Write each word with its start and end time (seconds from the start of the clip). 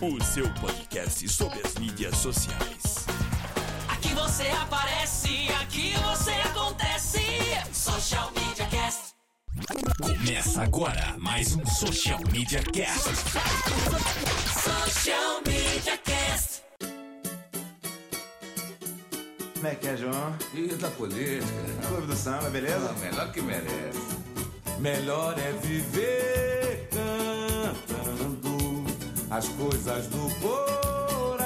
o 0.00 0.22
seu 0.22 0.48
podcast 0.54 1.26
sobre 1.28 1.60
as 1.64 1.74
mídias 1.76 2.16
sociais. 2.18 3.06
Aqui 3.88 4.08
você 4.14 4.48
aparece, 4.48 5.48
aqui 5.60 5.94
você 5.94 6.32
acontece. 6.32 7.20
Social 7.72 8.30
Media 8.32 8.66
Cast. 8.66 9.14
Começa 10.02 10.62
agora 10.62 11.16
mais 11.18 11.56
um 11.56 11.64
Social 11.64 12.20
Media 12.30 12.62
Cast. 12.62 13.08
Social 14.52 15.40
Media 15.46 15.96
Cast. 15.98 16.62
Como 19.54 19.66
é 19.66 19.74
que 19.74 19.88
é, 19.88 19.96
João? 19.96 20.36
E 20.52 20.66
da 20.74 20.90
política? 20.90 21.86
Clube 21.88 22.06
do 22.06 22.16
Samba, 22.16 22.50
beleza? 22.50 22.90
Ah, 22.90 22.98
melhor 23.00 23.32
que 23.32 23.40
merece. 23.40 24.16
Melhor 24.78 25.38
é 25.38 25.52
viver 25.52 26.90
cantando 26.90 28.55
as 29.30 29.48
coisas 29.48 30.06
do 30.06 30.30
coração. 30.40 31.42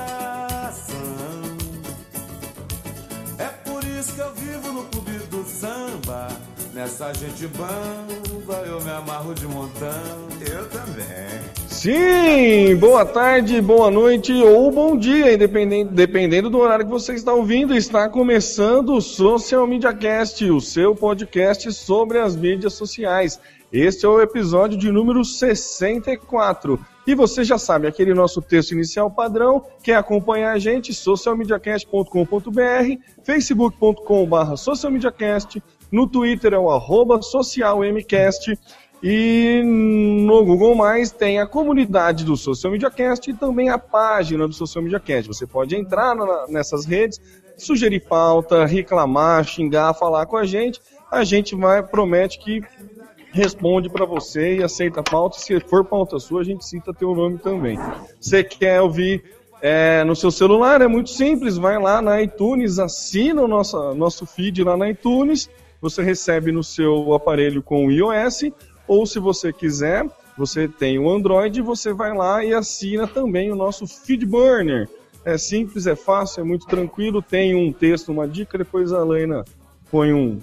É 3.38 3.46
por 3.68 3.82
isso 3.84 4.14
que 4.14 4.20
eu 4.20 4.32
vivo 4.34 4.72
no 4.72 4.84
clube 4.84 5.12
do 5.30 5.44
samba. 5.44 6.28
Nessa 6.74 7.12
gente 7.14 7.46
bamba 7.48 8.62
eu 8.66 8.80
me 8.82 8.90
amarro 8.90 9.34
de 9.34 9.46
montão. 9.46 10.28
Eu 10.40 10.68
também. 10.68 11.40
Sim, 11.68 12.76
boa 12.76 13.06
tarde, 13.06 13.60
boa 13.62 13.90
noite 13.90 14.34
ou 14.34 14.70
bom 14.70 14.96
dia, 14.96 15.32
independente, 15.32 15.90
dependendo 15.94 16.50
do 16.50 16.58
horário 16.58 16.84
que 16.84 16.90
você 16.90 17.14
está 17.14 17.32
ouvindo. 17.32 17.74
Está 17.74 18.06
começando 18.08 18.94
o 18.94 19.00
Social 19.00 19.66
Media 19.66 19.94
Cast, 19.94 20.44
o 20.50 20.60
seu 20.60 20.94
podcast 20.94 21.72
sobre 21.72 22.18
as 22.18 22.36
mídias 22.36 22.74
sociais. 22.74 23.40
Este 23.72 24.04
é 24.04 24.08
o 24.08 24.20
episódio 24.20 24.76
de 24.76 24.90
número 24.90 25.24
64. 25.24 26.78
E 27.10 27.14
você 27.16 27.42
já 27.42 27.58
sabe, 27.58 27.88
aquele 27.88 28.14
nosso 28.14 28.40
texto 28.40 28.70
inicial 28.70 29.10
padrão, 29.10 29.64
quer 29.82 29.96
acompanhar 29.96 30.52
a 30.52 30.58
gente, 30.60 30.94
socialmediacast.com.br, 30.94 33.02
facebook.com.br 33.24 34.56
socialmediacast, 34.56 35.60
no 35.90 36.06
Twitter 36.06 36.54
é 36.54 36.58
o 36.58 36.70
arroba 36.70 37.20
socialmcast, 37.20 38.56
e 39.02 39.60
no 39.64 40.44
Google 40.44 40.76
Mais 40.76 41.10
tem 41.10 41.40
a 41.40 41.46
comunidade 41.48 42.24
do 42.24 42.36
Social 42.36 42.70
Media 42.70 42.92
Cast 42.92 43.28
e 43.28 43.34
também 43.34 43.70
a 43.70 43.78
página 43.78 44.46
do 44.46 44.54
Social 44.54 44.84
Media 44.84 45.00
Cast. 45.00 45.26
Você 45.26 45.48
pode 45.48 45.74
entrar 45.74 46.14
na- 46.14 46.46
nessas 46.48 46.84
redes, 46.84 47.20
sugerir 47.56 48.06
pauta, 48.06 48.64
reclamar, 48.66 49.42
xingar, 49.42 49.94
falar 49.94 50.26
com 50.26 50.36
a 50.36 50.46
gente. 50.46 50.80
A 51.10 51.24
gente 51.24 51.56
vai, 51.56 51.82
promete 51.82 52.38
que 52.38 52.62
responde 53.32 53.88
para 53.88 54.04
você 54.04 54.56
e 54.56 54.62
aceita 54.62 55.00
a 55.00 55.02
pauta. 55.02 55.38
Se 55.38 55.58
for 55.60 55.84
pauta 55.84 56.18
sua, 56.18 56.40
a 56.40 56.44
gente 56.44 56.64
cita 56.64 56.92
teu 56.92 57.14
nome 57.14 57.38
também. 57.38 57.78
Você 58.20 58.42
quer 58.42 58.80
ouvir 58.80 59.22
é, 59.62 60.04
no 60.04 60.16
seu 60.16 60.30
celular? 60.30 60.80
É 60.80 60.88
muito 60.88 61.10
simples. 61.10 61.56
Vai 61.56 61.78
lá 61.78 62.00
na 62.02 62.20
iTunes, 62.22 62.78
assina 62.78 63.42
o 63.42 63.48
nosso, 63.48 63.94
nosso 63.94 64.26
feed 64.26 64.62
lá 64.64 64.76
na 64.76 64.90
iTunes. 64.90 65.48
Você 65.80 66.02
recebe 66.02 66.52
no 66.52 66.62
seu 66.62 67.14
aparelho 67.14 67.62
com 67.62 67.86
o 67.86 67.90
iOS. 67.90 68.52
Ou 68.86 69.06
se 69.06 69.18
você 69.18 69.52
quiser, 69.52 70.06
você 70.36 70.66
tem 70.66 70.98
o 70.98 71.08
Android, 71.08 71.62
você 71.62 71.92
vai 71.92 72.16
lá 72.16 72.44
e 72.44 72.52
assina 72.52 73.06
também 73.06 73.52
o 73.52 73.56
nosso 73.56 73.86
Feedburner. 73.86 74.88
É 75.24 75.36
simples, 75.36 75.86
é 75.86 75.94
fácil, 75.94 76.40
é 76.40 76.44
muito 76.44 76.66
tranquilo. 76.66 77.22
Tem 77.22 77.54
um 77.54 77.72
texto, 77.72 78.10
uma 78.10 78.26
dica, 78.26 78.58
depois 78.58 78.92
a 78.92 79.04
Lena 79.04 79.44
põe 79.90 80.12
um, 80.12 80.38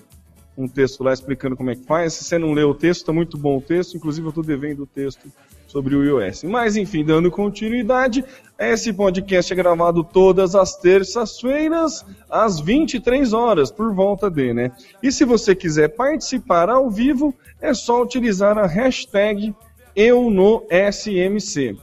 um 0.57 0.67
texto 0.67 1.03
lá 1.03 1.13
explicando 1.13 1.55
como 1.55 1.69
é 1.69 1.75
que 1.75 1.85
faz. 1.85 2.13
Se 2.13 2.23
você 2.23 2.37
não 2.39 2.51
leu 2.51 2.71
o 2.71 2.75
texto, 2.75 3.01
está 3.01 3.13
muito 3.13 3.37
bom 3.37 3.57
o 3.57 3.61
texto. 3.61 3.95
Inclusive, 3.95 4.25
eu 4.25 4.29
estou 4.29 4.43
devendo 4.43 4.83
o 4.83 4.87
texto 4.87 5.31
sobre 5.67 5.95
o 5.95 6.03
iOS. 6.03 6.43
Mas, 6.43 6.75
enfim, 6.75 7.05
dando 7.05 7.29
continuidade, 7.29 8.25
esse 8.57 8.91
podcast 8.91 9.53
é 9.53 9.55
gravado 9.55 10.03
todas 10.03 10.55
as 10.55 10.75
terças-feiras, 10.77 12.03
às 12.29 12.59
23 12.59 13.33
horas, 13.33 13.69
por 13.69 13.93
volta 13.93 14.29
de, 14.29 14.53
né? 14.53 14.71
E 15.03 15.11
se 15.11 15.25
você 15.25 15.53
quiser 15.53 15.89
participar 15.89 16.69
ao 16.69 16.89
vivo, 16.89 17.35
é 17.61 17.73
só 17.73 18.01
utilizar 18.01 18.57
a 18.57 18.65
hashtag 18.65 19.53
EuNoSMC. 19.95 21.77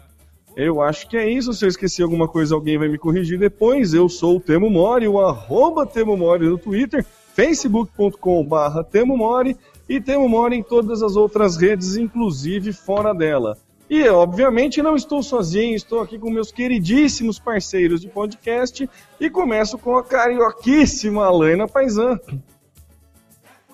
Eu 0.57 0.81
acho 0.81 1.09
que 1.09 1.17
é 1.17 1.29
isso. 1.29 1.53
Se 1.53 1.65
eu 1.65 1.69
esqueci 1.69 2.03
alguma 2.03 2.29
coisa, 2.29 2.55
alguém 2.55 2.79
vai 2.79 2.89
me 2.89 2.99
corrigir 2.99 3.39
depois. 3.39 3.93
Eu 3.93 4.09
sou 4.09 4.37
o 4.37 4.41
Temo 4.41 4.71
Mori, 4.71 5.09
o 5.09 5.21
arroba 5.21 5.85
Temo 5.85 6.17
Mori 6.17 6.49
no 6.49 6.57
Twitter, 6.57 7.05
facebook.com.br 7.35 8.83
Temo 8.91 9.17
Mori 9.17 9.57
e 9.89 10.01
Temo 10.01 10.29
Mori 10.29 10.57
em 10.57 10.63
todas 10.63 11.03
as 11.03 11.17
outras 11.17 11.57
redes, 11.57 11.97
inclusive 11.97 12.73
fora 12.73 13.13
dela. 13.13 13.59
E, 13.89 14.09
obviamente, 14.09 14.83
não 14.83 14.97
estou 14.97 15.23
sozinho, 15.23 15.77
estou 15.77 16.01
aqui 16.01 16.19
com 16.19 16.31
meus 16.31 16.51
queridíssimos 16.51 17.39
parceiros 17.39 18.01
de 18.01 18.09
podcast 18.09 18.89
e 19.21 19.29
começo 19.29 19.77
com 19.77 19.97
a 19.97 20.03
carioquíssima 20.03 21.27
Alaina 21.27 21.69
Paisan. 21.69 22.19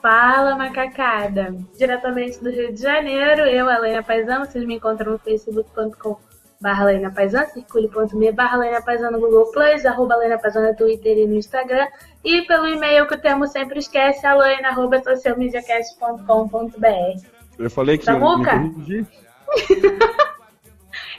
Fala, 0.03 0.57
macacada! 0.57 1.55
Diretamente 1.79 2.43
do 2.43 2.51
Rio 2.51 2.73
de 2.73 2.81
Janeiro, 2.81 3.43
eu, 3.43 3.71
Helena 3.71 4.03
Paisano, 4.03 4.47
vocês 4.47 4.67
me 4.67 4.77
encontram 4.77 5.13
no 5.13 5.19
facebook.com 5.19 6.17
barra 6.61 6.91
Helena 6.91 7.11
Paisano, 7.11 7.47
circule.me 7.53 8.33
barra 8.33 8.57
Helena 8.59 8.83
Paisano 8.83 9.13
no 9.13 9.21
Google 9.21 9.51
Plus, 9.51 9.85
arroba 9.87 10.15
Helena 10.17 10.39
Paisano 10.39 10.69
no 10.69 10.77
Twitter 10.77 11.17
e 11.19 11.27
no 11.27 11.35
Instagram, 11.37 11.87
e 12.25 12.43
pelo 12.43 12.69
e-mail 12.69 13.07
que 13.07 13.15
o 13.15 13.21
termo 13.21 13.47
sempre 13.47 13.79
esquece, 13.79 14.27
aloena, 14.27 14.69
arroba 14.69 15.03
socialmediacast.com.br. 15.03 17.23
Eu 17.59 17.71
falei 17.71 17.97
que 17.99 18.09
ia 18.09 18.15
me 18.15 18.21
Samuca? 18.21 18.59
corrigir. 18.59 19.07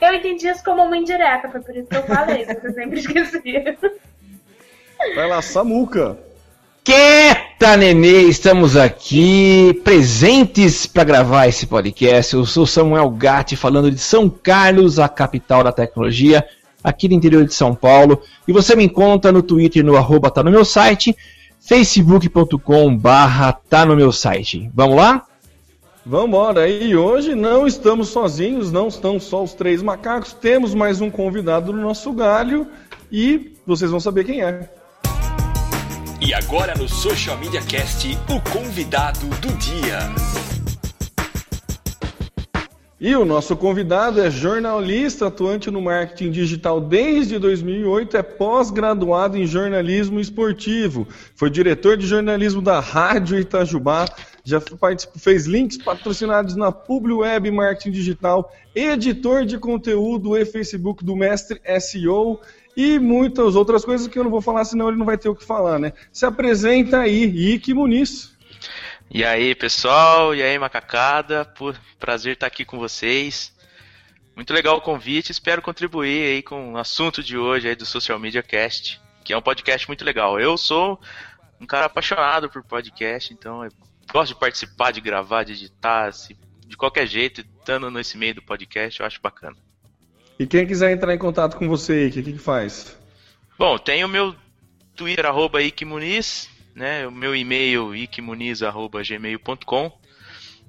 Eu 0.00 0.14
entendi 0.14 0.48
isso 0.48 0.64
como 0.64 0.82
uma 0.82 0.96
indireta, 0.96 1.48
foi 1.48 1.60
por 1.60 1.76
isso 1.76 1.88
que 1.88 1.96
eu 1.96 2.02
falei, 2.02 2.44
que 2.44 2.54
você 2.54 2.72
sempre 2.72 2.98
esquecia. 2.98 3.78
Vai 5.14 5.28
lá, 5.28 5.40
Samuca. 5.40 6.18
Quieta, 7.62 7.76
nenê! 7.76 8.22
Estamos 8.22 8.76
aqui 8.76 9.80
presentes 9.84 10.84
para 10.84 11.04
gravar 11.04 11.46
esse 11.46 11.64
podcast. 11.64 12.34
Eu 12.34 12.44
sou 12.44 12.66
Samuel 12.66 13.08
Gatti, 13.10 13.54
falando 13.54 13.88
de 13.88 14.00
São 14.00 14.28
Carlos, 14.28 14.98
a 14.98 15.08
capital 15.08 15.62
da 15.62 15.70
tecnologia, 15.70 16.44
aqui 16.82 17.08
no 17.08 17.14
interior 17.14 17.44
de 17.44 17.54
São 17.54 17.72
Paulo. 17.72 18.20
E 18.48 18.52
você 18.52 18.74
me 18.74 18.82
encontra 18.82 19.30
no 19.30 19.44
Twitter, 19.44 19.84
no 19.84 19.96
arroba 19.96 20.28
tá 20.28 20.42
no 20.42 20.50
meu 20.50 20.64
site, 20.64 21.16
facebook.com 21.60 22.96
barra 22.96 23.52
tá 23.52 23.86
no 23.86 23.94
meu 23.94 24.10
site. 24.10 24.68
Vamos 24.74 24.96
lá? 24.96 25.24
Vambora, 26.04 26.68
e 26.68 26.96
hoje 26.96 27.36
não 27.36 27.64
estamos 27.64 28.08
sozinhos, 28.08 28.72
não 28.72 28.88
estão 28.88 29.20
só 29.20 29.40
os 29.40 29.54
três 29.54 29.80
macacos, 29.80 30.32
temos 30.32 30.74
mais 30.74 31.00
um 31.00 31.08
convidado 31.08 31.72
no 31.72 31.80
nosso 31.80 32.12
galho 32.12 32.66
e 33.10 33.52
vocês 33.64 33.88
vão 33.88 34.00
saber 34.00 34.24
quem 34.24 34.42
é. 34.42 34.81
E 36.24 36.32
agora 36.32 36.72
no 36.76 36.88
Social 36.88 37.36
Media 37.36 37.60
Cast, 37.62 38.16
o 38.30 38.40
convidado 38.52 39.26
do 39.40 39.48
dia. 39.58 39.98
E 43.00 43.16
o 43.16 43.24
nosso 43.24 43.56
convidado 43.56 44.20
é 44.20 44.30
jornalista, 44.30 45.26
atuante 45.26 45.68
no 45.68 45.82
marketing 45.82 46.30
digital 46.30 46.80
desde 46.80 47.40
2008, 47.40 48.16
é 48.16 48.22
pós-graduado 48.22 49.36
em 49.36 49.44
jornalismo 49.44 50.20
esportivo, 50.20 51.08
foi 51.34 51.50
diretor 51.50 51.96
de 51.96 52.06
jornalismo 52.06 52.62
da 52.62 52.78
Rádio 52.78 53.36
Itajubá, 53.36 54.04
já 54.44 54.60
fez 55.18 55.46
links 55.46 55.76
patrocinados 55.78 56.54
na 56.54 56.70
PubliWeb 56.70 57.50
Marketing 57.50 57.90
Digital, 57.90 58.52
editor 58.72 59.44
de 59.44 59.58
conteúdo 59.58 60.36
e 60.36 60.44
Facebook 60.44 61.04
do 61.04 61.16
Mestre 61.16 61.60
SEO 61.80 62.38
e 62.76 62.98
muitas 62.98 63.54
outras 63.54 63.84
coisas 63.84 64.06
que 64.06 64.18
eu 64.18 64.24
não 64.24 64.30
vou 64.30 64.40
falar, 64.40 64.64
senão 64.64 64.88
ele 64.88 64.98
não 64.98 65.06
vai 65.06 65.18
ter 65.18 65.28
o 65.28 65.34
que 65.34 65.44
falar, 65.44 65.78
né? 65.78 65.92
Se 66.12 66.24
apresenta 66.24 67.00
aí, 67.00 67.24
Ike 67.24 67.74
Muniz. 67.74 68.32
E 69.10 69.24
aí, 69.24 69.54
pessoal? 69.54 70.34
E 70.34 70.42
aí, 70.42 70.58
macacada? 70.58 71.44
Pô, 71.44 71.74
prazer 71.98 72.34
estar 72.34 72.46
aqui 72.46 72.64
com 72.64 72.78
vocês. 72.78 73.52
Muito 74.34 74.54
legal 74.54 74.78
o 74.78 74.80
convite, 74.80 75.30
espero 75.30 75.60
contribuir 75.60 76.24
aí 76.24 76.42
com 76.42 76.72
o 76.72 76.78
assunto 76.78 77.22
de 77.22 77.36
hoje 77.36 77.68
aí 77.68 77.74
do 77.74 77.84
Social 77.84 78.18
Media 78.18 78.42
Cast, 78.42 78.98
que 79.22 79.32
é 79.34 79.36
um 79.36 79.42
podcast 79.42 79.86
muito 79.86 80.04
legal. 80.04 80.40
Eu 80.40 80.56
sou 80.56 80.98
um 81.60 81.66
cara 81.66 81.84
apaixonado 81.84 82.48
por 82.48 82.64
podcast, 82.64 83.34
então 83.34 83.62
eu 83.62 83.70
gosto 84.10 84.32
de 84.32 84.40
participar, 84.40 84.90
de 84.90 85.02
gravar, 85.02 85.44
de 85.44 85.52
editar, 85.52 86.10
de 86.66 86.76
qualquer 86.78 87.06
jeito, 87.06 87.42
estando 87.42 87.90
nesse 87.90 88.16
meio 88.16 88.34
do 88.34 88.42
podcast, 88.42 88.98
eu 88.98 89.06
acho 89.06 89.20
bacana. 89.20 89.56
E 90.42 90.46
quem 90.46 90.66
quiser 90.66 90.90
entrar 90.90 91.14
em 91.14 91.18
contato 91.18 91.56
com 91.56 91.68
você, 91.68 92.08
o 92.08 92.10
que, 92.10 92.20
que 92.20 92.36
faz? 92.36 92.98
Bom, 93.56 93.78
tem 93.78 94.02
o 94.02 94.08
meu 94.08 94.34
Twitter, 94.96 95.24
arroba 95.24 95.60
Muniz, 95.86 96.50
né? 96.74 97.06
O 97.06 97.12
meu 97.12 97.36
e-mail, 97.36 97.94
ickmuniz.gmail.com. 97.94 99.92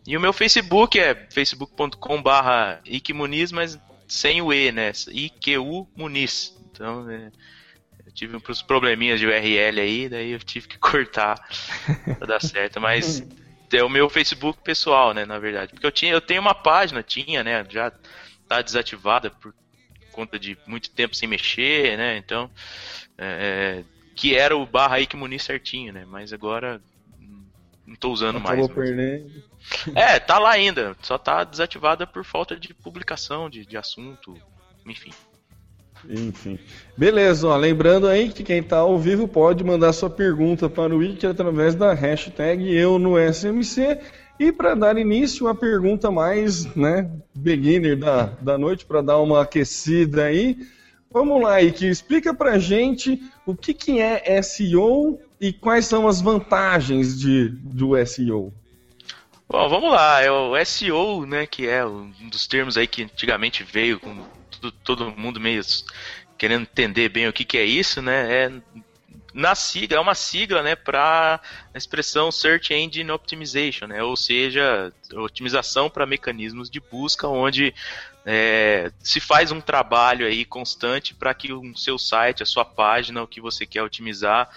E 0.06 0.16
o 0.16 0.22
meu 0.22 0.32
Facebook 0.32 1.00
é 1.00 1.28
facebook.com 1.32 2.22
barra 2.22 2.84
Muniz, 3.16 3.52
mas 3.52 3.80
sem 4.08 4.44
o 4.44 4.54
E, 4.54 4.72
né? 4.72 4.92
IQU 5.10 5.90
Muniz. 5.96 6.56
Então, 6.72 7.10
é, 7.10 7.32
eu 8.06 8.12
tive 8.14 8.38
uns 8.38 8.62
probleminhas 8.62 9.20
de 9.20 9.26
URL 9.26 9.80
aí, 9.82 10.08
daí 10.08 10.34
eu 10.34 10.40
tive 10.40 10.68
que 10.68 10.78
cortar 10.78 11.44
pra 12.20 12.28
dar 12.28 12.40
certo. 12.40 12.80
Mas 12.80 13.26
é 13.72 13.84
o 13.84 13.90
meu 13.90 14.08
Facebook 14.08 14.60
pessoal, 14.64 15.16
né, 15.16 15.26
na 15.26 15.40
verdade. 15.40 15.74
Porque 15.74 15.88
eu, 15.88 15.92
tinha, 15.92 16.12
eu 16.12 16.22
tenho 16.22 16.42
uma 16.42 16.54
página, 16.54 17.02
tinha, 17.02 17.44
né? 17.44 17.66
Já 17.68 17.92
tá 18.48 18.62
desativada 18.62 19.32
por 19.32 19.52
conta 20.14 20.40
de 20.40 20.58
muito 20.66 20.90
tempo 20.92 21.16
sem 21.16 21.28
mexer, 21.28 21.98
né? 21.98 22.18
Então, 22.18 22.50
é, 23.18 23.84
é 23.84 23.94
que 24.16 24.36
era 24.36 24.56
o 24.56 24.66
barra 24.66 24.98
aí 24.98 25.08
que 25.08 25.18
Muniz 25.18 25.44
certinho, 25.44 25.92
né? 25.92 26.06
Mas 26.08 26.32
agora 26.32 26.80
não 27.86 27.96
tô 27.96 28.12
usando 28.12 28.38
Acabou 28.38 28.70
mais. 28.70 28.72
Perdendo. 28.72 29.44
É, 29.96 30.20
tá 30.20 30.40
lá 30.40 30.52
ainda, 30.52 30.96
só 31.02 31.18
tá 31.18 31.44
desativada 31.44 32.06
por 32.06 32.24
falta 32.24 32.56
de 32.56 32.74
publicação 32.74 33.50
de, 33.50 33.66
de 33.66 33.78
assunto, 33.78 34.38
enfim. 34.86 35.12
Enfim. 36.10 36.60
Beleza, 36.98 37.48
ó, 37.48 37.56
lembrando 37.56 38.08
aí 38.08 38.30
que 38.30 38.44
quem 38.44 38.60
está 38.60 38.78
ao 38.78 39.00
vivo 39.00 39.28
pode 39.28 39.64
mandar 39.64 39.94
sua 39.94 40.10
pergunta 40.10 40.70
para 40.70 40.94
o 40.94 40.98
Wiki 40.98 41.26
através 41.26 41.76
da 41.76 41.94
hashtag 41.94 42.74
eu 42.76 43.00
no 43.00 43.16
SMC. 43.18 44.00
E 44.40 44.52
para 44.52 44.76
dar 44.76 44.98
início, 44.98 45.48
a 45.48 45.56
pergunta 45.56 46.10
mais 46.10 46.66
né, 46.76 47.10
beginner 47.34 47.98
da, 47.98 48.26
da 48.42 48.58
noite, 48.58 48.86
para 48.86 49.02
dar 49.02 49.20
uma 49.20 49.42
aquecida 49.42 50.26
aí. 50.26 50.58
Vamos 51.12 51.42
lá, 51.42 51.62
Ike, 51.62 51.88
explica 51.88 52.34
para 52.34 52.58
gente 52.58 53.22
o 53.46 53.56
que, 53.56 53.74
que 53.74 54.00
é 54.00 54.42
SEO 54.42 55.20
e 55.40 55.54
quais 55.54 55.86
são 55.86 56.08
as 56.08 56.20
vantagens 56.20 57.20
de, 57.20 57.50
do 57.50 57.94
SEO. 58.06 58.52
Bom, 59.48 59.70
vamos 59.70 59.92
lá. 59.92 60.22
É 60.22 60.32
o 60.32 60.54
SEO, 60.66 61.28
né, 61.28 61.46
que 61.46 61.68
é 61.68 61.86
um 61.86 62.12
dos 62.32 62.48
termos 62.48 62.78
aí 62.78 62.88
que 62.88 63.04
antigamente 63.04 63.64
veio 63.64 64.00
com 64.00 64.16
todo, 64.50 64.72
todo 64.84 65.12
mundo 65.12 65.40
meio 65.40 65.62
querendo 66.38 66.64
entender 66.64 67.10
bem 67.10 67.28
o 67.28 67.34
que, 67.34 67.46
que 67.46 67.58
é 67.58 67.64
isso, 67.64 68.02
né? 68.02 68.46
É 68.46 68.52
na 69.34 69.56
sigla, 69.56 69.98
é 69.98 70.00
uma 70.00 70.14
sigla, 70.14 70.62
né, 70.62 70.76
para 70.76 71.40
a 71.74 71.78
expressão 71.78 72.32
Search 72.32 72.74
Engine 72.74 73.10
Optimization, 73.12 73.88
né? 73.88 74.04
Ou 74.04 74.16
seja, 74.16 74.94
otimização 75.16 75.90
para 75.90 76.06
mecanismos 76.06 76.70
de 76.70 76.80
busca, 76.80 77.28
onde 77.28 77.74
é, 78.26 78.92
se 79.00 79.20
faz 79.20 79.52
um 79.52 79.60
trabalho 79.60 80.26
aí 80.26 80.46
constante 80.46 81.14
para 81.14 81.34
que 81.34 81.52
o 81.52 81.76
seu 81.76 81.98
site, 81.98 82.44
a 82.44 82.46
sua 82.46 82.64
página, 82.64 83.24
o 83.24 83.28
que 83.28 83.42
você 83.42 83.66
quer 83.66 83.82
otimizar, 83.82 84.50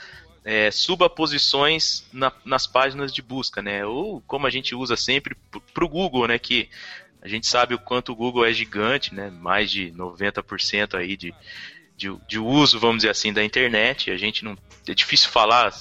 é, 0.45 0.71
suba 0.71 1.11
posições 1.11 2.07
na, 2.13 2.31
nas 2.45 2.67
páginas 2.67 3.13
de 3.13 3.23
busca, 3.23 3.63
né? 3.63 3.85
Ou 3.85 4.21
como 4.27 4.47
a 4.47 4.51
gente 4.51 4.75
usa 4.75 4.97
sempre 4.97 5.37
para 5.75 5.85
o 5.85 5.89
Google, 5.89 6.29
né? 6.29 6.39
Que 6.39 6.69
a 7.21 7.27
gente 7.27 7.49
sabe 7.49 7.75
o 7.75 7.79
quanto 7.79 8.13
o 8.13 8.15
Google 8.15 8.47
é 8.47 8.53
gigante, 8.53 9.13
né? 9.13 9.31
Mais 9.31 9.71
de 9.71 9.91
90% 9.91 10.95
aí 10.95 11.17
de, 11.17 11.35
de, 11.97 12.15
de, 12.29 12.39
uso, 12.39 12.79
vamos 12.79 12.99
dizer 12.99 13.11
assim, 13.11 13.33
da 13.33 13.45
internet. 13.45 14.11
A 14.11 14.17
gente 14.17 14.45
não. 14.45 14.57
É 14.87 14.95
difícil 14.95 15.31
falar. 15.31 15.73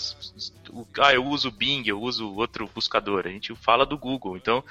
Ah, 1.00 1.14
eu 1.14 1.26
uso 1.26 1.50
o 1.50 1.52
Bing, 1.52 1.84
eu 1.86 2.02
uso 2.02 2.34
outro 2.34 2.70
buscador. 2.74 3.26
A 3.26 3.30
gente 3.30 3.54
fala 3.56 3.86
do 3.86 3.98
Google. 3.98 4.38
Então, 4.38 4.64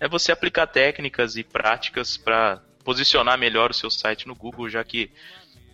é 0.00 0.08
você 0.08 0.32
aplicar 0.32 0.66
técnicas 0.66 1.36
e 1.36 1.44
práticas 1.44 2.16
para 2.16 2.62
posicionar 2.84 3.38
melhor 3.38 3.70
o 3.70 3.74
seu 3.74 3.90
site 3.90 4.26
no 4.26 4.34
Google, 4.34 4.68
já 4.68 4.82
que 4.84 5.10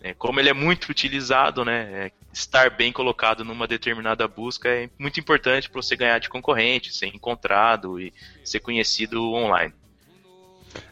é, 0.01 0.13
como 0.13 0.39
ele 0.39 0.49
é 0.49 0.53
muito 0.53 0.89
utilizado, 0.89 1.63
né, 1.63 2.07
é, 2.07 2.11
estar 2.33 2.69
bem 2.69 2.91
colocado 2.91 3.45
numa 3.45 3.65
determinada 3.65 4.27
busca 4.27 4.67
é 4.67 4.89
muito 4.99 5.17
importante 5.17 5.69
para 5.69 5.81
você 5.81 5.95
ganhar 5.95 6.19
de 6.19 6.27
concorrente, 6.27 6.93
ser 6.93 7.07
encontrado 7.07 8.01
e 8.01 8.13
ser 8.43 8.59
conhecido 8.59 9.31
online. 9.33 9.73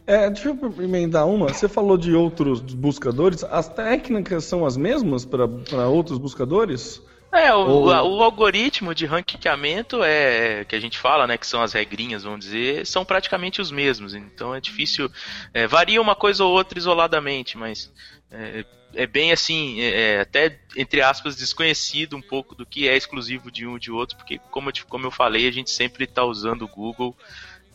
É, 0.05 0.29
deixa 0.29 0.49
eu 0.49 0.83
emendar 0.83 1.27
uma. 1.27 1.47
Você 1.49 1.67
falou 1.67 1.97
de 1.97 2.13
outros 2.13 2.61
buscadores. 2.61 3.43
As 3.43 3.69
técnicas 3.69 4.43
são 4.45 4.65
as 4.65 4.75
mesmas 4.75 5.25
para 5.25 5.87
outros 5.87 6.17
buscadores? 6.17 7.01
É, 7.31 7.53
o, 7.53 7.59
Ou... 7.59 7.85
o, 7.85 8.21
algoritmo 8.21 8.93
de 8.93 9.05
ranqueamento 9.05 10.03
é 10.03 10.65
que 10.65 10.75
a 10.75 10.79
gente 10.79 10.99
fala, 10.99 11.25
né, 11.25 11.37
que 11.37 11.47
são 11.47 11.61
as 11.61 11.71
regrinhas, 11.71 12.23
vamos 12.23 12.41
dizer, 12.41 12.85
são 12.85 13.05
praticamente 13.05 13.61
os 13.61 13.71
mesmos. 13.71 14.13
Então 14.13 14.53
é 14.53 14.59
difícil, 14.59 15.09
é, 15.53 15.65
varia 15.65 16.01
uma 16.01 16.13
coisa 16.13 16.43
ou 16.43 16.51
outra 16.51 16.77
isoladamente, 16.77 17.57
mas 17.57 17.89
é, 18.29 18.65
é 18.93 19.07
bem 19.07 19.31
assim, 19.31 19.79
é, 19.79 20.15
é 20.15 20.21
até 20.21 20.59
entre 20.75 21.01
aspas 21.01 21.37
desconhecido 21.37 22.17
um 22.17 22.21
pouco 22.21 22.53
do 22.53 22.65
que 22.65 22.89
é 22.89 22.97
exclusivo 22.97 23.49
de 23.49 23.65
um 23.65 23.77
e 23.77 23.79
de 23.79 23.91
outro, 23.91 24.17
porque 24.17 24.37
como 24.51 24.69
eu, 24.69 24.73
como 24.89 25.05
eu 25.05 25.11
falei, 25.11 25.47
a 25.47 25.51
gente 25.51 25.71
sempre 25.71 26.03
está 26.03 26.25
usando 26.25 26.63
o 26.63 26.67
Google 26.67 27.15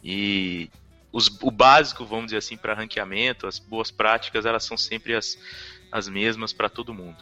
e 0.04 0.68
os, 1.16 1.34
o 1.42 1.50
básico, 1.50 2.04
vamos 2.04 2.26
dizer 2.26 2.36
assim, 2.36 2.58
para 2.58 2.74
ranqueamento, 2.74 3.46
as 3.46 3.58
boas 3.58 3.90
práticas, 3.90 4.44
elas 4.44 4.64
são 4.64 4.76
sempre 4.76 5.14
as, 5.14 5.38
as 5.90 6.10
mesmas 6.10 6.52
para 6.52 6.68
todo 6.68 6.92
mundo. 6.92 7.16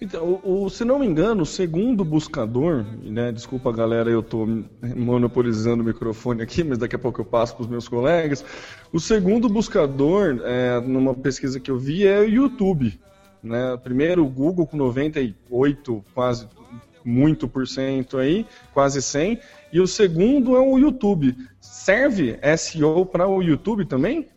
Então, 0.00 0.40
o, 0.42 0.70
se 0.70 0.82
não 0.82 0.98
me 0.98 1.06
engano, 1.06 1.42
o 1.42 1.46
segundo 1.46 2.02
buscador, 2.02 2.86
né, 3.02 3.30
desculpa 3.30 3.70
galera, 3.70 4.08
eu 4.08 4.20
estou 4.20 4.46
monopolizando 4.96 5.82
o 5.82 5.86
microfone 5.86 6.40
aqui, 6.40 6.64
mas 6.64 6.78
daqui 6.78 6.96
a 6.96 6.98
pouco 6.98 7.20
eu 7.20 7.24
passo 7.26 7.54
para 7.54 7.64
os 7.64 7.68
meus 7.68 7.86
colegas. 7.86 8.42
O 8.90 8.98
segundo 8.98 9.46
buscador, 9.46 10.40
é, 10.42 10.80
numa 10.80 11.14
pesquisa 11.14 11.60
que 11.60 11.70
eu 11.70 11.78
vi, 11.78 12.06
é 12.06 12.20
o 12.20 12.28
YouTube. 12.28 12.98
Né? 13.42 13.76
Primeiro 13.82 14.24
o 14.24 14.28
Google 14.28 14.66
com 14.66 14.78
98, 14.78 16.02
quase 16.14 16.48
muito 17.04 17.46
por 17.46 17.66
cento 17.66 18.18
aí, 18.18 18.46
quase 18.72 19.02
100. 19.02 19.38
E 19.72 19.80
o 19.80 19.86
segundo 19.86 20.56
é 20.56 20.60
o 20.60 20.78
YouTube. 20.78 21.36
Serve 21.60 22.38
SEO 22.56 23.04
para 23.04 23.26
o 23.26 23.42
YouTube 23.42 23.84
também? 23.84 24.28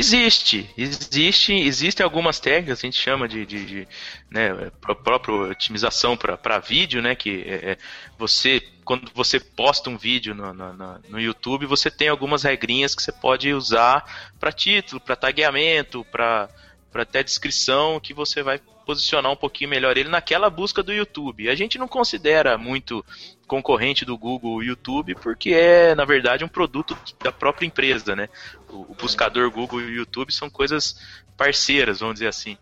Existe, 0.00 0.70
existe, 0.78 1.52
existem 1.52 2.04
algumas 2.04 2.38
técnicas, 2.38 2.78
a 2.78 2.82
gente 2.82 2.96
chama 2.96 3.26
de, 3.26 3.44
de, 3.44 3.66
de 3.66 3.88
né, 4.30 4.70
própria 5.02 5.34
otimização 5.34 6.16
para 6.16 6.58
vídeo, 6.60 7.02
né, 7.02 7.16
que 7.16 7.42
é, 7.44 7.72
é, 7.72 7.78
você, 8.16 8.62
quando 8.84 9.10
você 9.12 9.40
posta 9.40 9.90
um 9.90 9.98
vídeo 9.98 10.36
no, 10.36 10.54
no, 10.54 11.00
no, 11.08 11.20
YouTube, 11.20 11.66
você 11.66 11.90
tem 11.90 12.06
algumas 12.06 12.44
regrinhas 12.44 12.94
que 12.94 13.02
você 13.02 13.10
pode 13.10 13.52
usar 13.52 14.30
para 14.38 14.52
título, 14.52 15.00
para 15.00 15.16
tagueamento, 15.16 16.04
para 16.12 16.48
até 16.94 17.22
descrição, 17.22 18.00
que 18.00 18.14
você 18.14 18.42
vai 18.42 18.60
posicionar 18.86 19.30
um 19.30 19.36
pouquinho 19.36 19.70
melhor 19.70 19.96
ele 19.96 20.08
naquela 20.08 20.48
busca 20.48 20.82
do 20.82 20.92
YouTube. 20.92 21.48
A 21.48 21.54
gente 21.54 21.76
não 21.76 21.86
considera 21.86 22.56
muito 22.56 23.04
concorrente 23.46 24.04
do 24.04 24.16
Google 24.16 24.54
o 24.54 24.62
YouTube 24.62 25.14
porque 25.16 25.50
é, 25.50 25.94
na 25.94 26.04
verdade, 26.04 26.44
um 26.44 26.48
produto 26.48 26.96
da 27.22 27.30
própria 27.30 27.66
empresa, 27.66 28.16
né? 28.16 28.28
O, 28.68 28.92
o 28.92 28.94
buscador 28.94 29.50
Google 29.50 29.80
e 29.80 29.84
o 29.84 29.90
YouTube 29.90 30.32
são 30.32 30.48
coisas 30.48 30.98
parceiras, 31.36 32.00
vamos 32.00 32.14
dizer 32.14 32.28
assim. 32.28 32.56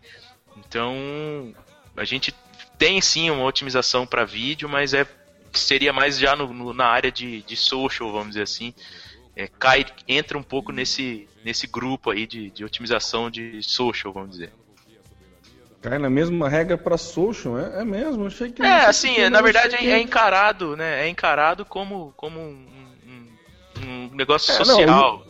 Então, 0.57 1.53
a 1.95 2.03
gente 2.03 2.33
tem 2.77 3.01
sim 3.01 3.29
uma 3.29 3.45
otimização 3.45 4.05
para 4.05 4.25
vídeo, 4.25 4.67
mas 4.67 4.93
é 4.93 5.07
seria 5.53 5.91
mais 5.91 6.19
já 6.19 6.35
no, 6.35 6.53
no, 6.53 6.73
na 6.73 6.85
área 6.85 7.11
de, 7.11 7.41
de 7.41 7.55
social, 7.55 8.11
vamos 8.11 8.29
dizer 8.29 8.43
assim. 8.43 8.73
É, 9.37 9.47
cai, 9.47 9.85
entra 10.07 10.35
um 10.35 10.41
pouco 10.41 10.71
nesse, 10.71 11.29
nesse 11.45 11.67
grupo 11.67 12.09
aí 12.09 12.25
de, 12.25 12.49
de 12.49 12.65
otimização 12.65 13.29
de 13.29 13.61
social, 13.61 14.11
vamos 14.11 14.31
dizer. 14.31 14.51
Cai 15.79 15.99
na 15.99 16.09
mesma 16.09 16.49
regra 16.49 16.75
para 16.75 16.97
social, 16.97 17.59
é, 17.59 17.81
é 17.81 17.85
mesmo? 17.85 18.25
Achei 18.25 18.51
que. 18.51 18.63
É, 18.63 18.87
assim, 18.87 19.13
que 19.13 19.29
na 19.29 19.39
verdade 19.39 19.75
é, 19.75 19.91
é, 19.91 20.01
encarado, 20.01 20.75
né? 20.75 21.05
É 21.05 21.07
encarado 21.07 21.63
como, 21.63 22.11
como 22.17 22.39
um, 22.39 22.65
um, 23.05 23.85
um 23.85 24.15
negócio 24.15 24.51
é, 24.51 24.55
social. 24.55 24.87
Não, 24.87 25.27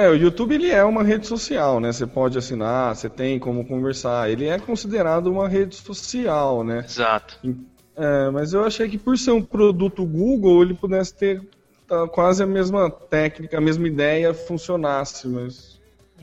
é, 0.00 0.08
o 0.08 0.14
YouTube 0.14 0.54
ele 0.54 0.70
é 0.70 0.84
uma 0.84 1.02
rede 1.02 1.26
social, 1.26 1.80
né? 1.80 1.92
Você 1.92 2.06
pode 2.06 2.38
assinar, 2.38 2.94
você 2.94 3.08
tem 3.08 3.36
como 3.40 3.66
conversar. 3.66 4.30
Ele 4.30 4.46
é 4.46 4.60
considerado 4.60 5.26
uma 5.26 5.48
rede 5.48 5.74
social, 5.74 6.62
né? 6.62 6.84
Exato. 6.86 7.36
É, 7.96 8.30
mas 8.30 8.52
eu 8.52 8.64
achei 8.64 8.88
que 8.88 8.96
por 8.96 9.18
ser 9.18 9.32
um 9.32 9.42
produto 9.42 10.06
Google, 10.06 10.62
ele 10.62 10.74
pudesse 10.74 11.12
ter 11.16 11.42
quase 12.12 12.42
a 12.42 12.46
mesma 12.46 12.90
técnica, 12.90 13.58
a 13.58 13.60
mesma 13.60 13.86
ideia 13.86 14.32
funcionasse, 14.32 15.26
mas 15.26 15.80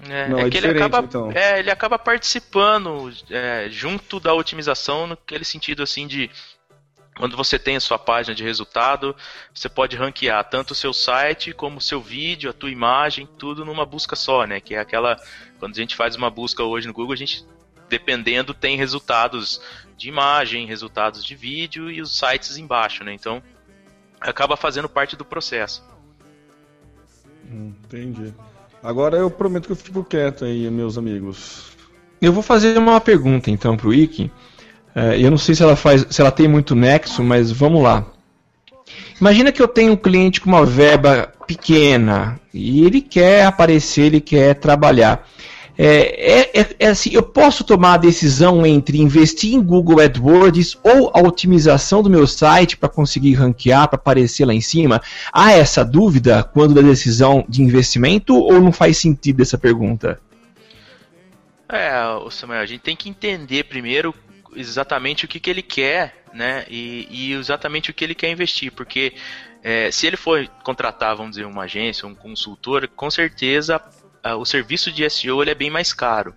é, 0.08 0.28
Não, 0.30 0.40
é, 0.40 0.48
é 0.48 0.50
que 0.50 0.58
ele 0.58 0.68
acaba, 0.68 1.00
então. 1.00 1.32
é, 1.32 1.60
ele 1.60 1.72
acaba 1.72 1.98
participando 1.98 3.12
é, 3.30 3.68
junto 3.70 4.20
da 4.20 4.34
otimização 4.34 5.08
naquele 5.08 5.44
sentido 5.44 5.82
assim 5.82 6.06
de 6.06 6.30
quando 7.18 7.36
você 7.36 7.58
tem 7.58 7.76
a 7.76 7.80
sua 7.80 7.98
página 7.98 8.36
de 8.36 8.44
resultado, 8.44 9.16
você 9.52 9.68
pode 9.68 9.96
ranquear 9.96 10.44
tanto 10.48 10.72
o 10.72 10.76
seu 10.76 10.94
site 10.94 11.52
como 11.52 11.78
o 11.78 11.82
seu 11.82 12.00
vídeo, 12.00 12.48
a 12.48 12.54
tua 12.54 12.70
imagem, 12.70 13.28
tudo 13.40 13.66
numa 13.66 13.88
busca 13.88 14.16
só, 14.16 14.46
né? 14.46 14.60
Que 14.60 14.76
é 14.76 14.80
aquela 14.80 15.18
quando 15.60 15.74
a 15.74 15.80
gente 15.80 15.96
faz 15.96 16.16
uma 16.16 16.30
busca 16.30 16.64
hoje 16.64 16.86
no 16.88 16.94
Google, 16.94 17.14
a 17.14 17.18
gente 17.18 17.44
dependendo 17.90 18.54
tem 18.54 18.78
resultados 18.78 19.60
de 19.98 20.08
imagem, 20.08 20.68
resultados 20.68 21.26
de 21.26 21.36
vídeo 21.36 21.90
e 21.90 22.02
os 22.02 22.16
sites 22.16 22.56
embaixo, 22.56 23.04
né? 23.04 23.14
Então 23.14 23.42
acaba 24.20 24.58
fazendo 24.58 24.90
parte 24.90 25.16
do 25.16 25.26
processo. 25.26 25.84
Hum, 27.50 27.74
entendi. 27.86 28.34
Agora 28.84 29.18
eu 29.18 29.30
prometo 29.30 29.66
que 29.66 29.72
eu 29.72 29.76
fico 29.76 30.04
quieto 30.04 30.46
aí, 30.46 30.70
meus 30.70 30.98
amigos. 30.98 31.72
Eu 32.22 32.34
vou 32.34 32.44
fazer 32.44 32.78
uma 32.78 33.00
pergunta 33.00 33.50
então 33.50 33.78
pro 33.78 33.94
Iki. 33.94 34.32
É, 34.96 35.20
eu 35.20 35.30
não 35.30 35.38
sei 35.38 35.54
se 35.56 35.64
ela 35.64 35.76
faz, 35.76 36.06
se 36.10 36.22
ela 36.22 36.32
tem 36.32 36.48
muito 36.48 36.76
nexo, 36.76 37.24
mas 37.24 37.52
vamos 37.52 37.84
lá. 37.84 38.06
Imagina 39.20 39.52
que 39.52 39.62
eu 39.62 39.68
tenho 39.68 39.94
um 39.94 39.98
cliente 39.98 40.42
com 40.42 40.50
uma 40.50 40.66
verba 40.66 41.32
pequena 41.46 42.40
e 42.54 42.86
ele 42.86 43.02
quer 43.02 43.46
aparecer, 43.46 44.04
ele 44.04 44.22
quer 44.22 44.56
trabalhar. 44.56 45.28
É, 45.77 46.39
é, 46.39 46.62
é, 46.62 46.75
é, 46.79 46.88
assim, 46.88 47.12
eu 47.13 47.22
posso 47.22 47.63
tomar 47.63 47.93
a 47.93 47.98
decisão 47.98 48.65
entre 48.65 48.98
investir 48.98 49.53
em 49.53 49.62
Google 49.62 50.01
AdWords 50.01 50.75
ou 50.84 51.12
a 51.13 51.19
otimização 51.19 52.01
do 52.01 52.10
meu 52.10 52.25
site 52.25 52.75
para 52.75 52.89
conseguir 52.89 53.36
ranquear, 53.36 53.88
para 53.88 53.98
aparecer 53.98 54.46
lá 54.46 54.53
em 54.53 54.62
cima? 54.62 55.00
Há 55.31 55.51
essa 55.51 55.86
dúvida 55.86 56.43
quando 56.43 56.74
da 56.74 56.81
decisão 56.81 57.46
de 57.48 57.62
investimento 57.62 58.36
ou 58.36 58.60
não 58.60 58.72
faz 58.72 58.98
sentido 58.98 59.41
essa 59.41 59.57
pergunta? 59.57 60.19
É, 61.69 61.91
Samuel, 62.31 62.62
a 62.62 62.65
gente 62.65 62.81
tem 62.81 62.96
que 62.96 63.10
entender 63.10 63.65
primeiro 63.65 64.15
exatamente 64.55 65.25
o 65.25 65.27
que, 65.27 65.39
que 65.39 65.50
ele 65.50 65.62
quer, 65.62 66.24
né? 66.34 66.65
E, 66.69 67.07
e 67.12 67.34
exatamente 67.34 67.91
o 67.91 67.93
que 67.93 68.03
ele 68.03 68.15
quer 68.15 68.31
investir, 68.31 68.72
porque 68.72 69.13
é, 69.62 69.91
se 69.91 70.07
ele 70.07 70.17
for 70.17 70.48
contratar, 70.63 71.15
vamos 71.15 71.31
dizer, 71.31 71.46
uma 71.46 71.63
agência, 71.63 72.07
um 72.07 72.15
consultor, 72.15 72.88
com 72.88 73.12
certeza 73.12 73.79
o 74.24 74.46
serviço 74.46 74.92
de 74.92 75.10
SEO 75.10 75.42
ele 75.42 75.52
é 75.52 75.56
bem 75.56 75.70
mais 75.70 75.94
caro. 75.94 76.36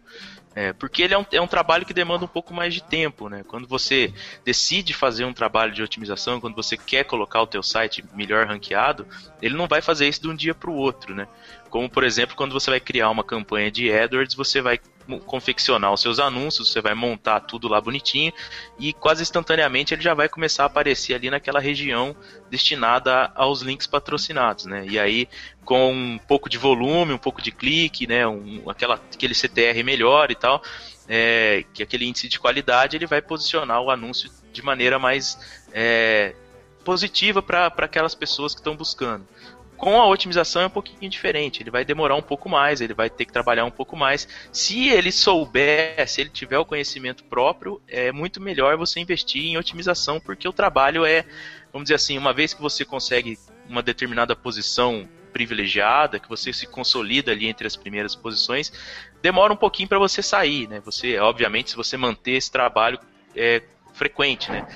É, 0.52 0.72
porque 0.72 1.02
ele 1.02 1.14
é 1.14 1.18
um, 1.18 1.24
é 1.30 1.40
um 1.40 1.46
trabalho 1.46 1.86
que 1.86 1.94
demanda 1.94 2.24
um 2.24 2.28
pouco 2.28 2.52
mais 2.52 2.74
de 2.74 2.82
tempo, 2.82 3.28
né? 3.28 3.44
Quando 3.46 3.68
você 3.68 4.12
decide 4.44 4.92
fazer 4.92 5.24
um 5.24 5.32
trabalho 5.32 5.72
de 5.72 5.80
otimização, 5.80 6.40
quando 6.40 6.56
você 6.56 6.76
quer 6.76 7.04
colocar 7.04 7.40
o 7.40 7.46
teu 7.46 7.62
site 7.62 8.04
melhor 8.14 8.46
ranqueado, 8.48 9.06
ele 9.40 9.56
não 9.56 9.68
vai 9.68 9.80
fazer 9.80 10.08
isso 10.08 10.20
de 10.22 10.28
um 10.28 10.34
dia 10.34 10.52
para 10.52 10.68
o 10.68 10.74
outro, 10.74 11.14
né? 11.14 11.28
Como, 11.68 11.88
por 11.88 12.02
exemplo, 12.02 12.34
quando 12.34 12.52
você 12.52 12.68
vai 12.68 12.80
criar 12.80 13.10
uma 13.10 13.22
campanha 13.22 13.70
de 13.70 13.92
AdWords, 13.92 14.34
você 14.34 14.60
vai 14.60 14.80
confeccionar 15.18 15.92
os 15.92 16.00
seus 16.00 16.18
anúncios, 16.18 16.70
você 16.70 16.80
vai 16.80 16.94
montar 16.94 17.40
tudo 17.40 17.66
lá 17.66 17.80
bonitinho 17.80 18.32
e 18.78 18.92
quase 18.92 19.22
instantaneamente 19.22 19.94
ele 19.94 20.02
já 20.02 20.14
vai 20.14 20.28
começar 20.28 20.64
a 20.64 20.66
aparecer 20.66 21.14
ali 21.14 21.30
naquela 21.30 21.58
região 21.58 22.14
destinada 22.50 23.32
aos 23.34 23.62
links 23.62 23.86
patrocinados, 23.86 24.66
né? 24.66 24.84
E 24.88 24.98
aí 24.98 25.28
com 25.64 25.92
um 25.92 26.18
pouco 26.18 26.48
de 26.48 26.58
volume, 26.58 27.12
um 27.12 27.18
pouco 27.18 27.40
de 27.40 27.50
clique, 27.50 28.06
né? 28.06 28.26
Um, 28.26 28.68
aquela, 28.68 28.94
aquele 28.94 29.34
CTR 29.34 29.82
melhor 29.84 30.30
e 30.30 30.34
tal, 30.34 30.62
é, 31.08 31.64
que 31.72 31.82
aquele 31.82 32.06
índice 32.06 32.28
de 32.28 32.38
qualidade 32.38 32.96
ele 32.96 33.06
vai 33.06 33.22
posicionar 33.22 33.80
o 33.80 33.90
anúncio 33.90 34.30
de 34.52 34.62
maneira 34.62 34.98
mais 34.98 35.38
é, 35.72 36.34
positiva 36.84 37.42
para 37.42 37.66
aquelas 37.66 38.14
pessoas 38.14 38.54
que 38.54 38.60
estão 38.60 38.76
buscando. 38.76 39.26
Com 39.80 39.98
a 39.98 40.06
otimização 40.06 40.60
é 40.60 40.66
um 40.66 40.70
pouquinho 40.70 41.10
diferente. 41.10 41.62
Ele 41.62 41.70
vai 41.70 41.86
demorar 41.86 42.14
um 42.14 42.20
pouco 42.20 42.50
mais, 42.50 42.82
ele 42.82 42.92
vai 42.92 43.08
ter 43.08 43.24
que 43.24 43.32
trabalhar 43.32 43.64
um 43.64 43.70
pouco 43.70 43.96
mais. 43.96 44.28
Se 44.52 44.90
ele 44.90 45.10
souber, 45.10 46.06
se 46.06 46.20
ele 46.20 46.28
tiver 46.28 46.58
o 46.58 46.66
conhecimento 46.66 47.24
próprio, 47.24 47.80
é 47.88 48.12
muito 48.12 48.42
melhor 48.42 48.76
você 48.76 49.00
investir 49.00 49.42
em 49.42 49.56
otimização, 49.56 50.20
porque 50.20 50.46
o 50.46 50.52
trabalho 50.52 51.06
é, 51.06 51.24
vamos 51.72 51.86
dizer 51.86 51.94
assim, 51.94 52.18
uma 52.18 52.34
vez 52.34 52.52
que 52.52 52.60
você 52.60 52.84
consegue 52.84 53.38
uma 53.66 53.82
determinada 53.82 54.36
posição 54.36 55.08
privilegiada, 55.32 56.20
que 56.20 56.28
você 56.28 56.52
se 56.52 56.66
consolida 56.66 57.32
ali 57.32 57.46
entre 57.46 57.66
as 57.66 57.74
primeiras 57.74 58.14
posições, 58.14 58.70
demora 59.22 59.50
um 59.50 59.56
pouquinho 59.56 59.88
para 59.88 59.98
você 59.98 60.22
sair, 60.22 60.68
né? 60.68 60.82
Você, 60.84 61.18
obviamente, 61.18 61.70
se 61.70 61.76
você 61.76 61.96
manter 61.96 62.32
esse 62.32 62.52
trabalho 62.52 63.00
é, 63.34 63.62
frequente, 63.94 64.50
né? 64.50 64.68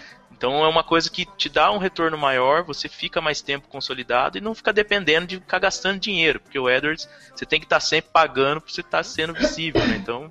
Então 0.44 0.62
é 0.62 0.68
uma 0.68 0.84
coisa 0.84 1.08
que 1.08 1.24
te 1.24 1.48
dá 1.48 1.72
um 1.72 1.78
retorno 1.78 2.18
maior, 2.18 2.64
você 2.64 2.86
fica 2.86 3.18
mais 3.18 3.40
tempo 3.40 3.66
consolidado 3.66 4.36
e 4.36 4.42
não 4.42 4.54
fica 4.54 4.74
dependendo 4.74 5.26
de 5.26 5.36
ficar 5.36 5.58
gastando 5.58 5.98
dinheiro, 5.98 6.38
porque 6.38 6.58
o 6.58 6.68
AdWords 6.68 7.08
você 7.34 7.46
tem 7.46 7.58
que 7.58 7.64
estar 7.64 7.76
tá 7.76 7.80
sempre 7.80 8.10
pagando 8.12 8.60
para 8.60 8.70
você 8.70 8.82
estar 8.82 8.98
tá 8.98 9.02
sendo 9.02 9.32
visível, 9.32 9.80
né? 9.86 9.96
Então 9.96 10.30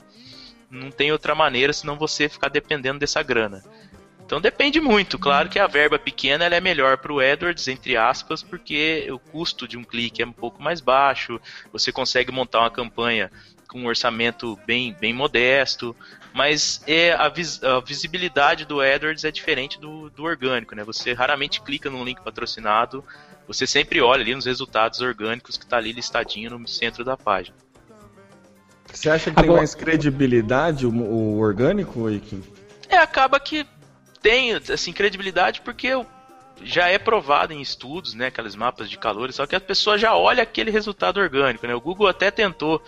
não 0.69 0.91
tem 0.91 1.11
outra 1.11 1.33
maneira 1.33 1.73
senão 1.73 1.97
você 1.97 2.29
ficar 2.29 2.49
dependendo 2.49 2.99
dessa 2.99 3.23
grana. 3.23 3.63
Então 4.23 4.39
depende 4.39 4.79
muito. 4.79 5.17
Claro 5.17 5.49
que 5.49 5.57
a 5.57 5.65
verba 5.65 5.97
pequena 5.97 6.45
é 6.45 6.61
melhor 6.61 6.99
para 6.99 7.11
o 7.11 7.19
AdWords, 7.19 7.67
entre 7.67 7.97
aspas, 7.97 8.43
porque 8.43 9.07
o 9.11 9.17
custo 9.17 9.67
de 9.67 9.77
um 9.77 9.83
clique 9.83 10.21
é 10.21 10.27
um 10.27 10.31
pouco 10.31 10.61
mais 10.61 10.79
baixo, 10.79 11.41
você 11.71 11.91
consegue 11.91 12.31
montar 12.31 12.59
uma 12.59 12.69
campanha 12.69 13.31
com 13.67 13.79
um 13.79 13.87
orçamento 13.87 14.59
bem, 14.67 14.93
bem 14.93 15.11
modesto, 15.11 15.95
mas 16.33 16.81
é 16.87 17.13
a, 17.13 17.29
vis, 17.29 17.63
a 17.63 17.79
visibilidade 17.79 18.65
do 18.65 18.81
AdWords 18.81 19.23
é 19.23 19.31
diferente 19.31 19.79
do, 19.79 20.09
do 20.09 20.23
orgânico, 20.23 20.75
né? 20.75 20.83
Você 20.83 21.13
raramente 21.13 21.61
clica 21.61 21.89
num 21.89 22.03
link 22.03 22.21
patrocinado, 22.21 23.03
você 23.47 23.67
sempre 23.67 24.01
olha 24.01 24.21
ali 24.21 24.33
nos 24.33 24.45
resultados 24.45 24.99
orgânicos 24.99 25.57
que 25.57 25.63
está 25.63 25.77
ali 25.77 25.91
listadinho 25.91 26.57
no 26.57 26.67
centro 26.67 27.03
da 27.03 27.15
página. 27.15 27.55
Você 28.91 29.09
acha 29.09 29.25
que 29.25 29.39
Agora... 29.39 29.47
tem 29.47 29.57
mais 29.57 29.75
credibilidade 29.75 30.85
o, 30.85 30.91
o 30.91 31.39
orgânico, 31.39 32.09
Ike? 32.09 32.41
É, 32.89 32.97
acaba 32.97 33.39
que 33.39 33.65
tem 34.21 34.53
assim 34.53 34.91
credibilidade 34.91 35.61
porque 35.61 35.89
já 36.63 36.87
é 36.87 36.97
provado 36.97 37.53
em 37.53 37.61
estudos, 37.61 38.13
né, 38.13 38.27
aqueles 38.27 38.55
mapas 38.55 38.89
de 38.89 38.97
calores, 38.97 39.35
só 39.35 39.45
que 39.45 39.55
a 39.55 39.59
pessoa 39.59 39.97
já 39.97 40.15
olha 40.15 40.43
aquele 40.43 40.71
resultado 40.71 41.19
orgânico, 41.19 41.67
né? 41.67 41.75
O 41.75 41.81
Google 41.81 42.07
até 42.07 42.31
tentou 42.31 42.81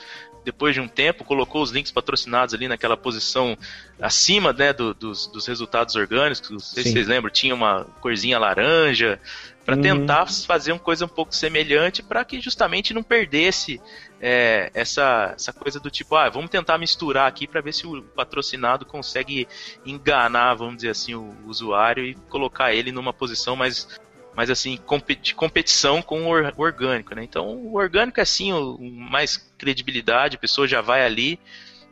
depois 0.45 0.75
de 0.75 0.79
um 0.79 0.87
tempo, 0.87 1.25
colocou 1.25 1.61
os 1.61 1.71
links 1.71 1.91
patrocinados 1.91 2.53
ali 2.53 2.67
naquela 2.67 2.95
posição 2.95 3.57
acima 3.99 4.53
né, 4.53 4.71
do, 4.71 4.93
dos, 4.93 5.27
dos, 5.27 5.47
resultados 5.47 5.95
orgânicos. 5.95 6.49
Não 6.49 6.59
sei 6.59 6.83
Sim. 6.83 6.89
se 6.89 6.93
vocês 6.93 7.07
lembram, 7.07 7.31
tinha 7.31 7.53
uma 7.53 7.85
corzinha 7.99 8.37
laranja, 8.37 9.19
para 9.65 9.75
uhum. 9.75 9.81
tentar 9.81 10.27
fazer 10.27 10.71
uma 10.71 10.79
coisa 10.79 11.05
um 11.05 11.09
pouco 11.09 11.35
semelhante 11.35 12.03
para 12.03 12.23
que 12.23 12.39
justamente 12.39 12.93
não 12.93 13.01
perdesse 13.01 13.81
é, 14.21 14.69
essa, 14.75 15.33
essa 15.35 15.51
coisa 15.51 15.79
do 15.79 15.89
tipo, 15.89 16.15
ah, 16.15 16.29
vamos 16.29 16.51
tentar 16.51 16.77
misturar 16.77 17.27
aqui 17.27 17.47
para 17.47 17.61
ver 17.61 17.73
se 17.73 17.87
o 17.87 18.03
patrocinado 18.03 18.85
consegue 18.85 19.47
enganar, 19.83 20.53
vamos 20.53 20.77
dizer 20.77 20.89
assim, 20.89 21.15
o 21.15 21.35
usuário 21.47 22.05
e 22.05 22.13
colocar 22.29 22.73
ele 22.73 22.91
numa 22.91 23.11
posição 23.11 23.55
mais 23.55 23.99
mas 24.35 24.49
assim, 24.49 24.79
de 25.21 25.33
competição 25.33 26.01
com 26.01 26.25
o 26.25 26.61
orgânico, 26.61 27.15
né? 27.15 27.23
Então, 27.23 27.55
o 27.55 27.75
orgânico 27.75 28.19
é 28.19 28.25
sim 28.25 28.51
o, 28.51 28.77
mais 28.79 29.37
credibilidade, 29.57 30.35
a 30.35 30.39
pessoa 30.39 30.67
já 30.67 30.81
vai 30.81 31.05
ali 31.05 31.39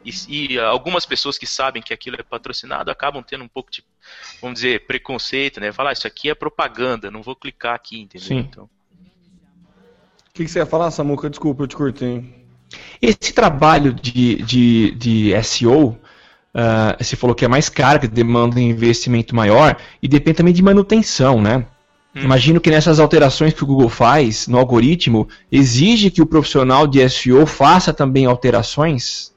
e, 0.06 0.54
e, 0.54 0.60
algumas 0.60 1.06
pessoas 1.06 1.38
que 1.38 1.46
sabem 1.46 1.82
que 1.82 1.94
aquilo 1.94 2.18
é 2.20 2.24
patrocinado 2.24 2.92
acabam 2.92 3.24
tendo 3.24 3.44
um 3.44 3.48
pouco 3.48 3.72
de, 3.72 3.84
vamos 4.42 4.56
dizer, 4.56 4.86
preconceito, 4.86 5.60
né? 5.60 5.72
Falar, 5.72 5.92
ah, 5.92 5.94
isso 5.94 6.06
aqui 6.06 6.30
é 6.30 6.36
propaganda, 6.36 7.10
não 7.10 7.22
vou 7.22 7.36
clicar 7.36 7.74
aqui, 7.74 8.02
entendeu? 8.02 8.28
Sim. 8.28 8.40
Então... 8.40 8.70
O 10.30 10.34
que, 10.34 10.44
que, 10.44 10.52
você 10.52 10.60
ia 10.60 10.66
falar, 10.66 10.92
Samuca? 10.92 11.30
Desculpa, 11.30 11.64
eu 11.64 11.68
te 11.68 11.76
cortei. 11.76 12.44
Esse 13.02 13.34
trabalho 13.34 13.94
de, 13.94 14.42
de, 14.42 14.92
de 14.92 15.44
SEO, 15.44 15.90
uh, 15.90 16.00
ah, 16.56 16.98
você 17.00 17.16
falou 17.16 17.36
que 17.36 17.46
é 17.46 17.48
mais 17.48 17.70
caro, 17.70 18.00
que 18.00 18.08
demanda 18.08 18.58
um 18.58 18.60
investimento 18.60 19.36
maior, 19.36 19.78
e 20.02 20.08
depende 20.08 20.38
também 20.38 20.54
de 20.54 20.64
manutenção, 20.64 21.40
né? 21.40 21.66
Hum. 22.16 22.22
Imagino 22.22 22.62
que 22.62 22.70
nessas 22.70 23.00
alterações 23.00 23.54
que 23.54 23.64
o 23.64 23.68
Google 23.68 23.90
faz 23.90 24.48
no 24.48 24.58
algoritmo, 24.58 25.28
exige 25.52 26.12
que 26.12 26.22
o 26.22 26.26
profissional 26.26 26.86
de 26.86 27.08
SEO 27.10 27.46
faça 27.46 27.94
também 27.94 28.26
alterações? 28.26 29.34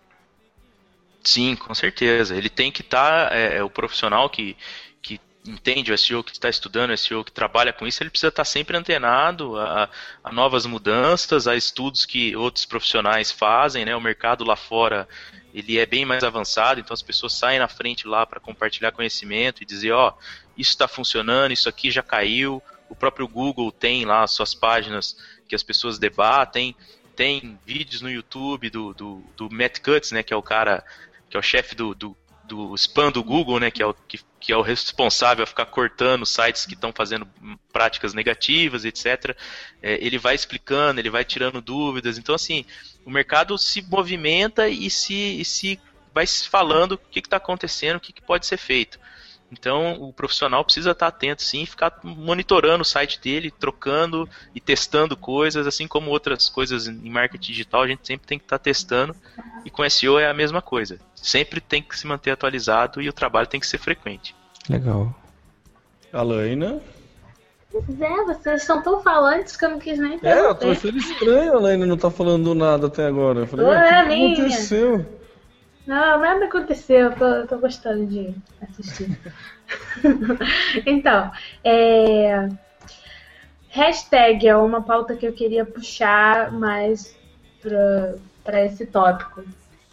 Sim, 1.24 1.56
com 1.56 1.74
certeza. 1.74 2.36
Ele 2.36 2.48
tem 2.48 2.70
que 2.70 2.82
estar, 2.82 3.30
tá, 3.30 3.34
é, 3.34 3.56
é, 3.56 3.62
o 3.62 3.70
profissional 3.70 4.28
que, 4.28 4.56
que 5.02 5.18
entende 5.44 5.90
o 5.90 5.98
SEO, 5.98 6.22
que 6.22 6.32
está 6.32 6.48
estudando 6.48 6.90
o 6.90 6.96
SEO, 6.96 7.24
que 7.24 7.32
trabalha 7.32 7.72
com 7.72 7.86
isso, 7.86 8.02
ele 8.02 8.10
precisa 8.10 8.28
estar 8.28 8.42
tá 8.42 8.44
sempre 8.44 8.76
antenado 8.76 9.58
a, 9.58 9.88
a, 10.22 10.32
novas 10.32 10.66
mudanças, 10.66 11.48
a 11.48 11.56
estudos 11.56 12.04
que 12.04 12.36
outros 12.36 12.64
profissionais 12.64 13.32
fazem, 13.32 13.84
né? 13.84 13.96
O 13.96 14.00
mercado 14.00 14.44
lá 14.44 14.54
fora 14.54 15.08
ele 15.52 15.78
é 15.78 15.86
bem 15.86 16.04
mais 16.04 16.22
avançado, 16.22 16.78
então 16.78 16.92
as 16.92 17.00
pessoas 17.00 17.32
saem 17.32 17.58
na 17.58 17.66
frente 17.66 18.06
lá 18.06 18.26
para 18.26 18.38
compartilhar 18.38 18.92
conhecimento 18.92 19.62
e 19.62 19.66
dizer, 19.66 19.90
ó, 19.92 20.10
oh, 20.10 20.45
isso 20.56 20.70
está 20.70 20.88
funcionando, 20.88 21.52
isso 21.52 21.68
aqui 21.68 21.90
já 21.90 22.02
caiu. 22.02 22.62
O 22.88 22.94
próprio 22.94 23.26
Google 23.26 23.70
tem 23.72 24.04
lá 24.04 24.26
suas 24.26 24.54
páginas 24.54 25.16
que 25.48 25.54
as 25.54 25.62
pessoas 25.62 25.98
debatem. 25.98 26.74
Tem 27.14 27.58
vídeos 27.64 28.02
no 28.02 28.10
YouTube 28.10 28.70
do, 28.70 28.94
do, 28.94 29.22
do 29.36 29.50
Matt 29.50 29.80
Cutts, 29.80 30.12
né, 30.12 30.22
que 30.22 30.32
é 30.32 30.36
o 30.36 30.42
cara, 30.42 30.84
que 31.28 31.36
é 31.36 31.40
o 31.40 31.42
chefe 31.42 31.74
do, 31.74 31.94
do, 31.94 32.16
do 32.44 32.74
spam 32.74 33.10
do 33.10 33.24
Google, 33.24 33.58
né, 33.58 33.70
que 33.70 33.82
é 33.82 33.86
o, 33.86 33.94
que, 33.94 34.20
que 34.38 34.52
é 34.52 34.56
o 34.56 34.62
responsável 34.62 35.42
a 35.42 35.46
ficar 35.46 35.66
cortando 35.66 36.26
sites 36.26 36.66
que 36.66 36.74
estão 36.74 36.92
fazendo 36.92 37.26
práticas 37.72 38.14
negativas, 38.14 38.84
etc. 38.84 39.36
É, 39.82 39.94
ele 40.04 40.18
vai 40.18 40.34
explicando, 40.34 41.00
ele 41.00 41.10
vai 41.10 41.24
tirando 41.24 41.60
dúvidas. 41.60 42.18
Então, 42.18 42.34
assim, 42.34 42.64
o 43.04 43.10
mercado 43.10 43.56
se 43.56 43.82
movimenta 43.82 44.68
e 44.68 44.90
se, 44.90 45.40
e 45.40 45.44
se 45.44 45.80
vai 46.14 46.26
falando 46.26 46.92
o 46.92 46.98
que 46.98 47.20
está 47.20 47.36
acontecendo, 47.38 47.96
o 47.96 48.00
que, 48.00 48.12
que 48.12 48.22
pode 48.22 48.46
ser 48.46 48.56
feito. 48.56 48.98
Então 49.50 50.02
o 50.02 50.12
profissional 50.12 50.64
precisa 50.64 50.90
estar 50.90 51.06
atento 51.06 51.42
sim, 51.42 51.64
ficar 51.64 52.00
monitorando 52.02 52.82
o 52.82 52.84
site 52.84 53.20
dele, 53.20 53.50
trocando 53.50 54.28
e 54.54 54.60
testando 54.60 55.16
coisas, 55.16 55.66
assim 55.66 55.86
como 55.86 56.10
outras 56.10 56.48
coisas 56.48 56.88
em 56.88 57.10
marketing 57.10 57.52
digital, 57.52 57.82
a 57.82 57.88
gente 57.88 58.06
sempre 58.06 58.26
tem 58.26 58.38
que 58.38 58.44
estar 58.44 58.58
testando. 58.58 59.14
E 59.64 59.70
com 59.70 59.88
SEO 59.88 60.18
é 60.18 60.28
a 60.28 60.34
mesma 60.34 60.60
coisa. 60.60 60.98
Sempre 61.14 61.60
tem 61.60 61.82
que 61.82 61.96
se 61.98 62.06
manter 62.06 62.32
atualizado 62.32 63.00
e 63.00 63.08
o 63.08 63.12
trabalho 63.12 63.46
tem 63.46 63.60
que 63.60 63.66
ser 63.66 63.78
frequente. 63.78 64.34
Legal. 64.68 65.14
Alaina? 66.12 66.80
Pois 67.70 68.00
é, 68.00 68.24
vocês 68.24 68.62
são 68.62 68.82
tão 68.82 69.02
falantes 69.02 69.56
que 69.56 69.64
eu 69.64 69.70
não 69.70 69.78
quis 69.78 69.98
nem 69.98 70.18
É, 70.22 70.38
eu 70.40 70.54
tô 70.54 70.70
achando 70.70 70.96
estranho 70.98 71.54
a 71.54 71.56
Elaine 71.58 71.84
não 71.84 71.96
tá 71.96 72.10
falando 72.10 72.54
nada 72.54 72.86
até 72.86 73.06
agora. 73.06 73.40
Eu 73.40 73.46
falei, 73.46 73.66
Ué, 73.66 73.76
"Ah, 73.76 74.04
o 74.04 74.08
que 74.08 74.16
minha." 74.16 74.34
que 74.34 74.42
aconteceu? 74.42 75.06
Não, 75.86 76.18
nada 76.18 76.46
aconteceu, 76.46 77.10
eu 77.10 77.16
tô, 77.16 77.46
tô 77.46 77.58
gostando 77.58 78.06
de 78.06 78.34
assistir. 78.60 79.16
então, 80.84 81.30
é... 81.62 82.48
hashtag 83.68 84.48
é 84.48 84.56
uma 84.56 84.82
pauta 84.82 85.14
que 85.14 85.26
eu 85.26 85.32
queria 85.32 85.64
puxar 85.64 86.50
mais 86.50 87.16
pra 88.42 88.64
esse 88.64 88.86
tópico. 88.86 89.44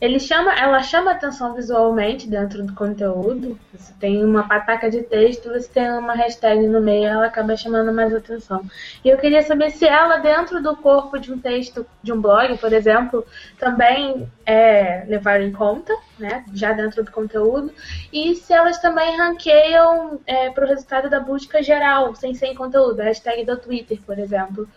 Ele 0.03 0.19
chama, 0.19 0.53
ela 0.60 0.83
chama 0.83 1.12
atenção 1.12 1.53
visualmente 1.53 2.29
dentro 2.29 2.62
do 2.62 2.75
conteúdo. 2.75 3.57
Você 3.74 3.93
tem 4.01 4.22
uma 4.22 4.45
pataca 4.45 4.91
de 4.91 5.01
texto, 5.01 5.48
você 5.48 5.65
tem 5.69 5.89
uma 5.93 6.13
hashtag 6.13 6.67
no 6.67 6.81
meio, 6.81 7.05
ela 7.05 7.27
acaba 7.27 7.55
chamando 7.55 7.93
mais 7.93 8.13
atenção. 8.13 8.65
E 9.01 9.07
eu 9.07 9.17
queria 9.17 9.41
saber 9.43 9.72
se 9.72 9.88
ela, 9.88 10.17
dentro 10.17 10.62
do 10.62 10.75
corpo 10.75 11.17
de 11.17 11.31
um 11.31 11.39
texto, 11.39 11.86
de 12.03 12.12
um 12.12 12.19
blog, 12.19 12.57
por 12.57 12.74
exemplo, 12.74 13.25
também 13.57 14.29
é 14.45 15.05
levar 15.07 15.39
em 15.39 15.53
conta, 15.53 15.95
né, 16.19 16.43
já 16.53 16.74
dentro 16.74 17.01
do 17.01 17.10
conteúdo, 17.10 17.72
e 18.12 18.36
se 18.36 18.51
elas 18.51 18.79
também 18.79 19.17
ranqueiam 19.17 20.19
para 20.53 20.65
o 20.65 20.67
resultado 20.67 21.10
da 21.10 21.22
busca 21.22 21.63
geral, 21.63 22.13
sem 22.13 22.36
ser 22.36 22.48
em 22.48 22.55
conteúdo, 22.55 23.00
a 23.00 23.05
hashtag 23.05 23.45
do 23.45 23.55
Twitter, 23.55 23.98
por 24.05 24.19
exemplo. 24.19 24.67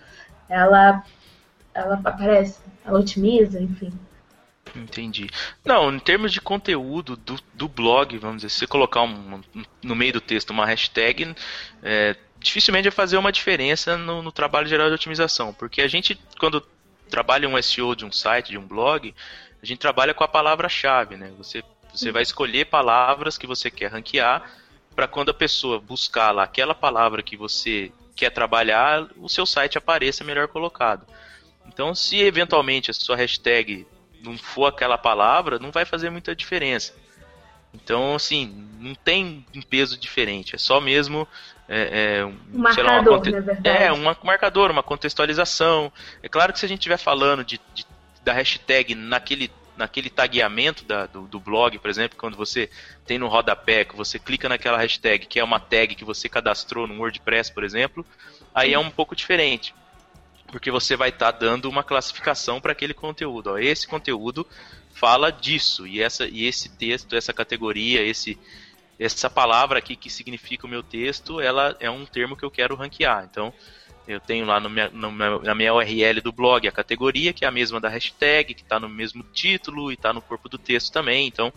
Ela, 0.49 1.03
ela 1.75 2.01
aparece, 2.05 2.61
ela 2.87 3.01
otimiza, 3.01 3.61
enfim. 3.61 3.93
Entendi. 4.75 5.29
Não, 5.65 5.95
em 5.95 5.99
termos 5.99 6.33
de 6.33 6.41
conteúdo 6.41 7.17
do, 7.17 7.39
do 7.55 7.69
blog, 7.69 8.19
vamos 8.19 8.37
dizer, 8.39 8.51
se 8.51 8.59
você 8.59 8.67
colocar 8.67 9.03
um- 9.03 9.41
um- 9.55 9.65
no 9.83 9.95
meio 9.95 10.13
do 10.15 10.21
texto 10.21 10.51
uma 10.51 10.67
hashtag, 10.67 11.35
é, 11.83 12.17
dificilmente 12.41 12.85
vai 12.89 12.93
fazer 12.95 13.17
uma 13.17 13.33
diferença 13.33 13.97
no, 13.97 14.23
no 14.23 14.33
trabalho 14.33 14.67
geral 14.67 14.89
de 14.89 14.95
otimização. 14.95 15.55
Porque 15.55 15.81
a 15.81 15.89
gente, 15.89 16.19
quando 16.39 16.61
trabalha 17.09 17.49
um 17.49 17.57
SEO 17.57 17.95
de 17.95 18.05
um 18.05 18.13
site, 18.13 18.51
de 18.51 18.59
um 18.59 18.67
blog, 18.67 19.15
a 19.63 19.67
gente 19.67 19.79
trabalha 19.79 20.13
com 20.13 20.25
a 20.25 20.29
palavra-chave, 20.29 21.17
né? 21.17 21.33
Você, 21.39 21.63
você 21.93 22.13
vai 22.13 22.23
escolher 22.23 22.67
palavras 22.67 23.39
que 23.39 23.47
você 23.47 23.71
quer 23.71 23.91
ranquear 23.91 24.51
para 24.95 25.07
quando 25.09 25.31
a 25.31 25.35
pessoa 25.35 25.79
buscar 25.81 26.33
lá 26.33 26.43
aquela 26.43 26.75
palavra 26.75 27.23
que 27.23 27.37
você 27.37 27.93
quer 28.15 28.31
trabalhar, 28.31 29.07
o 29.17 29.29
seu 29.29 29.47
site 29.47 29.77
apareça 29.79 30.25
melhor 30.25 30.49
colocado. 30.49 31.07
Então, 31.67 31.95
se 31.95 32.19
eventualmente 32.19 32.91
a 32.91 32.95
sua 32.95 33.17
hashtag 33.17 33.87
não 34.23 34.37
for 34.39 34.67
aquela 34.67 34.99
palavra, 34.99 35.59
não 35.59 35.71
vai 35.71 35.85
fazer 35.85 36.11
muita 36.11 36.35
diferença. 36.35 36.95
Então, 37.75 38.15
assim, 38.15 38.69
não 38.79 38.95
tem 38.95 39.45
um 39.55 39.61
peso 39.61 39.99
diferente. 39.99 40.55
É 40.55 40.59
só 40.59 40.81
mesmo. 40.81 41.29
É, 41.69 42.19
é, 42.21 42.25
um, 42.25 42.73
sei 42.73 42.83
lá, 42.83 42.93
uma 43.01 43.03
marcador. 43.03 43.61
É, 43.65 43.93
um 43.93 44.03
marcador, 44.25 44.71
uma 44.71 44.83
contextualização. 44.83 45.93
É 46.23 46.29
claro 46.29 46.53
que 46.53 46.59
se 46.59 46.65
a 46.65 46.69
gente 46.69 46.79
estiver 46.79 46.97
falando 46.97 47.45
de, 47.45 47.61
de- 47.75 47.85
da 48.23 48.33
hashtag 48.33 48.95
naquele, 48.95 49.51
naquele 49.77 50.09
tagueamento 50.09 50.85
da- 50.85 51.07
do, 51.07 51.27
do 51.27 51.39
blog, 51.41 51.79
por 51.79 51.91
exemplo, 51.91 52.17
quando 52.19 52.37
você 52.37 52.71
tem 53.05 53.19
no 53.19 53.29
rodapé, 53.29 53.85
que 53.85 53.97
você 53.97 54.19
clica 54.19 54.49
naquela 54.49 54.79
hashtag, 54.79 55.27
que 55.27 55.39
é 55.39 55.45
uma 55.45 55.61
tag 55.61 55.95
que 55.95 56.05
você 56.05 56.29
cadastrou 56.29 56.87
no 56.87 56.99
WordPress, 56.99 57.53
por 57.53 57.63
exemplo, 57.65 58.07
aí 58.55 58.73
é 58.73 58.79
um 58.79 58.91
pouco 58.91 59.15
diferente 59.15 59.75
porque 60.57 60.71
você 60.71 60.97
vai 60.97 61.11
estar 61.11 61.33
dando 61.33 61.69
uma 61.69 61.85
classificação 61.85 62.63
para 62.63 62.73
aquele 62.73 62.95
conteúdo. 62.95 63.51
Ó, 63.51 63.59
esse 63.59 63.87
conteúdo 63.87 64.47
fala 64.91 65.31
disso 65.31 65.87
e 65.87 66.01
essa 66.01 66.27
e 66.27 66.47
esse 66.47 66.71
texto, 66.71 67.15
essa 67.15 67.31
categoria, 67.31 68.01
esse 68.01 68.39
essa 68.99 69.29
palavra 69.29 69.79
aqui 69.79 69.95
que 69.95 70.09
significa 70.09 70.67
o 70.67 70.71
meu 70.71 70.83
texto, 70.83 71.43
ela 71.43 71.77
é 71.79 71.91
um 71.91 72.07
termo 72.07 72.35
que 72.35 72.43
eu 72.43 72.51
quero 72.51 72.75
ranquear. 72.75 73.29
Então 73.31 73.53
eu 74.09 74.19
tenho 74.19 74.47
lá 74.47 74.59
no 74.59 74.71
minha, 74.71 74.89
no 74.89 75.13
na 75.43 75.55
minha 75.55 75.75
URL 75.75 76.23
do 76.23 76.33
blog 76.33 76.67
a 76.67 76.73
categoria 76.73 77.35
que 77.35 77.45
é 77.45 77.49
a 77.49 77.53
mesma 77.53 77.79
da 77.79 77.91
hashtag, 77.91 78.55
que 78.55 78.63
está 78.63 78.81
no 78.81 78.89
mesmo 78.89 79.23
título 79.35 79.91
e 79.91 79.95
está 79.95 80.11
no 80.11 80.23
corpo 80.23 80.49
do 80.49 80.57
texto 80.57 80.91
também. 80.91 81.27
Então 81.27 81.53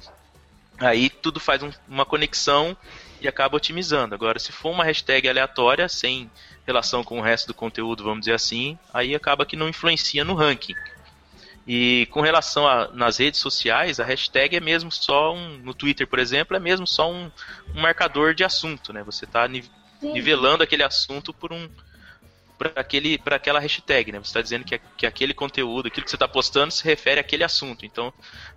aí 0.77 1.09
tudo 1.09 1.39
faz 1.39 1.63
um- 1.63 1.71
uma 1.87 2.03
conexão 2.05 2.75
e 3.19 3.27
acaba 3.27 3.57
otimizando. 3.57 4.15
Agora, 4.15 4.39
se 4.39 4.51
for 4.51 4.71
uma 4.71 4.83
hashtag 4.83 5.27
aleatória, 5.27 5.87
sem 5.89 6.29
relação 6.65 7.03
com 7.03 7.19
o 7.19 7.21
resto 7.21 7.47
do 7.47 7.53
conteúdo, 7.53 8.03
vamos 8.03 8.21
dizer 8.21 8.33
assim, 8.33 8.77
aí 8.93 9.15
acaba 9.15 9.45
que 9.45 9.55
não 9.55 9.67
influencia 9.69 10.23
no 10.23 10.35
ranking. 10.35 10.75
E 11.67 12.07
com 12.07 12.21
relação 12.21 12.67
a 12.67 12.87
nas 12.87 13.17
redes 13.17 13.39
sociais, 13.39 13.99
a 13.99 14.03
hashtag 14.03 14.55
é 14.55 14.59
mesmo 14.59 14.91
só 14.91 15.35
um. 15.35 15.57
No 15.59 15.71
Twitter, 15.71 16.07
por 16.07 16.17
exemplo, 16.17 16.57
é 16.57 16.59
mesmo 16.59 16.87
só 16.87 17.11
um, 17.11 17.31
um 17.75 17.81
marcador 17.81 18.33
de 18.33 18.43
assunto, 18.43 18.91
né? 18.91 19.03
Você 19.03 19.25
está 19.25 19.47
nivelando 20.01 20.63
aquele 20.63 20.81
assunto 20.81 21.31
por 21.31 21.53
um. 21.53 21.69
Para 22.57 23.35
aquela 23.35 23.59
hashtag, 23.59 24.11
né? 24.11 24.17
Você 24.17 24.29
está 24.29 24.41
dizendo 24.41 24.65
que, 24.65 24.81
que 24.97 25.05
aquele 25.05 25.33
conteúdo, 25.33 25.87
aquilo 25.87 26.03
que 26.03 26.09
você 26.09 26.15
está 26.15 26.27
postando, 26.27 26.71
se 26.71 26.83
refere 26.83 27.19
àquele 27.19 27.43
assunto. 27.43 27.85
Então, 27.85 28.11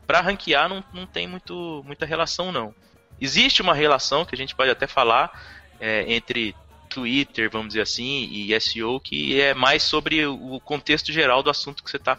para 0.07 0.23
ranquear, 0.23 0.69
não, 0.69 0.83
não 0.93 1.07
tem 1.07 1.29
muito, 1.29 1.83
muita 1.85 2.07
relação, 2.07 2.51
não. 2.51 2.75
Existe 3.23 3.63
uma 3.63 3.73
relação 3.73 4.25
que 4.25 4.35
a 4.35 4.39
gente 4.39 4.53
pode 4.53 4.71
até 4.71 4.89
falar 4.89 5.31
é, 5.79 6.13
entre 6.13 6.57
Twitter, 6.89 7.49
vamos 7.49 7.69
dizer 7.69 7.83
assim, 7.83 8.29
e 8.33 8.61
SEO, 8.61 8.99
que 8.99 9.41
é 9.41 9.55
mais 9.55 9.85
sobre 9.85 10.27
o 10.27 10.59
contexto 10.61 11.13
geral 11.13 11.41
do 11.41 11.49
assunto 11.49 11.85
que 11.85 11.91
você 11.91 11.99
está 11.99 12.19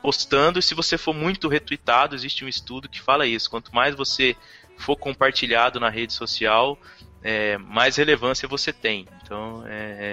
postando. 0.00 0.60
E 0.60 0.62
se 0.62 0.72
você 0.72 0.96
for 0.96 1.12
muito 1.12 1.48
retweetado, 1.48 2.14
existe 2.14 2.44
um 2.44 2.48
estudo 2.48 2.88
que 2.88 3.00
fala 3.00 3.26
isso. 3.26 3.50
Quanto 3.50 3.74
mais 3.74 3.96
você 3.96 4.36
for 4.78 4.96
compartilhado 4.96 5.80
na 5.80 5.90
rede 5.90 6.12
social, 6.12 6.78
é, 7.24 7.58
mais 7.58 7.96
relevância 7.96 8.48
você 8.48 8.72
tem. 8.72 9.06
Então, 9.22 9.66
é, 9.66 9.72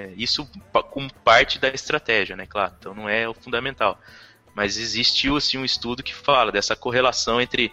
é, 0.10 0.14
isso 0.18 0.50
como 0.90 1.14
parte 1.24 1.60
da 1.60 1.70
estratégia, 1.70 2.36
né? 2.36 2.48
Claro. 2.48 2.74
Então, 2.80 2.96
não 2.96 3.08
é 3.08 3.30
o 3.30 3.36
fundamental. 3.36 4.02
Mas 4.56 4.78
existiu 4.78 5.38
assim 5.38 5.60
um 5.60 5.66
estudo 5.66 6.02
que 6.02 6.14
fala 6.14 6.52
dessa 6.52 6.76
correlação 6.76 7.40
entre 7.40 7.72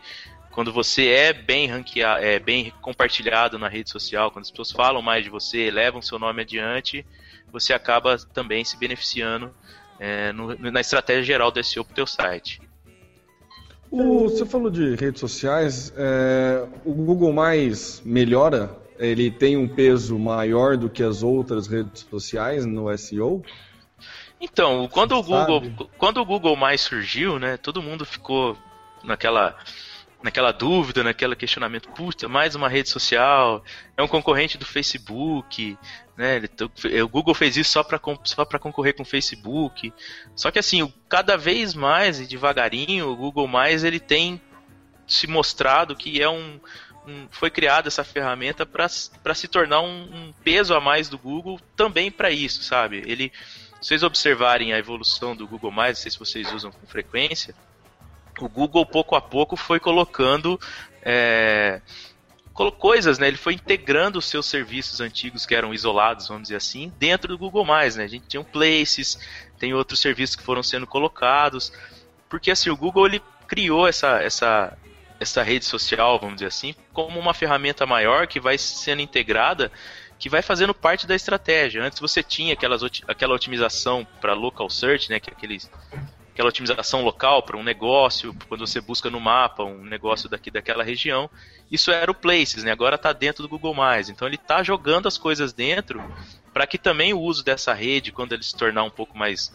quando 0.60 0.74
você 0.74 1.08
é 1.08 1.32
bem 1.32 1.66
ranqueado, 1.68 2.22
é 2.22 2.38
bem 2.38 2.70
compartilhado 2.82 3.58
na 3.58 3.66
rede 3.66 3.88
social, 3.88 4.30
quando 4.30 4.42
as 4.44 4.50
pessoas 4.50 4.70
falam 4.70 5.00
mais 5.00 5.24
de 5.24 5.30
você, 5.30 5.70
levam 5.70 6.02
seu 6.02 6.18
nome 6.18 6.42
adiante, 6.42 7.02
você 7.50 7.72
acaba 7.72 8.18
também 8.34 8.62
se 8.62 8.76
beneficiando 8.76 9.54
é, 9.98 10.32
no- 10.32 10.54
na 10.70 10.80
estratégia 10.82 11.22
geral 11.22 11.50
do 11.50 11.64
SEO 11.64 11.82
para 11.82 11.92
o 11.92 11.94
teu 11.94 12.06
site. 12.06 12.60
O- 13.90 14.28
você 14.28 14.44
falou 14.44 14.70
de 14.70 14.94
redes 14.96 15.20
sociais, 15.20 15.94
é, 15.96 16.68
o 16.84 16.92
Google 16.92 17.32
Mais 17.32 18.02
melhora? 18.04 18.76
Ele 18.98 19.30
tem 19.30 19.56
um 19.56 19.66
peso 19.66 20.18
maior 20.18 20.76
do 20.76 20.90
que 20.90 21.02
as 21.02 21.22
outras 21.22 21.66
redes 21.66 22.06
sociais 22.10 22.66
no 22.66 22.90
SEO? 22.98 23.42
Então, 24.38 24.86
quando 24.92 25.12
o 25.16 25.22
Google, 25.22 25.62
sabe? 25.64 25.88
quando 25.96 26.18
o 26.20 26.24
Google 26.26 26.54
mais 26.54 26.82
surgiu, 26.82 27.38
né, 27.38 27.56
todo 27.56 27.80
mundo 27.82 28.04
ficou 28.04 28.58
naquela 29.02 29.56
naquela 30.22 30.52
dúvida, 30.52 31.02
naquele 31.02 31.34
questionamento, 31.34 31.88
puta, 31.90 32.28
mais 32.28 32.54
uma 32.54 32.68
rede 32.68 32.88
social, 32.90 33.64
é 33.96 34.02
um 34.02 34.08
concorrente 34.08 34.58
do 34.58 34.66
Facebook, 34.66 35.78
né? 36.16 36.42
O 37.02 37.08
Google 37.08 37.34
fez 37.34 37.56
isso 37.56 37.70
só 37.70 37.82
para 37.82 38.00
só 38.24 38.44
concorrer 38.44 38.94
com 38.94 39.02
o 39.02 39.06
Facebook. 39.06 39.92
Só 40.36 40.50
que 40.50 40.58
assim, 40.58 40.92
cada 41.08 41.36
vez 41.36 41.74
mais 41.74 42.20
e 42.20 42.26
devagarinho, 42.26 43.08
o 43.08 43.16
Google 43.16 43.46
mais 43.48 43.82
ele 43.82 43.98
tem 43.98 44.40
se 45.06 45.26
mostrado 45.26 45.96
que 45.96 46.20
é 46.22 46.28
um, 46.28 46.60
um- 47.06 47.26
foi 47.30 47.50
criada 47.50 47.88
essa 47.88 48.04
ferramenta 48.04 48.64
para 48.66 48.88
se 48.88 49.48
tornar 49.48 49.80
um, 49.80 50.02
um 50.02 50.32
peso 50.44 50.74
a 50.74 50.80
mais 50.80 51.08
do 51.08 51.16
Google 51.18 51.58
também 51.74 52.10
para 52.10 52.30
isso, 52.30 52.62
sabe? 52.62 53.02
Ele 53.06 53.32
se 53.80 53.88
vocês 53.88 54.02
observarem 54.02 54.74
a 54.74 54.78
evolução 54.78 55.34
do 55.34 55.48
Google+, 55.48 55.72
não 55.72 55.94
sei 55.94 56.10
se 56.10 56.18
vocês 56.18 56.52
usam 56.52 56.70
com 56.70 56.86
frequência, 56.86 57.54
o 58.40 58.48
Google 58.48 58.84
pouco 58.86 59.14
a 59.14 59.20
pouco 59.20 59.56
foi 59.56 59.78
colocando 59.78 60.58
é, 61.02 61.80
coisas, 62.78 63.18
né? 63.18 63.28
Ele 63.28 63.36
foi 63.36 63.54
integrando 63.54 64.18
os 64.18 64.26
seus 64.26 64.46
serviços 64.46 65.00
antigos 65.00 65.46
que 65.46 65.54
eram 65.54 65.72
isolados, 65.72 66.28
vamos 66.28 66.44
dizer 66.44 66.56
assim, 66.56 66.92
dentro 66.98 67.28
do 67.28 67.38
Google+. 67.38 67.64
Né? 67.64 68.04
A 68.04 68.08
gente 68.08 68.26
tinha 68.26 68.40
o 68.40 68.44
Places, 68.44 69.18
tem 69.58 69.72
outros 69.72 70.00
serviços 70.00 70.36
que 70.36 70.42
foram 70.42 70.62
sendo 70.62 70.86
colocados, 70.86 71.72
porque 72.28 72.50
assim 72.50 72.70
o 72.70 72.76
Google 72.76 73.06
ele 73.06 73.22
criou 73.46 73.88
essa 73.88 74.22
essa 74.22 74.76
essa 75.18 75.42
rede 75.42 75.66
social, 75.66 76.18
vamos 76.18 76.36
dizer 76.36 76.46
assim, 76.46 76.74
como 76.94 77.18
uma 77.20 77.34
ferramenta 77.34 77.84
maior 77.84 78.26
que 78.26 78.40
vai 78.40 78.56
sendo 78.56 79.02
integrada 79.02 79.70
que 80.20 80.28
vai 80.28 80.42
fazendo 80.42 80.74
parte 80.74 81.06
da 81.06 81.14
estratégia. 81.14 81.82
Antes 81.82 81.98
você 81.98 82.22
tinha 82.22 82.52
aquelas, 82.52 82.82
aquela 83.08 83.34
otimização 83.34 84.06
para 84.20 84.34
local 84.34 84.68
search, 84.68 85.08
né, 85.08 85.18
que 85.18 85.30
é 85.30 85.58
aquela 86.32 86.48
otimização 86.48 87.02
local 87.02 87.42
para 87.42 87.56
um 87.56 87.62
negócio, 87.62 88.34
quando 88.48 88.66
você 88.66 88.80
busca 88.80 89.10
no 89.10 89.20
mapa 89.20 89.64
um 89.64 89.84
negócio 89.84 90.28
daqui 90.28 90.50
daquela 90.50 90.82
região. 90.82 91.28
Isso 91.70 91.90
era 91.90 92.10
o 92.10 92.14
Places, 92.14 92.64
né? 92.64 92.72
Agora 92.72 92.96
está 92.96 93.12
dentro 93.12 93.42
do 93.42 93.48
Google+. 93.48 93.74
Então 94.08 94.26
ele 94.26 94.36
está 94.36 94.62
jogando 94.62 95.06
as 95.06 95.18
coisas 95.18 95.52
dentro 95.52 96.02
para 96.52 96.66
que 96.66 96.78
também 96.78 97.12
o 97.12 97.20
uso 97.20 97.44
dessa 97.44 97.72
rede, 97.72 98.10
quando 98.10 98.32
ele 98.32 98.42
se 98.42 98.56
tornar 98.56 98.82
um 98.82 98.90
pouco 98.90 99.16
mais, 99.16 99.52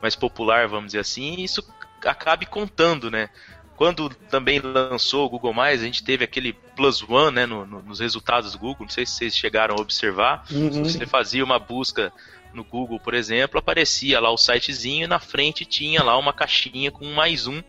mais 0.00 0.14
popular, 0.14 0.68
vamos 0.68 0.86
dizer 0.86 1.00
assim, 1.00 1.40
isso 1.40 1.66
acabe 2.04 2.46
contando, 2.46 3.10
né? 3.10 3.30
quando 3.76 4.08
também 4.08 4.58
lançou 4.58 5.26
o 5.26 5.28
Google 5.28 5.52
Mais, 5.52 5.82
a 5.82 5.84
gente 5.84 6.02
teve 6.02 6.24
aquele 6.24 6.54
plus 6.74 7.02
one, 7.02 7.34
né, 7.34 7.46
no, 7.46 7.66
no, 7.66 7.82
nos 7.82 8.00
resultados 8.00 8.52
do 8.52 8.58
Google. 8.58 8.86
Não 8.86 8.88
sei 8.88 9.04
se 9.04 9.12
vocês 9.12 9.36
chegaram 9.36 9.76
a 9.76 9.80
observar. 9.80 10.44
Uhum. 10.50 10.72
Se 10.72 10.98
você 10.98 11.06
fazia 11.06 11.44
uma 11.44 11.58
busca 11.58 12.10
no 12.56 12.64
Google, 12.64 12.98
por 12.98 13.14
exemplo, 13.14 13.58
aparecia 13.58 14.18
lá 14.18 14.30
o 14.30 14.38
sitezinho 14.38 15.04
e 15.04 15.06
na 15.06 15.20
frente 15.20 15.64
tinha 15.64 16.02
lá 16.02 16.18
uma 16.18 16.32
caixinha 16.32 16.90
com 16.90 17.04
mais 17.12 17.46
um 17.46 17.62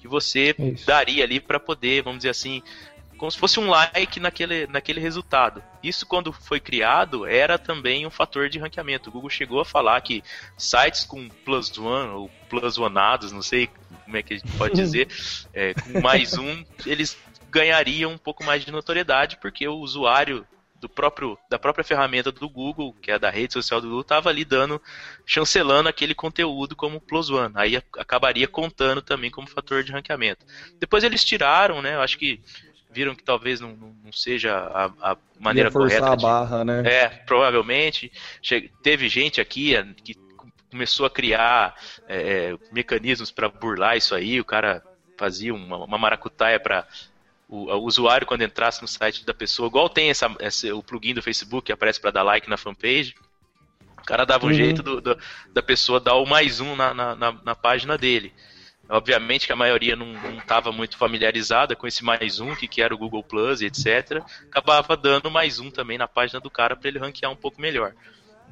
que 0.00 0.08
você 0.08 0.54
Isso. 0.58 0.86
daria 0.86 1.24
ali 1.24 1.40
para 1.40 1.60
poder, 1.60 2.02
vamos 2.02 2.18
dizer 2.20 2.30
assim, 2.30 2.62
como 3.18 3.30
se 3.30 3.38
fosse 3.38 3.60
um 3.60 3.68
like 3.68 4.18
naquele, 4.18 4.66
naquele 4.66 5.00
resultado. 5.00 5.62
Isso, 5.82 6.06
quando 6.06 6.32
foi 6.32 6.58
criado, 6.58 7.26
era 7.26 7.56
também 7.56 8.04
um 8.06 8.10
fator 8.10 8.48
de 8.48 8.58
ranqueamento. 8.58 9.10
O 9.10 9.12
Google 9.12 9.30
chegou 9.30 9.60
a 9.60 9.64
falar 9.64 10.00
que 10.00 10.24
sites 10.56 11.04
com 11.04 11.28
plus 11.28 11.76
one 11.78 12.10
ou 12.10 12.30
plus 12.48 12.78
oneados, 12.78 13.30
não 13.30 13.42
sei 13.42 13.70
como 14.04 14.16
é 14.16 14.22
que 14.22 14.34
a 14.34 14.38
gente 14.38 14.52
pode 14.56 14.74
dizer, 14.80 15.08
é, 15.52 15.74
com 15.74 16.00
mais 16.00 16.36
um, 16.36 16.64
eles 16.84 17.16
ganhariam 17.48 18.10
um 18.10 18.18
pouco 18.18 18.42
mais 18.42 18.64
de 18.64 18.72
notoriedade, 18.72 19.36
porque 19.40 19.68
o 19.68 19.76
usuário 19.76 20.44
do 20.82 20.88
próprio, 20.88 21.38
da 21.48 21.58
própria 21.60 21.84
ferramenta 21.84 22.32
do 22.32 22.48
Google, 22.48 22.92
que 23.00 23.12
é 23.12 23.18
da 23.18 23.30
rede 23.30 23.52
social 23.52 23.80
do 23.80 23.86
Google, 23.86 24.02
estava 24.02 24.28
ali 24.28 24.44
dando, 24.44 24.82
chancelando 25.24 25.88
aquele 25.88 26.12
conteúdo 26.12 26.74
como 26.74 27.00
plus 27.00 27.30
one. 27.30 27.52
Aí 27.56 27.76
a- 27.76 27.82
acabaria 27.98 28.48
contando 28.48 29.00
também 29.00 29.30
como 29.30 29.46
fator 29.48 29.84
de 29.84 29.92
ranqueamento. 29.92 30.44
Depois 30.80 31.04
eles 31.04 31.24
tiraram, 31.24 31.80
né? 31.80 31.94
Eu 31.94 32.02
acho 32.02 32.18
que 32.18 32.40
viram 32.90 33.14
que 33.14 33.22
talvez 33.22 33.60
não, 33.60 33.76
não- 33.76 34.12
seja 34.12 34.54
a, 34.54 35.12
a 35.12 35.16
maneira 35.40 35.68
Ia 35.68 35.72
forçar 35.72 36.00
correta 36.00 36.12
a 36.12 36.16
de, 36.16 36.22
barra, 36.24 36.64
né? 36.64 36.82
é, 36.84 37.08
provavelmente. 37.08 38.12
Che- 38.42 38.68
Teve 38.82 39.08
gente 39.08 39.40
aqui 39.40 39.72
que 40.04 40.14
começou 40.68 41.06
a 41.06 41.10
criar 41.10 41.74
eh, 42.08 42.56
mecanismos 42.72 43.30
para 43.30 43.48
burlar 43.48 43.96
isso 43.96 44.14
aí. 44.14 44.40
O 44.40 44.44
cara 44.44 44.82
fazia 45.16 45.54
uma, 45.54 45.76
uma 45.84 45.96
maracutaia 45.98 46.58
para 46.58 46.86
o, 47.52 47.70
o 47.70 47.84
usuário, 47.84 48.26
quando 48.26 48.42
entrasse 48.42 48.80
no 48.80 48.88
site 48.88 49.26
da 49.26 49.34
pessoa, 49.34 49.68
igual 49.68 49.88
tem 49.88 50.08
essa, 50.10 50.34
esse- 50.40 50.72
o 50.72 50.82
plugin 50.82 51.12
do 51.14 51.22
Facebook 51.22 51.66
que 51.66 51.72
aparece 51.72 52.00
para 52.00 52.10
dar 52.10 52.22
like 52.22 52.48
na 52.48 52.56
fanpage. 52.56 53.14
O 53.98 54.04
cara 54.04 54.24
dava 54.24 54.46
um 54.46 54.48
Uhum. 54.48 54.54
jeito 54.54 54.82
do- 54.82 55.00
do- 55.00 55.18
da 55.52 55.62
pessoa 55.62 56.00
dar 56.00 56.14
o 56.14 56.26
mais 56.26 56.60
um 56.60 56.74
na, 56.74 56.94
na, 56.94 57.14
na- 57.14 57.40
na 57.44 57.54
página 57.54 57.98
dele. 57.98 58.32
Obviamente 58.88 59.46
que 59.46 59.52
a 59.52 59.56
maioria 59.56 59.94
não 59.94 60.12
estava 60.38 60.72
muito 60.72 60.96
familiarizada 60.96 61.76
com 61.76 61.86
esse 61.86 62.02
mais 62.04 62.40
um, 62.40 62.54
que, 62.54 62.66
que 62.66 62.82
era 62.82 62.94
o 62.94 62.98
Google 62.98 63.22
Plus 63.22 63.60
e 63.60 63.66
etc. 63.66 64.22
Acabava 64.50 64.96
dando 64.96 65.30
mais 65.30 65.60
um 65.60 65.70
também 65.70 65.96
na 65.98 66.08
página 66.08 66.40
do 66.40 66.50
cara 66.50 66.74
para 66.74 66.88
ele 66.88 66.98
ranquear 66.98 67.30
um 67.30 67.36
pouco 67.36 67.60
melhor. 67.60 67.94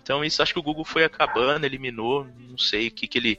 Então 0.00 0.24
isso 0.24 0.42
acho 0.42 0.52
que 0.52 0.58
o 0.58 0.62
Google 0.62 0.84
foi 0.84 1.04
acabando, 1.04 1.64
eliminou, 1.66 2.26
não 2.38 2.56
sei 2.56 2.88
o 2.88 2.90
que, 2.90 3.06
que 3.08 3.18
ele. 3.18 3.38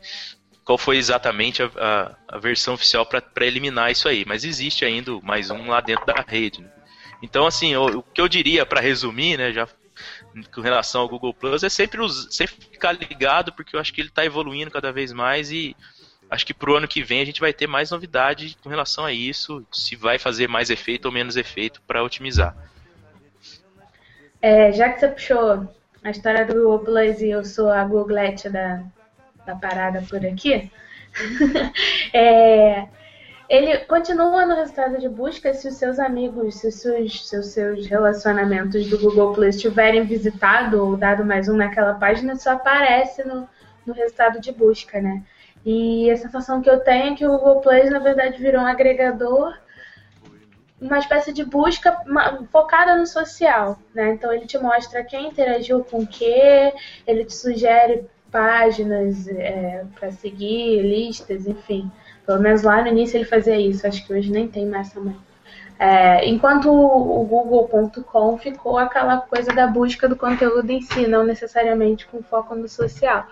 Qual 0.64 0.78
foi 0.78 0.98
exatamente 0.98 1.62
a, 1.64 1.70
a- 1.78 2.16
a 2.36 2.38
versão 2.38 2.74
oficial 2.76 3.06
para 3.06 3.24
eliminar 3.46 3.92
isso 3.92 4.08
aí, 4.08 4.24
mas 4.26 4.44
existe 4.46 4.86
ainda 4.86 5.16
o 5.16 5.26
mais 5.26 5.50
um 5.50 5.68
lá 5.70 5.82
dentro 5.82 6.06
da 6.06 6.24
rede. 6.28 6.62
né? 6.62 6.70
Então, 7.22 7.46
assim, 7.46 7.76
o, 7.76 8.00
o 8.00 8.04
que 8.04 8.22
eu 8.22 8.28
diria 8.28 8.66
para 8.66 8.82
resumir, 8.82 9.38
né, 9.38 9.52
já 9.52 9.68
com 10.54 10.62
relação 10.62 11.02
ao 11.02 11.10
Google 11.10 11.34
Plus, 11.34 11.64
é 11.64 11.70
sempre, 11.70 12.00
us- 12.02 12.28
sempre 12.32 12.56
ficar 12.72 12.94
ligado, 12.94 13.52
porque 13.54 13.76
eu 13.76 13.80
acho 13.80 13.94
que 13.94 14.02
ele 14.02 14.10
está 14.10 14.24
evoluindo 14.26 14.72
cada 14.72 14.92
vez 14.92 15.12
mais 15.12 15.52
e 15.52 15.76
acho 16.30 16.46
que 16.46 16.54
pro 16.54 16.78
ano 16.78 16.88
que 16.88 17.04
vem 17.04 17.22
a 17.22 17.26
gente 17.26 17.42
vai 17.42 17.52
ter 17.54 17.68
mais 17.68 17.92
novidade 17.92 18.58
com 18.64 18.70
relação 18.70 19.04
a 19.06 19.12
isso, 19.12 19.66
se 19.72 19.96
vai 19.96 20.18
fazer 20.18 20.48
mais 20.48 20.70
efeito 20.70 21.06
ou 21.06 21.12
menos 21.12 21.36
efeito 21.36 21.82
para 21.86 22.04
otimizar. 22.04 22.56
É, 24.42 24.72
já 24.72 24.90
que 24.92 25.00
você 25.00 25.08
puxou 25.10 25.68
a 26.04 26.10
história 26.10 26.46
do 26.46 26.54
Google 26.54 26.80
Plus 26.80 27.22
e 27.22 27.30
eu 27.30 27.44
sou 27.44 27.70
a 27.70 27.84
Googlete 27.84 28.50
da, 28.50 28.84
da 29.46 29.56
parada 29.56 30.04
por 30.10 30.26
aqui, 30.26 30.72
é, 32.14 32.88
ele 33.50 33.78
continua 33.80 34.46
no 34.46 34.56
resultado 34.56 34.98
de 34.98 35.10
busca 35.10 35.54
se 35.54 35.68
os 35.68 35.76
seus 35.76 36.00
amigos, 36.00 36.56
se 36.56 36.68
os 36.68 36.76
seus, 36.76 37.28
se 37.28 37.38
os 37.38 37.48
seus 37.48 37.86
relacionamentos 37.86 38.90
do 38.90 38.98
Google 38.98 39.34
Plus 39.34 39.60
tiverem 39.60 40.04
visitado 40.04 40.86
ou 40.86 40.96
dado 40.96 41.26
mais 41.26 41.50
um 41.50 41.56
naquela 41.58 41.96
página, 41.96 42.34
isso 42.34 42.50
aparece 42.50 43.24
no, 43.26 43.48
no 43.86 43.94
resultado 43.94 44.40
de 44.40 44.52
busca, 44.52 45.02
né? 45.02 45.24
E 45.66 46.10
a 46.10 46.18
sensação 46.18 46.62
que 46.62 46.70
eu 46.70 46.80
tenho 46.80 47.14
é 47.14 47.16
que 47.16 47.28
o 47.28 47.38
Google 47.38 47.60
Plus, 47.60 47.90
na 47.92 48.00
verdade, 48.00 48.42
virou 48.42 48.62
um 48.62 48.66
agregador 48.66 49.54
uma 50.82 50.98
espécie 50.98 51.32
de 51.32 51.46
busca 51.46 51.96
focada 52.52 52.98
no 52.98 53.06
social, 53.06 53.78
né? 53.94 54.14
Então 54.14 54.34
ele 54.34 54.48
te 54.48 54.58
mostra 54.58 55.04
quem 55.04 55.28
interagiu 55.28 55.84
com 55.84 56.00
o 56.00 56.08
quê, 56.08 56.74
ele 57.06 57.24
te 57.24 57.36
sugere 57.36 58.10
páginas 58.32 59.28
para 59.96 60.12
seguir, 60.12 60.82
listas, 60.82 61.48
enfim. 61.48 61.92
Pelo 62.26 62.40
menos 62.40 62.62
lá 62.64 62.82
no 62.82 62.88
início 62.88 63.18
ele 63.18 63.26
fazia 63.26 63.60
isso, 63.60 63.86
acho 63.86 64.06
que 64.06 64.14
hoje 64.14 64.32
nem 64.32 64.48
tem 64.48 64.66
mais 64.66 64.92
também. 64.94 65.18
É, 65.78 66.28
enquanto 66.30 66.70
o, 66.70 67.22
o 67.22 67.26
Google.com 67.26 68.38
ficou 68.38 68.78
aquela 68.78 69.18
coisa 69.18 69.52
da 69.52 69.66
busca 69.66 70.08
do 70.08 70.16
conteúdo 70.16 70.70
em 70.70 70.80
si, 70.80 71.08
não 71.08 71.24
necessariamente 71.24 72.06
com 72.06 72.22
foco 72.22 72.54
no 72.54 72.70
social. 72.70 73.26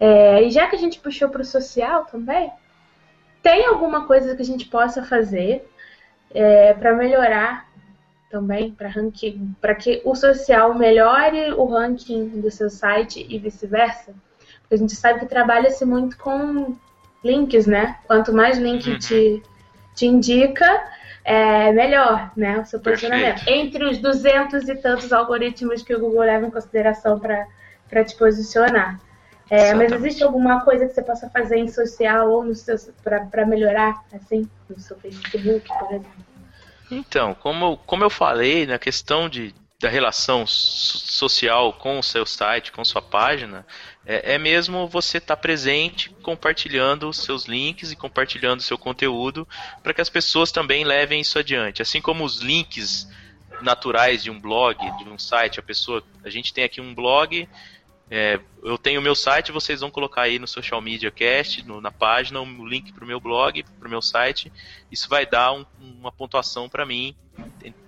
É, 0.00 0.42
e 0.42 0.50
já 0.50 0.66
que 0.66 0.76
a 0.76 0.78
gente 0.78 0.98
puxou 0.98 1.28
para 1.28 1.42
o 1.42 1.44
social 1.44 2.06
também, 2.06 2.50
tem 3.42 3.66
alguma 3.66 4.06
coisa 4.06 4.34
que 4.34 4.40
a 4.40 4.44
gente 4.44 4.66
possa 4.66 5.04
fazer 5.04 5.68
é, 6.32 6.72
para 6.72 6.94
melhorar 6.94 7.67
também, 8.30 8.76
para 9.60 9.74
que 9.74 10.02
o 10.04 10.14
social 10.14 10.74
melhore 10.74 11.52
o 11.52 11.64
ranking 11.64 12.40
do 12.40 12.50
seu 12.50 12.68
site 12.68 13.26
e 13.28 13.38
vice-versa? 13.38 14.14
Porque 14.60 14.74
a 14.74 14.78
gente 14.78 14.94
sabe 14.94 15.20
que 15.20 15.26
trabalha-se 15.26 15.84
muito 15.84 16.16
com 16.18 16.76
links, 17.24 17.66
né? 17.66 17.98
Quanto 18.06 18.32
mais 18.32 18.58
link 18.58 18.88
Uhum. 18.88 18.98
te, 18.98 19.42
te 19.94 20.06
indica, 20.06 20.66
é 21.24 21.72
melhor, 21.72 22.30
né? 22.36 22.60
O 22.60 22.64
seu 22.64 22.80
posicionamento. 22.80 23.44
Perfeito. 23.44 23.66
Entre 23.66 23.84
os 23.84 23.98
200 23.98 24.68
e 24.68 24.76
tantos 24.76 25.12
algoritmos 25.12 25.82
que 25.82 25.94
o 25.94 26.00
Google 26.00 26.20
leva 26.20 26.46
em 26.46 26.50
consideração 26.50 27.18
para 27.18 28.04
te 28.04 28.16
posicionar. 28.16 29.00
É, 29.50 29.72
mas 29.72 29.90
existe 29.92 30.22
alguma 30.22 30.62
coisa 30.62 30.86
que 30.86 30.92
você 30.92 31.02
possa 31.02 31.30
fazer 31.30 31.56
em 31.56 31.68
social 31.68 32.30
ou 32.30 32.44
no 32.44 32.52
para 33.02 33.46
melhorar, 33.46 34.04
assim, 34.12 34.48
no 34.68 34.78
seu 34.78 34.98
Facebook, 34.98 35.66
por 35.66 35.88
exemplo? 35.88 36.27
Então, 36.90 37.34
como, 37.34 37.76
como 37.78 38.04
eu 38.04 38.10
falei, 38.10 38.66
na 38.66 38.78
questão 38.78 39.28
de, 39.28 39.54
da 39.80 39.88
relação 39.88 40.46
so- 40.46 40.98
social 40.98 41.72
com 41.74 41.98
o 41.98 42.02
seu 42.02 42.24
site, 42.24 42.72
com 42.72 42.84
sua 42.84 43.02
página, 43.02 43.66
é, 44.06 44.34
é 44.34 44.38
mesmo 44.38 44.88
você 44.88 45.18
estar 45.18 45.36
presente, 45.36 46.10
compartilhando 46.22 47.08
os 47.08 47.18
seus 47.18 47.44
links 47.44 47.92
e 47.92 47.96
compartilhando 47.96 48.60
o 48.60 48.62
seu 48.62 48.78
conteúdo, 48.78 49.46
para 49.82 49.92
que 49.92 50.00
as 50.00 50.08
pessoas 50.08 50.50
também 50.50 50.84
levem 50.84 51.20
isso 51.20 51.38
adiante. 51.38 51.82
Assim 51.82 52.00
como 52.00 52.24
os 52.24 52.40
links 52.40 53.08
naturais 53.60 54.22
de 54.22 54.30
um 54.30 54.40
blog, 54.40 54.78
de 54.98 55.04
um 55.08 55.18
site, 55.18 55.60
a 55.60 55.62
pessoa, 55.62 56.02
a 56.24 56.30
gente 56.30 56.52
tem 56.54 56.64
aqui 56.64 56.80
um 56.80 56.94
blog, 56.94 57.48
é, 58.10 58.40
eu 58.62 58.78
tenho 58.78 59.00
o 59.00 59.02
meu 59.02 59.14
site, 59.14 59.52
vocês 59.52 59.80
vão 59.80 59.90
colocar 59.90 60.22
aí 60.22 60.38
no 60.38 60.46
Social 60.46 60.80
Media 60.80 61.10
Cast, 61.10 61.62
no- 61.66 61.80
na 61.80 61.90
página, 61.90 62.40
o 62.40 62.66
link 62.66 62.92
para 62.92 63.04
o 63.04 63.06
meu 63.06 63.20
blog, 63.20 63.62
para 63.78 63.86
o 63.86 63.90
meu 63.90 64.00
site. 64.02 64.52
Isso 64.90 65.08
vai 65.08 65.26
dar 65.26 65.52
um- 65.52 65.66
uma 65.78 66.10
pontuação 66.10 66.68
para 66.68 66.86
mim, 66.86 67.14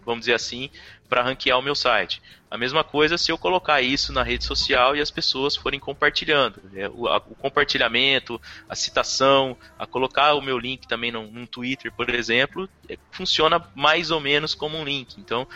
vamos 0.04 0.20
dizer 0.20 0.34
assim, 0.34 0.68
para 1.08 1.22
ranquear 1.22 1.58
o 1.58 1.62
meu 1.62 1.74
site. 1.74 2.20
A 2.50 2.58
mesma 2.58 2.82
coisa 2.84 3.16
se 3.16 3.30
eu 3.32 3.38
colocar 3.38 3.80
isso 3.80 4.12
na 4.12 4.22
rede 4.22 4.44
social 4.44 4.94
e 4.96 5.00
as 5.00 5.10
pessoas 5.10 5.56
forem 5.56 5.78
compartilhando. 5.80 6.60
É, 6.74 6.88
o, 6.88 7.06
a- 7.06 7.16
o 7.18 7.34
compartilhamento, 7.36 8.40
a 8.68 8.74
citação, 8.74 9.56
a 9.78 9.86
colocar 9.86 10.34
o 10.34 10.42
meu 10.42 10.58
link 10.58 10.86
também 10.86 11.12
num 11.12 11.46
Twitter, 11.46 11.92
por 11.92 12.10
exemplo, 12.10 12.68
é, 12.88 12.98
funciona 13.10 13.64
mais 13.74 14.10
ou 14.10 14.20
menos 14.20 14.54
como 14.54 14.76
um 14.76 14.84
link. 14.84 15.18
Então, 15.20 15.46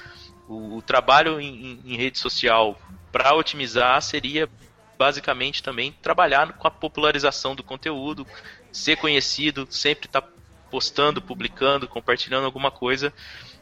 o, 0.46 0.76
o 0.76 0.82
trabalho 0.82 1.40
em, 1.40 1.54
em- 1.72 1.92
em 1.92 1.96
rede 1.96 2.18
social 2.18 2.80
para 3.14 3.32
otimizar 3.36 4.02
seria 4.02 4.50
basicamente 4.98 5.62
também 5.62 5.92
trabalhar 6.02 6.52
com 6.54 6.66
a 6.66 6.70
popularização 6.70 7.54
do 7.54 7.62
conteúdo, 7.62 8.26
ser 8.72 8.96
conhecido, 8.96 9.68
sempre 9.70 10.06
estar 10.08 10.24
postando, 10.68 11.22
publicando, 11.22 11.86
compartilhando 11.86 12.44
alguma 12.44 12.72
coisa 12.72 13.14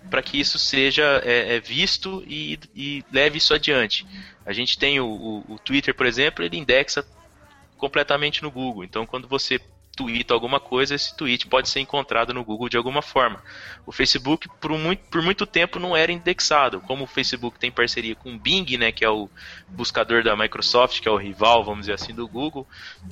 para 0.08 0.22
que 0.22 0.40
isso 0.40 0.58
seja 0.58 1.20
é, 1.22 1.56
é, 1.56 1.60
visto 1.60 2.24
e, 2.26 2.58
e 2.74 3.04
leve 3.12 3.36
isso 3.36 3.52
adiante. 3.52 4.06
A 4.46 4.54
gente 4.54 4.78
tem 4.78 4.98
o, 5.00 5.06
o- 5.06 5.54
o 5.54 5.58
Twitter, 5.58 5.94
por 5.94 6.06
exemplo, 6.06 6.42
ele 6.42 6.56
indexa 6.56 7.04
completamente 7.76 8.42
no 8.42 8.50
Google. 8.50 8.84
Então, 8.84 9.06
quando 9.06 9.28
você 9.28 9.60
tweeta 9.94 10.32
alguma 10.32 10.58
coisa, 10.58 10.94
esse 10.94 11.14
tweet 11.16 11.46
pode 11.46 11.68
ser 11.68 11.80
encontrado 11.80 12.32
no 12.32 12.44
Google 12.44 12.68
de 12.68 12.76
alguma 12.76 13.02
forma. 13.02 13.42
O 13.86 13.92
Facebook, 13.92 14.48
por 14.60 14.70
muito, 14.72 15.02
por 15.10 15.22
muito 15.22 15.46
tempo, 15.46 15.78
não 15.78 15.96
era 15.96 16.10
indexado. 16.10 16.80
Como 16.80 17.04
o 17.04 17.06
Facebook 17.06 17.58
tem 17.58 17.70
parceria 17.70 18.14
com 18.14 18.34
o 18.34 18.38
Bing, 18.38 18.76
né, 18.78 18.90
que 18.90 19.04
é 19.04 19.10
o 19.10 19.28
buscador 19.68 20.22
da 20.22 20.36
Microsoft, 20.36 21.00
que 21.00 21.08
é 21.08 21.10
o 21.10 21.16
rival, 21.16 21.64
vamos 21.64 21.80
dizer 21.80 21.94
assim, 21.94 22.14
do 22.14 22.26
Google, 22.26 22.66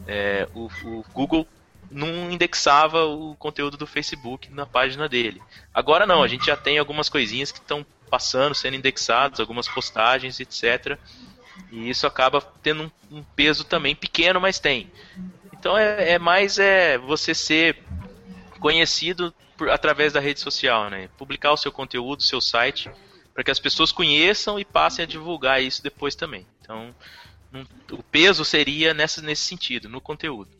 é, 0.06 0.48
o, 0.54 0.70
o 0.84 1.04
Google 1.12 1.46
não 1.90 2.30
indexava 2.30 3.04
o 3.04 3.34
conteúdo 3.36 3.76
do 3.76 3.86
Facebook 3.86 4.50
na 4.52 4.64
página 4.64 5.08
dele. 5.08 5.42
Agora 5.74 6.06
não, 6.06 6.22
a 6.22 6.28
gente 6.28 6.46
já 6.46 6.56
tem 6.56 6.78
algumas 6.78 7.08
coisinhas 7.08 7.50
que 7.50 7.58
estão 7.58 7.84
passando, 8.08 8.54
sendo 8.54 8.76
indexadas, 8.76 9.40
algumas 9.40 9.68
postagens, 9.68 10.38
etc. 10.40 10.98
E 11.70 11.90
isso 11.90 12.06
acaba 12.06 12.40
tendo 12.62 12.84
um, 13.10 13.18
um 13.18 13.22
peso 13.22 13.64
também 13.64 13.94
pequeno, 13.94 14.40
mas 14.40 14.58
tem. 14.58 14.90
Então 15.60 15.76
é, 15.76 16.12
é 16.12 16.18
mais 16.18 16.58
é 16.58 16.96
você 16.96 17.34
ser 17.34 17.76
conhecido 18.58 19.32
por, 19.58 19.68
através 19.68 20.10
da 20.10 20.18
rede 20.18 20.40
social, 20.40 20.88
né? 20.88 21.10
Publicar 21.18 21.52
o 21.52 21.56
seu 21.56 21.70
conteúdo, 21.70 22.20
o 22.20 22.24
seu 22.24 22.40
site, 22.40 22.90
para 23.34 23.44
que 23.44 23.50
as 23.50 23.60
pessoas 23.60 23.92
conheçam 23.92 24.58
e 24.58 24.64
passem 24.64 25.02
a 25.02 25.06
divulgar 25.06 25.62
isso 25.62 25.82
depois 25.82 26.14
também. 26.14 26.46
Então, 26.62 26.94
o 27.92 28.02
peso 28.02 28.42
seria 28.42 28.94
nessa, 28.94 29.20
nesse 29.20 29.42
sentido, 29.42 29.86
no 29.86 30.00
conteúdo. 30.00 30.50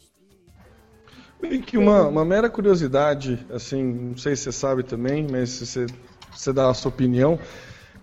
Bem 1.41 1.63
que 1.63 1.79
uma, 1.79 2.07
uma 2.07 2.25
mera 2.25 2.51
curiosidade, 2.51 3.39
assim, 3.51 3.83
não 3.83 4.19
sei 4.19 4.37
se 4.37 4.43
você 4.43 4.53
sabe 4.53 4.83
também, 4.83 5.27
mas 5.27 5.49
se 5.49 5.67
você, 5.67 5.87
você 6.31 6.53
dá 6.53 6.69
a 6.69 6.75
sua 6.75 6.91
opinião. 6.91 7.39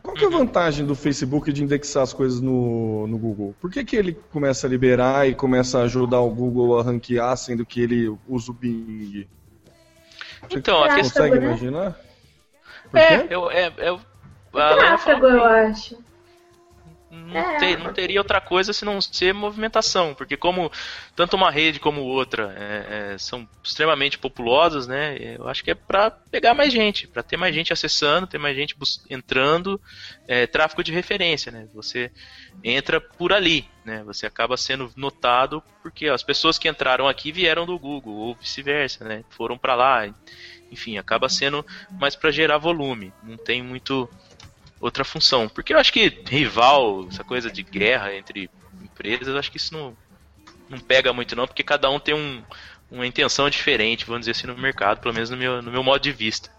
Qual 0.08 0.16
que 0.16 0.24
é 0.24 0.28
a 0.28 0.32
Uhum. 0.32 0.32
vantagem 0.32 0.86
do 0.86 0.96
Facebook 0.96 1.52
de 1.52 1.62
indexar 1.64 2.02
as 2.04 2.14
coisas 2.14 2.40
no, 2.40 3.08
no 3.08 3.18
Google? 3.20 3.54
Por 3.60 3.70
que, 3.70 3.84
que 3.84 3.94
ele 3.98 4.14
começa 4.14 4.66
a 4.66 4.70
liberar 4.70 5.28
e 5.28 5.36
começa 5.36 5.80
a 5.80 5.84
ajudar 5.84 6.22
o 6.22 6.30
Google 6.34 6.80
a 6.80 6.84
ranquear, 6.84 7.36
sendo 7.36 7.66
que 7.66 7.82
ele 7.82 8.08
usa 8.26 8.52
o 8.52 8.54
Bing? 8.54 9.28
Você 10.50 10.60
Então, 10.60 10.84
a 10.84 10.90
questão. 10.90 11.28
consegue 11.28 11.38
né? 11.40 11.46
imaginar? 11.46 12.00
Por 12.90 13.02
É, 13.02 13.04
quê? 13.04 13.30
eu, 13.30 13.50
é, 13.52 13.74
eu, 13.78 14.00
Tráfego, 14.52 15.26
eu 15.28 15.44
acho. 15.44 15.98
Não, 17.18 17.38
É. 17.40 17.58
te- 17.58 17.78
não 17.78 17.94
teria 17.94 18.20
outra 18.20 18.40
coisa 18.40 18.72
senão 18.72 19.02
ser 19.02 19.34
movimentação, 19.34 20.14
porque 20.14 20.38
como 20.38 20.72
tanto 21.16 21.36
uma 21.36 21.52
rede 21.52 21.80
como 21.80 22.02
outra 22.02 22.54
é, 22.58 23.14
é, 23.14 23.18
são 23.18 23.48
extremamente 23.64 24.18
populosas, 24.18 24.88
né? 24.88 25.18
Eu 25.38 25.48
acho 25.48 25.64
que 25.64 25.72
é 25.72 25.76
para 25.76 26.10
pegar 26.12 26.54
mais 26.54 26.72
gente, 26.72 27.08
para 27.08 27.24
ter 27.24 27.38
mais 27.38 27.54
gente 27.54 27.74
acessando, 27.74 28.28
ter 28.28 28.38
mais 28.38 28.56
gente 28.56 28.76
entrando, 29.10 29.80
é, 30.28 30.46
tráfego 30.48 30.84
de 30.84 30.92
referência, 30.92 31.52
né? 31.52 31.68
Você 31.74 32.12
entra 32.64 33.00
por 33.02 33.34
ali, 33.34 33.68
né? 33.84 34.04
Você 34.06 34.26
acaba 34.26 34.56
sendo 34.58 34.92
notado 34.96 35.62
porque 35.82 36.10
ó, 36.10 36.14
as 36.14 36.24
pessoas 36.24 36.58
que 36.58 36.68
entraram 36.70 37.08
aqui 37.08 37.32
vieram 37.32 37.66
do 37.66 37.78
Google 37.80 38.14
ou 38.16 38.36
vice-versa, 38.36 39.04
né? 39.06 39.24
Foram 39.30 39.58
para 39.58 39.76
lá, 39.76 40.08
enfim, 40.72 40.98
acaba 40.98 41.30
sendo 41.30 41.66
mais 42.00 42.16
para 42.16 42.30
gerar 42.32 42.58
volume. 42.58 43.14
Não 43.24 43.38
tem 43.38 43.62
muito 43.64 44.10
outra 44.80 45.04
função. 45.04 45.48
Porque 45.50 45.74
eu 45.74 45.80
acho 45.80 45.92
que 45.94 46.22
rival, 46.28 47.08
essa 47.10 47.24
coisa 47.24 47.52
de 47.52 47.64
guerra 47.64 48.16
entre 48.16 48.50
empresas, 48.82 49.28
eu 49.28 49.38
acho 49.38 49.52
que 49.52 49.58
isso 49.58 49.74
não, 49.74 49.96
não 50.70 50.80
pega 50.80 51.12
muito 51.14 51.36
não, 51.36 51.48
porque 51.48 51.64
cada 51.64 51.90
um 51.90 52.00
tem 52.00 52.14
um, 52.16 52.44
uma 52.92 53.06
intenção 53.08 53.50
diferente, 53.50 54.06
vamos 54.06 54.22
dizer 54.22 54.32
assim, 54.32 54.48
no 54.48 54.58
mercado, 54.58 55.00
pelo 55.00 55.14
menos 55.14 55.30
no 55.30 55.38
meu, 55.38 55.62
no 55.62 55.72
meu 55.72 55.84
modo 55.84 56.02
de 56.02 56.12
vista. 56.12 56.50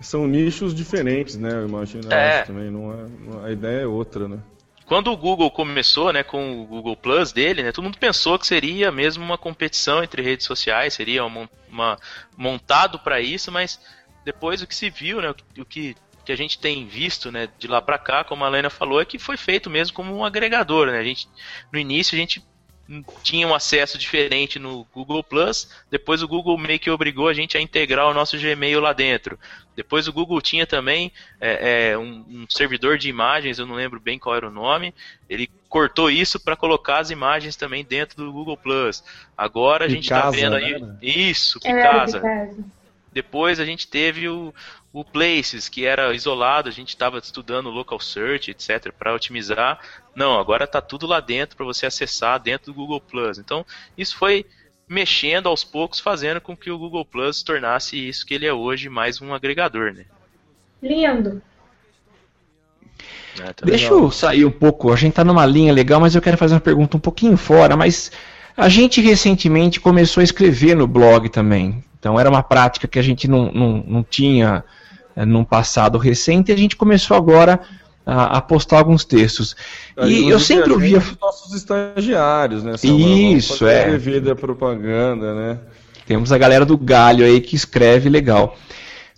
São 0.00 0.26
nichos 0.26 0.74
diferentes, 0.74 1.36
né? 1.36 1.52
Eu 1.54 1.68
imagino 1.68 2.12
É. 2.12 2.42
também. 2.42 2.70
Não 2.70 2.92
é, 2.92 3.08
não- 3.08 3.44
a 3.44 3.50
ideia 3.50 3.82
é 3.82 3.86
outra, 3.86 4.28
né? 4.28 4.38
Quando 4.84 5.10
o 5.10 5.16
Google 5.16 5.50
começou, 5.50 6.12
né, 6.12 6.22
com 6.22 6.60
o 6.60 6.66
Google 6.66 6.94
Plus 6.94 7.32
dele, 7.32 7.62
né, 7.62 7.72
todo 7.72 7.84
mundo 7.84 7.96
pensou 7.96 8.38
que 8.38 8.46
seria 8.46 8.92
mesmo 8.92 9.24
uma 9.24 9.38
competição 9.38 10.04
entre 10.04 10.20
redes 10.20 10.44
sociais, 10.44 10.92
seria 10.92 11.24
uma, 11.24 11.48
uma- 11.66 11.98
montado 12.36 12.98
para 12.98 13.18
isso, 13.18 13.50
mas 13.50 13.80
depois 14.26 14.60
o 14.60 14.66
que 14.66 14.74
se 14.74 14.90
viu, 14.90 15.22
né, 15.22 15.30
o 15.30 15.34
que, 15.34 15.60
o 15.62 15.64
que, 15.64 15.96
que 16.24 16.32
a 16.32 16.36
gente 16.36 16.58
tem 16.58 16.86
visto, 16.86 17.30
né, 17.30 17.48
de 17.58 17.68
lá 17.68 17.82
para 17.82 17.98
cá, 17.98 18.24
como 18.24 18.44
a 18.44 18.48
Lena 18.48 18.70
falou, 18.70 19.00
é 19.00 19.04
que 19.04 19.18
foi 19.18 19.36
feito 19.36 19.68
mesmo 19.68 19.94
como 19.94 20.14
um 20.14 20.24
agregador, 20.24 20.86
né? 20.86 20.98
A 20.98 21.04
gente, 21.04 21.28
no 21.72 21.78
início 21.78 22.14
a 22.16 22.18
gente 22.18 22.42
tinha 23.22 23.46
um 23.48 23.54
acesso 23.54 23.96
diferente 23.96 24.58
no 24.58 24.86
Google 24.92 25.24
Plus, 25.24 25.70
depois 25.90 26.22
o 26.22 26.28
Google 26.28 26.58
meio 26.58 26.78
que 26.78 26.90
obrigou 26.90 27.28
a 27.28 27.34
gente 27.34 27.56
a 27.56 27.60
integrar 27.60 28.06
o 28.06 28.14
nosso 28.14 28.38
Gmail 28.38 28.80
lá 28.80 28.92
dentro. 28.92 29.38
Depois 29.74 30.06
o 30.06 30.12
Google 30.12 30.40
tinha 30.40 30.66
também 30.66 31.10
é, 31.40 31.92
é, 31.92 31.98
um, 31.98 32.24
um 32.28 32.46
servidor 32.48 32.98
de 32.98 33.08
imagens, 33.08 33.58
eu 33.58 33.66
não 33.66 33.74
lembro 33.74 33.98
bem 33.98 34.18
qual 34.18 34.36
era 34.36 34.46
o 34.46 34.52
nome, 34.52 34.94
ele 35.28 35.50
cortou 35.68 36.10
isso 36.10 36.38
para 36.38 36.56
colocar 36.56 36.98
as 36.98 37.10
imagens 37.10 37.56
também 37.56 37.84
dentro 37.84 38.22
do 38.22 38.32
Google 38.32 38.56
Plus. 38.56 39.02
Agora 39.36 39.86
a 39.86 39.88
gente 39.88 40.04
está 40.04 40.30
Picasa, 40.30 40.36
vendo 40.36 40.56
aí 40.56 40.80
né? 40.80 40.96
isso, 41.00 41.58
que 41.58 41.68
É, 41.68 41.82
casa. 41.82 42.22
Depois 43.14 43.60
a 43.60 43.64
gente 43.64 43.86
teve 43.86 44.28
o, 44.28 44.52
o 44.92 45.04
Places, 45.04 45.68
que 45.68 45.86
era 45.86 46.12
isolado, 46.12 46.68
a 46.68 46.72
gente 46.72 46.88
estava 46.88 47.18
estudando 47.18 47.70
local 47.70 48.00
search, 48.00 48.50
etc, 48.50 48.92
para 48.92 49.14
otimizar. 49.14 49.78
Não, 50.16 50.36
agora 50.36 50.64
está 50.64 50.80
tudo 50.80 51.06
lá 51.06 51.20
dentro 51.20 51.56
para 51.56 51.64
você 51.64 51.86
acessar 51.86 52.40
dentro 52.40 52.72
do 52.72 52.74
Google 52.74 53.00
Plus. 53.00 53.38
Então, 53.38 53.64
isso 53.96 54.16
foi 54.16 54.44
mexendo 54.88 55.48
aos 55.48 55.62
poucos, 55.62 56.00
fazendo 56.00 56.40
com 56.40 56.56
que 56.56 56.70
o 56.70 56.78
Google 56.78 57.04
Plus 57.04 57.38
se 57.38 57.44
tornasse 57.44 57.96
isso 57.96 58.26
que 58.26 58.34
ele 58.34 58.46
é 58.46 58.52
hoje, 58.52 58.88
mais 58.88 59.22
um 59.22 59.32
agregador, 59.32 59.94
né? 59.94 60.04
Lindo. 60.82 61.40
É, 63.40 63.52
tá 63.52 63.64
Deixa 63.64 63.84
legal. 63.84 64.04
eu 64.04 64.10
sair 64.10 64.44
um 64.44 64.50
pouco, 64.50 64.92
a 64.92 64.96
gente 64.96 65.14
tá 65.14 65.24
numa 65.24 65.46
linha 65.46 65.72
legal, 65.72 66.00
mas 66.00 66.14
eu 66.16 66.22
quero 66.22 66.36
fazer 66.36 66.54
uma 66.54 66.60
pergunta 66.60 66.96
um 66.96 67.00
pouquinho 67.00 67.36
fora, 67.36 67.76
mas 67.76 68.10
a 68.56 68.68
gente 68.68 69.00
recentemente 69.00 69.80
começou 69.80 70.20
a 70.20 70.24
escrever 70.24 70.76
no 70.76 70.86
blog 70.86 71.28
também. 71.28 71.82
Então 72.04 72.20
era 72.20 72.28
uma 72.28 72.42
prática 72.42 72.86
que 72.86 72.98
a 72.98 73.02
gente 73.02 73.26
não, 73.26 73.50
não, 73.50 73.82
não 73.86 74.02
tinha 74.02 74.62
eh, 75.16 75.24
num 75.24 75.42
passado 75.42 75.96
recente 75.96 76.50
e 76.50 76.54
a 76.54 76.56
gente 76.58 76.76
começou 76.76 77.16
agora 77.16 77.60
a, 78.04 78.36
a 78.36 78.40
postar 78.42 78.76
alguns 78.76 79.06
textos. 79.06 79.56
E 80.04 80.28
eu 80.28 80.38
sempre 80.38 80.70
ouvia. 80.70 80.98
os 80.98 81.16
nossos 81.18 81.54
estagiários, 81.54 82.62
né? 82.62 82.76
Samuel? 82.76 83.38
Isso, 83.38 83.66
é. 83.66 83.78
escrever 83.78 84.20
da 84.20 84.34
propaganda, 84.34 85.34
né? 85.34 85.58
Temos 86.06 86.30
a 86.30 86.36
galera 86.36 86.66
do 86.66 86.76
Galho 86.76 87.24
aí 87.24 87.40
que 87.40 87.56
escreve 87.56 88.10
legal. 88.10 88.54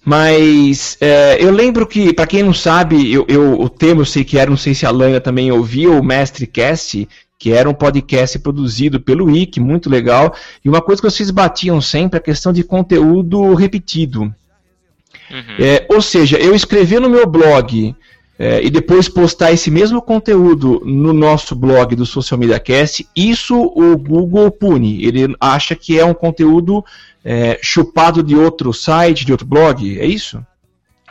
Mas 0.05 0.97
é, 1.01 1.43
eu 1.43 1.51
lembro 1.51 1.89
que, 1.89 2.13
para 2.13 2.29
quem 2.29 2.45
não 2.45 2.55
sabe, 2.55 3.13
eu, 3.13 3.27
eu- 3.29 3.61
o 3.61 3.69
tema 3.69 4.03
eu 4.03 4.07
sei 4.07 4.23
que 4.23 4.39
era, 4.39 4.49
não 4.49 4.57
sei 4.57 4.73
se 4.73 4.87
a 4.87 4.93
Lana 4.93 5.21
também 5.21 5.51
ouvia, 5.51 5.91
o 5.91 6.05
Mestrecast, 6.05 7.09
que 7.39 7.53
era 7.53 7.69
um 7.69 7.75
podcast 7.75 8.39
produzido 8.39 9.01
pelo 9.01 9.27
Wiki, 9.27 9.61
muito 9.61 9.91
legal. 9.91 10.35
E 10.65 10.69
uma 10.69 10.81
coisa 10.81 11.03
que 11.03 11.11
vocês 11.11 11.31
batiam 11.31 11.81
sempre 11.81 12.17
é 12.17 12.21
a 12.21 12.23
questão 12.23 12.53
de 12.53 12.63
conteúdo 12.63 13.55
repetido. 13.55 14.23
Uhum. 15.31 15.57
É, 15.59 15.87
ou 15.91 16.01
seja, 16.01 16.39
eu 16.39 16.55
escrever 16.55 17.01
no 17.01 17.11
meu 17.11 17.27
blog 17.27 17.95
é, 18.39 18.63
e 18.63 18.71
depois 18.71 19.09
postar 19.09 19.53
esse 19.53 19.71
mesmo 19.71 20.01
conteúdo 20.01 20.83
no 20.85 21.13
nosso 21.13 21.55
blog 21.55 21.95
do 21.97 22.05
Social 22.05 22.39
Media 22.39 22.61
Cast, 22.61 23.07
isso 23.15 23.55
o 23.75 23.97
Google 23.97 24.51
pune. 24.51 25.05
Ele 25.05 25.35
acha 25.41 25.75
que 25.75 25.99
é 25.99 26.05
um 26.05 26.15
conteúdo 26.15 26.85
é, 27.25 27.59
chupado 27.63 28.23
de 28.23 28.37
outro 28.37 28.73
site, 28.73 29.25
de 29.25 29.33
outro 29.33 29.47
blog, 29.47 29.99
é 29.99 30.07
isso? 30.07 30.45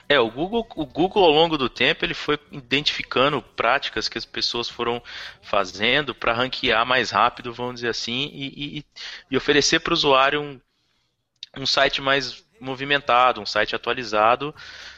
É, 0.08 0.20
o 0.20 0.30
Google, 0.30 0.68
o 0.76 0.86
Google 0.86 1.24
ao 1.24 1.32
longo 1.32 1.58
do 1.58 1.68
tempo 1.68 2.06
ele 2.06 2.14
foi 2.14 2.38
identificando 2.52 3.42
práticas 3.42 4.08
que 4.08 4.18
as 4.18 4.26
pessoas 4.26 4.70
foram 4.70 5.02
fazendo 5.42 6.14
para 6.14 6.34
ranquear 6.34 6.86
mais 6.86 7.10
rápido, 7.10 7.52
vamos 7.52 7.76
dizer 7.76 7.90
assim, 7.90 8.30
e, 8.32 8.78
e- 8.80 8.86
e 9.32 9.38
oferecer 9.38 9.80
para 9.80 9.92
o 9.92 9.96
usuário 9.96 10.42
um, 10.42 10.60
um 11.58 11.66
site 11.66 12.02
mais 12.02 12.46
movimentado, 12.60 13.42
um 13.42 13.46
site 13.46 13.76
atualizado, 13.76 14.54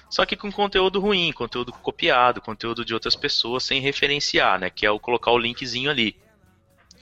só 0.10 0.26
que 0.26 0.36
com 0.36 0.52
conteúdo 0.52 1.00
ruim, 1.00 1.32
conteúdo 1.32 1.72
copiado, 1.72 2.42
conteúdo 2.42 2.84
de 2.84 2.94
outras 2.94 3.16
pessoas 3.16 3.64
sem 3.64 3.82
referenciar, 3.82 4.60
né? 4.60 4.70
Que 4.70 4.86
é 4.86 4.92
o 4.92 5.00
colocar 5.00 5.32
o 5.32 5.38
linkzinho 5.38 5.90
ali. 5.90 6.16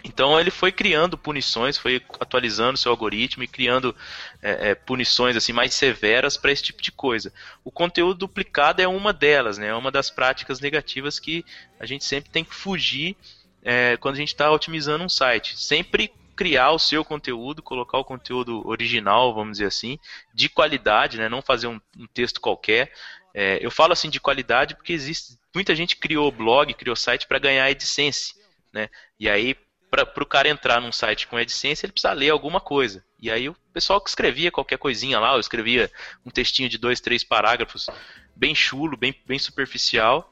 Então 0.04 0.40
ele 0.40 0.52
foi 0.52 0.72
criando 0.72 1.18
punições, 1.18 1.78
foi 1.78 2.02
atualizando 2.20 2.78
seu 2.78 2.92
algoritmo 2.92 3.44
e 3.44 3.48
criando 3.48 3.96
é, 4.46 4.70
é, 4.70 4.76
punições 4.76 5.36
assim 5.36 5.52
mais 5.52 5.74
severas 5.74 6.38
para 6.38 6.52
esse 6.52 6.62
tipo 6.62 6.80
de 6.80 6.92
coisa. 6.92 7.34
O 7.64 7.72
conteúdo 7.72 8.20
duplicado 8.20 8.80
é 8.80 8.88
uma 8.88 9.12
delas, 9.12 9.58
né? 9.58 9.70
É 9.70 9.74
uma 9.74 9.92
das 9.92 10.12
práticas 10.12 10.60
negativas 10.60 11.20
que 11.20 11.44
a 11.80 11.86
gente 11.88 12.06
sempre 12.06 12.30
tem 12.30 12.44
que 12.44 12.54
fugir 12.54 13.18
é, 13.64 13.98
quando 13.98 14.14
a 14.14 14.20
gente 14.20 14.28
está 14.28 14.52
otimizando 14.52 15.04
um 15.04 15.10
site. 15.10 15.60
Sempre 15.60 16.14
criar 16.36 16.70
o 16.70 16.78
seu 16.78 17.04
conteúdo, 17.04 17.64
colocar 17.64 17.98
o 17.98 18.06
conteúdo 18.06 18.62
original, 18.68 19.34
vamos 19.34 19.54
dizer 19.54 19.66
assim, 19.66 19.98
de 20.32 20.48
qualidade, 20.48 21.18
né? 21.18 21.28
Não 21.28 21.42
fazer 21.42 21.66
um, 21.66 21.82
um 21.98 22.06
texto 22.06 22.40
qualquer. 22.40 22.94
É, 23.34 23.58
eu 23.66 23.72
falo 23.72 23.94
assim 23.94 24.12
de 24.12 24.20
qualidade 24.20 24.76
porque 24.76 24.94
existe 24.94 25.40
muita 25.56 25.74
gente 25.74 25.96
criou 25.96 26.32
blog, 26.32 26.72
criou 26.76 26.96
site 26.96 27.26
para 27.26 27.40
ganhar 27.40 27.66
AdSense, 27.66 28.36
né? 28.72 28.90
E 29.20 29.28
aí 29.28 29.56
para 30.04 30.24
o 30.24 30.26
cara 30.26 30.50
entrar 30.50 30.82
num 30.82 30.92
site 30.92 31.28
com 31.28 31.38
AdSense, 31.38 31.86
ele 31.86 31.94
precisa 31.94 32.12
ler 32.12 32.32
alguma 32.32 32.60
coisa. 32.60 33.06
E 33.22 33.30
aí 33.30 33.48
o 33.48 33.56
pessoal 33.72 34.02
que 34.02 34.10
escrevia 34.10 34.52
qualquer 34.52 34.80
coisinha 34.80 35.20
lá, 35.20 35.34
eu 35.34 35.40
escrevia 35.40 35.92
um 36.26 36.32
textinho 36.32 36.68
de 36.68 36.80
dois, 36.80 37.00
três 37.00 37.24
parágrafos, 37.24 37.88
bem 38.36 38.56
chulo, 38.56 38.98
bem, 38.98 39.14
bem 39.26 39.38
superficial, 39.38 40.32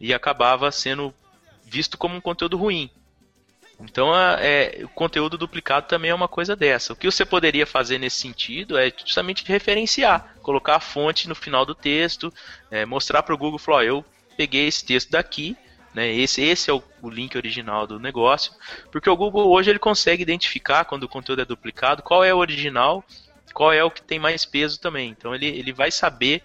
e 0.00 0.14
acabava 0.14 0.70
sendo 0.72 1.14
visto 1.64 1.98
como 1.98 2.16
um 2.16 2.20
conteúdo 2.20 2.56
ruim. 2.56 2.90
Então, 3.80 4.14
é, 4.16 4.80
o 4.82 4.88
conteúdo 4.88 5.36
duplicado 5.36 5.88
também 5.88 6.10
é 6.10 6.14
uma 6.14 6.28
coisa 6.28 6.54
dessa. 6.54 6.92
O 6.92 6.96
que 6.96 7.10
você 7.10 7.24
poderia 7.24 7.66
fazer 7.66 7.98
nesse 7.98 8.20
sentido 8.20 8.78
é 8.78 8.92
justamente 9.04 9.44
referenciar, 9.44 10.36
colocar 10.42 10.76
a 10.76 10.80
fonte 10.80 11.28
no 11.28 11.34
final 11.34 11.66
do 11.66 11.74
texto, 11.74 12.32
é, 12.70 12.86
mostrar 12.86 13.22
para 13.22 13.34
o 13.34 13.38
Google, 13.38 13.58
falar, 13.58 13.78
ó, 13.78 13.82
eu 13.82 14.04
peguei 14.36 14.66
esse 14.66 14.84
texto 14.84 15.10
daqui, 15.10 15.56
né, 15.94 16.08
esse, 16.12 16.42
esse 16.42 16.70
é 16.70 16.72
o, 16.74 16.82
o 17.00 17.08
link 17.08 17.36
original 17.36 17.86
do 17.86 18.00
negócio, 18.00 18.52
porque 18.90 19.08
o 19.08 19.16
Google 19.16 19.48
hoje 19.50 19.70
ele 19.70 19.78
consegue 19.78 20.22
identificar 20.22 20.84
quando 20.84 21.04
o 21.04 21.08
conteúdo 21.08 21.42
é 21.42 21.44
duplicado, 21.44 22.02
qual 22.02 22.24
é 22.24 22.34
o 22.34 22.38
original, 22.38 23.04
qual 23.52 23.72
é 23.72 23.82
o 23.84 23.90
que 23.90 24.02
tem 24.02 24.18
mais 24.18 24.44
peso 24.44 24.80
também. 24.80 25.10
Então 25.10 25.34
ele, 25.34 25.46
ele 25.46 25.72
vai 25.72 25.90
saber 25.90 26.42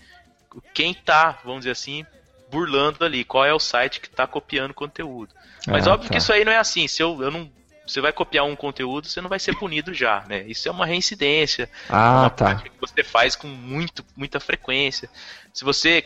quem 0.74 0.92
está, 0.92 1.40
vamos 1.44 1.62
dizer 1.62 1.72
assim, 1.72 2.06
burlando 2.52 3.04
ali, 3.04 3.24
qual 3.24 3.46
é 3.46 3.54
o 3.54 3.60
site 3.60 4.00
que 4.00 4.08
está 4.08 4.26
copiando 4.28 4.74
conteúdo. 4.74 5.34
Mas 5.68 5.88
Ah, 5.88 5.94
óbvio 5.94 6.08
tá. 6.10 6.14
que 6.14 6.18
isso 6.20 6.32
aí 6.32 6.46
não 6.46 6.52
é 6.52 6.58
assim. 6.58 6.88
Se 6.88 7.02
eu, 7.02 7.22
eu 7.22 7.32
não 7.32 7.50
você 7.86 8.02
vai 8.02 8.14
copiar 8.14 8.46
um 8.46 8.56
conteúdo, 8.56 9.08
você 9.08 9.20
não 9.20 9.30
vai 9.30 9.40
ser 9.40 9.56
punido 9.58 9.96
já, 9.96 10.24
né? 10.30 10.44
Isso 10.48 10.68
é 10.68 10.72
uma 10.72 10.86
reincidência, 10.86 11.68
Ah, 11.90 12.20
uma 12.22 12.30
tá. 12.30 12.56
que 12.56 12.70
você 12.80 13.04
faz 13.04 13.36
com 13.36 13.48
muito, 13.48 14.06
muita 14.16 14.40
frequência. 14.40 15.10
Se 15.52 15.64
você 15.66 16.06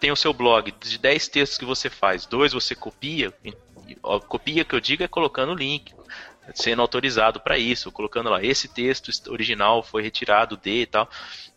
tem 0.00 0.10
o 0.10 0.16
seu 0.16 0.32
blog, 0.32 0.72
de 0.80 0.98
10 0.98 1.28
textos 1.28 1.58
que 1.58 1.64
você 1.64 1.90
faz, 1.90 2.26
dois 2.26 2.52
você 2.52 2.74
copia, 2.74 3.32
copia 4.26 4.64
que 4.64 4.74
eu 4.74 4.80
digo 4.80 5.02
é 5.02 5.08
colocando 5.08 5.52
o 5.52 5.56
link, 5.56 5.92
sendo 6.54 6.82
autorizado 6.82 7.40
para 7.40 7.58
isso, 7.58 7.92
colocando 7.92 8.30
lá, 8.30 8.42
esse 8.42 8.68
texto 8.68 9.10
original 9.30 9.82
foi 9.82 10.02
retirado 10.02 10.56
de 10.56 10.82
e 10.82 10.86
tal. 10.86 11.08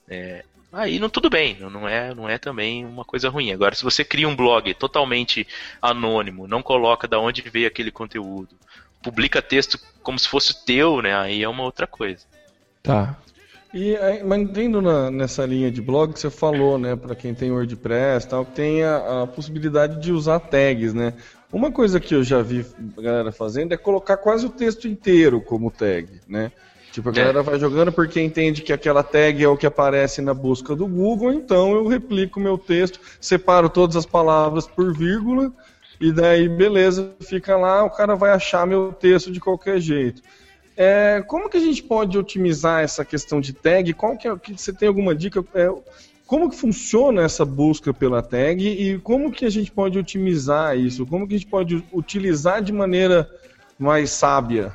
É, 0.07 0.43
aí 0.71 0.99
não 0.99 1.09
tudo 1.09 1.29
bem, 1.29 1.57
não 1.59 1.87
é, 1.87 2.13
não 2.13 2.27
é 2.27 2.37
também 2.37 2.85
uma 2.85 3.05
coisa 3.05 3.29
ruim. 3.29 3.51
Agora, 3.51 3.75
se 3.75 3.83
você 3.83 4.03
cria 4.03 4.27
um 4.27 4.35
blog 4.35 4.73
totalmente 4.73 5.47
anônimo, 5.81 6.47
não 6.47 6.61
coloca 6.61 7.07
da 7.07 7.19
onde 7.19 7.41
veio 7.41 7.67
aquele 7.67 7.91
conteúdo, 7.91 8.55
publica 9.01 9.41
texto 9.41 9.79
como 10.03 10.19
se 10.19 10.27
fosse 10.27 10.65
teu, 10.65 11.01
né? 11.01 11.15
Aí 11.15 11.41
é 11.41 11.49
uma 11.49 11.63
outra 11.63 11.87
coisa. 11.87 12.25
Tá. 12.83 13.17
E 13.73 13.95
aí, 13.95 14.21
mantendo 14.23 14.81
na- 14.81 15.09
nessa 15.09 15.45
linha 15.45 15.71
de 15.71 15.81
blog 15.81 16.13
que 16.13 16.19
você 16.19 16.29
falou, 16.29 16.77
né, 16.77 16.95
para 16.95 17.15
quem 17.15 17.33
tem 17.33 17.51
WordPress, 17.51 18.27
tal, 18.27 18.45
que 18.45 18.51
tem 18.51 18.83
a, 18.83 19.23
a 19.23 19.27
possibilidade 19.27 20.01
de 20.01 20.11
usar 20.11 20.39
tags, 20.41 20.93
né? 20.93 21.13
Uma 21.51 21.71
coisa 21.71 21.99
que 21.99 22.13
eu 22.13 22.23
já 22.23 22.41
vi 22.41 22.65
a 22.97 23.01
galera 23.01 23.31
fazendo 23.31 23.73
é 23.73 23.77
colocar 23.77 24.17
quase 24.17 24.45
o 24.45 24.49
texto 24.49 24.87
inteiro 24.87 25.39
como 25.41 25.71
tag, 25.71 26.07
né? 26.27 26.51
Tipo, 26.91 27.09
a 27.09 27.11
É. 27.13 27.15
galera 27.15 27.41
vai 27.43 27.57
jogando 27.57 27.93
porque 27.93 28.19
entende 28.21 28.61
que 28.61 28.73
aquela 28.73 29.03
tag 29.03 29.41
é 29.41 29.47
o 29.47 29.55
que 29.55 29.65
aparece 29.65 30.21
na 30.21 30.33
busca 30.33 30.75
do 30.75 30.85
Google, 30.85 31.31
então 31.31 31.73
eu 31.73 31.87
replico 31.87 32.39
o 32.39 32.43
meu 32.43 32.57
texto, 32.57 32.99
separo 33.21 33.69
todas 33.69 33.95
as 33.95 34.05
palavras 34.05 34.67
por 34.67 34.93
vírgula, 34.93 35.49
e 35.99 36.11
daí, 36.11 36.49
beleza, 36.49 37.13
fica 37.21 37.55
lá, 37.55 37.83
o 37.85 37.89
cara 37.89 38.15
vai 38.15 38.31
achar 38.31 38.67
meu 38.67 38.91
texto 38.91 39.31
de 39.31 39.39
qualquer 39.39 39.79
jeito. 39.79 40.21
É, 40.77 41.21
como 41.27 41.49
que 41.49 41.57
a 41.57 41.61
gente 41.61 41.83
pode 41.83 42.17
otimizar 42.17 42.81
essa 42.83 43.03
questão 43.05 43.39
de 43.41 43.53
tag? 43.53 43.93
Qual 43.93 44.17
que 44.17 44.27
é, 44.27 44.35
que 44.37 44.53
você 44.57 44.71
tem 44.73 44.87
alguma 44.87 45.13
dica? 45.13 45.43
É, 45.53 45.69
como 46.25 46.49
que 46.49 46.55
funciona 46.55 47.23
essa 47.23 47.43
busca 47.45 47.93
pela 47.93 48.21
tag 48.21 48.65
e 48.65 48.97
como 48.99 49.31
que 49.31 49.45
a 49.45 49.49
gente 49.49 49.69
pode 49.71 49.99
otimizar 49.99 50.77
isso? 50.77 51.05
Como 51.05 51.27
que 51.27 51.35
a 51.35 51.37
gente 51.37 51.49
pode 51.49 51.83
utilizar 51.91 52.61
de 52.61 52.71
maneira 52.71 53.29
mais 53.77 54.11
sábia? 54.11 54.73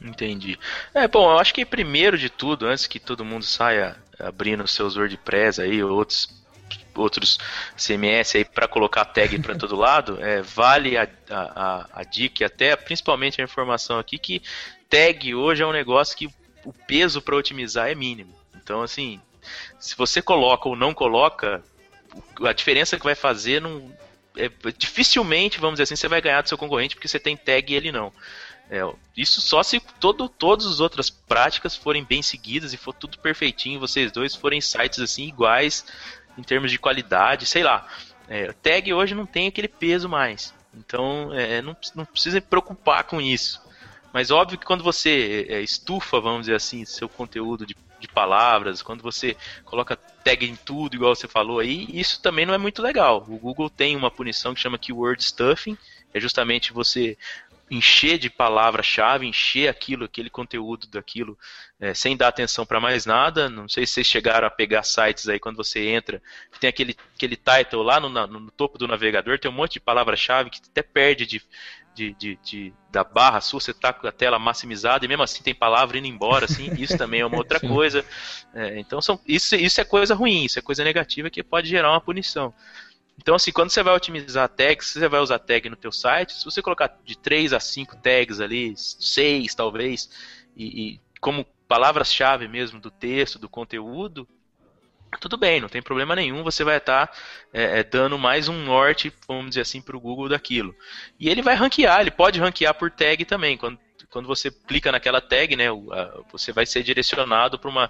Entendi. 0.00 0.58
É, 0.92 1.08
bom, 1.08 1.30
eu 1.32 1.38
acho 1.38 1.54
que 1.54 1.64
primeiro 1.64 2.18
de 2.18 2.28
tudo, 2.28 2.66
antes 2.66 2.86
que 2.86 3.00
todo 3.00 3.24
mundo 3.24 3.44
saia 3.44 3.96
abrindo 4.18 4.66
seus 4.68 4.96
WordPress 4.96 5.60
aí, 5.60 5.82
ou 5.82 5.90
outros 5.96 6.28
outros 6.96 7.38
CMS 7.76 8.36
aí 8.36 8.44
para 8.44 8.68
colocar 8.68 9.04
tag 9.04 9.36
para 9.40 9.56
todo 9.56 9.74
lado, 9.76 10.16
é, 10.22 10.42
vale 10.42 10.96
a, 10.96 11.08
a, 11.28 11.40
a- 11.40 11.88
a 11.92 12.04
dica 12.04 12.42
e 12.42 12.46
até 12.46 12.76
principalmente 12.76 13.40
a 13.40 13.44
informação 13.44 13.98
aqui 13.98 14.16
que 14.16 14.40
tag 14.88 15.34
hoje 15.34 15.62
é 15.62 15.66
um 15.66 15.72
negócio 15.72 16.16
que 16.16 16.28
o 16.64 16.72
peso 16.72 17.20
para 17.20 17.36
otimizar 17.36 17.88
é 17.88 17.94
mínimo. 17.94 18.34
Então, 18.54 18.82
assim, 18.82 19.20
se 19.78 19.96
você 19.96 20.22
coloca 20.22 20.68
ou 20.68 20.76
não 20.76 20.94
coloca, 20.94 21.62
a 22.42 22.52
diferença 22.52 22.96
que 22.96 23.04
vai 23.04 23.14
fazer 23.14 23.60
não 23.60 23.92
é, 24.36 24.50
dificilmente, 24.76 25.60
vamos 25.60 25.74
dizer 25.74 25.84
assim, 25.84 25.96
você 25.96 26.08
vai 26.08 26.20
ganhar 26.20 26.42
do 26.42 26.48
seu 26.48 26.58
concorrente 26.58 26.96
porque 26.96 27.08
você 27.08 27.20
tem 27.20 27.36
tag 27.36 27.72
e 27.72 27.76
ele 27.76 27.92
não. 27.92 28.12
É, 28.70 28.80
isso 29.16 29.40
só 29.40 29.62
se 29.62 29.78
todo, 30.00 30.28
todas 30.28 30.66
as 30.66 30.80
outras 30.80 31.10
práticas 31.10 31.76
forem 31.76 32.02
bem 32.02 32.22
seguidas 32.22 32.72
e 32.72 32.76
for 32.76 32.94
tudo 32.94 33.18
perfeitinho, 33.18 33.78
vocês 33.78 34.10
dois 34.10 34.34
forem 34.34 34.60
sites 34.60 34.98
assim 34.98 35.28
iguais 35.28 35.84
em 36.36 36.42
termos 36.42 36.70
de 36.70 36.78
qualidade, 36.78 37.46
sei 37.46 37.62
lá. 37.62 37.86
É, 38.26 38.52
tag 38.52 38.92
hoje 38.92 39.14
não 39.14 39.26
tem 39.26 39.48
aquele 39.48 39.68
peso 39.68 40.08
mais. 40.08 40.54
Então 40.74 41.32
é, 41.32 41.62
não, 41.62 41.76
não 41.94 42.04
precisa 42.04 42.40
preocupar 42.40 43.04
com 43.04 43.20
isso. 43.20 43.62
Mas 44.14 44.30
óbvio 44.30 44.56
que 44.56 44.64
quando 44.64 44.84
você 44.84 45.44
é, 45.50 45.60
estufa, 45.60 46.20
vamos 46.20 46.42
dizer 46.42 46.54
assim, 46.54 46.84
seu 46.84 47.08
conteúdo 47.08 47.66
de, 47.66 47.76
de 47.98 48.06
palavras, 48.06 48.80
quando 48.80 49.02
você 49.02 49.36
coloca 49.64 49.96
tag 49.96 50.46
em 50.48 50.54
tudo, 50.54 50.94
igual 50.94 51.16
você 51.16 51.26
falou 51.26 51.58
aí, 51.58 51.88
isso 51.92 52.22
também 52.22 52.46
não 52.46 52.54
é 52.54 52.58
muito 52.58 52.80
legal. 52.80 53.26
O 53.28 53.36
Google 53.36 53.68
tem 53.68 53.96
uma 53.96 54.12
punição 54.12 54.54
que 54.54 54.60
chama 54.60 54.78
keyword 54.78 55.20
stuffing, 55.22 55.76
é 56.14 56.20
justamente 56.20 56.72
você 56.72 57.18
encher 57.68 58.16
de 58.18 58.30
palavra-chave, 58.30 59.26
encher 59.26 59.68
aquilo, 59.68 60.04
aquele 60.04 60.30
conteúdo 60.30 60.86
daquilo, 60.86 61.36
é, 61.80 61.92
sem 61.92 62.16
dar 62.16 62.28
atenção 62.28 62.64
para 62.64 62.78
mais 62.78 63.04
nada. 63.06 63.48
Não 63.48 63.68
sei 63.68 63.84
se 63.84 63.94
vocês 63.94 64.06
chegaram 64.06 64.46
a 64.46 64.50
pegar 64.50 64.84
sites 64.84 65.28
aí 65.28 65.40
quando 65.40 65.56
você 65.56 65.88
entra, 65.88 66.22
que 66.52 66.60
tem 66.60 66.68
aquele, 66.70 66.94
aquele 67.16 67.36
title 67.36 67.82
lá 67.82 67.98
no, 67.98 68.08
na- 68.08 68.28
no 68.28 68.48
topo 68.52 68.78
do 68.78 68.86
navegador, 68.86 69.40
tem 69.40 69.50
um 69.50 69.54
monte 69.54 69.72
de 69.74 69.80
palavra-chave 69.80 70.50
que 70.50 70.60
até 70.70 70.82
perde 70.82 71.26
de, 71.26 71.42
de, 71.94 72.12
de- 72.14 72.38
de- 72.42 72.74
da 72.90 73.04
barra 73.04 73.40
sua, 73.40 73.60
você 73.60 73.72
tá 73.74 73.92
com 73.92 74.06
a 74.06 74.12
tela 74.12 74.38
maximizada 74.38 75.04
e 75.04 75.08
mesmo 75.08 75.22
assim 75.22 75.42
tem 75.42 75.54
palavra 75.54 75.98
indo 75.98 76.06
embora, 76.06 76.46
assim, 76.46 76.72
isso 76.76 76.96
também 76.96 77.20
é 77.20 77.26
uma 77.26 77.36
outra 77.38 77.58
coisa. 77.60 78.04
É, 78.54 78.78
então 78.78 79.00
são, 79.00 79.20
isso, 79.26 79.54
isso 79.56 79.80
é 79.80 79.84
coisa 79.84 80.14
ruim, 80.14 80.44
isso 80.44 80.58
é 80.58 80.62
coisa 80.62 80.84
negativa 80.84 81.30
que 81.30 81.42
pode 81.42 81.68
gerar 81.68 81.90
uma 81.92 82.00
punição. 82.00 82.54
Então, 83.18 83.34
assim, 83.36 83.52
quando 83.52 83.70
você 83.70 83.82
vai 83.82 83.94
otimizar 83.94 84.48
tags, 84.48 84.88
você 84.88 85.08
vai 85.08 85.20
usar 85.20 85.38
tag 85.38 85.68
no 85.70 85.76
teu 85.76 85.92
site, 85.92 86.32
se 86.34 86.44
você 86.44 86.60
colocar 86.60 86.98
de 87.04 87.16
3 87.16 87.52
a 87.52 87.60
5 87.60 87.96
tags 87.96 88.40
ali, 88.40 88.74
6 88.76 89.54
talvez, 89.54 90.10
e, 90.56 90.94
e 90.94 91.00
como 91.20 91.44
palavras-chave 91.68 92.48
mesmo 92.48 92.80
do 92.80 92.90
texto, 92.90 93.38
do 93.38 93.48
conteúdo, 93.48 94.28
tudo 95.18 95.36
bem, 95.36 95.60
não 95.60 95.68
tem 95.68 95.82
problema 95.82 96.14
nenhum, 96.14 96.42
você 96.42 96.64
vai 96.64 96.76
estar 96.76 97.10
é, 97.52 97.80
é, 97.80 97.82
dando 97.82 98.18
mais 98.18 98.48
um 98.48 98.64
norte, 98.64 99.12
vamos 99.26 99.50
dizer 99.50 99.62
assim, 99.62 99.80
para 99.80 99.96
o 99.96 100.00
Google 100.00 100.28
daquilo. 100.28 100.74
E 101.18 101.28
ele 101.28 101.42
vai 101.42 101.54
ranquear, 101.54 102.00
ele 102.00 102.10
pode 102.10 102.40
ranquear 102.40 102.74
por 102.74 102.90
tag 102.90 103.24
também. 103.24 103.56
Quando, 103.56 103.78
quando 104.10 104.26
você 104.26 104.50
clica 104.50 104.92
naquela 104.92 105.20
tag, 105.20 105.56
né, 105.56 105.66
você 106.30 106.52
vai 106.52 106.66
ser 106.66 106.82
direcionado 106.82 107.58
para 107.58 107.88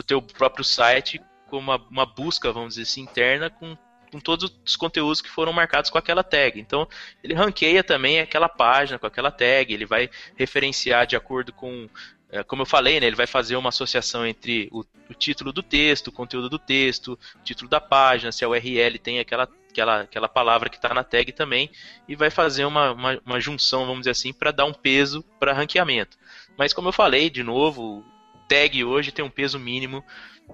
o 0.00 0.02
teu 0.02 0.22
próprio 0.22 0.64
site 0.64 1.20
com 1.48 1.58
uma, 1.58 1.76
uma 1.90 2.06
busca, 2.06 2.52
vamos 2.52 2.74
dizer 2.74 2.82
assim, 2.82 3.02
interna 3.02 3.50
com, 3.50 3.76
com 4.10 4.20
todos 4.20 4.52
os 4.64 4.76
conteúdos 4.76 5.20
que 5.20 5.28
foram 5.28 5.52
marcados 5.52 5.90
com 5.90 5.98
aquela 5.98 6.22
tag. 6.22 6.60
Então, 6.60 6.88
ele 7.22 7.34
ranqueia 7.34 7.82
também 7.82 8.20
aquela 8.20 8.48
página 8.48 8.98
com 8.98 9.06
aquela 9.06 9.30
tag, 9.30 9.72
ele 9.72 9.86
vai 9.86 10.10
referenciar 10.36 11.06
de 11.06 11.16
acordo 11.16 11.52
com 11.52 11.88
é, 12.30 12.42
como 12.42 12.62
eu 12.62 12.66
falei, 12.66 12.98
né, 12.98 13.06
ele 13.06 13.16
vai 13.16 13.26
fazer 13.26 13.56
uma 13.56 13.68
associação 13.68 14.26
entre 14.26 14.68
o, 14.72 14.84
o 15.08 15.14
título 15.14 15.52
do 15.52 15.62
texto, 15.62 16.08
o 16.08 16.12
conteúdo 16.12 16.48
do 16.48 16.58
texto, 16.58 17.18
o 17.36 17.44
título 17.44 17.70
da 17.70 17.80
página, 17.80 18.32
se 18.32 18.44
a 18.44 18.48
URL 18.48 18.98
tem 18.98 19.20
aquela, 19.20 19.48
aquela, 19.70 20.00
aquela 20.00 20.28
palavra 20.28 20.68
que 20.68 20.76
está 20.76 20.92
na 20.92 21.04
tag 21.04 21.32
também, 21.32 21.70
e 22.08 22.16
vai 22.16 22.30
fazer 22.30 22.64
uma, 22.64 22.92
uma, 22.92 23.20
uma 23.24 23.40
junção, 23.40 23.86
vamos 23.86 24.00
dizer 24.00 24.10
assim, 24.10 24.32
para 24.32 24.50
dar 24.50 24.64
um 24.64 24.72
peso 24.72 25.22
para 25.38 25.52
ranqueamento. 25.52 26.18
Mas 26.56 26.72
como 26.72 26.88
eu 26.88 26.92
falei, 26.92 27.30
de 27.30 27.42
novo, 27.42 28.04
tag 28.48 28.82
hoje 28.82 29.12
tem 29.12 29.24
um 29.24 29.30
peso 29.30 29.58
mínimo. 29.58 30.04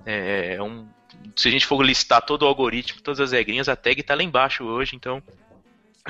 é, 0.05 0.57
é 0.57 0.63
um, 0.63 0.87
se 1.37 1.49
a 1.49 1.51
gente 1.51 1.67
for 1.67 1.83
listar 1.83 2.21
todo 2.23 2.43
o 2.43 2.47
algoritmo, 2.47 3.01
todas 3.01 3.21
as 3.21 3.33
regrinhas, 3.33 3.69
a 3.69 3.77
tag 3.77 4.01
está 4.01 4.15
lá 4.15 4.23
embaixo 4.23 4.65
hoje, 4.65 4.95
então 4.95 5.23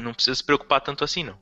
não 0.00 0.14
precisa 0.14 0.34
se 0.34 0.44
preocupar 0.44 0.80
tanto 0.80 1.04
assim 1.04 1.22
não. 1.22 1.38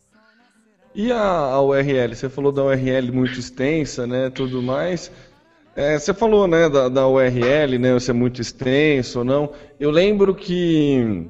E 0.94 1.12
a, 1.12 1.20
a 1.20 1.62
URL? 1.62 2.14
Você 2.14 2.28
falou 2.28 2.50
da 2.50 2.64
URL 2.64 3.12
muito 3.12 3.38
extensa, 3.38 4.06
né? 4.06 4.28
Tudo 4.30 4.60
mais. 4.62 5.10
É, 5.76 5.98
você 5.98 6.12
falou, 6.12 6.48
né, 6.48 6.68
da, 6.68 6.88
da 6.88 7.06
URL, 7.06 7.78
né? 7.78 7.98
Se 8.00 8.10
é 8.10 8.14
muito 8.14 8.40
extenso 8.40 9.20
ou 9.20 9.24
não. 9.24 9.52
Eu 9.78 9.90
lembro 9.90 10.34
que 10.34 11.28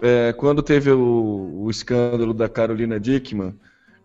é, 0.00 0.32
quando 0.32 0.62
teve 0.62 0.90
o, 0.90 1.64
o 1.64 1.70
escândalo 1.70 2.32
da 2.32 2.48
Carolina 2.48 3.00
Dickman, 3.00 3.54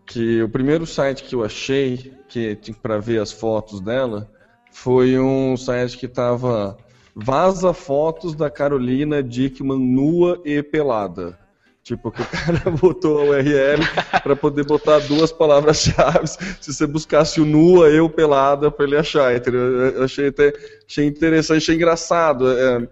que 0.06 0.41
o 0.41 0.50
primeiro 0.50 0.86
site 0.86 1.24
que 1.24 1.36
eu 1.36 1.44
achei 1.44 2.13
que 2.28 2.58
para 2.82 2.98
ver 3.00 3.22
as 3.22 3.32
fotos 3.32 3.80
dela 3.80 4.30
foi 4.72 5.18
um 5.20 5.56
site 5.56 5.98
que 5.98 6.08
tava 6.08 6.78
vaza 7.15 7.74
fotos 7.74 8.36
da 8.36 8.50
Carolina 8.50 9.24
Dickman 9.24 9.80
nua 9.80 10.41
e 10.44 10.62
pelada. 10.62 11.39
Tipo, 11.86 12.12
que 12.12 12.19
o 12.19 12.26
cara 12.26 12.71
botou 12.82 13.19
a 13.19 13.24
URL 13.26 13.80
para 14.24 14.36
poder 14.36 14.65
botar 14.65 14.98
duas 15.02 15.32
palavras-chave. 15.32 16.26
Se 16.60 16.74
você 16.74 16.88
buscasse 16.88 17.39
o 17.39 17.45
nua, 17.45 17.89
eu 17.91 18.10
pelada, 18.10 18.71
para 18.71 18.86
ele 18.86 18.98
achar. 18.98 19.36
Entendeu? 19.36 19.62
Eu 19.62 20.04
achei 20.04 20.30
até 20.30 20.52
achei 20.89 21.06
interessante, 21.06 21.58
achei 21.58 21.76
engraçado. 21.76 22.50
é, 22.50 22.88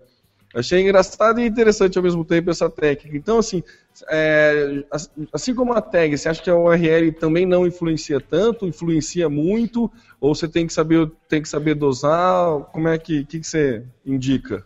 achei 0.53 0.79
engraçado 0.79 1.39
e 1.41 1.45
interessante 1.47 1.97
ao 1.97 2.03
mesmo 2.03 2.23
tempo 2.23 2.51
essa 2.51 2.69
técnica. 2.69 3.17
Então, 3.17 3.39
assim, 3.39 3.63
é, 4.11 4.83
as- 4.91 5.09
assim 5.33 5.55
como 5.55 5.73
a 5.73 5.81
tag, 5.81 6.15
você 6.15 6.29
acha 6.29 6.43
que 6.43 6.49
a 6.51 6.55
URL 6.55 7.11
também 7.13 7.47
não 7.47 7.65
influencia 7.65 8.21
tanto, 8.21 8.67
influencia 8.67 9.27
muito, 9.27 9.91
ou 10.21 10.35
você 10.35 10.47
tem 10.47 10.67
que 10.67 10.73
saber, 10.73 11.09
tem 11.27 11.41
que 11.41 11.49
saber 11.49 11.73
dosar? 11.73 12.59
Como 12.71 12.87
é 12.87 12.99
que, 12.99 13.25
que, 13.25 13.39
que 13.39 13.47
você 13.47 13.81
indica? 14.05 14.63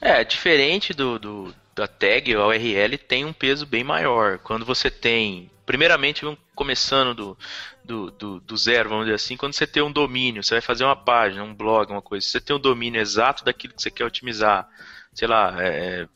É, 0.00 0.24
diferente 0.24 0.94
do, 0.94 1.18
do- 1.18 1.54
da 1.74 1.86
tag, 1.86 2.34
a 2.34 2.46
URL 2.46 2.98
tem 2.98 3.24
um 3.24 3.32
peso 3.32 3.66
bem 3.66 3.84
maior. 3.84 4.38
Quando 4.38 4.64
você 4.64 4.90
tem. 4.90 5.50
Primeiramente, 5.64 6.26
começando 6.54 7.14
do, 7.14 7.38
do, 7.84 8.10
do, 8.10 8.40
do 8.40 8.56
zero, 8.56 8.90
vamos 8.90 9.04
dizer 9.06 9.14
assim, 9.14 9.36
quando 9.36 9.54
você 9.54 9.66
tem 9.66 9.82
um 9.82 9.92
domínio, 9.92 10.42
você 10.42 10.54
vai 10.54 10.60
fazer 10.60 10.84
uma 10.84 10.96
página, 10.96 11.44
um 11.44 11.54
blog, 11.54 11.90
uma 11.90 12.02
coisa, 12.02 12.26
você 12.26 12.40
tem 12.40 12.54
um 12.54 12.60
domínio 12.60 13.00
exato 13.00 13.44
daquilo 13.44 13.74
que 13.74 13.80
você 13.80 13.90
quer 13.90 14.04
otimizar. 14.04 14.68
Sei 15.14 15.28
lá, 15.28 15.56
é, 15.60 16.06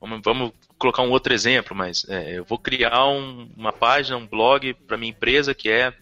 vamos, 0.00 0.20
vamos 0.22 0.52
colocar 0.78 1.02
um 1.02 1.10
outro 1.10 1.32
exemplo, 1.32 1.76
mas 1.76 2.04
é, 2.08 2.38
eu 2.38 2.44
vou 2.44 2.58
criar 2.58 3.06
um- 3.06 3.50
uma 3.56 3.72
página, 3.72 4.16
um 4.16 4.26
blog 4.26 4.74
para 4.74 4.96
minha 4.96 5.10
empresa 5.10 5.54
que 5.54 5.70
é 5.70 5.92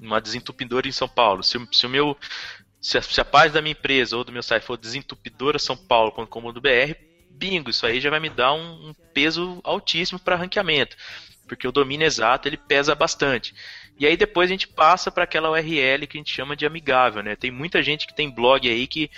uma 0.00 0.20
desentupidora 0.20 0.88
em 0.88 0.92
São 0.92 1.08
Paulo. 1.08 1.42
Se, 1.42 1.58
se 1.72 1.86
o 1.86 1.90
meu 1.90 2.16
se 2.80 2.96
a, 2.96 3.02
se 3.02 3.20
a, 3.20 3.24
página 3.24 3.54
da 3.54 3.62
minha 3.62 3.72
empresa 3.72 4.16
ou 4.16 4.22
do 4.22 4.30
meu 4.30 4.42
site 4.42 4.62
for 4.62 4.76
desentupidorasaopaulo.com.br, 4.76 7.07
bingo, 7.38 7.70
isso 7.70 7.86
aí 7.86 8.00
já 8.00 8.10
vai 8.10 8.20
me 8.20 8.28
dar 8.28 8.52
um, 8.52 8.88
um 8.88 8.94
peso 9.14 9.60
altíssimo 9.62 10.18
para 10.18 10.36
ranqueamento, 10.36 10.96
porque 11.46 11.66
o 11.66 11.72
domínio 11.72 12.06
exato 12.06 12.48
ele 12.48 12.56
pesa 12.56 12.94
bastante. 12.94 13.54
E 13.98 14.06
aí 14.06 14.16
depois 14.16 14.50
a 14.50 14.52
gente 14.52 14.68
passa 14.68 15.10
para 15.10 15.24
aquela 15.24 15.50
URL 15.50 16.06
que 16.06 16.16
a 16.16 16.20
gente 16.20 16.34
chama 16.34 16.54
de 16.54 16.66
amigável, 16.66 17.22
né? 17.22 17.34
Tem 17.34 17.50
muita 17.50 17.82
gente 17.82 18.06
que 18.06 18.14
tem 18.14 18.30
blog 18.30 18.68
aí 18.68 18.86
que 18.86 19.10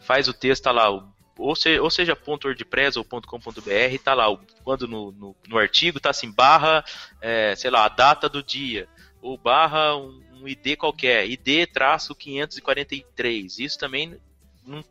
faz 0.00 0.28
o 0.28 0.32
texto 0.32 0.64
tá 0.64 0.72
lá, 0.72 0.90
ou, 1.38 1.54
se, 1.54 1.78
ou 1.78 1.90
seja 1.90 2.16
.wordpress 2.26 2.96
ou 2.96 3.04
.com.br, 3.04 3.98
tá 4.02 4.14
lá, 4.14 4.26
quando 4.64 4.88
no, 4.88 5.12
no, 5.12 5.36
no, 5.46 5.58
artigo 5.58 6.00
tá 6.00 6.10
assim, 6.10 6.30
barra, 6.30 6.84
é, 7.20 7.54
sei 7.56 7.70
lá, 7.70 7.84
a 7.84 7.88
data 7.88 8.28
do 8.28 8.42
dia, 8.42 8.88
ou 9.20 9.36
barra 9.36 9.96
um, 9.96 10.22
um 10.40 10.48
ID 10.48 10.76
qualquer, 10.76 11.28
ID 11.28 11.66
traço 11.72 12.14
543. 12.14 13.58
Isso 13.58 13.78
também 13.78 14.18
não, 14.66 14.82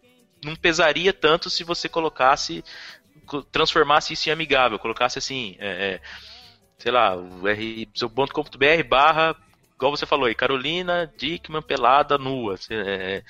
não 0.46 0.56
pesaria 0.56 1.12
tanto 1.12 1.50
se 1.50 1.64
você 1.64 1.89
colocasse, 1.89 2.64
transformasse 3.52 4.14
isso 4.14 4.30
em 4.30 4.32
amigável, 4.32 4.80
colocasse 4.80 5.18
assim, 5.18 5.56
é, 5.60 5.68
é, 5.68 6.02
sei 6.78 6.91
lá, 6.91 7.16
o 7.16 7.48
r.com.br 7.48 8.88
barra 8.88 9.36
igual 9.76 9.91
você 9.91 10.06
falou 10.06 10.26
aí, 10.26 10.34
Carolina 10.34 11.12
Dickman 11.18 11.62
pelada 11.62 12.18
nua. 12.18 12.56
É, 12.70 13.24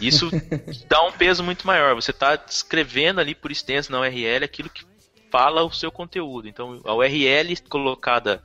isso 0.00 0.28
dá 0.88 1.02
um 1.02 1.12
peso 1.12 1.44
muito 1.44 1.66
maior. 1.66 1.94
Você 1.94 2.10
está 2.10 2.34
escrevendo 2.48 3.20
ali 3.20 3.34
por 3.34 3.52
extenso 3.52 3.92
na 3.92 4.00
URL 4.00 4.44
aquilo 4.44 4.68
que 4.68 4.84
fala 5.30 5.62
o 5.62 5.72
seu 5.72 5.90
conteúdo. 5.90 6.48
Então, 6.48 6.80
a 6.84 6.94
URL 6.94 7.56
colocada 7.68 8.42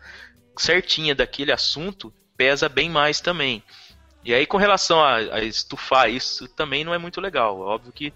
certinha 0.55 1.15
daquele 1.15 1.51
assunto 1.51 2.13
pesa 2.37 2.69
bem 2.69 2.89
mais 2.89 3.19
também. 3.19 3.63
E 4.27 4.33
aí, 4.33 4.45
com 4.45 4.57
relação 4.57 4.99
a, 5.01 5.15
a 5.15 5.41
estufar 5.41 6.09
isso, 6.09 6.49
também 6.49 6.83
não 6.83 6.93
é 6.93 6.97
muito 6.97 7.21
legal. 7.21 7.61
Óbvio 7.61 7.93
que 7.93 8.13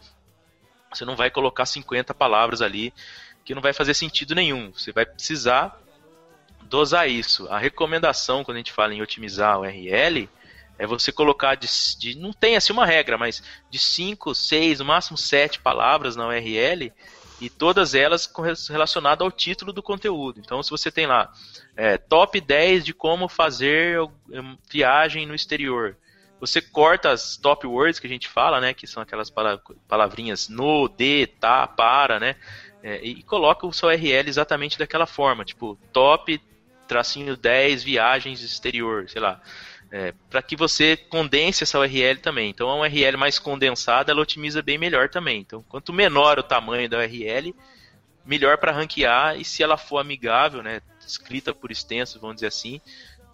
você 0.94 1.06
não 1.06 1.16
vai 1.16 1.32
colocar 1.32 1.66
50 1.66 2.14
palavras 2.14 2.62
ali 2.62 2.94
que 3.46 3.56
não 3.56 3.62
vai 3.62 3.72
fazer 3.72 3.94
sentido 3.94 4.36
nenhum. 4.36 4.74
Você 4.74 4.92
vai 4.92 5.06
precisar 5.06 5.82
dosar 6.64 7.10
isso. 7.10 7.48
A 7.48 7.58
recomendação, 7.58 8.44
quando 8.44 8.58
a 8.58 8.60
gente 8.60 8.74
fala 8.74 8.94
em 8.94 9.02
otimizar 9.02 9.58
o 9.58 9.62
URL, 9.62 10.30
é 10.78 10.86
você 10.86 11.14
colocar 11.14 11.56
de, 11.56 11.70
de 11.98 12.18
não 12.18 12.34
tem 12.34 12.58
assim 12.58 12.74
uma 12.74 12.86
regra, 12.86 13.18
mas 13.18 13.42
de 13.70 13.80
5, 13.80 14.36
6, 14.36 14.80
no 14.80 14.86
máximo 14.86 15.18
7 15.18 15.62
palavras 15.62 16.18
na 16.18 16.28
URL 16.28 16.92
e 17.40 17.50
todas 17.50 17.96
elas 17.96 18.30
relacionadas 18.70 19.22
ao 19.22 19.32
título 19.32 19.72
do 19.72 19.82
conteúdo. 19.82 20.42
Então, 20.42 20.62
se 20.62 20.70
você 20.70 20.92
tem 20.92 21.08
lá 21.08 21.32
é, 21.74 21.98
top 21.98 22.42
10 22.42 22.84
de 22.84 22.94
como 22.94 23.30
fazer 23.30 23.98
viagem 24.70 25.26
no 25.26 25.34
exterior, 25.34 25.96
você 26.42 26.60
corta 26.60 27.12
as 27.12 27.38
top 27.38 27.68
words 27.68 28.00
que 28.00 28.08
a 28.08 28.10
gente 28.10 28.28
fala, 28.28 28.60
né, 28.60 28.74
que 28.74 28.88
são 28.88 29.02
aquelas 29.02 29.32
palavrinhas 29.88 30.50
no, 30.50 30.90
de, 30.90 31.28
tá, 31.40 31.68
para, 31.68 32.20
né, 32.20 32.36
é, 32.84 33.00
e 33.02 33.22
coloca 33.22 33.68
o 33.68 33.72
seu 33.72 33.90
URL 33.90 34.28
exatamente 34.28 34.80
daquela 34.80 35.06
forma, 35.06 35.46
tipo 35.46 35.78
top 35.94 36.42
tracinho 36.88 37.38
10 37.38 37.84
viagens 37.84 38.42
exterior, 38.42 39.08
sei 39.08 39.22
lá. 39.22 39.40
É, 39.94 40.14
para 40.30 40.42
que 40.42 40.56
você 40.56 40.98
condense 40.98 41.64
essa 41.64 41.78
URL 41.78 42.20
também. 42.20 42.50
Então, 42.50 42.70
a 42.70 42.80
URL 42.80 43.18
mais 43.18 43.38
condensada, 43.38 44.12
ela 44.12 44.22
otimiza 44.22 44.62
bem 44.62 44.78
melhor 44.78 45.10
também. 45.10 45.42
Então, 45.42 45.64
quanto 45.68 45.94
menor 45.94 46.40
o 46.40 46.44
tamanho 46.44 46.90
da 46.90 46.98
URL, 46.98 47.54
melhor 48.26 48.58
para 48.58 48.72
ranquear. 48.72 49.38
E 49.38 49.44
se 49.44 49.62
ela 49.62 49.78
for 49.78 50.00
amigável, 50.00 50.64
né, 50.64 50.82
escrita 51.06 51.54
por 51.54 51.72
extenso, 51.72 52.20
vamos 52.20 52.38
dizer 52.38 52.48
assim, 52.48 52.82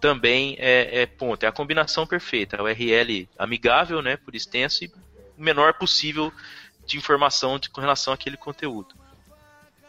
também 0.00 0.56
é, 0.58 1.02
é 1.02 1.06
ponto. 1.06 1.44
É 1.44 1.48
a 1.48 1.52
combinação 1.52 2.06
perfeita. 2.06 2.56
A 2.56 2.62
URL 2.62 3.28
amigável, 3.38 4.02
né, 4.02 4.16
por 4.16 4.34
extenso, 4.34 4.84
e 4.84 4.88
o 5.36 5.42
menor 5.42 5.74
possível 5.74 6.32
de 6.86 6.96
informação 6.96 7.58
de, 7.58 7.68
com 7.68 7.80
relação 7.80 8.12
àquele 8.12 8.36
conteúdo. 8.36 8.94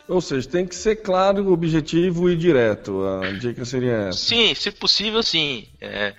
Ou 0.08 0.22
seja, 0.22 0.50
tem 0.50 0.66
que 0.66 0.76
ser 0.76 0.98
claro, 0.98 1.52
objetivo 1.52 2.30
e 2.30 2.36
direto. 2.36 3.06
A 3.06 3.32
dica 3.32 3.64
seria 3.64 4.08
essa. 4.10 4.18
Sim, 4.18 4.56
se 4.56 4.72
possível, 4.72 5.22
sim. 5.22 5.68
É, 5.80 6.16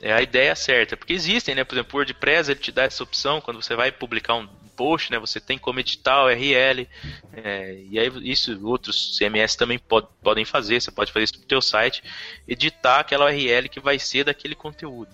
é 0.00 0.12
a 0.12 0.22
ideia 0.22 0.56
certa. 0.56 0.96
Porque 0.96 1.12
existem, 1.12 1.54
né? 1.54 1.62
Por 1.62 1.74
exemplo, 1.74 1.90
o 1.94 1.96
WordPress 1.98 2.50
ele 2.50 2.60
te 2.60 2.72
dá 2.72 2.84
essa 2.84 3.02
opção 3.02 3.40
quando 3.42 3.62
você 3.62 3.76
vai 3.76 3.92
publicar 3.92 4.36
um 4.36 4.48
post, 4.76 5.10
né? 5.10 5.18
Você 5.18 5.40
tem 5.40 5.58
como 5.58 5.80
editar 5.80 6.22
o 6.22 6.26
URL. 6.26 6.88
É, 7.32 7.82
e 7.88 7.98
aí 7.98 8.10
isso 8.30 8.58
outros 8.66 9.16
CMS 9.18 9.56
também 9.56 9.78
pod, 9.78 10.06
podem 10.22 10.44
fazer. 10.44 10.80
Você 10.80 10.90
pode 10.90 11.12
fazer 11.12 11.24
isso 11.24 11.40
no 11.40 11.46
teu 11.46 11.62
site, 11.62 12.02
editar 12.46 13.00
aquela 13.00 13.26
URL 13.26 13.68
que 13.68 13.80
vai 13.80 13.98
ser 13.98 14.24
daquele 14.24 14.54
conteúdo, 14.54 15.10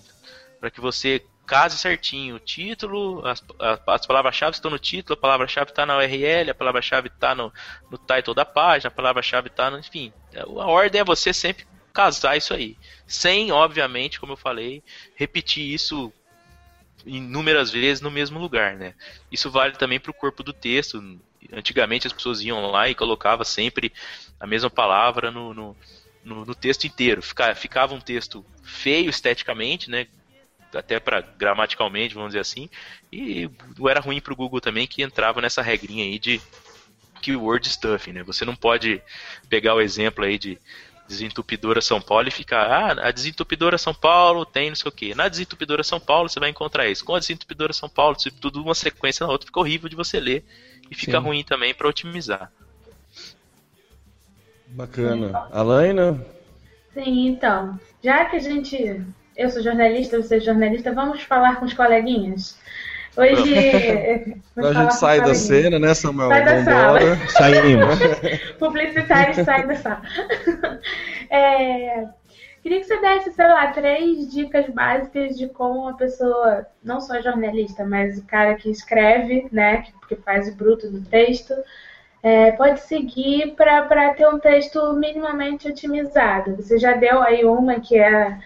para 0.61 0.71
que 0.71 0.81
você 0.81 1.25
case 1.47 1.77
certinho 1.77 2.37
o 2.37 2.39
título, 2.39 3.27
as, 3.27 3.45
as 3.87 4.07
palavras-chave 4.07 4.55
estão 4.55 4.71
no 4.71 4.79
título, 4.79 5.19
a 5.19 5.21
palavra-chave 5.21 5.71
está 5.71 5.85
na 5.85 5.99
URL, 5.99 6.51
a 6.51 6.55
palavra-chave 6.55 7.09
está 7.09 7.35
no, 7.35 7.53
no 7.91 7.99
title 7.99 8.35
da 8.35 8.45
página, 8.45 8.89
a 8.89 8.91
palavra-chave 8.91 9.49
está 9.49 9.71
no. 9.71 9.79
Enfim, 9.79 10.13
a 10.35 10.67
ordem 10.67 11.01
é 11.01 11.05
você 11.05 11.33
sempre 11.33 11.67
casar 11.93 12.37
isso 12.37 12.55
aí. 12.55 12.77
Sem, 13.07 13.53
obviamente, 13.53 14.19
como 14.19 14.33
eu 14.33 14.37
falei, 14.37 14.83
repetir 15.15 15.65
isso 15.73 16.13
inúmeras 17.07 17.71
vezes 17.71 18.01
no 18.01 18.11
mesmo 18.11 18.39
lugar, 18.39 18.77
né? 18.77 18.95
Isso 19.31 19.51
vale 19.51 19.75
também 19.75 20.01
para 20.01 20.11
o 20.11 20.15
corpo 20.15 20.43
do 20.43 20.53
texto. 20.53 21.03
Antigamente 21.53 22.07
as 22.07 22.13
pessoas 22.13 22.41
iam 22.41 22.71
lá 22.71 22.89
e 22.89 22.95
colocavam 22.95 23.45
sempre 23.45 23.93
a 24.39 24.47
mesma 24.47 24.71
palavra 24.71 25.31
no, 25.31 25.53
no, 25.53 25.77
no, 26.25 26.45
no 26.45 26.55
texto 26.55 26.87
inteiro. 26.87 27.23
Ficava, 27.23 27.55
ficava 27.55 27.95
um 27.95 28.01
texto 28.01 28.45
feio 28.63 29.11
esteticamente, 29.11 29.91
né? 29.91 30.07
Até 30.75 30.99
para 30.99 31.21
gramaticalmente, 31.21 32.15
vamos 32.15 32.31
dizer 32.31 32.41
assim. 32.41 32.69
E 33.13 33.51
era 33.89 34.01
ruim 34.01 34.21
para 34.21 34.33
o 34.33 34.37
Google 34.37 34.61
também 34.61 34.87
que 34.87 35.03
entrava 35.03 35.41
nessa 35.41 35.61
regrinha 35.61 36.05
aí 36.05 36.19
de 36.19 36.41
keyword 37.21 37.69
stuffing, 37.69 38.13
né? 38.13 38.23
Você 38.25 38.45
não 38.45 38.57
pode 38.57 39.03
pegar 39.49 39.75
o 39.75 39.81
exemplo 39.81 40.25
aí 40.25 40.39
de 40.39 40.59
desentupidora 41.07 41.81
São 41.81 42.01
Paulo 42.01 42.29
e 42.29 42.31
ficar, 42.31 42.65
ah, 42.71 43.09
a 43.09 43.11
desentupidora 43.11 43.77
São 43.77 43.95
Paulo 43.95 44.47
tem 44.47 44.69
não 44.69 44.77
sei 44.77 44.89
o 44.89 44.93
que. 44.93 45.15
Na 45.15 45.29
desentupidora 45.29 45.83
São 45.83 46.01
Paulo 46.01 46.29
você 46.29 46.41
vai 46.41 46.51
encontrar 46.51 46.89
isso. 46.89 47.05
Com 47.05 47.15
a 47.15 47.19
desentupidora 47.19 47.73
São 47.73 47.89
Paulo, 47.89 48.17
tudo 48.41 48.63
uma 48.63 48.75
sequência 48.75 49.27
na 49.27 49.33
outra, 49.33 49.47
fica 49.47 49.61
horrível 49.61 49.89
de 49.89 49.97
você 49.97 50.19
ler 50.19 50.45
e 50.91 50.95
fica 50.95 51.19
Sim. 51.19 51.25
ruim 51.27 51.45
também 51.45 51.75
para 51.75 51.89
otimizar. 51.89 52.51
Bacana. 54.69 55.49
Alaina? 55.51 56.25
Sim, 56.95 57.27
então, 57.29 57.79
já 58.03 58.25
que 58.25 58.37
a 58.37 58.41
gente, 58.41 59.03
eu 59.37 59.51
sou 59.51 59.63
jornalista, 59.63 60.23
você 60.23 60.37
é 60.37 60.41
jornalista, 60.41 60.93
vamos 60.93 61.23
falar 61.23 61.57
com 61.57 61.67
os 61.67 61.75
coleguinhas. 61.75 62.59
Hoje. 63.17 63.55
a 64.57 64.73
gente 64.73 64.95
sai 64.95 65.21
da 65.21 65.35
cena, 65.35 65.79
né, 65.79 65.95
Samuel? 65.95 66.29
Sai 66.31 66.45
da 66.45 66.65
sala. 66.65 66.99
Saímos. 67.29 67.99
Publicitários 68.59 69.37
saem 69.45 69.67
da 69.67 69.77
sala. 69.77 70.03
É, 71.29 72.07
queria 72.63 72.81
que 72.81 72.85
você 72.85 73.01
desse, 73.01 73.33
sei 73.33 73.49
lá, 73.49 73.67
três 73.69 74.33
dicas 74.33 74.69
básicas 74.71 75.37
de 75.37 75.49
como 75.49 75.81
uma 75.81 75.97
pessoa, 75.97 76.67
não 76.83 77.01
só 77.01 77.21
jornalista, 77.21 77.85
mas 77.85 78.19
o 78.19 78.25
cara 78.25 78.55
que 78.55 78.71
escreve, 78.71 79.47
né, 79.53 79.85
que, 80.09 80.17
faz 80.17 80.49
o 80.49 80.55
bruto 80.55 80.91
do 80.91 81.03
texto, 81.03 81.55
é, 82.23 82.53
pode 82.53 82.81
seguir 82.81 83.55
para 83.57 84.15
ter 84.15 84.27
um 84.29 84.39
texto 84.39 84.93
minimamente 84.95 85.69
otimizado. 85.69 86.57
Você 86.57 86.79
já 86.79 86.93
deu 86.93 87.21
aí 87.23 87.45
uma 87.45 87.81
que 87.81 87.99
é 87.99 88.39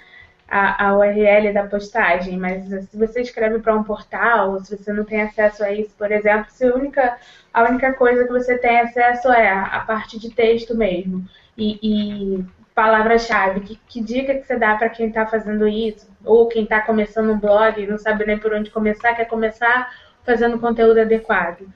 a, 0.49 0.87
a 0.87 0.97
URL 0.97 1.53
da 1.53 1.65
postagem, 1.65 2.39
mas 2.39 2.65
se 2.65 2.97
você 2.97 3.21
escreve 3.21 3.59
para 3.59 3.75
um 3.75 3.83
portal, 3.83 4.61
se 4.61 4.77
você 4.77 4.93
não 4.93 5.05
tem 5.05 5.23
acesso 5.23 5.65
a 5.65 5.73
isso, 5.73 5.95
por 5.99 6.11
exemplo, 6.13 6.47
se 6.51 6.65
a 6.65 6.75
única, 6.75 7.19
a 7.53 7.65
única 7.65 7.93
coisa 7.95 8.25
que 8.25 8.33
você 8.33 8.57
tem 8.57 8.81
acesso 8.81 9.29
é 9.29 9.51
a, 9.51 9.81
parte 9.81 10.19
de 10.19 10.31
texto 10.31 10.77
mesmo 10.77 11.25
e, 11.57 11.79
e 11.83 12.45
palavra-chave, 12.75 13.61
que, 13.61 13.81
que, 13.89 14.01
dica 14.01 14.35
que 14.35 14.47
você 14.47 14.57
dá 14.57 14.77
para 14.77 14.89
quem 14.89 15.09
está 15.09 15.27
fazendo 15.27 15.67
isso, 15.67 16.09
ou 16.25 16.49
quem 16.49 16.63
está 16.63 16.81
começando 16.81 17.31
um 17.31 17.39
blog 17.39 17.81
e 17.81 17.87
não 17.87 17.99
sabe 17.99 18.25
nem 18.25 18.39
por 18.39 18.53
onde 18.55 18.71
começar, 18.71 19.15
quer 19.15 19.25
começar 19.25 19.93
fazendo 20.25 20.61
conteúdo 20.61 21.01
adequado? 21.01 21.67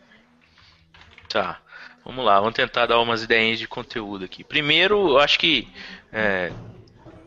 Tá. 1.29 1.59
Vamos 2.05 2.25
lá, 2.25 2.41
vamos 2.41 2.55
tentar 2.55 2.87
dar 2.87 2.99
umas 3.01 3.23
ideias 3.23 3.59
de 3.59 3.69
conteúdo 3.69 4.25
aqui. 4.25 4.43
Primeiro, 4.43 5.11
eu 5.11 5.19
acho 5.19 5.39
que 5.39 5.69
é, 6.13 6.51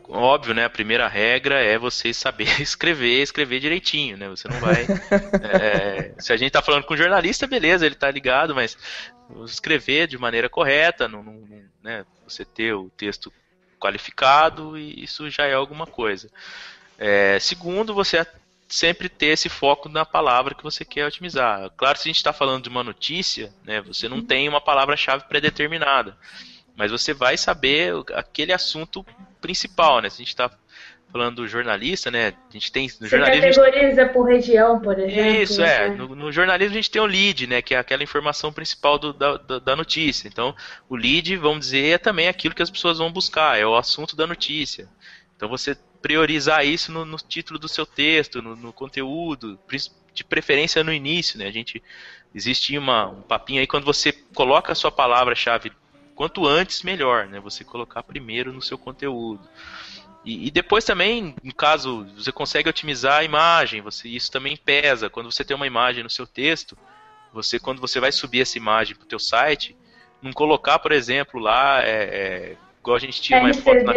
óbvio, 0.08 0.54
né? 0.54 0.64
A 0.64 0.70
primeira 0.70 1.08
regra 1.08 1.62
é 1.62 1.78
você 1.78 2.12
saber 2.12 2.48
escrever, 2.60 3.22
escrever 3.22 3.60
direitinho, 3.60 4.16
né? 4.16 4.28
Você 4.28 4.48
não 4.48 4.58
vai. 4.60 4.86
é, 5.42 6.14
se 6.18 6.32
a 6.32 6.36
gente 6.36 6.52
tá 6.52 6.62
falando 6.62 6.84
com 6.84 6.94
um 6.94 6.96
jornalista, 6.98 7.46
beleza, 7.46 7.86
ele 7.86 7.94
tá 7.94 8.10
ligado, 8.10 8.54
mas 8.54 8.76
escrever 9.44 10.06
de 10.06 10.18
maneira 10.18 10.48
correta, 10.48 11.08
não, 11.08 11.22
não, 11.22 11.42
né? 11.82 12.04
Você 12.26 12.44
ter 12.44 12.74
o 12.74 12.90
texto 12.96 13.32
qualificado, 13.78 14.78
e 14.78 15.04
isso 15.04 15.28
já 15.30 15.44
é 15.44 15.54
alguma 15.54 15.86
coisa. 15.86 16.30
É, 16.98 17.38
segundo, 17.38 17.92
você 17.92 18.26
sempre 18.68 19.08
ter 19.08 19.26
esse 19.26 19.48
foco 19.48 19.88
na 19.88 20.04
palavra 20.04 20.54
que 20.54 20.62
você 20.62 20.84
quer 20.84 21.06
otimizar. 21.06 21.70
Claro, 21.76 21.98
se 21.98 22.04
a 22.04 22.08
gente 22.08 22.16
está 22.16 22.32
falando 22.32 22.62
de 22.62 22.68
uma 22.68 22.82
notícia, 22.82 23.52
né, 23.62 23.80
você 23.80 24.08
não 24.08 24.22
tem 24.22 24.48
uma 24.48 24.60
palavra-chave 24.60 25.24
pré-determinada, 25.28 26.16
mas 26.74 26.90
você 26.90 27.12
vai 27.12 27.36
saber 27.36 27.92
aquele 28.14 28.52
assunto 28.52 29.04
principal, 29.44 30.00
né? 30.00 30.08
Se 30.08 30.16
a 30.16 30.24
gente 30.24 30.28
está 30.28 30.50
falando 31.12 31.36
do 31.36 31.46
jornalista, 31.46 32.10
né? 32.10 32.32
A 32.48 32.52
gente 32.52 32.72
tem 32.72 32.86
no 32.86 32.90
Você 32.90 33.08
jornalismo. 33.08 33.44
a 33.44 33.46
gente- 33.52 33.60
categoriza 33.60 34.06
por 34.08 34.24
região, 34.26 34.80
por 34.80 34.98
exemplo. 34.98 35.42
Isso, 35.42 35.62
é. 35.62 35.90
né? 35.90 35.96
No, 35.96 36.14
no 36.14 36.32
jornalismo 36.32 36.72
a 36.72 36.76
gente 36.76 36.90
tem 36.90 37.02
o 37.02 37.06
lead, 37.06 37.46
né? 37.46 37.60
Que 37.60 37.74
é 37.74 37.78
aquela 37.78 38.02
informação 38.02 38.50
principal 38.50 38.98
do- 38.98 39.12
da, 39.12 39.36
da, 39.58 39.76
notícia. 39.76 40.26
Então, 40.26 40.56
o 40.88 40.96
lead, 40.96 41.36
vamos 41.36 41.60
dizer, 41.66 41.94
é 41.94 41.98
também 41.98 42.26
aquilo 42.26 42.54
que 42.54 42.62
as 42.62 42.70
pessoas 42.70 42.96
vão 42.98 43.12
buscar, 43.12 43.58
é 43.58 43.66
o 43.66 43.76
assunto 43.76 44.16
da 44.16 44.26
notícia. 44.26 44.88
Então, 45.36 45.46
você 45.46 45.76
priorizar 46.00 46.64
isso 46.66 46.90
no, 46.90 47.04
no 47.04 47.18
título 47.18 47.58
do 47.58 47.68
seu 47.68 47.84
texto, 47.84 48.40
no, 48.40 48.56
no 48.56 48.72
conteúdo, 48.72 49.58
de 50.14 50.24
preferência 50.24 50.82
no 50.82 50.92
início, 50.92 51.38
né? 51.38 51.46
A 51.46 51.52
gente 51.52 51.82
existe 52.34 52.76
uma, 52.78 53.08
um 53.08 53.22
papinho 53.22 53.60
aí 53.60 53.66
quando 53.66 53.84
você 53.84 54.10
coloca 54.34 54.72
a 54.72 54.74
sua 54.74 54.90
palavra-chave 54.90 55.70
quanto 56.14 56.46
antes 56.46 56.82
melhor, 56.82 57.26
né? 57.26 57.40
Você 57.40 57.64
colocar 57.64 58.02
primeiro 58.02 58.52
no 58.52 58.62
seu 58.62 58.78
conteúdo. 58.78 59.48
E, 60.24 60.46
e 60.46 60.50
depois 60.50 60.84
também, 60.84 61.34
no 61.42 61.54
caso, 61.54 62.06
você 62.16 62.32
consegue 62.32 62.68
otimizar 62.68 63.18
a 63.18 63.24
imagem, 63.24 63.82
você, 63.82 64.08
isso 64.08 64.32
também 64.32 64.56
pesa. 64.56 65.10
Quando 65.10 65.30
você 65.30 65.44
tem 65.44 65.54
uma 65.54 65.66
imagem 65.66 66.02
no 66.02 66.10
seu 66.10 66.26
texto, 66.26 66.76
você 67.32 67.58
quando 67.58 67.80
você 67.80 68.00
vai 68.00 68.10
subir 68.10 68.40
essa 68.40 68.56
imagem 68.56 68.96
para 68.96 69.04
o 69.04 69.08
teu 69.08 69.18
site, 69.18 69.76
não 70.22 70.32
colocar, 70.32 70.78
por 70.78 70.92
exemplo, 70.92 71.38
lá, 71.38 71.82
é, 71.82 71.90
é, 71.90 72.56
igual 72.80 72.96
a 72.96 73.00
gente 73.00 73.20
tira 73.20 73.40
uma 73.40 73.52
foto 73.52 73.84
na... 73.84 73.92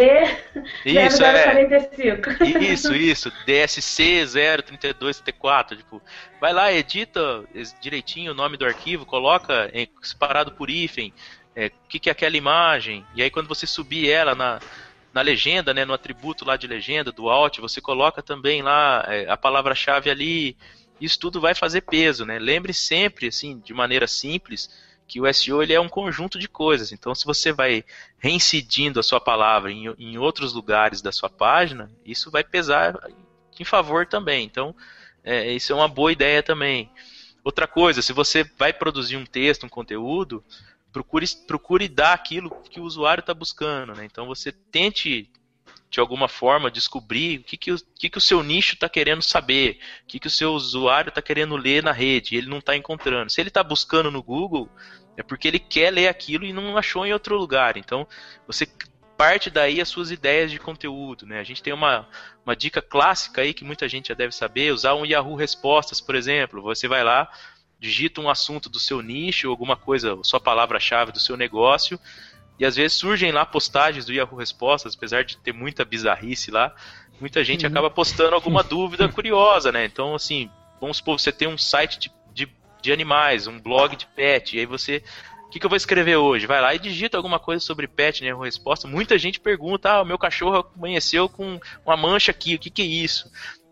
Isso, 0.84 1.24
é. 1.24 1.66
0045. 1.66 2.44
Isso, 2.62 2.94
isso. 2.94 3.32
DSC 3.46 4.26
03234. 4.26 5.78
Tipo, 5.78 6.02
vai 6.38 6.52
lá, 6.52 6.70
edita 6.70 7.44
direitinho 7.80 8.32
o 8.32 8.34
nome 8.34 8.58
do 8.58 8.66
arquivo, 8.66 9.06
coloca 9.06 9.70
separado 10.02 10.52
por 10.52 10.68
hífen, 10.68 11.14
é, 11.58 11.66
o 11.66 11.88
que, 11.88 11.98
que 11.98 12.08
é 12.08 12.12
aquela 12.12 12.36
imagem. 12.36 13.04
E 13.16 13.22
aí 13.22 13.28
quando 13.28 13.48
você 13.48 13.66
subir 13.66 14.08
ela 14.08 14.32
na, 14.32 14.60
na 15.12 15.20
legenda, 15.20 15.74
né, 15.74 15.84
no 15.84 15.92
atributo 15.92 16.44
lá 16.44 16.56
de 16.56 16.68
legenda, 16.68 17.10
do 17.10 17.28
alt, 17.28 17.58
você 17.58 17.80
coloca 17.80 18.22
também 18.22 18.62
lá 18.62 19.04
é, 19.08 19.28
a 19.28 19.36
palavra-chave 19.36 20.08
ali. 20.08 20.56
Isso 21.00 21.18
tudo 21.18 21.40
vai 21.40 21.56
fazer 21.56 21.80
peso, 21.80 22.24
né? 22.24 22.38
Lembre 22.38 22.72
sempre, 22.72 23.26
assim, 23.26 23.58
de 23.58 23.74
maneira 23.74 24.06
simples, 24.06 24.70
que 25.08 25.20
o 25.20 25.32
SEO 25.32 25.60
ele 25.60 25.72
é 25.72 25.80
um 25.80 25.88
conjunto 25.88 26.38
de 26.38 26.48
coisas. 26.48 26.92
Então, 26.92 27.12
se 27.12 27.24
você 27.24 27.52
vai 27.52 27.84
reincidindo 28.18 29.00
a 29.00 29.02
sua 29.02 29.20
palavra 29.20 29.72
em, 29.72 29.86
em 29.98 30.16
outros 30.16 30.52
lugares 30.52 31.02
da 31.02 31.10
sua 31.10 31.28
página, 31.28 31.90
isso 32.04 32.30
vai 32.30 32.44
pesar 32.44 32.96
em 33.58 33.64
favor 33.64 34.06
também. 34.06 34.44
Então, 34.44 34.74
é, 35.24 35.50
isso 35.52 35.72
é 35.72 35.74
uma 35.74 35.88
boa 35.88 36.12
ideia 36.12 36.40
também. 36.40 36.88
Outra 37.42 37.66
coisa, 37.66 38.00
se 38.00 38.12
você 38.12 38.44
vai 38.56 38.72
produzir 38.72 39.16
um 39.16 39.24
texto, 39.24 39.66
um 39.66 39.68
conteúdo, 39.68 40.44
procure, 40.92 41.26
procure 41.46 41.88
dar 41.88 42.12
aquilo 42.12 42.50
que 42.70 42.80
o 42.80 42.84
usuário 42.84 43.20
está 43.20 43.34
buscando. 43.34 43.94
Né? 43.94 44.04
Então, 44.04 44.26
você 44.26 44.52
tente 44.52 45.30
de 45.90 46.00
alguma 46.00 46.28
forma 46.28 46.70
descobrir 46.70 47.40
o 47.40 47.44
que, 47.44 47.56
que, 47.56 47.72
o, 47.72 47.78
que, 47.98 48.10
que 48.10 48.18
o 48.18 48.20
seu 48.20 48.42
nicho 48.42 48.74
está 48.74 48.88
querendo 48.88 49.22
saber, 49.22 49.78
o 50.04 50.06
que, 50.06 50.20
que 50.20 50.26
o 50.26 50.30
seu 50.30 50.52
usuário 50.52 51.08
está 51.08 51.22
querendo 51.22 51.56
ler 51.56 51.82
na 51.82 51.92
rede, 51.92 52.34
e 52.34 52.38
ele 52.38 52.48
não 52.48 52.58
está 52.58 52.76
encontrando. 52.76 53.30
Se 53.30 53.40
ele 53.40 53.48
está 53.48 53.62
buscando 53.62 54.10
no 54.10 54.22
Google, 54.22 54.68
é 55.16 55.22
porque 55.22 55.48
ele 55.48 55.58
quer 55.58 55.90
ler 55.90 56.08
aquilo 56.08 56.44
e 56.44 56.52
não 56.52 56.76
achou 56.76 57.06
em 57.06 57.12
outro 57.12 57.36
lugar. 57.36 57.76
Então, 57.76 58.06
você 58.46 58.66
parte 59.18 59.50
daí 59.50 59.80
as 59.80 59.88
suas 59.88 60.12
ideias 60.12 60.48
de 60.48 60.60
conteúdo. 60.60 61.26
Né? 61.26 61.40
A 61.40 61.42
gente 61.42 61.60
tem 61.60 61.72
uma, 61.72 62.08
uma 62.46 62.54
dica 62.54 62.80
clássica 62.80 63.42
aí 63.42 63.52
que 63.52 63.64
muita 63.64 63.88
gente 63.88 64.08
já 64.08 64.14
deve 64.14 64.32
saber, 64.32 64.72
usar 64.72 64.94
um 64.94 65.04
Yahoo 65.04 65.34
Respostas, 65.34 66.00
por 66.00 66.14
exemplo. 66.14 66.62
Você 66.62 66.86
vai 66.86 67.02
lá, 67.02 67.28
digita 67.78 68.20
um 68.20 68.28
assunto 68.28 68.68
do 68.68 68.80
seu 68.80 69.00
nicho, 69.00 69.48
alguma 69.48 69.76
coisa, 69.76 70.18
sua 70.22 70.40
palavra-chave 70.40 71.12
do 71.12 71.20
seu 71.20 71.36
negócio, 71.36 71.98
e 72.58 72.66
às 72.66 72.74
vezes 72.74 72.96
surgem 72.96 73.30
lá 73.30 73.46
postagens 73.46 74.04
do 74.04 74.12
Yahoo 74.12 74.36
Respostas, 74.36 74.94
apesar 74.96 75.24
de 75.24 75.36
ter 75.36 75.52
muita 75.52 75.84
bizarrice 75.84 76.50
lá, 76.50 76.74
muita 77.20 77.44
gente 77.44 77.64
uhum. 77.64 77.70
acaba 77.70 77.90
postando 77.90 78.34
alguma 78.34 78.64
dúvida 78.64 79.08
curiosa, 79.12 79.70
né? 79.70 79.84
Então, 79.84 80.14
assim, 80.14 80.50
vamos 80.80 80.96
supor, 80.96 81.20
você 81.20 81.30
tem 81.30 81.46
um 81.46 81.58
site 81.58 81.98
de, 81.98 82.12
de, 82.32 82.52
de 82.82 82.92
animais, 82.92 83.46
um 83.46 83.60
blog 83.60 83.96
de 83.96 84.06
pet, 84.06 84.56
e 84.56 84.60
aí 84.60 84.66
você. 84.66 85.02
O 85.46 85.50
que, 85.50 85.58
que, 85.58 85.64
eu 85.64 85.70
vou 85.70 85.78
escrever 85.78 86.16
hoje? 86.16 86.46
Vai 86.46 86.60
lá 86.60 86.74
e 86.74 86.78
digita 86.78 87.16
alguma 87.16 87.38
coisa 87.38 87.64
sobre 87.64 87.88
pet, 87.88 88.22
né? 88.22 88.34
Resposta. 88.34 88.86
Muita 88.86 89.16
gente 89.16 89.40
pergunta: 89.40 89.90
ah, 89.90 90.02
o 90.02 90.04
meu 90.04 90.18
cachorro 90.18 90.70
amanheceu 90.76 91.26
com 91.26 91.58
uma 91.86 91.96
mancha 91.96 92.32
aqui, 92.32 92.54
o 92.54 92.58
que, 92.58 92.68
que 92.68 92.82
é 92.82 92.84
isso? 92.84 93.30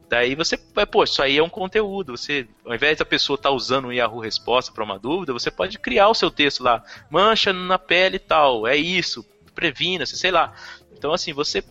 Daí 0.08 0.34
você, 0.34 0.56
pô, 0.56 1.04
isso 1.04 1.20
aí 1.22 1.38
é 1.38 1.42
um 1.42 1.48
conteúdo. 1.48 2.16
Você, 2.16 2.46
ao 2.64 2.74
invés 2.74 2.98
da 2.98 3.04
pessoa 3.04 3.34
estar 3.34 3.48
tá 3.48 3.54
usando 3.54 3.86
o 3.86 3.92
Yahoo 3.92 4.20
Resposta 4.20 4.72
para 4.72 4.84
uma 4.84 4.98
dúvida, 4.98 5.32
você 5.32 5.50
pode 5.50 5.78
criar 5.78 6.08
o 6.08 6.14
seu 6.14 6.30
texto 6.30 6.62
lá. 6.62 6.82
Mancha 7.10 7.52
na 7.52 7.78
pele 7.78 8.16
e 8.16 8.20
tal, 8.20 8.66
é 8.66 8.76
isso, 8.76 9.24
previna-se, 9.54 10.16
sei 10.16 10.30
lá. 10.30 10.54
Então, 10.92 11.12
assim, 11.12 11.32
você 11.32 11.62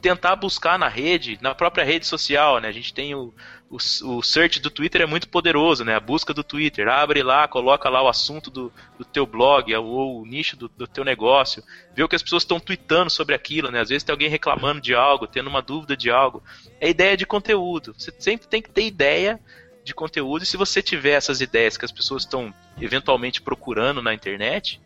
tentar 0.00 0.36
buscar 0.36 0.78
na 0.78 0.88
rede, 0.88 1.38
na 1.40 1.54
própria 1.54 1.84
rede 1.84 2.06
social, 2.06 2.58
né? 2.60 2.68
A 2.68 2.72
gente 2.72 2.92
tem 2.92 3.14
o, 3.14 3.32
o, 3.70 3.76
o 3.76 4.22
search 4.22 4.60
do 4.60 4.70
Twitter 4.70 5.02
é 5.02 5.06
muito 5.06 5.28
poderoso, 5.28 5.84
né? 5.84 5.94
A 5.94 6.00
busca 6.00 6.34
do 6.34 6.42
Twitter. 6.42 6.88
Abre 6.88 7.22
lá, 7.22 7.46
coloca 7.46 7.88
lá 7.88 8.02
o 8.02 8.08
assunto 8.08 8.50
do, 8.50 8.72
do 8.98 9.04
teu 9.04 9.26
blog 9.26 9.74
ou 9.76 10.22
o 10.22 10.26
nicho 10.26 10.56
do, 10.56 10.68
do 10.68 10.86
teu 10.86 11.04
negócio. 11.04 11.62
Vê 11.94 12.02
o 12.02 12.08
que 12.08 12.16
as 12.16 12.22
pessoas 12.22 12.42
estão 12.42 12.58
tweetando 12.58 13.10
sobre 13.10 13.34
aquilo, 13.34 13.70
né? 13.70 13.80
Às 13.80 13.90
vezes 13.90 14.02
tem 14.02 14.12
alguém 14.12 14.28
reclamando 14.28 14.80
de 14.80 14.94
algo, 14.94 15.26
tendo 15.26 15.48
uma 15.48 15.62
dúvida 15.62 15.96
de 15.96 16.10
algo. 16.10 16.42
É 16.80 16.88
ideia 16.88 17.16
de 17.16 17.26
conteúdo. 17.26 17.94
Você 17.96 18.12
sempre 18.18 18.48
tem 18.48 18.60
que 18.60 18.70
ter 18.70 18.86
ideia 18.86 19.38
de 19.84 19.94
conteúdo 19.94 20.42
e 20.42 20.46
se 20.46 20.56
você 20.56 20.82
tiver 20.82 21.12
essas 21.12 21.40
ideias 21.40 21.76
que 21.76 21.84
as 21.84 21.92
pessoas 21.92 22.22
estão 22.22 22.52
eventualmente 22.80 23.40
procurando 23.40 24.02
na 24.02 24.12
internet, 24.12 24.80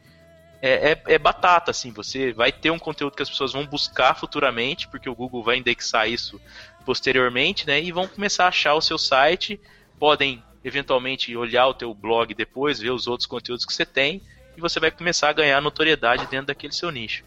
é, 0.66 0.92
é, 0.92 1.02
é, 1.14 1.18
batata, 1.18 1.70
assim, 1.70 1.92
você 1.92 2.32
vai 2.32 2.50
ter 2.50 2.70
um 2.70 2.78
conteúdo 2.78 3.14
que 3.14 3.22
as 3.22 3.28
pessoas 3.28 3.52
vão 3.52 3.66
buscar 3.66 4.14
futuramente, 4.14 4.88
porque 4.88 5.10
o 5.10 5.14
Google 5.14 5.42
vai 5.42 5.58
indexar 5.58 6.08
isso 6.08 6.40
posteriormente, 6.86 7.66
né, 7.66 7.82
e 7.82 7.92
vão 7.92 8.08
começar 8.08 8.46
a 8.46 8.48
achar 8.48 8.72
o 8.72 8.80
seu 8.80 8.96
site, 8.96 9.60
podem 9.98 10.42
eventualmente 10.64 11.36
olhar 11.36 11.66
o 11.66 11.74
teu 11.74 11.92
blog 11.92 12.32
depois, 12.32 12.80
ver 12.80 12.92
os 12.92 13.06
outros 13.06 13.26
conteúdos 13.26 13.66
que 13.66 13.74
você 13.74 13.84
tem, 13.84 14.22
e 14.56 14.60
você 14.62 14.80
vai 14.80 14.90
começar 14.90 15.28
a 15.28 15.34
ganhar 15.34 15.60
notoriedade 15.60 16.26
dentro 16.28 16.46
daquele 16.46 16.72
seu 16.72 16.90
nicho. 16.90 17.24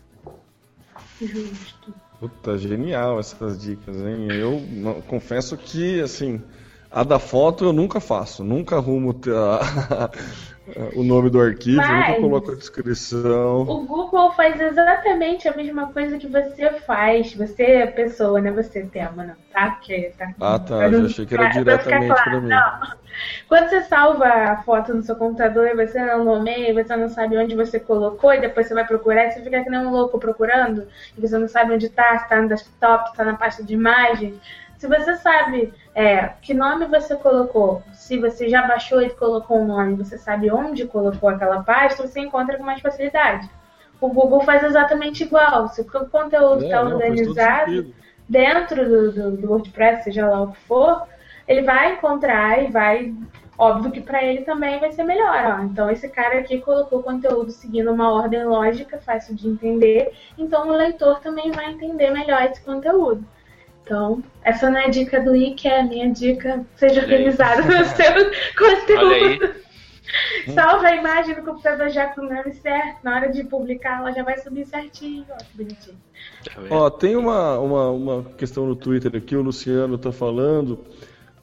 Justo. 1.21 1.93
Puta, 2.19 2.57
genial 2.57 3.19
essas 3.19 3.61
dicas, 3.61 3.97
hein? 3.97 4.29
Eu 4.31 4.59
não, 4.67 4.99
confesso 5.01 5.55
que, 5.55 6.01
assim, 6.01 6.41
a 6.89 7.03
da 7.03 7.19
foto 7.19 7.65
eu 7.65 7.73
nunca 7.73 7.99
faço, 7.99 8.43
nunca 8.43 8.77
arrumo 8.77 9.15
a, 9.27 10.09
o 10.95 11.03
nome 11.03 11.29
do 11.29 11.39
arquivo, 11.39 11.77
Mas 11.77 12.07
nunca 12.09 12.21
coloco 12.21 12.51
a 12.51 12.55
descrição. 12.55 13.61
O 13.61 13.85
Google 13.85 14.31
faz 14.31 14.59
exatamente 14.59 15.47
a 15.47 15.55
mesma 15.55 15.91
coisa 15.91 16.17
que 16.17 16.27
você 16.27 16.71
faz. 16.85 17.33
Você 17.33 17.63
é 17.63 17.87
pessoa, 17.87 18.41
né? 18.41 18.51
Você 18.51 18.79
é 18.79 18.85
tema, 18.85 19.23
não, 19.23 19.35
tá? 19.53 19.71
Porque 19.71 20.11
tá 20.17 20.31
ah, 20.39 20.59
tá. 20.59 20.89
Já 20.89 21.05
achei 21.05 21.25
que 21.25 21.33
era 21.33 21.49
diretamente 21.49 22.07
claro, 22.07 22.23
pra 22.23 22.41
mim. 22.41 22.49
Não. 22.49 23.07
Quando 23.47 23.69
você 23.69 23.81
salva 23.83 24.25
a 24.27 24.57
foto 24.63 24.93
no 24.93 25.01
seu 25.01 25.15
computador 25.15 25.67
e 25.67 25.75
você 25.75 26.03
não 26.03 26.23
nomeia, 26.23 26.73
você 26.73 26.95
não 26.95 27.09
sabe 27.09 27.37
onde 27.37 27.55
você 27.55 27.79
colocou, 27.79 28.33
e 28.33 28.41
depois 28.41 28.67
você 28.67 28.73
vai 28.73 28.85
procurar, 28.85 29.31
você 29.31 29.41
fica 29.41 29.63
que 29.63 29.69
nem 29.69 29.79
um 29.79 29.89
louco 29.89 30.19
procurando, 30.19 30.87
e 31.17 31.21
você 31.21 31.37
não 31.37 31.47
sabe 31.47 31.73
onde 31.73 31.89
tá, 31.89 32.17
se 32.19 32.29
tá 32.29 32.41
no 32.41 32.47
desktop, 32.47 33.09
se 33.09 33.15
tá 33.15 33.23
na 33.23 33.35
pasta 33.35 33.63
de 33.63 33.73
imagens. 33.73 34.35
Se 34.77 34.87
você 34.87 35.15
sabe 35.15 35.73
é, 35.97 36.33
que 36.43 36.53
nome 36.53 36.85
você 36.85 37.15
colocou, 37.15 37.81
se 37.91 38.19
você 38.19 38.47
já 38.47 38.67
baixou 38.67 39.01
e 39.01 39.09
colocou 39.09 39.57
um 39.57 39.65
nome, 39.65 39.95
você 39.95 40.15
sabe 40.15 40.51
onde 40.51 40.85
colocou 40.85 41.27
aquela 41.27 41.63
pasta, 41.63 42.05
você 42.07 42.19
encontra 42.19 42.55
com 42.55 42.63
mais 42.63 42.79
facilidade. 42.79 43.49
O 43.99 44.07
Google 44.07 44.41
faz 44.41 44.63
exatamente 44.63 45.23
igual. 45.23 45.69
Se 45.69 45.81
o 45.81 45.85
conteúdo 45.85 46.65
está 46.65 46.77
É, 46.77 46.79
todo 46.83 46.93
organizado 46.93 47.91
dentro 48.29 48.87
do, 48.87 49.11
do, 49.11 49.37
do 49.37 49.49
WordPress, 49.49 50.03
seja 50.03 50.29
lá 50.29 50.43
o 50.43 50.51
que 50.51 50.59
for, 50.67 51.07
ele 51.47 51.63
vai 51.63 51.93
encontrar 51.93 52.63
e 52.63 52.67
vai. 52.67 53.15
Óbvio 53.57 53.91
que 53.91 54.01
para 54.01 54.23
ele 54.23 54.43
também 54.43 54.79
vai 54.79 54.91
ser 54.91 55.03
melhor. 55.03 55.57
Ó. 55.57 55.63
Então, 55.63 55.89
esse 55.89 56.07
cara 56.09 56.37
aqui 56.37 56.61
colocou 56.61 57.01
conteúdo 57.01 57.49
seguindo 57.49 57.91
uma 57.91 58.13
ordem 58.13 58.45
lógica, 58.45 58.99
fácil 58.99 59.33
de 59.33 59.47
entender. 59.47 60.13
Então, 60.37 60.67
o 60.67 60.73
leitor 60.73 61.21
também 61.21 61.49
vai 61.49 61.71
entender 61.71 62.11
melhor 62.11 62.43
esse 62.43 62.61
conteúdo. 62.61 63.25
Então, 63.87 64.21
essa 64.43 64.69
não 64.69 64.77
é 64.77 64.85
a 64.85 64.89
dica 64.89 65.21
do 65.21 65.33
I, 65.33 65.53
que 65.55 65.65
é 65.65 65.79
a 65.79 65.83
minha 65.83 66.11
dica. 66.11 66.65
Seja 66.75 67.01
organizado 67.01 67.63
no 67.63 67.85
seu 67.85 68.31
conteúdo. 68.57 69.55
Salva 70.53 70.87
a 70.87 70.95
imagem 70.95 71.35
no 71.37 71.43
computador 71.43 71.89
já 71.89 72.07
com 72.07 72.21
o 72.21 72.29
nome 72.29 72.53
certo. 72.53 73.03
Na 73.03 73.15
hora 73.15 73.31
de 73.31 73.45
publicar, 73.45 73.99
ela 74.01 74.11
já 74.11 74.23
vai 74.23 74.37
subir 74.39 74.65
certinho. 74.65 75.25
Ó, 75.29 75.37
que 75.37 75.57
bonitinho. 75.57 75.97
Ó, 76.69 76.89
tem 76.89 77.15
uma, 77.15 77.57
uma, 77.59 77.91
uma 77.91 78.23
questão 78.37 78.65
no 78.65 78.75
Twitter 78.75 79.15
aqui, 79.15 79.37
o 79.37 79.41
Luciano 79.41 79.97
tá 79.97 80.11
falando, 80.11 80.83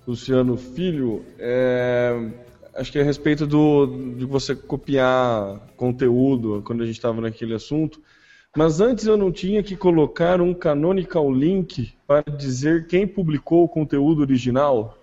Luciano 0.06 0.56
Filho, 0.56 1.24
é, 1.38 2.30
acho 2.74 2.92
que 2.92 2.98
é 2.98 3.02
a 3.02 3.04
respeito 3.04 3.46
do, 3.46 3.86
de 4.16 4.26
você 4.26 4.54
copiar 4.54 5.60
conteúdo, 5.76 6.62
quando 6.64 6.82
a 6.82 6.86
gente 6.86 6.96
estava 6.96 7.20
naquele 7.20 7.54
assunto, 7.54 8.00
mas 8.56 8.80
antes 8.80 9.06
eu 9.06 9.16
não 9.16 9.32
tinha 9.32 9.62
que 9.62 9.76
colocar 9.76 10.40
um 10.40 10.54
canonical 10.54 11.32
link 11.32 11.92
para 12.06 12.22
dizer 12.22 12.86
quem 12.86 13.06
publicou 13.06 13.64
o 13.64 13.68
conteúdo 13.68 14.20
original? 14.20 14.96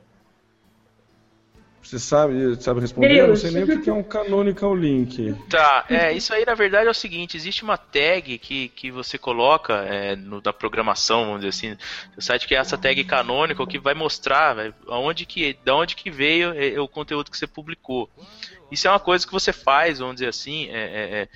Você 1.91 1.99
sabe, 1.99 2.56
sabe 2.62 2.80
responder? 2.80 3.18
Eu 3.18 3.28
não 3.28 3.36
sei 3.36 3.52
nem 3.52 3.64
o 3.64 3.82
que 3.82 3.89
é 3.89 3.93
um 3.93 4.04
canonical 4.04 4.74
link. 4.74 5.36
Tá, 5.49 5.86
é, 5.89 6.14
isso 6.14 6.34
aí 6.34 6.45
na 6.45 6.54
verdade 6.54 6.88
é 6.88 6.89
o 6.89 6.93
seguinte, 6.93 7.36
existe 7.36 7.64
uma 7.64 7.76
tag 7.76 8.38
que, 8.38 8.70
que 8.70 8.89
você 8.89 9.18
coloca 9.18 9.74
é, 9.74 10.16
no, 10.16 10.39
da 10.39 10.54
programação, 10.54 11.26
vamos 11.26 11.41
dizer 11.41 11.49
assim, 11.49 11.78
no 12.16 12.22
site 12.22 12.47
que 12.47 12.56
é 12.56 12.60
essa 12.60 12.78
tag 12.78 13.04
canonical 13.04 13.68
que 13.68 13.78
vai 13.78 13.93
mostrar 13.93 14.54
véio, 14.54 14.76
aonde 14.88 15.26
que, 15.26 15.58
da 15.66 15.76
onde 15.76 15.97
que 15.97 16.10
veio 16.10 16.54
é, 16.54 16.76
é, 16.76 16.80
o 16.80 16.88
conteúdo 16.88 17.30
que 17.30 17.38
você 17.38 17.47
publicou. 17.47 18.10
Isso 18.72 18.88
é 18.88 18.91
uma 18.91 18.99
coisa 18.99 19.26
que 19.26 19.34
você 19.34 19.52
faz, 19.52 19.99
vamos 19.99 20.16
dizer 20.16 20.30
assim, 20.30 20.70
é, 20.70 20.80
é, 20.80 21.22
é 21.24 21.28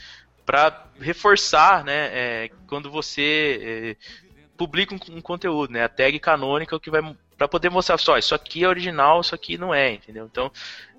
para 0.45 0.85
reforçar, 0.99 1.83
né, 1.83 2.09
é, 2.13 2.51
quando 2.67 2.91
você 2.91 3.97
publica 4.55 4.93
um, 4.93 5.17
um, 5.17 5.21
conteúdo, 5.21 5.73
né, 5.73 5.83
a 5.83 5.89
tag 5.89 6.17
canônica 6.19 6.79
que 6.79 6.89
vai 6.89 7.01
para 7.37 7.47
poder 7.47 7.69
mostrar 7.69 7.97
só, 7.97 8.17
isso 8.17 8.33
aqui 8.33 8.63
é 8.63 8.67
original, 8.67 9.19
isso 9.19 9.35
aqui 9.35 9.57
não 9.57 9.73
é, 9.73 9.93
entendeu? 9.93 10.25
Então, 10.25 10.49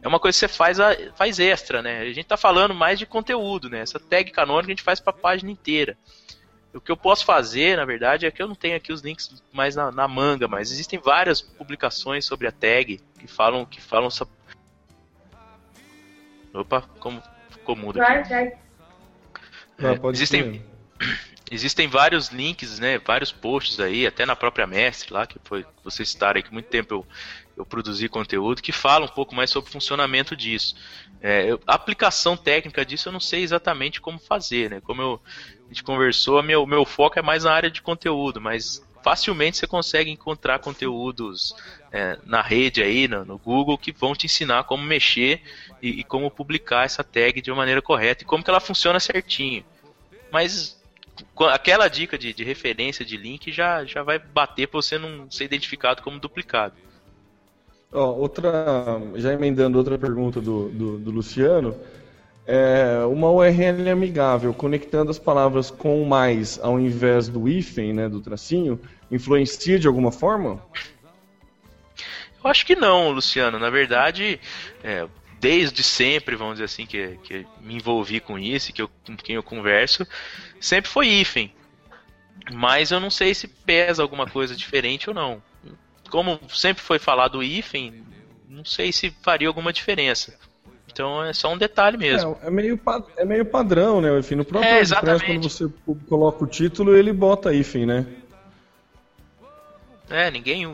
é 0.03 0.09
uma 0.09 0.21
coisa 0.21 0.37
que 0.37 0.41
você 0.41 0.49
faz, 0.49 0.79
a, 0.79 0.95
faz 1.15 1.39
extra, 1.39 1.81
né? 1.81 2.01
A 2.01 2.13
gente 2.13 2.27
tá 2.27 2.37
falando 2.37 2.75
mais 2.75 2.99
de 2.99 3.07
conteúdo, 3.07 3.71
né? 3.71 3.81
Essa 3.81 3.99
tag 3.99 4.31
canônica 4.31 4.67
a 4.67 4.75
gente 4.75 4.83
faz 4.83 5.01
para 5.01 5.17
a 5.17 5.19
página 5.19 5.51
inteira. 5.51 5.97
O 6.75 6.81
que 6.81 6.93
eu 6.93 6.97
posso 6.97 7.25
fazer, 7.25 7.79
na 7.79 7.87
verdade, 7.87 8.27
é 8.27 8.31
que 8.31 8.43
eu 8.43 8.47
não 8.47 8.55
tenho 8.55 8.77
aqui 8.77 8.93
os 8.93 9.01
links 9.01 9.43
mais 9.51 9.75
na, 9.75 9.91
na 9.91 10.07
manga, 10.07 10.47
mas 10.47 10.71
existem 10.71 10.99
várias 10.99 11.41
publicações 11.41 12.27
sobre 12.27 12.47
a 12.47 12.53
tag 12.53 13.01
que 13.19 13.27
falam 13.27 13.65
que 13.65 13.81
falam. 13.81 14.11
Opa, 16.53 16.83
como 17.01 17.23
ficou 17.49 17.75
mudo 17.75 17.99
aqui. 18.03 18.66
É, 19.79 20.09
existem 20.11 20.65
existem 21.51 21.87
vários 21.87 22.29
links, 22.29 22.79
né, 22.79 22.99
vários 22.99 23.31
posts 23.31 23.79
aí, 23.79 24.07
até 24.07 24.27
na 24.27 24.35
própria 24.35 24.67
Mestre 24.67 25.13
lá, 25.13 25.27
que 25.27 25.39
foi 25.45 25.65
vocês 25.85 26.09
citaram 26.09 26.39
aí 26.39 26.43
que 26.43 26.53
muito 26.53 26.69
tempo 26.69 26.95
eu, 26.95 27.07
eu 27.57 27.65
produzi 27.65 28.09
conteúdo, 28.09 28.63
que 28.63 28.73
fala 28.73 29.05
um 29.05 29.09
pouco 29.09 29.35
mais 29.35 29.51
sobre 29.51 29.69
o 29.69 29.73
funcionamento 29.73 30.35
disso. 30.35 30.75
É, 31.21 31.51
eu, 31.51 31.61
a 31.67 31.75
aplicação 31.75 32.37
técnica 32.37 32.85
disso 32.85 33.09
eu 33.09 33.13
não 33.13 33.21
sei 33.21 33.43
exatamente 33.43 34.01
como 34.01 34.19
fazer, 34.19 34.71
né, 34.71 34.81
como 34.81 35.03
eu, 35.03 35.21
a 35.65 35.69
gente 35.69 35.85
conversou, 35.85 36.43
meu, 36.43 36.67
meu 36.67 36.85
foco 36.85 37.19
é 37.19 37.23
mais 37.23 37.45
na 37.45 37.53
área 37.53 37.71
de 37.71 37.81
conteúdo, 37.81 38.41
mas 38.41 38.85
facilmente 39.07 39.57
você 39.57 39.69
consegue 39.69 40.11
encontrar 40.11 40.59
conteúdos 40.59 41.55
é, 41.93 42.19
na 42.27 42.43
rede 42.43 42.83
aí, 42.83 43.07
no, 43.07 43.25
no, 43.25 43.39
Google, 43.39 43.79
que 43.79 43.93
vão 43.93 44.17
te 44.17 44.27
ensinar 44.27 44.65
como 44.65 44.83
mexer 44.83 45.41
e, 45.81 46.01
e 46.01 46.03
como 46.03 46.29
publicar 46.29 46.85
essa 46.85 47.05
tag 47.05 47.41
de 47.41 47.49
uma 47.53 47.59
maneira 47.59 47.81
correta 47.81 48.25
e 48.25 48.27
como 48.27 48.43
que 48.43 48.51
ela 48.51 48.59
funciona 48.59 48.99
certinho. 48.99 49.65
Mas 50.33 50.77
aquela 51.53 51.87
dica 51.87 52.19
de, 52.19 52.33
de 52.33 52.43
referência 52.43 53.05
de 53.05 53.17
link 53.17 53.53
já, 53.53 53.85
já 53.85 54.03
vai 54.03 54.19
bater 54.19 54.67
para 54.67 54.83
você 54.83 54.99
não 54.99 55.31
ser 55.31 55.45
identificado 55.45 56.03
como 56.03 56.19
duplicado. 56.19 56.75
Outra, 57.93 59.01
já 59.15 59.33
emendando 59.33 59.79
outra 59.79 59.97
pergunta 59.97 60.41
do, 60.41 60.69
do, 60.71 60.99
do 60.99 61.11
Luciano, 61.13 61.77
é 62.47 63.05
uma 63.09 63.29
URL 63.31 63.91
amigável, 63.91 64.55
conectando 64.55 65.11
as 65.11 65.19
palavras 65.19 65.71
com 65.71 66.05
mais 66.05 66.61
ao 66.63 66.79
invés 66.79 67.29
do 67.29 67.49
hífen, 67.49 67.93
né, 67.93 68.09
do 68.09 68.21
tracinho, 68.21 68.79
influencia 69.11 69.79
de 69.79 69.87
alguma 69.87 70.11
forma? 70.11 70.63
Eu 72.43 72.51
acho 72.51 72.65
que 72.65 72.77
não, 72.77 73.11
Luciano. 73.11 73.59
Na 73.59 73.71
verdade, 73.71 74.41
é, 74.83 75.07
desde 75.41 75.83
sempre, 75.83 76.37
vamos 76.37 76.55
dizer 76.55 76.65
assim, 76.65 76.87
que, 76.87 77.19
que 77.23 77.47
me 77.61 77.75
envolvi 77.75 78.21
com 78.21 78.39
isso, 78.39 78.73
que 78.73 78.83
eu, 78.83 78.89
com 79.05 79.17
quem 79.17 79.37
eu 79.37 79.43
converso, 79.43 80.07
sempre 80.61 80.91
foi 80.91 81.09
hífen. 81.09 81.53
Mas 82.53 82.91
eu 82.91 83.01
não 83.01 83.11
sei 83.11 83.35
se 83.35 83.49
pesa 83.49 84.03
alguma 84.03 84.27
coisa 84.27 84.55
diferente 84.55 85.09
ou 85.09 85.15
não. 85.15 85.43
Como 86.11 86.39
sempre 86.49 86.83
foi 86.83 86.99
falado 86.99 87.43
hífen, 87.43 88.05
não 88.49 88.65
sei 88.65 88.93
se 88.93 89.11
faria 89.23 89.49
alguma 89.49 89.73
diferença. 89.73 90.39
Então 90.91 91.23
é 91.25 91.33
só 91.33 91.53
um 91.53 91.59
detalhe 91.59 91.99
mesmo. 91.99 92.39
É, 92.43 92.47
é 92.47 92.51
meio, 92.51 92.81
é 93.17 93.25
meio 93.25 93.45
padrão, 93.45 94.01
né? 94.01 94.17
Enfim, 94.19 94.37
no 94.37 94.45
próprio 94.45 94.71
é, 94.71 94.77
WordPress, 94.77 95.25
quando 95.25 95.51
você 95.51 95.69
coloca 96.09 96.45
o 96.45 96.47
título, 96.47 96.97
ele 96.97 97.13
bota 97.13 97.53
hífen, 97.53 97.85
né? 97.85 98.07
É, 100.11 100.31
ninguém 100.31 100.67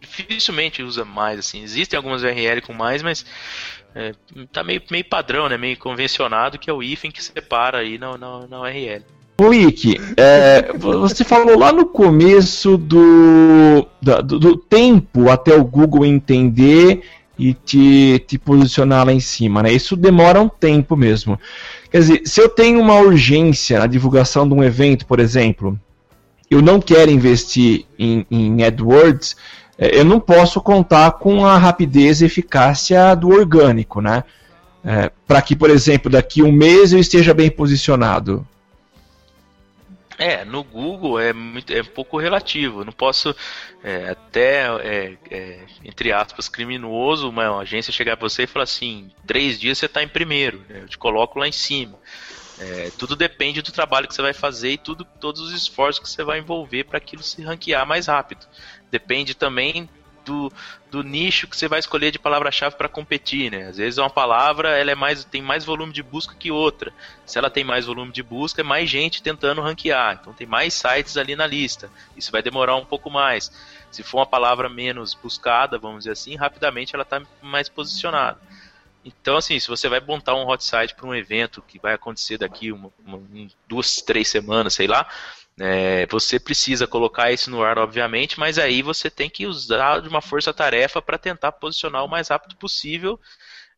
dificilmente 0.00 0.82
usa 0.82 1.04
mais, 1.04 1.38
assim. 1.38 1.62
Existem 1.62 1.96
algumas 1.96 2.22
URL 2.22 2.62
com 2.62 2.72
mais, 2.72 3.02
mas 3.02 3.24
é, 3.94 4.14
tá 4.52 4.64
meio, 4.64 4.82
meio 4.90 5.04
padrão, 5.04 5.48
né? 5.48 5.56
Meio 5.56 5.76
convencionado, 5.76 6.58
que 6.58 6.70
é 6.70 6.72
o 6.72 6.82
hífen 6.82 7.10
que 7.10 7.22
separa 7.22 7.78
aí 7.78 7.98
na, 7.98 8.16
na, 8.16 8.46
na 8.46 8.60
URL. 8.62 9.04
O 9.40 9.54
Ike, 9.54 9.98
é, 10.18 10.70
você 10.74 11.24
falou 11.24 11.58
lá 11.58 11.72
no 11.72 11.86
começo 11.86 12.76
do, 12.76 13.86
do, 14.02 14.22
do, 14.22 14.56
tempo 14.56 15.30
até 15.30 15.56
o 15.56 15.64
Google 15.64 16.04
entender 16.04 17.02
e 17.38 17.54
te, 17.54 18.22
te 18.26 18.38
posicionar 18.38 19.06
lá 19.06 19.14
em 19.14 19.20
cima, 19.20 19.62
né? 19.62 19.72
Isso 19.72 19.96
demora 19.96 20.42
um 20.42 20.48
tempo 20.48 20.94
mesmo. 20.94 21.40
Quer 21.90 22.00
dizer, 22.00 22.22
se 22.26 22.38
eu 22.38 22.50
tenho 22.50 22.80
uma 22.80 23.00
urgência 23.00 23.78
na 23.78 23.86
divulgação 23.86 24.46
de 24.46 24.52
um 24.52 24.62
evento, 24.62 25.06
por 25.06 25.18
exemplo, 25.18 25.80
eu 26.50 26.60
não 26.60 26.80
quero 26.80 27.10
investir 27.10 27.86
em, 27.96 28.26
em 28.28 28.64
AdWords, 28.64 29.36
é, 29.78 29.98
eu 29.98 30.04
não 30.04 30.18
posso 30.18 30.60
contar 30.60 31.12
com 31.12 31.46
a 31.46 31.56
rapidez 31.56 32.20
e 32.20 32.26
eficácia 32.26 33.14
do 33.14 33.28
orgânico, 33.28 34.00
né? 34.00 34.24
É, 34.84 35.10
Para 35.26 35.40
que, 35.40 35.54
por 35.54 35.70
exemplo, 35.70 36.10
daqui 36.10 36.42
um 36.42 36.50
mês 36.50 36.92
eu 36.92 36.98
esteja 36.98 37.32
bem 37.32 37.50
posicionado. 37.50 38.46
É, 40.18 40.44
no 40.44 40.62
Google 40.62 41.18
é, 41.18 41.32
muito, 41.32 41.72
é 41.72 41.80
um 41.80 41.84
pouco 41.86 42.18
relativo. 42.18 42.84
não 42.84 42.92
posso, 42.92 43.34
é, 43.82 44.10
até, 44.10 44.66
é, 44.84 45.16
é, 45.30 45.60
entre 45.82 46.12
aspas, 46.12 46.46
criminoso, 46.46 47.30
uma 47.30 47.58
agência 47.60 47.90
chegar 47.90 48.18
para 48.18 48.28
você 48.28 48.42
e 48.42 48.46
falar 48.46 48.64
assim: 48.64 49.10
três 49.26 49.58
dias 49.58 49.78
você 49.78 49.86
está 49.86 50.02
em 50.02 50.08
primeiro, 50.08 50.62
eu 50.68 50.86
te 50.86 50.98
coloco 50.98 51.38
lá 51.38 51.48
em 51.48 51.52
cima. 51.52 51.98
É, 52.60 52.90
tudo 52.90 53.16
depende 53.16 53.62
do 53.62 53.72
trabalho 53.72 54.06
que 54.06 54.14
você 54.14 54.20
vai 54.20 54.34
fazer 54.34 54.72
e 54.72 54.78
tudo, 54.78 55.02
todos 55.18 55.40
os 55.40 55.52
esforços 55.52 55.98
que 55.98 56.10
você 56.10 56.22
vai 56.22 56.38
envolver 56.38 56.84
para 56.84 56.98
aquilo 56.98 57.22
se 57.22 57.42
ranquear 57.42 57.86
mais 57.86 58.06
rápido. 58.06 58.46
Depende 58.90 59.34
também 59.34 59.88
do, 60.26 60.52
do 60.90 61.02
nicho 61.02 61.48
que 61.48 61.56
você 61.56 61.66
vai 61.66 61.78
escolher 61.78 62.10
de 62.10 62.18
palavra-chave 62.18 62.76
para 62.76 62.88
competir, 62.88 63.50
né? 63.50 63.68
Às 63.68 63.78
vezes 63.78 63.98
uma 63.98 64.10
palavra 64.10 64.76
ela 64.76 64.90
é 64.90 64.94
mais, 64.94 65.24
tem 65.24 65.40
mais 65.40 65.64
volume 65.64 65.90
de 65.90 66.02
busca 66.02 66.34
que 66.38 66.50
outra. 66.50 66.92
Se 67.24 67.38
ela 67.38 67.48
tem 67.48 67.64
mais 67.64 67.86
volume 67.86 68.12
de 68.12 68.22
busca, 68.22 68.60
é 68.60 68.64
mais 68.64 68.90
gente 68.90 69.22
tentando 69.22 69.62
ranquear. 69.62 70.18
Então 70.20 70.34
tem 70.34 70.46
mais 70.46 70.74
sites 70.74 71.16
ali 71.16 71.34
na 71.34 71.46
lista. 71.46 71.90
Isso 72.14 72.30
vai 72.30 72.42
demorar 72.42 72.76
um 72.76 72.84
pouco 72.84 73.10
mais. 73.10 73.50
Se 73.90 74.02
for 74.02 74.18
uma 74.18 74.26
palavra 74.26 74.68
menos 74.68 75.14
buscada, 75.14 75.78
vamos 75.78 76.00
dizer 76.00 76.12
assim, 76.12 76.36
rapidamente 76.36 76.94
ela 76.94 77.02
está 77.02 77.22
mais 77.42 77.70
posicionada. 77.70 78.38
Então, 79.04 79.36
assim, 79.36 79.58
se 79.58 79.68
você 79.68 79.88
vai 79.88 80.00
montar 80.00 80.34
um 80.34 80.46
hot 80.46 80.62
site 80.62 80.94
para 80.94 81.06
um 81.06 81.14
evento 81.14 81.62
que 81.62 81.78
vai 81.78 81.94
acontecer 81.94 82.36
daqui 82.36 82.70
uma, 82.70 82.92
uma, 83.04 83.22
duas, 83.66 83.96
três 83.96 84.28
semanas, 84.28 84.74
sei 84.74 84.86
lá, 84.86 85.08
é, 85.58 86.06
você 86.06 86.38
precisa 86.38 86.86
colocar 86.86 87.32
isso 87.32 87.50
no 87.50 87.62
ar, 87.62 87.78
obviamente, 87.78 88.38
mas 88.38 88.58
aí 88.58 88.82
você 88.82 89.10
tem 89.10 89.28
que 89.30 89.46
usar 89.46 90.00
de 90.00 90.08
uma 90.08 90.20
força-tarefa 90.20 91.00
para 91.00 91.18
tentar 91.18 91.52
posicionar 91.52 92.04
o 92.04 92.08
mais 92.08 92.28
rápido 92.28 92.56
possível, 92.56 93.18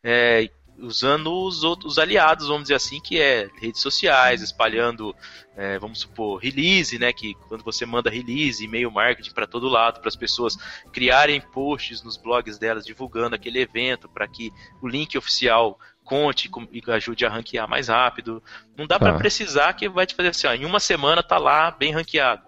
é, 0.03 0.51
usando 0.83 1.33
os 1.33 1.63
outros 1.63 1.99
aliados, 1.99 2.49
vamos 2.49 2.65
dizer 2.65 2.75
assim, 2.75 3.01
que 3.01 3.21
é 3.21 3.49
redes 3.61 3.81
sociais, 3.81 4.43
espalhando, 4.43 5.15
é, 5.57 5.79
vamos 5.79 6.01
supor, 6.01 6.39
release, 6.39 6.99
né? 6.99 7.13
Que 7.13 7.35
quando 7.49 7.63
você 7.63 7.87
manda 7.87 8.11
release, 8.11 8.65
e-mail 8.65 8.91
marketing 8.91 9.31
para 9.31 9.47
todo 9.47 9.69
lado, 9.69 10.01
para 10.01 10.09
as 10.09 10.17
pessoas 10.17 10.57
criarem 10.93 11.41
posts 11.41 12.03
nos 12.03 12.17
blogs 12.17 12.59
delas 12.59 12.85
divulgando 12.85 13.37
aquele 13.37 13.61
evento, 13.61 14.09
para 14.09 14.27
que 14.27 14.53
o 14.83 14.89
link 14.89 15.17
oficial 15.17 15.79
conte 16.05 16.51
e 16.73 16.91
ajude 16.91 17.25
a 17.25 17.31
ranquear 17.31 17.69
mais 17.69 17.89
rápido. 17.89 18.43
Não 18.77 18.87
dá 18.87 18.99
tá. 18.99 19.07
para 19.07 19.19
precisar 19.19 19.73
que 19.75 19.89
vai 19.89 20.05
te 20.05 20.15
fazer 20.15 20.29
assim, 20.29 20.47
ó, 20.49 20.53
em 20.53 20.65
uma 20.65 20.81
semana 20.81 21.23
tá 21.23 21.39
lá 21.39 21.71
bem 21.71 21.93
ranqueado. 21.93 22.43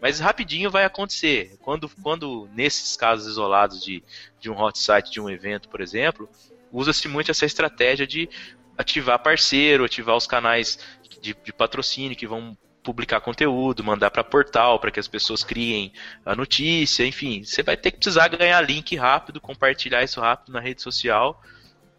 Mas 0.00 0.20
rapidinho 0.20 0.70
vai 0.70 0.84
acontecer. 0.84 1.56
Quando, 1.60 1.88
quando 2.02 2.48
nesses 2.54 2.96
casos 2.96 3.26
isolados 3.26 3.82
de, 3.82 4.02
de 4.38 4.48
um 4.48 4.60
hot 4.60 4.78
site, 4.78 5.10
de 5.10 5.20
um 5.20 5.28
evento, 5.28 5.68
por 5.68 5.80
exemplo, 5.80 6.28
usa-se 6.72 7.08
muito 7.08 7.30
essa 7.30 7.46
estratégia 7.46 8.06
de 8.06 8.28
ativar 8.76 9.18
parceiro, 9.18 9.84
ativar 9.84 10.16
os 10.16 10.26
canais 10.26 10.78
de, 11.20 11.34
de 11.44 11.52
patrocínio 11.52 12.16
que 12.16 12.26
vão 12.26 12.56
publicar 12.82 13.20
conteúdo, 13.20 13.84
mandar 13.84 14.10
para 14.10 14.24
portal 14.24 14.78
para 14.78 14.90
que 14.90 15.00
as 15.00 15.08
pessoas 15.08 15.44
criem 15.44 15.92
a 16.24 16.34
notícia, 16.34 17.04
enfim, 17.04 17.44
você 17.44 17.62
vai 17.62 17.76
ter 17.76 17.90
que 17.90 17.98
precisar 17.98 18.28
ganhar 18.28 18.60
link 18.62 18.96
rápido, 18.96 19.40
compartilhar 19.40 20.02
isso 20.02 20.20
rápido 20.20 20.52
na 20.52 20.60
rede 20.60 20.80
social 20.80 21.42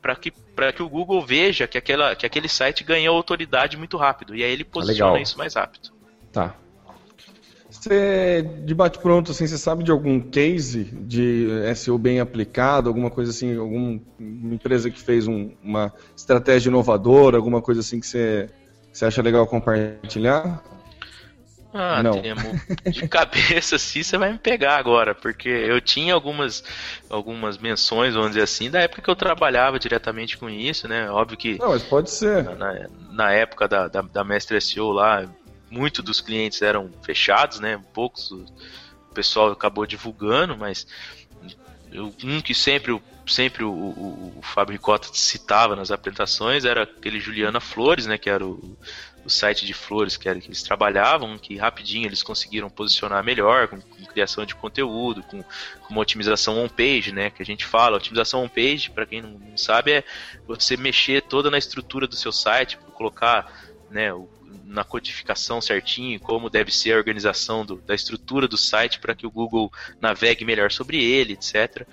para 0.02 0.16
que, 0.16 0.32
que 0.32 0.84
o 0.84 0.90
Google 0.90 1.22
veja 1.26 1.68
que, 1.68 1.78
aquela, 1.78 2.16
que 2.16 2.26
aquele 2.26 2.48
site 2.48 2.84
ganhou 2.84 3.16
autoridade 3.16 3.78
muito 3.78 3.98
rápido 3.98 4.36
e 4.36 4.44
aí 4.44 4.52
ele 4.52 4.64
posiciona 4.64 5.18
ah, 5.18 5.22
isso 5.22 5.38
mais 5.38 5.54
rápido. 5.54 5.92
Tá. 6.32 6.56
Você, 7.80 8.42
de 8.66 8.76
bate-pronto, 8.76 9.32
assim, 9.32 9.48
você 9.48 9.58
sabe 9.58 9.86
de 9.86 9.92
algum 9.92 10.20
case 10.20 10.84
de 10.84 11.48
SEO 11.76 11.98
bem 11.98 12.20
aplicado, 12.20 12.90
alguma 12.90 13.10
coisa 13.10 13.32
assim, 13.32 13.56
alguma 13.56 14.02
empresa 14.20 14.90
que 14.90 15.00
fez 15.00 15.28
um, 15.28 15.52
uma 15.64 15.94
estratégia 16.16 16.70
inovadora, 16.70 17.38
alguma 17.38 17.62
coisa 17.62 17.80
assim 17.80 18.02
que 18.02 18.06
você, 18.06 18.50
você 18.92 19.06
acha 19.06 19.22
legal 19.22 19.48
compartilhar? 19.48 20.62
Ah, 21.74 22.02
Não. 22.02 22.20
Temo, 22.20 22.60
de 22.90 23.08
cabeça 23.08 23.76
assim 23.76 24.02
você 24.02 24.18
vai 24.18 24.32
me 24.32 24.40
pegar 24.40 24.78
agora, 24.78 25.14
porque 25.14 25.48
eu 25.48 25.80
tinha 25.80 26.14
algumas, 26.14 26.64
algumas 27.10 27.58
menções, 27.60 28.14
vamos 28.16 28.30
dizer 28.30 28.42
assim, 28.42 28.72
da 28.72 28.80
época 28.82 29.04
que 29.04 29.10
eu 29.10 29.16
trabalhava 29.16 29.78
diretamente 29.78 30.38
com 30.38 30.50
isso, 30.50 30.88
né? 30.88 31.10
Óbvio 31.12 31.38
que 31.38 31.58
Não, 31.60 31.70
mas 31.70 31.84
pode 31.84 32.10
ser. 32.10 32.44
na, 32.44 32.90
na 33.12 33.32
época 33.32 33.68
da, 33.68 33.88
da, 33.88 34.02
da 34.02 34.24
Mestre 34.24 34.60
SEO 34.60 34.92
lá, 34.92 35.30
muitos 35.70 36.04
dos 36.04 36.22
clientes 36.22 36.62
eram 36.62 36.92
fechados, 37.04 37.60
né? 37.60 37.82
Poucos 37.94 38.32
o 38.32 38.46
pessoal 39.14 39.52
acabou 39.52 39.86
divulgando, 39.86 40.56
mas 40.58 40.86
um 42.24 42.40
que 42.42 42.54
sempre, 42.54 43.02
sempre 43.26 43.64
o, 43.64 43.72
o, 43.72 44.34
o 44.38 44.42
Fábio 44.42 44.74
Ricota 44.74 45.10
citava 45.12 45.76
nas 45.76 45.90
apresentações 45.92 46.64
era 46.66 46.84
aquele 46.84 47.20
Juliana 47.20 47.60
Flores, 47.60 48.06
né? 48.06 48.18
Que 48.18 48.30
era 48.30 48.46
o, 48.46 48.78
o 49.26 49.30
site 49.30 49.66
de 49.66 49.74
flores 49.74 50.16
que, 50.16 50.30
era, 50.30 50.40
que 50.40 50.48
eles 50.48 50.64
trabalhavam, 50.64 51.38
que 51.38 51.58
rapidinho 51.58 52.08
eles 52.08 52.24
conseguiram 52.24 52.70
posicionar 52.70 53.24
melhor, 53.24 53.68
com, 53.68 53.82
com 53.82 54.06
criação 54.06 54.46
de 54.46 54.56
conteúdo, 54.56 55.22
com, 55.24 55.44
com 55.44 55.90
uma 55.94 56.02
otimização 56.02 56.64
on-page, 56.64 57.12
né? 57.12 57.30
Que 57.30 57.42
a 57.42 57.46
gente 57.46 57.66
fala, 57.66 57.98
otimização 57.98 58.44
on-page, 58.44 58.92
para 58.92 59.06
quem 59.06 59.22
não, 59.22 59.32
não 59.32 59.58
sabe, 59.58 59.92
é 59.92 60.04
você 60.48 60.78
mexer 60.78 61.24
toda 61.24 61.50
na 61.50 61.58
estrutura 61.58 62.08
do 62.08 62.16
seu 62.16 62.32
site, 62.32 62.78
colocar 62.94 63.52
né, 63.90 64.14
o- 64.14 64.30
na 64.70 64.84
codificação 64.84 65.60
certinho 65.60 66.20
como 66.20 66.50
deve 66.50 66.72
ser 66.72 66.94
a 66.94 66.98
organização 66.98 67.66
do- 67.66 67.78
da 67.82 67.96
estrutura 67.96 68.48
do 68.48 68.58
site 68.58 69.00
para 69.00 69.16
que 69.16 69.26
o 69.26 69.32
Google 69.32 69.72
navegue 70.00 70.46
melhor 70.46 70.72
sobre 70.72 71.04
ele, 71.04 71.34
etc. 71.34 71.88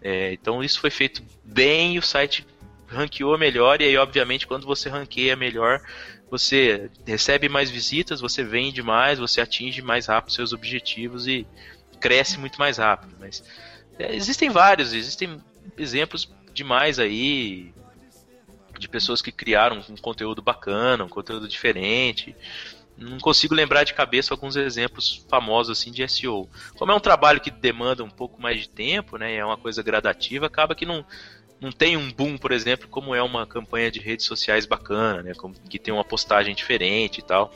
É, 0.00 0.32
então 0.32 0.64
isso 0.64 0.80
foi 0.80 0.90
feito 0.90 1.22
bem 1.44 1.98
o 1.98 2.02
site 2.02 2.46
ranqueou 2.88 3.38
melhor 3.38 3.80
e 3.80 3.84
aí 3.84 3.96
obviamente 3.96 4.46
quando 4.46 4.66
você 4.66 4.88
ranqueia 4.88 5.36
melhor 5.36 5.80
você 6.30 6.90
recebe 7.06 7.46
mais 7.46 7.70
visitas, 7.70 8.20
você 8.22 8.42
vende 8.42 8.82
mais, 8.82 9.18
você 9.18 9.42
atinge 9.42 9.82
mais 9.82 10.06
rápido 10.06 10.32
seus 10.32 10.54
objetivos 10.54 11.28
e 11.28 11.46
cresce 12.00 12.38
muito 12.38 12.58
mais 12.58 12.78
rápido. 12.78 13.14
Mas 13.20 13.44
é, 13.98 14.16
existem 14.16 14.48
vários, 14.48 14.94
existem 14.94 15.38
exemplos 15.76 16.32
demais 16.54 16.98
aí 16.98 17.72
de 18.78 18.88
pessoas 18.88 19.22
que 19.22 19.32
criaram 19.32 19.82
um 19.88 19.96
conteúdo 19.96 20.42
bacana, 20.42 21.04
um 21.04 21.08
conteúdo 21.08 21.48
diferente. 21.48 22.34
Não 22.96 23.18
consigo 23.18 23.54
lembrar 23.54 23.84
de 23.84 23.94
cabeça 23.94 24.34
alguns 24.34 24.56
exemplos 24.56 25.24
famosos 25.28 25.78
assim 25.78 25.90
de 25.90 26.06
SEO. 26.08 26.48
Como 26.76 26.92
é 26.92 26.94
um 26.94 27.00
trabalho 27.00 27.40
que 27.40 27.50
demanda 27.50 28.04
um 28.04 28.10
pouco 28.10 28.40
mais 28.40 28.60
de 28.60 28.68
tempo, 28.68 29.16
né, 29.16 29.34
é 29.34 29.44
uma 29.44 29.56
coisa 29.56 29.82
gradativa, 29.82 30.46
acaba 30.46 30.74
que 30.74 30.86
não 30.86 31.04
não 31.60 31.70
tem 31.70 31.96
um 31.96 32.10
boom, 32.10 32.36
por 32.36 32.50
exemplo, 32.50 32.88
como 32.88 33.14
é 33.14 33.22
uma 33.22 33.46
campanha 33.46 33.88
de 33.88 34.00
redes 34.00 34.26
sociais 34.26 34.66
bacana, 34.66 35.22
né, 35.22 35.32
que 35.70 35.78
tem 35.78 35.94
uma 35.94 36.04
postagem 36.04 36.56
diferente 36.56 37.18
e 37.18 37.22
tal. 37.22 37.54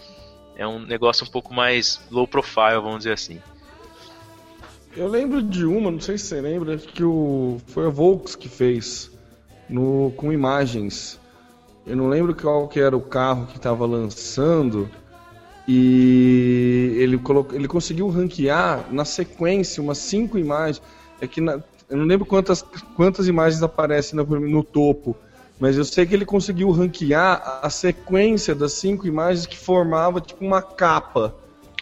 É 0.57 0.65
um 0.65 0.79
negócio 0.79 1.27
um 1.27 1.29
pouco 1.29 1.53
mais 1.53 2.01
low 2.09 2.27
profile, 2.27 2.81
vamos 2.81 2.99
dizer 2.99 3.15
assim. 3.15 3.43
Eu 4.97 5.09
lembro 5.09 5.43
de 5.43 5.65
uma, 5.65 5.91
não 5.91 6.01
sei 6.01 6.17
se 6.17 6.27
você 6.27 6.41
lembra, 6.41 6.79
que 6.79 7.03
o, 7.03 7.61
foi 7.67 7.87
a 7.87 7.91
Volks 7.91 8.37
que 8.37 8.49
fez 8.49 9.11
no, 9.69 10.13
com 10.17 10.33
imagens. 10.33 11.19
Eu 11.87 11.97
não 11.97 12.09
lembro 12.09 12.35
qual 12.35 12.67
que 12.69 12.81
era 12.81 12.97
o 12.97 13.01
carro 13.01 13.47
que 13.47 13.57
estava 13.57 13.87
lançando 13.87 14.89
e 15.69 16.95
ele, 16.99 17.19
colocou, 17.19 17.57
ele 17.57 17.69
conseguiu 17.69 18.09
ranquear 18.09 18.87
na 18.91 19.05
sequência 19.05 19.83
umas 19.83 19.99
cinco 19.99 20.39
imagens. 20.39 20.81
É 21.21 21.27
que 21.27 21.41
na- 21.41 21.61
eu 21.89 21.97
não 21.97 22.05
lembro 22.05 22.27
quantas, 22.27 22.65
quantas 22.95 23.29
imagens 23.29 23.63
aparecem 23.63 24.17
no, 24.17 24.25
no 24.25 24.63
topo, 24.63 25.17
mas 25.59 25.77
eu 25.77 25.85
sei 25.85 26.05
que 26.07 26.15
ele 26.15 26.25
conseguiu 26.25 26.71
ranquear 26.71 27.61
a 27.63 27.71
sequência 27.71 28.55
das 28.55 28.73
cinco 28.73 29.07
imagens 29.07 29.47
que 29.47 29.57
formava 29.57 30.21
tipo 30.21 30.45
uma 30.45 30.63
capa. 30.63 31.35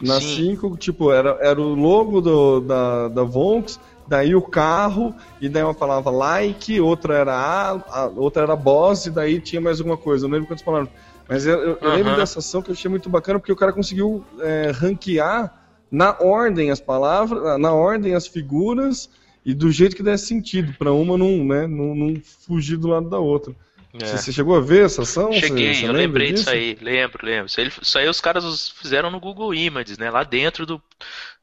Nas 0.03 0.25
Sim. 0.25 0.37
cinco, 0.37 0.77
tipo, 0.77 1.13
era, 1.13 1.39
era 1.41 1.61
o 1.61 1.73
logo 1.75 2.21
do, 2.21 2.61
da, 2.61 3.09
da 3.09 3.23
Vonks, 3.23 3.79
daí 4.07 4.35
o 4.35 4.43
carro, 4.43 5.15
e 5.41 5.49
daí 5.49 5.63
uma 5.63 5.75
palavra 5.75 6.11
like, 6.11 6.81
outra 6.81 7.15
era 7.15 7.35
a, 7.35 7.71
a- 7.73 8.13
outra 8.17 8.43
era 8.43 8.57
boss, 8.57 9.07
e 9.07 9.11
daí 9.11 9.41
tinha 9.41 9.61
mais 9.61 9.79
alguma 9.81 9.97
coisa. 9.97 10.25
Eu 10.25 10.29
não 10.29 10.35
lembro 10.35 10.49
quantas 10.49 10.65
palavras. 10.65 10.91
Mas 11.29 11.47
eu, 11.47 11.59
eu- 11.59 11.79
lembro 11.97 12.13
dessa 12.17 12.39
ação 12.39 12.61
que 12.63 12.71
eu 12.71 12.75
achei 12.75 12.91
muito 12.91 13.09
bacana, 13.09 13.39
porque 13.39 13.53
o 13.53 13.57
cara 13.57 13.73
conseguiu 13.73 14.25
é, 14.41 14.71
ranquear 14.75 15.53
na 15.91 16.17
ordem 16.21 16.71
as 16.71 16.81
palavras, 16.81 17.59
na 17.61 17.73
ordem 17.73 18.15
as 18.15 18.27
figuras, 18.27 19.09
e 19.45 19.55
do 19.55 19.71
jeito 19.71 19.95
que 19.97 20.03
desse 20.03 20.27
sentido, 20.27 20.75
para 20.79 20.93
uma 20.93 21.17
não, 21.17 21.45
né, 21.45 21.67
não, 21.67 21.95
não 21.95 22.15
fugir 22.47 22.77
do 22.77 22.89
lado 22.89 23.09
da 23.09 23.19
outra. 23.19 23.55
É. 23.95 24.07
Você, 24.07 24.19
você 24.19 24.33
chegou 24.33 24.57
a 24.57 24.61
ver 24.61 24.85
essa 24.85 25.03
ação? 25.03 25.33
Você- 25.33 25.41
Cheguei, 25.49 25.73
você 25.75 25.85
eu 25.87 25.93
lembra 25.93 26.03
lembrei 26.03 26.33
disso? 26.33 26.45
disso 26.45 26.51
aí, 26.51 26.75
lembro, 26.81 27.25
lembro. 27.27 27.47
Isso 27.47 27.61
aí, 27.61 27.69
isso 27.83 27.99
aí 27.99 28.09
os 28.09 28.21
caras 28.21 28.69
fizeram 28.71 29.11
no 29.11 29.21
Google 29.21 29.55
Images, 29.55 29.99
né? 29.99 30.11
Lá 30.11 30.25
dentro 30.25 30.67
do. 30.67 30.83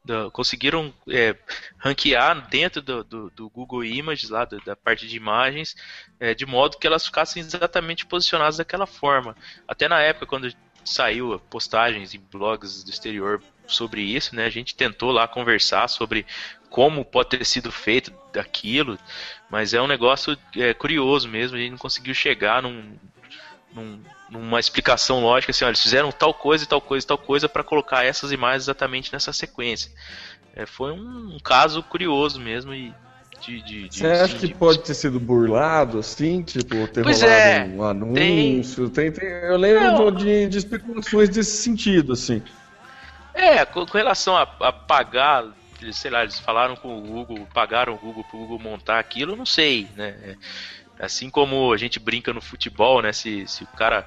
do- 0.04 0.30
conseguiram 0.32 0.92
é, 1.08 1.34
ranquear 1.78 2.48
dentro 2.48 2.82
do, 2.82 3.04
do, 3.04 3.30
do 3.30 3.48
Google 3.50 3.84
Images, 3.84 4.30
lá 4.30 4.44
do- 4.44 4.60
da 4.60 4.74
parte 4.76 5.06
de 5.06 5.16
imagens, 5.16 5.74
é, 6.20 6.34
de 6.34 6.44
modo 6.44 6.76
que 6.78 6.86
elas 6.86 7.06
ficassem 7.06 7.40
exatamente 7.40 8.04
posicionadas 8.06 8.56
daquela 8.58 8.86
forma. 8.86 9.36
Até 9.66 9.88
na 9.88 10.00
época, 10.00 10.26
quando 10.26 10.52
saiu 10.84 11.38
postagens 11.48 12.12
em 12.14 12.20
blogs 12.20 12.82
do 12.84 12.90
exterior 12.90 13.42
sobre 13.66 14.02
isso, 14.02 14.34
né? 14.34 14.44
A 14.46 14.50
gente 14.50 14.74
tentou 14.74 15.10
lá 15.12 15.28
conversar 15.28 15.88
sobre 15.88 16.26
como 16.72 17.04
pode 17.04 17.28
ter 17.28 17.44
sido 17.44 17.70
feito 17.70 18.10
daquilo, 18.32 18.98
mas 19.50 19.74
é 19.74 19.80
um 19.80 19.86
negócio 19.86 20.36
é, 20.56 20.72
curioso 20.72 21.28
mesmo, 21.28 21.56
a 21.56 21.60
gente 21.60 21.72
não 21.72 21.78
conseguiu 21.78 22.14
chegar 22.14 22.62
num, 22.62 22.82
num- 23.74 24.00
numa 24.30 24.58
explicação 24.58 25.20
lógica 25.20 25.50
assim, 25.50 25.64
olha, 25.64 25.72
eles 25.72 25.82
fizeram 25.82 26.10
tal 26.10 26.32
coisa 26.32 26.64
e 26.64 26.66
tal 26.66 26.80
coisa 26.80 27.04
e 27.04 27.06
tal 27.08 27.18
coisa 27.18 27.48
para 27.48 27.62
colocar 27.62 28.04
essas 28.04 28.32
imagens 28.32 28.64
exatamente 28.64 29.12
nessa 29.12 29.32
sequência. 29.34 29.90
É, 30.56 30.64
foi 30.64 30.92
um, 30.92 31.38
caso 31.44 31.82
curioso 31.82 32.40
mesmo 32.40 32.74
e 32.74 32.92
de, 33.42 33.60
de, 33.62 33.88
de- 33.88 33.98
Você 33.98 34.06
acha 34.06 34.24
assim, 34.24 34.38
que 34.38 34.46
de- 34.48 34.54
pode 34.54 34.78
ter 34.80 34.94
sido 34.94 35.20
burlado, 35.20 35.98
assim? 35.98 36.42
Tipo, 36.42 36.86
ter 36.88 37.02
Pois 37.02 37.20
rolado 37.20 37.48
é, 37.48 37.64
um 37.64 37.82
anúncio? 37.82 38.88
Tem... 38.88 39.12
Tem, 39.12 39.28
eu 39.28 39.58
lembro 39.58 40.10
Não. 40.10 40.12
de, 40.12 40.46
de 40.46 40.58
especulações 40.58 41.28
desse 41.28 41.62
sentido, 41.62 42.12
assim. 42.14 42.42
É, 43.34 43.64
com, 43.64 43.84
com 43.84 43.98
relação 43.98 44.36
a, 44.36 44.42
a 44.42 44.72
pagar, 44.72 45.44
eles, 45.82 45.96
sei 45.96 46.10
lá, 46.10 46.22
eles 46.22 46.38
falaram 46.38 46.76
com 46.76 46.98
o 46.98 47.02
Google, 47.02 47.46
pagaram 47.52 47.94
o 47.94 47.98
Google 47.98 48.24
pro 48.24 48.38
Google 48.38 48.58
montar 48.58 48.98
aquilo, 48.98 49.36
não 49.36 49.46
sei, 49.46 49.88
né? 49.96 50.16
É, 50.22 50.36
Assim 51.02 51.30
como 51.30 51.72
a 51.72 51.76
gente 51.76 51.98
brinca 51.98 52.32
no 52.32 52.40
futebol, 52.40 53.02
né? 53.02 53.12
Se, 53.12 53.44
se 53.48 53.64
o 53.64 53.66
cara 53.66 54.06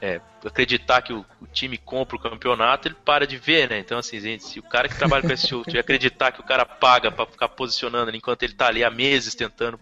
é, 0.00 0.20
acreditar 0.44 1.00
que 1.00 1.12
o, 1.12 1.24
o 1.40 1.46
time 1.46 1.78
compra 1.78 2.16
o 2.16 2.20
campeonato, 2.20 2.88
ele 2.88 2.96
para 3.04 3.26
de 3.26 3.36
ver, 3.36 3.70
né? 3.70 3.78
Então, 3.78 3.96
assim, 3.98 4.18
gente, 4.18 4.42
se 4.42 4.58
o 4.58 4.62
cara 4.62 4.88
que 4.88 4.96
trabalha 4.96 5.22
com 5.22 5.32
esse 5.32 5.46
jogo 5.46 5.64
acreditar 5.78 6.32
que 6.32 6.40
o 6.40 6.44
cara 6.44 6.64
paga 6.66 7.12
pra 7.12 7.26
ficar 7.26 7.48
posicionando 7.48 8.08
ali 8.08 8.18
enquanto 8.18 8.42
ele 8.42 8.54
tá 8.54 8.66
ali 8.66 8.82
há 8.82 8.90
meses 8.90 9.36
tentando 9.36 9.78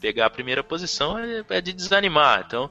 pegar 0.00 0.26
a 0.26 0.30
primeira 0.30 0.64
posição, 0.64 1.16
é, 1.16 1.44
é 1.50 1.60
de 1.60 1.72
desanimar. 1.72 2.42
Então, 2.44 2.68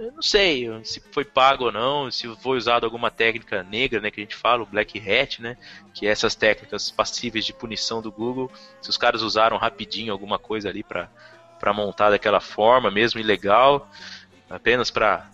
eu 0.00 0.12
não 0.12 0.22
sei 0.22 0.66
se 0.84 1.00
foi 1.12 1.24
pago 1.24 1.64
ou 1.66 1.72
não, 1.72 2.10
se 2.10 2.26
foi 2.36 2.56
usado 2.56 2.84
alguma 2.84 3.10
técnica 3.10 3.62
negra, 3.62 4.00
né, 4.00 4.10
que 4.10 4.20
a 4.20 4.24
gente 4.24 4.36
fala, 4.36 4.62
o 4.62 4.66
Black 4.66 4.98
Hat, 4.98 5.40
né, 5.42 5.56
que 5.94 6.06
é 6.06 6.10
essas 6.10 6.34
técnicas 6.34 6.90
passíveis 6.90 7.44
de 7.44 7.52
punição 7.54 8.00
do 8.02 8.10
Google, 8.12 8.50
se 8.80 8.90
os 8.90 8.96
caras 8.96 9.22
usaram 9.22 9.56
rapidinho 9.58 10.12
alguma 10.12 10.38
coisa 10.38 10.68
ali 10.68 10.82
para 10.82 11.10
para 11.58 11.74
montar 11.74 12.08
daquela 12.08 12.40
forma, 12.40 12.90
mesmo 12.90 13.20
ilegal, 13.20 13.86
apenas 14.48 14.90
para 14.90 15.30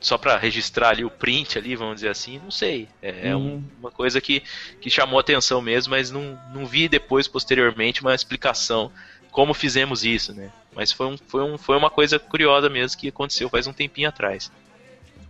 só 0.00 0.16
para 0.16 0.36
registrar 0.38 0.90
ali 0.90 1.04
o 1.04 1.10
print 1.10 1.58
ali, 1.58 1.74
vamos 1.76 1.96
dizer 1.96 2.08
assim, 2.10 2.38
não 2.38 2.50
sei. 2.52 2.88
É, 3.02 3.30
é 3.30 3.36
um- 3.36 3.56
Uhum. 3.56 3.70
uma 3.78 3.90
coisa 3.90 4.20
que, 4.20 4.42
que 4.80 4.88
chamou 4.90 5.18
atenção 5.18 5.60
mesmo, 5.60 5.90
mas 5.90 6.10
não, 6.10 6.40
não 6.54 6.66
vi 6.66 6.88
depois, 6.88 7.26
posteriormente, 7.26 8.00
uma 8.02 8.14
explicação 8.14 8.92
como 9.30 9.52
fizemos 9.54 10.04
isso, 10.04 10.32
né? 10.34 10.52
Mas 10.74 10.92
foi, 10.92 11.06
um, 11.06 11.16
foi, 11.28 11.42
um, 11.42 11.58
foi 11.58 11.76
uma 11.76 11.90
coisa 11.90 12.18
curiosa 12.18 12.68
mesmo 12.68 12.98
que 12.98 13.08
aconteceu 13.08 13.48
faz 13.48 13.66
um 13.66 13.72
tempinho 13.72 14.08
atrás. 14.08 14.50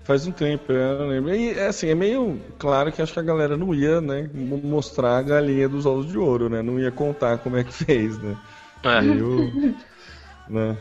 Faz 0.05 0.27
um 0.27 0.33
tempo, 0.33 0.73
é, 0.73 0.93
eu 1.03 1.07
lembro. 1.07 1.35
E, 1.35 1.51
é 1.51 1.67
assim, 1.67 1.89
é 1.89 1.95
meio 1.95 2.41
claro 2.59 2.91
que 2.91 3.03
acho 3.03 3.13
que 3.13 3.19
a 3.21 3.23
galera 3.23 3.57
não 3.57 3.75
ia, 3.75 4.01
né, 4.01 4.29
mo- 4.33 4.57
mostrar 4.59 5.19
a 5.19 5.23
galinha 5.23 5.69
dos 5.69 5.85
ovos 5.85 6.07
de 6.07 6.17
ouro, 6.17 6.49
né? 6.49 6.63
Não 6.63 6.81
ia 6.81 6.91
contar 6.91 7.39
como 7.39 7.57
é 7.57 7.65
que 7.65 7.73
fez, 7.75 8.19
né? 8.19 8.37
É. 8.85 9.01
Meio, 9.01 9.53
né? 10.49 10.77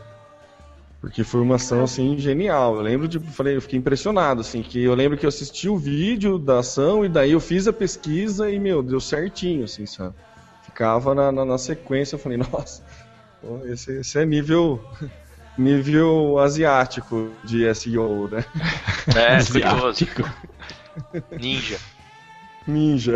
Porque 1.00 1.22
foi 1.22 1.40
uma 1.40 1.54
ação, 1.56 1.84
assim, 1.84 2.18
genial. 2.18 2.76
Eu 2.76 2.82
lembro 2.82 3.06
de, 3.06 3.20
falei, 3.20 3.56
eu 3.56 3.62
fiquei 3.62 3.78
impressionado, 3.78 4.40
assim, 4.40 4.62
que 4.62 4.82
eu 4.82 4.94
lembro 4.94 5.16
que 5.16 5.24
eu 5.24 5.28
assisti 5.28 5.68
o 5.68 5.78
vídeo 5.78 6.38
da 6.38 6.58
ação 6.58 7.04
e 7.04 7.08
daí 7.08 7.32
eu 7.32 7.40
fiz 7.40 7.68
a 7.68 7.72
pesquisa 7.72 8.50
e, 8.50 8.58
meu, 8.58 8.82
deu 8.82 9.00
certinho, 9.00 9.64
assim, 9.64 9.86
sabe? 9.86 10.14
Ficava 10.60 11.14
na, 11.14 11.30
na, 11.30 11.44
na 11.44 11.58
sequência, 11.58 12.16
eu 12.16 12.18
falei, 12.18 12.36
nossa, 12.52 12.82
esse, 13.66 14.00
esse 14.00 14.18
é 14.18 14.24
nível, 14.24 14.82
nível 15.56 16.38
asiático 16.38 17.30
de 17.44 17.72
SEO, 17.74 18.28
né? 18.28 18.44
É. 19.16 19.36
Asiático. 19.36 20.22
Ninja. 21.38 21.78
Ninja. 22.66 23.14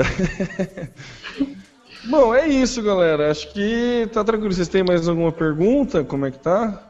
Bom, 2.08 2.34
é 2.34 2.48
isso, 2.48 2.82
galera. 2.82 3.30
Acho 3.30 3.52
que 3.52 4.08
tá 4.12 4.24
tranquilo. 4.24 4.52
Vocês 4.52 4.68
têm 4.68 4.82
mais 4.82 5.06
alguma 5.08 5.30
pergunta? 5.30 6.02
Como 6.02 6.26
é 6.26 6.30
que 6.30 6.38
tá? 6.38 6.82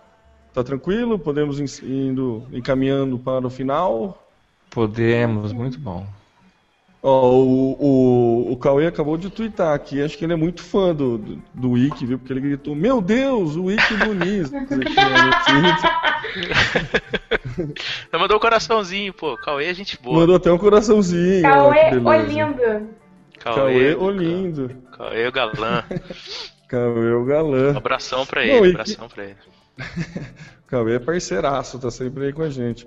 Tá 0.55 0.64
tranquilo? 0.64 1.18
Podemos 1.18 1.59
ir 1.59 1.85
indo 1.85 2.47
encaminhando 2.53 3.18
para 3.18 3.47
o 3.47 3.51
final? 3.51 4.26
Podemos, 4.70 5.53
muito 5.53 5.78
bom. 5.78 6.07
Ó, 7.03 7.32
o, 7.32 7.76
o, 7.80 8.53
o 8.53 8.57
Cauê 8.57 8.86
acabou 8.86 9.16
de 9.16 9.28
twittar 9.28 9.74
aqui, 9.74 10.00
acho 10.00 10.16
que 10.16 10.24
ele 10.24 10.34
é 10.34 10.36
muito 10.36 10.62
fã 10.62 10.94
do, 10.94 11.18
do, 11.18 11.42
do 11.53 11.70
Wiki, 11.72 12.07
viu? 12.07 12.16
Porque 12.16 12.32
ele 12.32 12.40
gritou, 12.40 12.76
meu 12.76 13.00
Deus, 13.03 13.57
o 13.57 13.64
Wiki 13.64 13.94
Muniz. 13.94 14.53
Ela 18.12 18.22
mandou 18.22 18.36
um 18.36 18.40
coraçãozinho, 18.40 19.12
pô. 19.12 19.36
Cauê 19.36 19.66
é 19.66 19.74
gente 19.74 20.00
boa. 20.00 20.20
Mandou 20.20 20.36
até 20.36 20.53
um 20.53 20.59
coraçãozinho. 20.59 21.42
Cauê. 21.42 21.96
Olindo. 21.96 23.03
Cauê, 23.42 23.94
o 23.96 24.11
lindo. 24.11 24.70
Cauê 24.96 25.26
o 25.26 25.32
galã. 25.32 25.82
Cauê 26.68 27.12
o 27.12 27.24
galã. 27.24 27.72
Um 27.72 27.76
abração 27.76 28.24
pra 28.24 28.46
Não, 28.46 28.55
ele, 28.55 28.68
e 28.68 28.70
abração 28.70 29.09
pra 29.09 29.24
ele. 29.24 29.36
Cauê 30.68 30.94
é 30.94 30.98
parceiraço, 31.00 31.78
tá 31.80 31.90
sempre 31.90 32.26
aí 32.26 32.32
com 32.32 32.42
a 32.42 32.48
gente. 32.48 32.86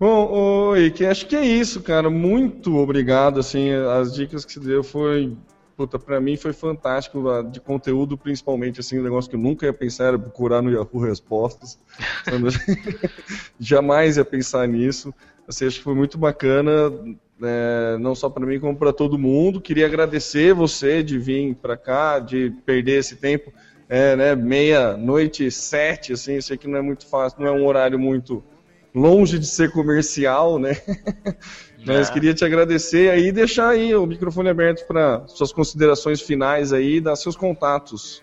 Bom, 0.00 0.30
oi, 0.70 0.90
que 0.90 1.04
acho 1.04 1.26
que 1.26 1.36
é 1.36 1.44
isso, 1.44 1.82
cara. 1.82 2.08
Muito 2.08 2.74
obrigado, 2.78 3.38
assim, 3.38 3.70
as 3.70 4.14
dicas 4.14 4.46
que 4.46 4.54
você 4.54 4.58
deu 4.60 4.82
foi, 4.82 5.36
puta, 5.76 5.98
pra 5.98 6.18
mim 6.18 6.38
foi 6.38 6.54
fantástico, 6.54 7.22
de 7.52 7.60
conteúdo 7.60 8.16
principalmente, 8.16 8.80
assim, 8.80 8.98
um 8.98 9.02
negócio 9.02 9.28
que 9.28 9.36
eu 9.36 9.40
nunca 9.40 9.66
ia 9.66 9.74
pensar 9.74 10.04
era 10.06 10.18
procurar 10.18 10.62
no 10.62 10.70
Yahoo 10.72 11.02
Respostas. 11.02 11.78
Jamais 13.60 14.16
ia 14.16 14.24
pensar 14.24 14.66
nisso. 14.66 15.12
Assim, 15.46 15.66
acho 15.66 15.76
que 15.76 15.84
foi 15.84 15.94
muito 15.94 16.16
bacana, 16.16 16.70
é, 17.42 17.98
não 18.00 18.14
só 18.14 18.30
para 18.30 18.46
mim 18.46 18.58
como 18.58 18.78
para 18.78 18.94
todo 18.94 19.18
mundo. 19.18 19.60
Queria 19.60 19.84
agradecer 19.84 20.54
você 20.54 21.02
de 21.02 21.18
vir 21.18 21.54
para 21.56 21.76
cá, 21.76 22.18
de 22.18 22.54
perder 22.64 23.00
esse 23.00 23.16
tempo, 23.16 23.52
é, 23.86 24.16
né, 24.16 24.34
meia 24.34 24.96
noite 24.96 25.50
sete, 25.50 26.14
assim, 26.14 26.38
isso 26.38 26.54
aqui 26.54 26.66
não 26.66 26.78
é 26.78 26.82
muito 26.82 27.06
fácil, 27.06 27.38
não 27.38 27.48
é 27.48 27.52
um 27.52 27.66
horário 27.66 27.98
muito 27.98 28.42
longe 28.94 29.38
de 29.38 29.46
ser 29.46 29.70
comercial, 29.70 30.58
né? 30.58 30.76
Mas 31.86 32.10
Ah. 32.10 32.12
queria 32.12 32.34
te 32.34 32.44
agradecer 32.44 33.10
aí 33.10 33.28
e 33.28 33.32
deixar 33.32 33.70
aí 33.70 33.94
o 33.94 34.06
microfone 34.06 34.48
aberto 34.48 34.86
para 34.86 35.26
suas 35.28 35.52
considerações 35.52 36.20
finais 36.20 36.72
aí, 36.72 37.00
dar 37.00 37.16
seus 37.16 37.36
contatos. 37.36 38.22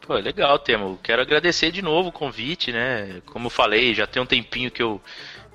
Pô, 0.00 0.14
legal, 0.14 0.58
Temo. 0.58 0.98
Quero 1.02 1.22
agradecer 1.22 1.70
de 1.70 1.82
novo 1.82 2.08
o 2.10 2.12
convite, 2.12 2.72
né? 2.72 3.20
Como 3.26 3.46
eu 3.46 3.50
falei, 3.50 3.94
já 3.94 4.06
tem 4.06 4.22
um 4.22 4.26
tempinho 4.26 4.70
que 4.70 4.82
eu, 4.82 5.00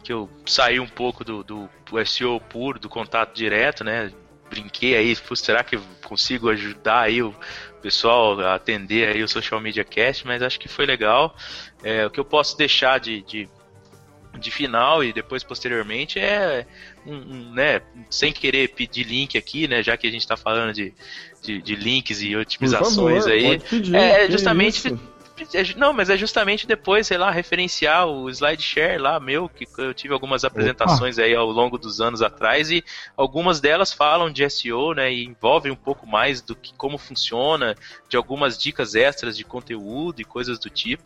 que 0.03 0.11
eu 0.11 0.29
saí 0.45 0.79
um 0.79 0.87
pouco 0.87 1.23
do, 1.23 1.43
do, 1.43 1.69
SEO 2.05 2.39
puro, 2.39 2.79
do 2.79 2.89
contato 2.89 3.33
direto, 3.33 3.83
né? 3.83 4.11
Brinquei 4.49 4.95
aí, 4.95 5.15
será 5.35 5.63
que 5.63 5.79
consigo 6.03 6.49
ajudar 6.49 7.01
aí 7.03 7.23
o 7.23 7.33
pessoal 7.81 8.37
a 8.41 8.55
atender 8.55 9.07
aí 9.07 9.23
o 9.23 9.27
Social 9.27 9.61
Media 9.61 9.85
Cast, 9.85 10.27
mas 10.27 10.41
acho 10.41 10.59
que 10.59 10.67
foi 10.67 10.85
legal. 10.85 11.33
É, 11.81 12.05
o 12.05 12.09
que 12.09 12.19
eu 12.19 12.25
posso 12.25 12.57
deixar 12.57 12.99
de, 12.99 13.21
de, 13.21 13.49
de 14.39 14.51
final 14.51 15.03
e 15.03 15.11
depois 15.11 15.43
posteriormente 15.43 16.19
é 16.19 16.65
um, 17.05 17.15
um, 17.15 17.53
né, 17.53 17.81
sem 18.09 18.31
querer 18.31 18.69
pedir 18.69 19.03
link 19.03 19.37
aqui, 19.37 19.67
né, 19.67 19.83
já 19.83 19.97
que 19.97 20.07
a 20.07 20.11
gente 20.11 20.21
está 20.21 20.37
falando 20.37 20.73
de, 20.73 20.93
de, 21.41 21.61
de 21.61 21.75
links 21.75 22.21
e 22.21 22.35
otimizações 22.35 23.23
favor, 23.25 23.31
aí, 23.31 23.59
pedir, 23.59 23.95
é 23.95 24.25
que 24.25 24.31
justamente 24.31 24.77
isso. 24.77 24.99
é 25.57 25.75
Não, 25.75 25.91
mas 25.91 26.09
é 26.09 26.17
justamente 26.17 26.67
depois, 26.67 27.07
sei 27.07 27.17
lá, 27.17 27.31
referenciar 27.31 28.07
o 28.07 28.29
SlideShare 28.29 29.01
lá, 29.01 29.19
meu, 29.19 29.49
que 29.49 29.67
eu 29.77 29.93
tive 29.93 30.13
algumas 30.13 30.43
apresentações 30.43 31.17
aí 31.17 31.35
ao 31.35 31.47
longo 31.47 31.77
dos 31.77 31.99
anos 31.99 32.21
atrás 32.21 32.69
e 32.69 32.83
algumas 33.17 33.59
delas 33.59 33.91
falam 33.91 34.31
de 34.31 34.47
SEO, 34.49 34.93
né, 34.93 35.11
e 35.11 35.25
envolvem 35.25 35.71
um 35.71 35.75
pouco 35.75 36.05
mais 36.05 36.41
do 36.41 36.55
que 36.55 36.73
como 36.75 36.97
funciona, 36.97 37.75
de 38.07 38.15
algumas 38.15 38.57
dicas 38.57 38.93
extras 38.95 39.35
de 39.35 39.43
conteúdo 39.43 40.21
e 40.21 40.25
coisas 40.25 40.59
do 40.59 40.69
tipo. 40.69 41.03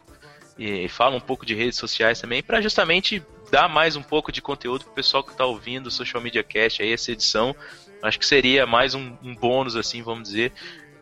E 0.58 0.88
falam 0.88 1.18
um 1.18 1.22
pouco 1.22 1.46
de 1.46 1.54
redes 1.54 1.78
sociais 1.78 2.20
também, 2.22 2.42
para 2.42 2.62
justamente 2.62 3.22
dar 3.52 3.68
mais 3.68 3.96
um 3.96 4.02
pouco 4.02 4.32
de 4.32 4.42
conteúdo 4.42 4.86
pro 4.86 4.94
pessoal 4.94 5.24
que 5.24 5.36
tá 5.36 5.46
ouvindo 5.46 5.88
o 5.88 5.92
Social 5.92 6.22
Media 6.22 6.44
Cast 6.44 6.82
aí, 6.82 6.94
essa 6.94 7.12
edição. 7.12 7.56
Acho 8.02 8.20
que 8.20 8.26
seria 8.26 8.66
mais 8.66 8.94
um, 8.94 9.18
um 9.22 9.36
bônus, 9.36 9.76
assim, 9.76 10.02
vamos 10.02 10.30
dizer, 10.30 10.54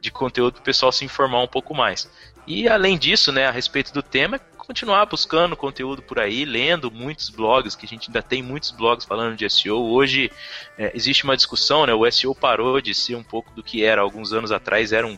de 0.02 0.12
conteúdo 0.12 0.56
pro 0.56 0.64
pessoal 0.64 0.92
se 0.92 1.06
informar 1.06 1.42
um 1.42 1.48
pouco 1.48 1.74
mais. 1.76 2.10
E 2.46 2.68
além 2.68 2.98
disso, 2.98 3.32
né, 3.32 3.46
a 3.46 3.52
respeito 3.52 3.94
do 3.94 4.02
tema, 4.02 4.40
continuar 4.58 5.06
buscando 5.06 5.56
conteúdo 5.56 6.02
por 6.02 6.20
aí, 6.20 6.46
lendo 6.46 6.90
muitos 6.90 7.30
blogs, 7.30 7.76
que 7.76 7.86
a 7.86 7.90
gente 7.90 8.10
ainda 8.10 8.22
tem 8.22 8.42
muitos 8.42 8.72
blogs 8.72 9.06
falando 9.06 9.36
de 9.36 9.50
SEO. 9.50 9.78
Hoje 9.78 10.32
é, 10.78 10.92
existe 10.96 11.24
uma 11.24 11.36
discussão, 11.36 11.86
né, 11.86 11.94
o 11.94 12.10
SEO 12.10 12.34
parou 12.34 12.82
de 12.82 12.94
ser 12.94 13.16
um 13.16 13.24
pouco 13.24 13.54
do 13.54 13.64
que 13.64 13.84
era 13.84 14.02
alguns 14.02 14.34
anos 14.34 14.52
atrás, 14.52 14.92
era 14.92 15.06
um, 15.06 15.18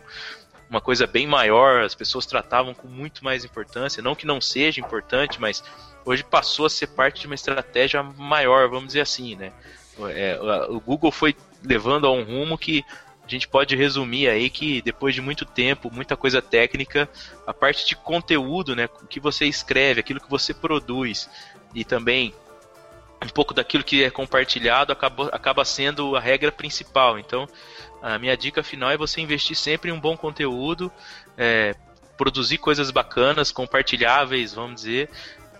uma 0.69 0.81
coisa 0.81 1.05
bem 1.05 1.27
maior, 1.27 1.83
as 1.83 1.95
pessoas 1.95 2.25
tratavam 2.25 2.73
com 2.73 2.87
muito 2.87 3.23
mais 3.23 3.45
importância, 3.45 4.01
não 4.01 4.15
que 4.15 4.25
não 4.25 4.41
seja 4.41 4.81
importante, 4.81 5.39
mas 5.39 5.63
hoje 6.03 6.23
passou 6.23 6.65
a 6.65 6.69
ser 6.69 6.87
parte 6.87 7.21
de 7.21 7.27
uma 7.27 7.35
estratégia 7.35 8.01
maior, 8.03 8.69
vamos 8.69 8.87
dizer 8.87 9.01
assim, 9.01 9.35
né? 9.35 9.51
É, 10.13 10.37
o 10.69 10.79
Google 10.79 11.11
foi 11.11 11.35
levando 11.63 12.05
a 12.05 12.11
um 12.11 12.23
rumo 12.23 12.57
que 12.57 12.83
a 13.25 13.29
gente 13.29 13.47
pode 13.47 13.75
resumir 13.75 14.29
aí 14.29 14.49
que 14.49 14.81
depois 14.81 15.15
de 15.15 15.21
muito 15.21 15.45
tempo, 15.45 15.91
muita 15.91 16.15
coisa 16.15 16.41
técnica, 16.41 17.09
a 17.47 17.53
parte 17.53 17.85
de 17.85 17.95
conteúdo, 17.95 18.75
né, 18.75 18.87
o 19.01 19.07
que 19.07 19.19
você 19.19 19.45
escreve, 19.45 19.99
aquilo 19.99 20.19
que 20.19 20.29
você 20.29 20.53
produz 20.53 21.29
e 21.73 21.83
também 21.83 22.33
um 23.23 23.29
pouco 23.29 23.53
daquilo 23.53 23.83
que 23.83 24.03
é 24.03 24.11
compartilhado 24.11 24.93
acaba, 24.93 25.29
acaba 25.29 25.65
sendo 25.65 26.15
a 26.15 26.19
regra 26.19 26.51
principal. 26.51 27.17
Então, 27.17 27.47
a 28.13 28.19
minha 28.19 28.37
dica 28.37 28.61
final 28.61 28.91
é 28.91 28.97
você 28.97 29.19
investir 29.19 29.55
sempre 29.55 29.89
em 29.89 29.93
um 29.93 29.99
bom 29.99 30.15
conteúdo, 30.15 30.91
é, 31.35 31.73
produzir 32.15 32.59
coisas 32.59 32.91
bacanas, 32.91 33.51
compartilháveis, 33.51 34.53
vamos 34.53 34.81
dizer, 34.81 35.09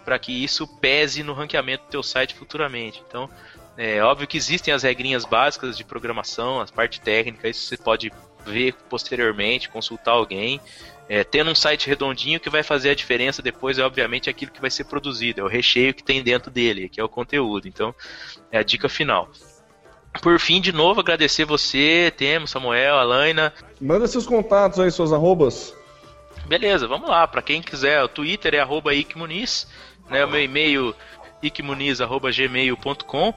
para 0.06 0.20
que 0.20 0.32
isso 0.32 0.68
pese 0.78 1.24
no 1.24 1.34
ranqueamento 1.34 1.86
do 1.86 1.90
teu 1.90 2.04
site 2.04 2.36
futuramente. 2.36 3.04
Então, 3.08 3.28
é 3.76 4.00
óbvio 4.04 4.28
que 4.28 4.38
existem 4.38 4.72
as 4.72 4.84
regrinhas 4.84 5.26
básicas 5.26 5.76
de 5.76 5.84
programação, 5.84 6.62
as 6.62 6.70
parte 6.70 7.02
técnica, 7.02 7.50
isso 7.50 7.66
você 7.66 7.78
pode 7.78 8.12
ver 8.46 8.76
posteriormente, 8.88 9.68
consultar 9.68 10.12
alguém. 10.12 10.62
É, 11.10 11.24
tendo 11.24 11.50
um 11.50 11.56
site 11.56 11.88
redondinho 11.88 12.40
que 12.40 12.50
vai 12.50 12.62
fazer 12.62 12.92
a 12.92 12.96
diferença 12.96 13.42
depois 13.42 13.80
é 13.80 13.84
obviamente 13.84 14.30
aquilo 14.30 14.52
que 14.52 14.62
vai 14.62 14.70
ser 14.70 14.86
produzido, 14.86 15.42
é 15.42 15.44
o 15.44 15.48
recheio 15.48 15.96
que 15.96 16.04
tem 16.04 16.22
dentro 16.22 16.52
dele, 16.52 16.90
que 16.90 17.02
é 17.02 17.04
o 17.04 17.10
conteúdo. 17.10 17.68
Então, 17.68 17.94
é 18.52 18.60
a 18.60 18.64
dica 18.64 18.88
final. 18.88 19.32
Por 20.22 20.40
fim, 20.40 20.62
de 20.62 20.72
novo, 20.72 21.02
agradecer 21.02 21.46
você, 21.46 22.12
Temo, 22.16 22.48
Samuel, 22.48 22.98
Alaina. 22.98 23.54
Manda 23.80 24.08
seus 24.08 24.26
contatos 24.26 24.80
aí, 24.80 24.90
suas 24.90 25.14
arrobas. 25.14 25.74
Beleza, 26.48 26.88
vamos 26.88 27.10
lá. 27.10 27.28
Para 27.28 27.42
quem 27.42 27.62
quiser, 27.62 28.04
o 28.04 28.08
Twitter 28.08 28.54
é 28.56 28.60
arroba 28.60 28.94
icmuniz, 28.94 29.68
né? 30.10 30.24
O 30.26 30.30
meu 30.30 30.42
e-mail 30.42 30.96
icmuniz@gmail.com 31.42 33.34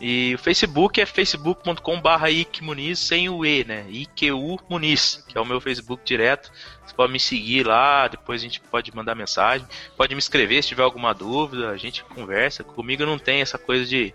e 0.00 0.34
o 0.34 0.38
Facebook 0.38 1.00
é 1.00 1.06
facebook.com 1.06 2.00
barra 2.00 2.28
icmuniz 2.28 2.98
sem 2.98 3.28
o 3.28 3.44
E, 3.44 3.64
né? 3.64 3.86
IQU 3.88 4.58
Muniz, 4.68 5.24
que 5.28 5.38
é 5.38 5.40
o 5.40 5.46
meu 5.46 5.60
Facebook 5.60 6.02
direto. 6.04 6.50
Você 6.84 6.94
pode 6.94 7.12
me 7.12 7.20
seguir 7.20 7.66
lá, 7.66 8.08
depois 8.08 8.40
a 8.40 8.44
gente 8.44 8.60
pode 8.60 8.94
mandar 8.94 9.14
mensagem. 9.14 9.66
Pode 9.96 10.14
me 10.14 10.18
escrever 10.18 10.62
se 10.62 10.68
tiver 10.68 10.82
alguma 10.82 11.14
dúvida, 11.14 11.70
a 11.70 11.76
gente 11.76 12.04
conversa. 12.04 12.64
Comigo 12.64 13.06
não 13.06 13.18
tem 13.18 13.40
essa 13.40 13.56
coisa 13.56 13.86
de 13.86 14.12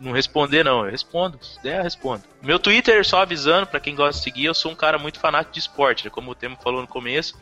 não- 0.00 0.12
responder, 0.12 0.64
não. 0.64 0.84
Eu 0.84 0.90
respondo. 0.90 1.38
Se 1.42 1.62
der, 1.62 1.78
eu 1.78 1.82
respondo. 1.82 2.22
Meu 2.42 2.58
Twitter, 2.58 3.04
só 3.04 3.22
avisando, 3.22 3.66
pra 3.66 3.80
quem 3.80 3.94
gosta 3.94 4.18
de 4.18 4.24
seguir, 4.24 4.46
eu 4.46 4.54
sou 4.54 4.72
um 4.72 4.74
cara 4.74 4.98
muito 4.98 5.18
fanático 5.20 5.52
de 5.52 5.60
esporte, 5.60 6.04
né? 6.04 6.10
como 6.10 6.30
o 6.30 6.34
Temo 6.34 6.56
falou 6.62 6.80
no 6.80 6.86
começo. 6.86 7.34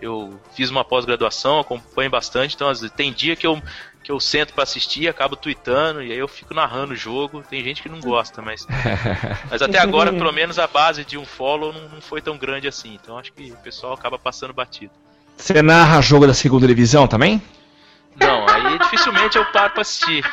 Eu 0.00 0.38
fiz 0.54 0.70
uma 0.70 0.84
pós-graduação, 0.84 1.58
acompanho 1.58 2.10
bastante, 2.10 2.54
então 2.54 2.68
às 2.68 2.80
vezes, 2.80 2.94
tem 2.94 3.12
dia 3.12 3.34
que 3.34 3.46
eu, 3.46 3.60
que 4.02 4.12
eu 4.12 4.20
sento 4.20 4.54
pra 4.54 4.62
assistir, 4.62 5.08
acabo 5.08 5.34
tweetando, 5.34 6.02
e 6.02 6.12
aí 6.12 6.18
eu 6.18 6.28
fico 6.28 6.54
narrando 6.54 6.92
o 6.92 6.96
jogo. 6.96 7.42
Tem 7.48 7.62
gente 7.62 7.82
que 7.82 7.88
não 7.88 8.00
gosta, 8.00 8.40
mas. 8.40 8.66
mas 9.50 9.62
até 9.62 9.78
agora, 9.78 10.12
pelo 10.12 10.32
menos, 10.32 10.58
a 10.58 10.66
base 10.66 11.04
de 11.04 11.18
um 11.18 11.24
follow 11.24 11.72
não, 11.72 11.88
não 11.88 12.00
foi 12.00 12.20
tão 12.20 12.36
grande 12.36 12.68
assim. 12.68 12.94
Então 12.94 13.18
acho 13.18 13.32
que 13.32 13.50
o 13.50 13.56
pessoal 13.56 13.92
acaba 13.92 14.18
passando 14.18 14.52
batido. 14.52 14.92
Você 15.36 15.62
narra 15.62 16.00
jogo 16.00 16.26
da 16.26 16.34
segunda 16.34 16.66
divisão 16.66 17.06
também? 17.06 17.40
Não, 18.20 18.48
aí 18.48 18.78
dificilmente 18.78 19.38
eu 19.38 19.44
paro 19.46 19.72
pra 19.72 19.82
assistir. 19.82 20.24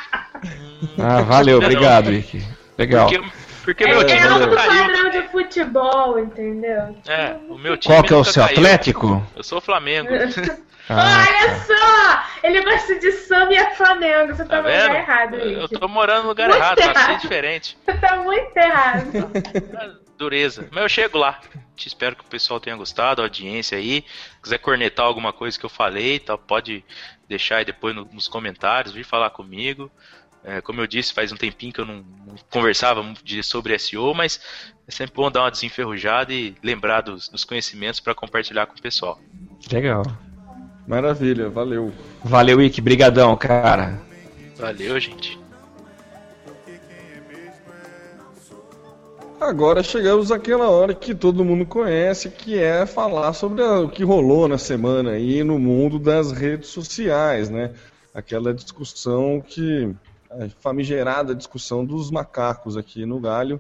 Ah, 1.02 1.22
valeu, 1.22 1.58
obrigado, 1.58 2.10
Vicky. 2.12 2.46
Legal. 2.78 3.08
Porque, 3.10 3.30
porque 3.64 3.84
É, 3.84 3.88
meu 3.88 4.06
time 4.06 4.20
é 4.20 4.24
nunca 4.30 4.36
outro 4.42 4.56
caiu. 4.56 4.82
padrão 4.88 5.10
de 5.12 5.22
futebol, 5.30 6.20
entendeu? 6.20 6.98
É, 7.08 7.36
o 7.50 7.58
meu 7.58 7.78
time 7.78 7.94
Qual 7.96 8.04
que 8.04 8.14
é 8.14 8.18
o 8.18 8.24
seu 8.24 8.44
caiu. 8.44 8.58
Atlético? 8.58 9.28
Eu 9.36 9.44
sou 9.44 9.58
o 9.58 9.62
Flamengo. 9.62 10.10
Ah, 10.88 11.26
Olha 11.28 11.56
só! 11.66 12.24
Ele 12.48 12.62
gosta 12.62 13.00
de 13.00 13.12
samba 13.14 13.52
e 13.52 13.58
é 13.58 13.74
Flamengo. 13.74 14.36
Você 14.36 14.46
tá, 14.46 14.58
Tá 14.58 14.62
no 14.62 14.68
lugar 14.70 14.96
errado, 14.96 15.36
Eu 15.38 15.62
Rick. 15.62 15.80
tô 15.80 15.88
morando 15.88 16.22
no 16.22 16.28
lugar 16.30 16.48
Muito 16.48 16.62
errado, 16.62 16.78
errado. 16.78 17.22
diferente. 17.22 17.76
Você 17.84 17.94
tá 17.98 18.18
muito 18.18 18.56
errado. 18.56 19.08
Dureza. 20.16 20.68
Mas 20.72 20.84
eu 20.84 20.90
chego 20.90 21.18
lá. 21.18 21.40
Te 21.76 21.88
espero 21.88 22.16
que 22.16 22.22
o 22.24 22.28
pessoal 22.28 22.60
tenha 22.60 22.76
gostado, 22.76 23.20
a 23.22 23.26
audiência 23.26 23.80
aí. 23.80 24.06
Quiser 24.44 24.60
cornetar 24.60 25.08
alguma 25.08 25.34
coisa 25.34 25.58
que 25.60 25.66
eu 25.66 25.70
falei, 25.72 26.20
tá, 26.20 26.38
pode 26.38 26.86
deixar 27.28 27.58
aí 27.58 27.66
depois 27.66 27.96
no- 27.96 28.08
nos 28.14 28.28
comentários, 28.28 28.94
vir 28.94 29.04
falar 29.04 29.32
comigo. 29.32 29.92
É, 30.48 30.62
como 30.62 30.80
eu 30.80 30.86
disse, 30.86 31.12
faz 31.12 31.32
um 31.32 31.36
tempinho 31.36 31.74
que 31.74 31.82
eu 31.82 31.86
não, 31.86 31.96
não 32.28 32.36
conversava 32.52 33.02
muito 33.02 33.26
de- 33.26 33.42
sobre 33.42 33.74
SEO, 33.80 34.14
mas 34.14 34.40
é 34.88 34.92
sempre 34.92 35.16
bom 35.16 35.32
dar 35.32 35.42
uma 35.42 35.50
desenferrujada 35.52 36.32
e 36.32 36.54
lembrar 36.62 37.02
dos, 37.02 37.28
dos 37.28 37.44
conhecimentos 37.44 38.00
para 38.00 38.14
compartilhar 38.14 38.68
com 38.68 38.76
o 38.78 38.82
pessoal. 38.82 39.20
legal. 39.72 40.04
Maravilha, 40.88 41.50
valeu. 41.50 41.92
Valeu, 42.24 42.58
Vicky. 42.60 42.80
Brigadão, 42.80 43.36
cara. 43.36 44.00
Valeu, 44.56 45.00
gente. 45.00 45.40
Agora 49.40 49.84
chegamos 49.84 50.32
àquela 50.32 50.70
hora 50.70 50.94
que 50.94 51.14
todo 51.14 51.44
mundo 51.44 51.66
conhece, 51.66 52.30
que 52.30 52.58
é 52.58 52.86
falar 52.86 53.34
sobre 53.34 53.62
a- 53.64 53.82
o 53.82 53.90
que 53.90 54.04
rolou 54.04 54.48
na 54.48 54.58
semana 54.58 55.12
aí 55.12 55.44
no 55.44 55.60
mundo 55.60 56.00
das 56.00 56.32
redes 56.32 56.70
sociais, 56.70 57.50
né? 57.50 57.72
Aquela 58.14 58.54
discussão 58.54 59.44
que 59.46 59.94
famigerada 60.60 61.34
discussão 61.36 61.84
dos 61.86 62.10
macacos 62.12 62.78
aqui 62.78 63.06
no 63.06 63.20
galho. 63.20 63.60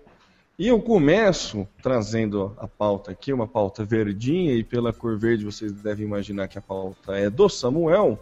E 0.57 0.67
eu 0.69 0.79
começo 0.79 1.67
trazendo 1.83 2.55
a 2.57 2.67
pauta 2.67 3.11
aqui, 3.11 3.33
uma 3.33 3.47
pauta 3.47 3.83
verdinha, 3.83 4.53
e 4.53 4.63
pela 4.63 4.93
cor 4.93 5.17
verde 5.17 5.43
vocês 5.43 5.71
devem 5.73 6.05
imaginar 6.05 6.47
que 6.47 6.57
a 6.57 6.61
pauta 6.61 7.13
é 7.17 7.29
do 7.29 7.49
Samuel. 7.49 8.17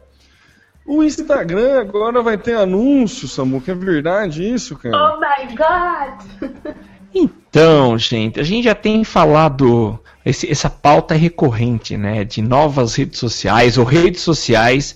O 0.85 1.03
Instagram 1.03 1.79
agora 1.79 2.21
vai 2.21 2.37
ter 2.37 2.57
anúncio, 2.57 3.27
Samu, 3.27 3.61
que 3.61 3.71
é 3.71 3.75
verdade 3.75 4.43
isso, 4.51 4.75
cara? 4.75 5.15
Oh 5.15 5.19
my 5.19 5.55
god! 5.55 6.73
Então, 7.15 7.95
gente, 7.95 8.39
a 8.39 8.43
gente 8.43 8.63
já 8.63 8.73
tem 8.73 9.03
falado 9.03 9.99
esse- 10.25 10.49
essa 10.49 10.67
pauta 10.67 11.13
recorrente, 11.13 11.95
né, 11.95 12.23
de 12.23 12.41
novas 12.41 12.95
redes 12.95 13.19
sociais 13.19 13.77
ou 13.77 13.85
redes 13.85 14.21
sociais 14.21 14.95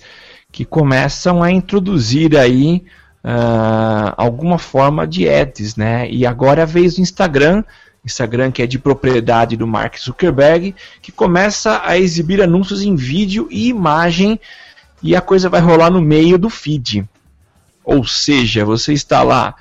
que 0.50 0.64
começam 0.64 1.40
a 1.44 1.52
introduzir 1.52 2.36
aí 2.36 2.84
ah, 3.22 4.14
alguma 4.16 4.58
forma 4.58 5.06
de 5.06 5.28
ads, 5.28 5.76
né? 5.76 6.08
E 6.10 6.24
agora 6.24 6.60
é 6.60 6.62
a 6.62 6.66
vez 6.66 6.94
do 6.94 7.00
Instagram, 7.00 7.64
Instagram 8.04 8.50
que 8.50 8.62
é 8.62 8.66
de 8.66 8.78
propriedade 8.78 9.56
do 9.56 9.66
Mark 9.66 9.98
Zuckerberg, 9.98 10.74
que 11.02 11.12
começa 11.12 11.82
a 11.84 11.98
exibir 11.98 12.40
anúncios 12.40 12.82
em 12.82 12.94
vídeo 12.94 13.48
e 13.50 13.68
imagem 13.68 14.40
e 15.02 15.14
a 15.14 15.20
coisa 15.20 15.48
vai 15.48 15.60
rolar 15.60 15.90
no 15.90 16.00
meio 16.00 16.38
do 16.38 16.48
feed. 16.48 17.08
Ou 17.84 18.04
seja, 18.06 18.64
você 18.64 18.92
está 18.92 19.22
lá 19.22 19.54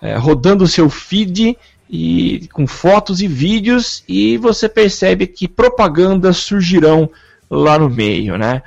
eh, 0.00 0.16
rodando 0.16 0.64
o 0.64 0.68
seu 0.68 0.88
feed 0.88 1.56
e 1.88 2.48
com 2.52 2.66
fotos 2.66 3.20
e 3.20 3.28
vídeos 3.28 4.02
e 4.08 4.36
você 4.38 4.68
percebe 4.68 5.26
que 5.26 5.46
propagandas 5.46 6.38
surgirão 6.38 7.10
lá 7.50 7.78
no 7.78 7.90
meio, 7.90 8.36
né? 8.36 8.62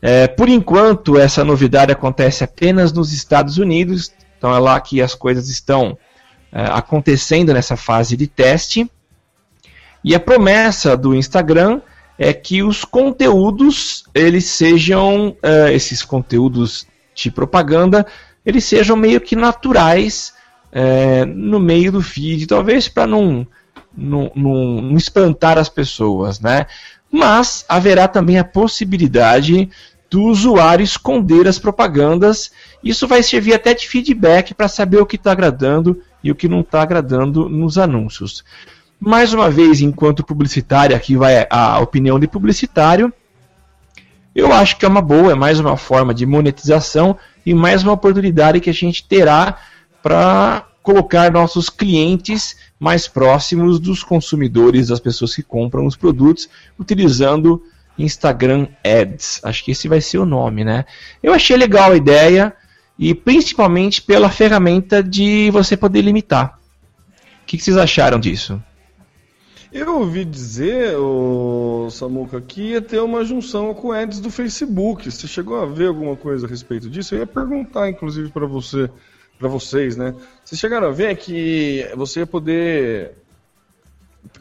É, 0.00 0.28
por 0.28 0.48
enquanto, 0.48 1.18
essa 1.18 1.44
novidade 1.44 1.92
acontece 1.92 2.44
apenas 2.44 2.92
nos 2.92 3.12
Estados 3.12 3.58
Unidos, 3.58 4.12
então 4.36 4.54
é 4.54 4.58
lá 4.58 4.80
que 4.80 5.02
as 5.02 5.14
coisas 5.14 5.48
estão 5.48 5.98
é, 6.52 6.62
acontecendo 6.66 7.52
nessa 7.52 7.76
fase 7.76 8.16
de 8.16 8.26
teste. 8.26 8.90
E 10.04 10.14
a 10.14 10.20
promessa 10.20 10.96
do 10.96 11.14
Instagram 11.14 11.80
é 12.16 12.32
que 12.32 12.62
os 12.62 12.84
conteúdos 12.84 14.04
eles 14.14 14.44
sejam 14.46 15.36
é, 15.42 15.72
esses 15.72 16.02
conteúdos 16.02 16.86
de 17.14 17.30
propaganda 17.30 18.06
eles 18.48 18.64
sejam 18.64 18.96
meio 18.96 19.20
que 19.20 19.36
naturais 19.36 20.32
é, 20.72 21.26
no 21.26 21.60
meio 21.60 21.92
do 21.92 22.00
feed, 22.00 22.46
talvez 22.46 22.88
para 22.88 23.06
não, 23.06 23.46
não, 23.94 24.32
não, 24.34 24.80
não 24.80 24.96
espantar 24.96 25.58
as 25.58 25.68
pessoas, 25.68 26.40
né? 26.40 26.66
Mas 27.10 27.64
haverá 27.68 28.06
também 28.06 28.38
a 28.38 28.44
possibilidade 28.44 29.68
do 30.10 30.24
usuário 30.24 30.82
esconder 30.82 31.46
as 31.46 31.58
propagandas. 31.58 32.50
Isso 32.82 33.06
vai 33.06 33.22
servir 33.22 33.54
até 33.54 33.74
de 33.74 33.88
feedback 33.88 34.54
para 34.54 34.68
saber 34.68 34.98
o 34.98 35.06
que 35.06 35.16
está 35.16 35.32
agradando 35.32 36.02
e 36.22 36.30
o 36.30 36.34
que 36.34 36.48
não 36.48 36.60
está 36.60 36.82
agradando 36.82 37.48
nos 37.48 37.78
anúncios. 37.78 38.44
Mais 39.00 39.32
uma 39.32 39.48
vez, 39.50 39.80
enquanto 39.80 40.24
publicitário, 40.24 40.96
aqui 40.96 41.16
vai 41.16 41.46
a 41.48 41.78
opinião 41.78 42.18
de 42.18 42.26
publicitário. 42.26 43.12
Eu 44.34 44.52
acho 44.52 44.76
que 44.76 44.84
é 44.84 44.88
uma 44.88 45.02
boa, 45.02 45.32
é 45.32 45.34
mais 45.34 45.60
uma 45.60 45.76
forma 45.76 46.12
de 46.12 46.26
monetização 46.26 47.16
e 47.44 47.54
mais 47.54 47.82
uma 47.82 47.92
oportunidade 47.92 48.60
que 48.60 48.70
a 48.70 48.74
gente 48.74 49.06
terá 49.06 49.56
para 50.02 50.67
colocar 50.88 51.30
nossos 51.30 51.68
clientes 51.68 52.56
mais 52.80 53.06
próximos 53.06 53.78
dos 53.78 54.02
consumidores, 54.02 54.88
das 54.88 54.98
pessoas 54.98 55.34
que 55.34 55.42
compram 55.42 55.84
os 55.84 55.94
produtos, 55.94 56.48
utilizando 56.78 57.62
Instagram 57.98 58.68
Ads. 58.82 59.40
Acho 59.44 59.62
que 59.62 59.72
esse 59.72 59.86
vai 59.86 60.00
ser 60.00 60.16
o 60.16 60.24
nome, 60.24 60.64
né? 60.64 60.86
Eu 61.22 61.34
achei 61.34 61.58
legal 61.58 61.92
a 61.92 61.96
ideia 61.96 62.56
e 62.98 63.14
principalmente 63.14 64.00
pela 64.00 64.30
ferramenta 64.30 65.02
de 65.02 65.50
você 65.50 65.76
poder 65.76 66.00
limitar. 66.00 66.58
O 67.42 67.46
que, 67.46 67.58
vocês 67.58 67.76
acharam 67.76 68.18
disso? 68.18 68.58
Eu 69.70 69.94
ouvi 69.98 70.24
dizer, 70.24 70.96
ô, 70.96 71.88
Samuca, 71.90 72.40
que 72.40 72.70
ia 72.70 72.80
ter 72.80 73.00
uma 73.00 73.26
junção 73.26 73.74
com 73.74 73.92
ads 73.92 74.20
do 74.20 74.30
Facebook. 74.30 75.10
Você 75.10 75.28
chegou 75.28 75.60
a 75.60 75.66
ver 75.66 75.88
alguma 75.88 76.16
coisa 76.16 76.46
a 76.46 76.48
respeito 76.48 76.88
disso? 76.88 77.14
Eu 77.14 77.18
ia 77.18 77.26
perguntar, 77.26 77.90
inclusive, 77.90 78.30
para 78.30 78.46
você, 78.46 78.88
para 79.38 79.48
vocês, 79.48 79.96
né? 79.96 80.14
Vocês 80.44 80.60
chegaram 80.60 80.88
a 80.88 80.90
ver 80.90 81.16
que 81.16 81.88
você 81.96 82.20
ia 82.20 82.26
poder. 82.26 83.12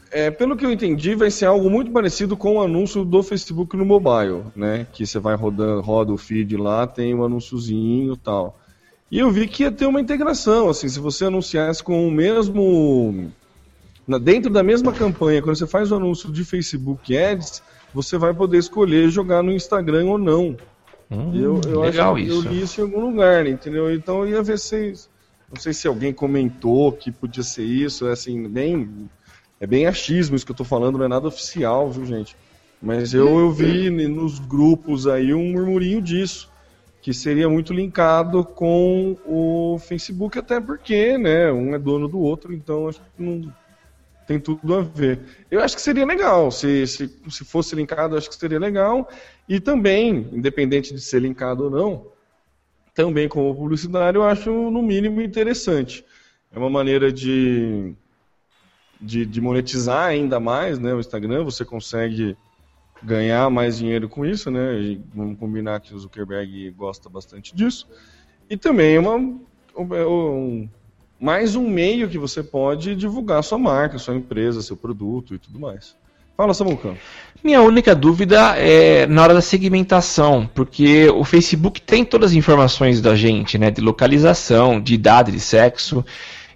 É, 0.10 0.32
pelo 0.32 0.56
que 0.56 0.66
eu 0.66 0.72
entendi, 0.72 1.16
vai 1.16 1.30
ser 1.30 1.45
algo 1.45 1.70
muito 1.70 1.91
parecido 1.91 2.36
com 2.36 2.56
o 2.56 2.62
anúncio 2.62 3.06
do 3.06 3.22
Facebook 3.22 3.76
no 3.76 3.86
mobile, 3.86 4.43
né? 4.56 4.88
Que 4.91 5.06
você 5.06 5.20
vai 5.20 5.36
rodando, 5.36 5.82
roda 5.82 6.12
o 6.12 6.18
feed 6.18 6.58
lá, 6.58 6.88
tem 6.88 7.14
um 7.14 7.24
anúnciozinho 7.24 8.14
e 8.14 8.18
tal. 8.18 8.60
E 9.12 9.20
eu 9.20 9.32
vi 9.32 9.48
que 9.48 9.64
ia 9.64 9.72
ter 9.72 9.86
uma 9.86 10.02
integração, 10.02 10.70
assim, 10.70 10.89
se 10.89 11.00
você 11.00 11.26
anunciasse 11.26 11.82
com 11.84 12.08
o 12.08 12.12
mesmo 12.12 13.32
dentro 14.22 14.50
da 14.50 14.64
mesma 14.64 14.93
campanha, 14.93 15.41
quando 15.41 15.58
você 15.58 15.68
faz 15.68 15.91
o 15.91 15.95
anúncio 15.95 16.32
de 16.32 16.45
Facebook 16.45 17.18
Ads, 17.18 17.62
você 17.93 18.18
vai 18.18 18.34
poder 18.34 18.58
escolher 18.58 19.10
jogar 19.10 19.43
no 19.43 19.52
Instagram 19.52 20.06
ou 20.06 20.18
não. 20.18 20.56
Hum, 21.10 21.32
eu 21.34 21.62
eu 21.66 21.82
legal 21.82 22.16
acho 22.16 22.24
que 22.24 22.30
isso. 22.30 22.47
eu 22.47 22.51
li 22.51 22.62
isso 22.62 22.82
em 22.82 22.84
algum 22.84 22.99
lugar, 23.01 23.47
entendeu? 23.47 23.93
Então 23.93 24.22
eu 24.22 24.30
ia 24.30 24.43
ver 24.43 24.60
se. 24.60 24.93
Não 25.49 25.60
sei 25.60 25.74
se 25.74 25.88
alguém 25.88 26.12
comentou 26.12 26.91
que 26.91 27.12
podia 27.12 27.43
ser 27.43 27.64
isso, 27.64 28.08
é 28.08 28.12
assim, 28.12 28.47
bem. 28.47 29.10
É 29.60 29.66
bem 29.66 29.88
achismo 29.88 30.36
isso 30.36 30.45
que 30.45 30.51
eu 30.51 30.55
tô 30.55 30.64
falando, 30.64 30.97
não 30.97 31.05
é 31.05 31.08
nada 31.08 31.28
oficial, 31.28 31.89
viu, 31.89 32.05
gente? 32.05 32.36
Mas 32.82 33.14
eu, 33.14 33.39
eu 33.39 33.51
vi 33.51 33.89
nos 33.89 34.38
grupos 34.38 35.08
aí 35.08 35.34
um 35.34 35.51
murmurinho 35.51 35.99
disso, 35.99 36.51
que 37.01 37.12
seria 37.12 37.49
muito 37.49 37.74
linkado 37.74 38.43
com 38.43 39.18
o 39.26 39.80
Facebook, 39.80 40.38
até 40.38 40.62
porque, 40.62 41.18
né, 41.18 41.51
um 41.51 41.74
é 41.74 41.80
dono 41.80 42.08
do 42.08 42.20
outro, 42.20 42.53
então 42.53 42.88
acho 42.88 42.99
que 42.99 43.24
não 43.24 43.51
tem 44.28 44.39
tudo 44.39 44.75
a 44.75 44.82
ver. 44.82 45.19
Eu 45.49 45.61
acho 45.61 45.75
que 45.75 45.82
seria 45.82 46.05
legal, 46.05 46.51
se, 46.51 46.86
se, 46.86 47.07
se 47.30 47.45
fosse 47.45 47.75
linkado, 47.75 48.17
acho 48.17 48.30
que 48.30 48.36
seria 48.36 48.59
legal. 48.59 49.09
E 49.47 49.59
também, 49.59 50.28
independente 50.34 50.93
de 50.93 50.99
ser 51.01 51.21
linkado 51.21 51.65
ou 51.65 51.69
não, 51.69 52.07
também 52.93 53.30
como 53.30 53.55
publicitário, 53.55 54.19
eu 54.19 54.23
acho 54.25 54.51
no 54.51 54.82
mínimo 54.82 55.21
interessante. 55.21 56.03
É 56.51 56.59
uma 56.59 56.69
maneira 56.69 57.11
de, 57.11 57.93
de, 58.99 59.25
de 59.25 59.41
monetizar 59.41 60.07
ainda 60.07 60.39
mais 60.39 60.80
né, 60.80 60.93
o 60.93 60.99
Instagram, 60.99 61.43
você 61.43 61.63
consegue 61.63 62.36
ganhar 63.03 63.49
mais 63.49 63.78
dinheiro 63.78 64.09
com 64.09 64.25
isso, 64.25 64.49
né? 64.49 64.80
E 64.80 65.01
vamos 65.13 65.38
combinar 65.38 65.80
que 65.80 65.93
o 65.93 65.99
Zuckerberg 65.99 66.71
gosta 66.71 67.07
bastante 67.09 67.55
disso. 67.55 67.88
E 68.49 68.57
também 68.57 68.97
uma, 68.97 69.15
um- 69.15 69.39
um- 69.78 70.69
mais 71.20 71.55
um 71.55 71.68
meio 71.68 72.07
que 72.07 72.18
você 72.18 72.43
pode 72.43 72.95
divulgar 72.95 73.43
sua 73.43 73.57
marca, 73.57 73.97
sua 73.97 74.15
empresa, 74.15 74.61
seu 74.61 74.78
produto 74.78 75.34
e 75.34 75.39
tudo 75.39 75.59
mais. 75.59 75.95
Fala, 76.36 76.53
Samucão. 76.53 76.95
Minha 77.43 77.61
única 77.61 77.95
dúvida 77.95 78.55
é 78.57 79.07
na 79.07 79.24
hora 79.24 79.34
da 79.34 79.41
segmentação, 79.41 80.47
porque 80.53 81.09
o 81.09 81.24
Facebook 81.24 81.82
tem 81.82 82.05
todas 82.05 82.32
as 82.32 82.38
informações 82.38 83.01
da 83.01 83.15
gente, 83.15 83.57
né, 83.57 83.72
de 83.72 83.82
localização, 83.82 84.80
de 84.80 84.93
idade, 84.93 85.32
de 85.32 85.39
sexo. 85.39 86.05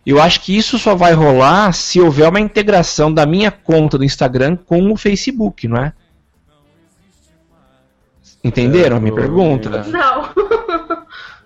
Eu 0.05 0.21
acho 0.21 0.41
que 0.41 0.55
isso 0.55 0.77
só 0.77 0.95
vai 0.95 1.13
rolar 1.13 1.73
se 1.73 1.99
houver 1.99 2.29
uma 2.29 2.39
integração 2.39 3.11
da 3.11 3.25
minha 3.25 3.51
conta 3.51 3.97
do 3.97 4.03
Instagram 4.03 4.55
com 4.55 4.91
o 4.91 4.97
Facebook, 4.97 5.67
não 5.67 5.77
é? 5.77 5.93
Entenderam 8.43 8.97
a 8.97 8.99
minha 8.99 9.13
pergunta? 9.13 9.83
Não. 9.83 10.29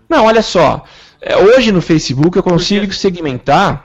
Não, 0.07 0.25
olha 0.25 0.41
só. 0.41 0.85
É, 1.27 1.35
Hoje 1.37 1.71
no 1.71 1.81
Facebook 1.81 2.37
eu 2.37 2.43
consigo 2.43 2.93
segmentar 2.93 3.83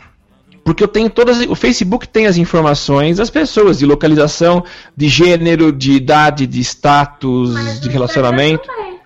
porque 0.63 0.85
eu 0.85 0.89
tenho 0.89 1.09
todas. 1.09 1.41
O 1.49 1.55
Facebook 1.57 2.07
tem 2.07 2.27
as 2.27 2.37
informações 2.37 3.17
das 3.17 3.31
pessoas, 3.31 3.79
de 3.79 3.87
localização, 3.87 4.63
de 4.95 5.09
gênero, 5.09 5.73
de 5.73 5.93
idade, 5.93 6.47
de 6.47 6.61
status, 6.61 7.55
Mas 7.55 7.81
de 7.81 7.89
relacionamento. 7.89 8.63
Instagram 8.65 8.85
também. 8.85 9.01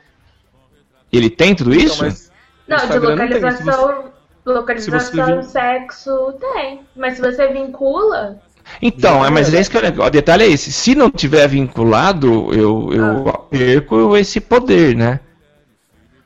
Ele 1.12 1.30
tem 1.30 1.54
tudo 1.54 1.72
isso? 1.72 2.04
Então, 2.04 2.08
mas 2.08 2.32
Não, 2.66 2.76
no 2.76 2.80
de 2.80 2.86
Instagram 2.86 3.16
não 3.16 3.24
localização, 3.24 4.04
localização, 4.44 5.26
vin- 5.36 5.42
sexo, 5.44 6.34
tem. 6.40 6.80
Mas 6.96 7.14
se 7.14 7.20
você 7.22 7.46
vincula, 7.52 8.40
Então, 8.82 9.24
é, 9.24 9.30
mas 9.30 9.54
é 9.54 9.60
esse 9.60 9.70
que 9.70 9.76
o 9.78 9.80
legal. 9.80 10.06
O 10.08 10.10
detalhe 10.10 10.42
é 10.42 10.48
esse. 10.48 10.72
Se 10.72 10.94
não 10.94 11.08
tiver 11.08 11.46
vinculado, 11.48 12.52
eu, 12.52 12.90
eu 12.92 13.28
Ah. 13.28 13.38
perco 13.48 14.16
esse 14.16 14.40
poder, 14.40 14.96
né? 14.96 15.20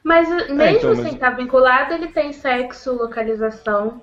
Mas 0.08 0.28
mesmo 0.48 0.62
então, 0.78 0.94
mas- 0.94 1.02
sem 1.04 1.12
estar 1.14 1.30
vinculado, 1.30 1.92
ele 1.92 2.08
tem 2.08 2.32
sexo, 2.32 2.94
localização, 2.94 4.00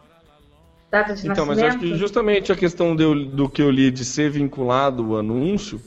data 0.91 1.15
de 1.15 1.27
Então, 1.27 1.45
mas 1.47 1.57
eu 1.57 1.65
acho 1.65 1.77
nascimento. 1.77 1.93
que 1.93 1.99
justamente 1.99 2.51
a 2.51 2.55
questão 2.55 2.95
do, 2.95 3.25
do 3.25 3.49
que 3.49 3.61
eu 3.61 3.71
li 3.71 3.89
de 3.89 4.05
ser 4.05 4.29
vinculado 4.29 5.03
o 5.09 5.17
anúncio 5.17 5.81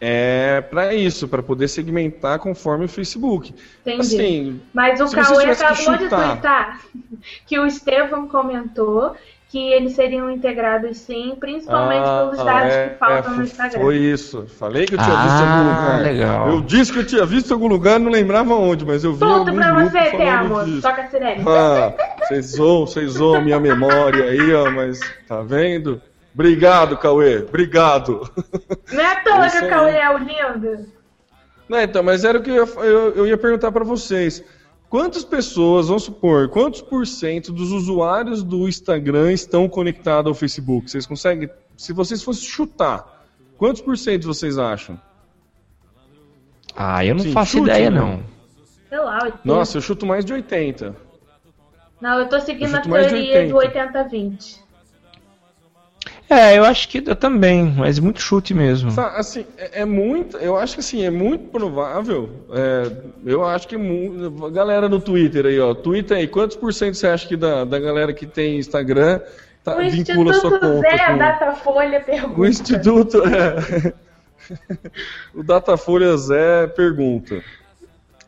é 0.00 0.60
para 0.60 0.92
isso, 0.92 1.28
para 1.28 1.42
poder 1.42 1.68
segmentar 1.68 2.38
conforme 2.40 2.84
o 2.84 2.88
Facebook. 2.88 3.54
Entendi. 3.80 4.00
Assim, 4.00 4.60
Mas 4.74 5.00
o 5.00 5.08
Cauê 5.10 5.46
acabou 5.50 5.96
de 5.96 6.08
twittar 6.08 6.80
que 7.46 7.58
o 7.58 7.64
Estevão 7.64 8.26
comentou 8.28 9.16
que 9.54 9.72
eles 9.72 9.92
seriam 9.94 10.28
integrados 10.28 10.96
sim, 10.96 11.36
principalmente 11.38 12.02
pelos 12.02 12.44
dados 12.44 12.72
é, 12.74 12.88
que 12.88 12.98
faltam 12.98 13.34
é, 13.34 13.36
no 13.36 13.42
Instagram. 13.44 13.80
Foi 13.80 13.96
isso. 13.98 14.46
Falei 14.58 14.84
que 14.84 14.94
eu 14.94 14.98
tinha 14.98 15.14
Ah, 15.16 15.22
visto 15.22 15.38
em 15.40 15.48
algum 15.48 15.68
lugar. 15.70 16.02
legal. 16.02 16.48
Eu 16.48 16.60
disse 16.62 16.92
que 16.92 16.98
eu 16.98 17.06
tinha 17.06 17.24
visto 17.24 17.50
em 17.50 17.52
algum 17.52 17.68
lugar, 17.68 18.00
não 18.00 18.10
lembrava 18.10 18.52
onde, 18.54 18.84
mas 18.84 19.04
eu 19.04 19.12
vi 19.12 19.20
Ponto 19.20 19.32
algum 19.48 19.54
pra 19.54 19.70
grupo 19.70 19.90
você, 19.90 20.10
Temo. 20.10 20.64
disso. 20.64 20.82
Toca 20.82 21.02
a 21.02 21.06
sirene. 21.06 21.44
Ah, 21.46 21.92
vocês 22.18 22.46
zoam, 22.46 22.84
vocês 22.84 23.10
zoam 23.12 23.36
a 23.36 23.40
minha 23.40 23.60
memória 23.60 24.24
aí, 24.24 24.52
ó, 24.54 24.72
mas 24.72 24.98
tá 25.28 25.40
vendo? 25.42 26.02
Obrigado, 26.34 26.96
Cauê, 26.98 27.38
obrigado. 27.38 28.28
Não 28.92 29.00
é 29.00 29.06
à 29.06 29.16
toa 29.20 29.46
Isso 29.46 29.60
que 29.60 29.66
o. 29.66 29.68
Cauê 29.68 29.92
é 29.98 30.10
o 30.10 30.18
lindo. 30.18 30.86
Não, 31.68 31.80
então, 31.80 32.02
mas 32.02 32.24
era 32.24 32.38
o 32.38 32.42
que 32.42 32.50
eu, 32.50 32.66
ia- 32.66 32.84
eu, 32.84 33.14
eu 33.18 33.26
ia 33.28 33.38
perguntar 33.38 33.70
pra 33.70 33.84
vocês. 33.84 34.42
Quantas 34.88 35.24
pessoas, 35.24 35.88
vamos 35.88 36.04
supor, 36.04 36.48
quantos 36.48 36.80
por 36.80 37.06
cento 37.06 37.52
dos 37.52 37.72
usuários 37.72 38.42
do 38.42 38.68
Instagram 38.68 39.32
estão 39.32 39.68
conectados 39.68 40.28
ao 40.28 40.34
Facebook? 40.34 40.90
Vocês 40.90 41.06
conseguem, 41.06 41.50
se 41.76 41.92
vocês 41.92 42.22
fossem 42.22 42.48
chutar, 42.48 43.24
quantos 43.56 43.82
por 43.82 43.98
cento 43.98 44.26
vocês 44.26 44.56
acham? 44.56 45.00
Ah, 46.76 47.04
eu 47.04 47.14
não 47.14 47.22
Sim, 47.22 47.32
faço 47.32 47.52
chute, 47.58 47.70
ideia, 47.70 47.90
né? 47.90 48.00
não. 48.00 48.22
Sei 48.88 48.98
lá, 48.98 49.18
80. 49.24 49.40
Nossa, 49.44 49.76
eu 49.78 49.82
chuto 49.82 50.06
mais 50.06 50.24
de 50.24 50.32
80. 50.32 50.94
Não, 52.00 52.18
eu 52.18 52.28
tô 52.28 52.40
seguindo 52.40 52.72
Eu 52.72 52.78
a 52.78 52.80
teoria 52.80 53.48
do 53.48 53.56
80. 53.56 54.04
80-20. 54.04 54.63
É, 56.28 56.56
eu 56.58 56.64
acho 56.64 56.88
que 56.88 57.02
eu 57.06 57.14
também, 57.14 57.74
mas 57.76 57.98
muito 57.98 58.20
chute 58.20 58.54
mesmo. 58.54 58.90
Assim, 58.98 59.44
é, 59.58 59.82
é 59.82 59.84
muito, 59.84 60.36
eu 60.38 60.56
acho 60.56 60.74
que 60.74 60.80
assim, 60.80 61.04
é 61.04 61.10
muito 61.10 61.48
provável. 61.50 62.30
é, 62.52 62.90
eu 63.26 63.44
acho 63.44 63.68
que 63.68 63.76
galera 64.52 64.88
no 64.88 65.00
Twitter 65.00 65.46
aí, 65.46 65.60
ó, 65.60 65.74
Twitter 65.74 66.16
aí, 66.16 66.26
quantos 66.26 66.56
por 66.56 66.72
cento 66.72 66.94
você 66.94 67.08
acha 67.08 67.28
que 67.28 67.36
da, 67.36 67.64
da 67.64 67.78
galera 67.78 68.12
que 68.12 68.26
tem 68.26 68.58
Instagram 68.58 69.20
tá, 69.62 69.76
O 69.76 69.90
vincula 69.90 70.32
sua 70.34 70.50
Instituto 70.50 70.60
conta 70.60 70.90
Zé 70.90 71.06
com 71.06 71.18
Datafolha 71.18 72.00
pergunta. 72.00 72.40
o 72.40 72.46
Instituto? 72.46 73.22
é. 73.26 73.92
o 75.34 75.42
Datafolha 75.42 76.16
Zé 76.16 76.66
pergunta: 76.68 77.42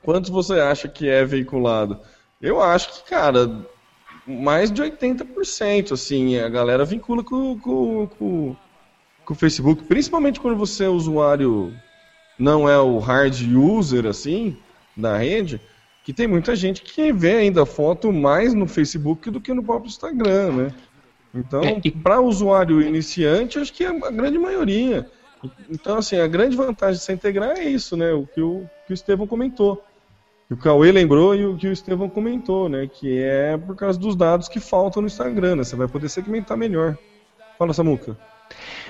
quantos 0.03 0.31
você 0.31 0.61
acha 0.61 0.87
que 0.87 1.09
é 1.09 1.25
veiculado? 1.25 1.99
Eu 2.41 2.63
acho 2.63 2.93
que, 2.93 3.11
cara, 3.11 3.51
mais 4.27 4.71
de 4.71 4.83
80%, 4.83 5.93
assim, 5.93 6.39
a 6.39 6.49
galera 6.49 6.85
vincula 6.85 7.23
com, 7.23 7.59
com, 7.59 8.07
com, 8.07 8.57
com 9.25 9.33
o 9.33 9.37
Facebook, 9.37 9.85
principalmente 9.85 10.41
quando 10.41 10.57
você 10.57 10.85
é 10.85 10.89
usuário, 10.89 11.73
não 12.39 12.69
é 12.69 12.79
o 12.79 12.99
hard 12.99 13.41
user, 13.55 14.07
assim, 14.07 14.57
da 14.97 15.17
rede, 15.17 15.61
que 16.03 16.13
tem 16.13 16.27
muita 16.27 16.57
gente 16.57 16.83
que 16.83 17.13
vê 17.13 17.37
ainda 17.37 17.67
foto 17.67 18.13
mais 18.13 18.55
no 18.55 18.67
Facebook 18.67 19.31
do 19.31 19.41
que 19.41 19.53
no 19.53 19.63
próprio 19.63 19.89
Instagram, 19.89 20.53
né? 20.53 20.75
Então, 21.35 21.61
É, 21.61 21.91
para 22.03 22.21
usuário 22.21 22.81
iniciante, 22.81 23.59
acho 23.59 23.73
que 23.73 23.85
é 23.85 23.89
a 23.89 24.11
grande 24.11 24.39
maioria. 24.39 25.09
Então, 25.71 25.99
assim, 25.99 26.17
a 26.17 26.27
grande 26.27 26.57
vantagem 26.57 26.99
de 26.99 27.05
se 27.05 27.13
integrar 27.13 27.59
é 27.59 27.65
isso, 27.65 27.97
né? 27.97 28.13
O 28.13 28.27
que 28.27 28.41
o, 28.41 28.69
que 28.87 28.93
o 28.93 28.95
Estevão 28.95 29.27
comentou. 29.27 29.85
Que 30.49 30.55
o 30.55 30.57
Cauê 30.57 30.93
lembrou 30.93 31.35
e 31.35 31.45
o 31.45 31.57
que 31.57 31.67
o 31.67 31.73
Estevão 31.73 32.09
comentou, 32.09 32.69
né? 32.69 32.87
Que 32.87 33.19
é 33.19 33.57
por 33.57 33.75
causa 33.75 33.99
dos 33.99 34.15
dados 34.15 34.49
que 34.49 34.61
faltam 34.61 35.03
no 35.03 35.09
Instagram, 35.09 35.57
né? 35.57 35.65
Você 35.65 35.75
vai 35.75 35.89
poder 35.89 36.09
segmentar 36.09 36.57
melhor. 36.57 36.97
Fala, 37.59 37.73
Samuca. 37.73 38.17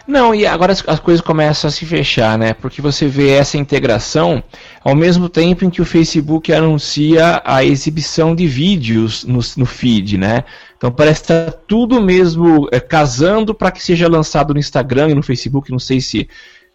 Não, 0.06 0.32
e 0.32 0.46
agora 0.46 0.72
as, 0.72 0.86
as 0.86 1.00
coisas 1.00 1.20
começam 1.20 1.66
a 1.66 1.70
se 1.70 1.84
fechar, 1.84 2.38
né? 2.38 2.52
Porque 2.52 2.80
você 2.80 3.08
vê 3.08 3.30
essa 3.30 3.58
integração 3.58 4.42
ao 4.84 4.94
mesmo 4.94 5.28
tempo 5.28 5.64
em 5.64 5.70
que 5.70 5.82
o 5.82 5.84
Facebook 5.84 6.52
anuncia 6.52 7.42
a 7.44 7.64
exibição 7.64 8.34
de 8.34 8.46
vídeos 8.46 9.24
no, 9.24 9.40
no 9.56 9.66
feed, 9.66 10.16
né? 10.16 10.44
Então 10.76 10.92
parece 10.92 11.24
que 11.24 11.32
está 11.32 11.50
tudo 11.66 12.00
mesmo 12.00 12.68
é, 12.70 12.78
casando 12.78 13.52
para 13.52 13.72
que 13.72 13.82
seja 13.82 14.08
lançado 14.08 14.52
no 14.52 14.60
Instagram 14.60 15.08
e 15.08 15.14
no 15.14 15.22
Facebook, 15.22 15.72
não 15.72 15.78
sei 15.78 16.00
se 16.00 16.28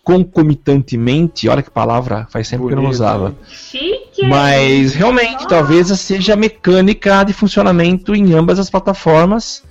concomitantemente, 0.04 1.48
olha 1.48 1.62
que 1.62 1.70
palavra, 1.70 2.28
faz 2.30 2.50
tempo 2.50 2.68
que 2.68 2.74
eu 2.74 2.82
não 2.82 2.90
usava. 2.90 3.36
Chique. 3.48 4.28
Mas 4.28 4.94
realmente, 4.94 5.44
Nossa. 5.44 5.48
talvez 5.48 5.88
seja 6.00 6.34
a 6.34 6.38
mecânica 6.38 7.24
de 7.24 7.34
funcionamento 7.34 8.16
em 8.16 8.34
ambas 8.34 8.60
as 8.60 8.70
plataformas 8.70 9.64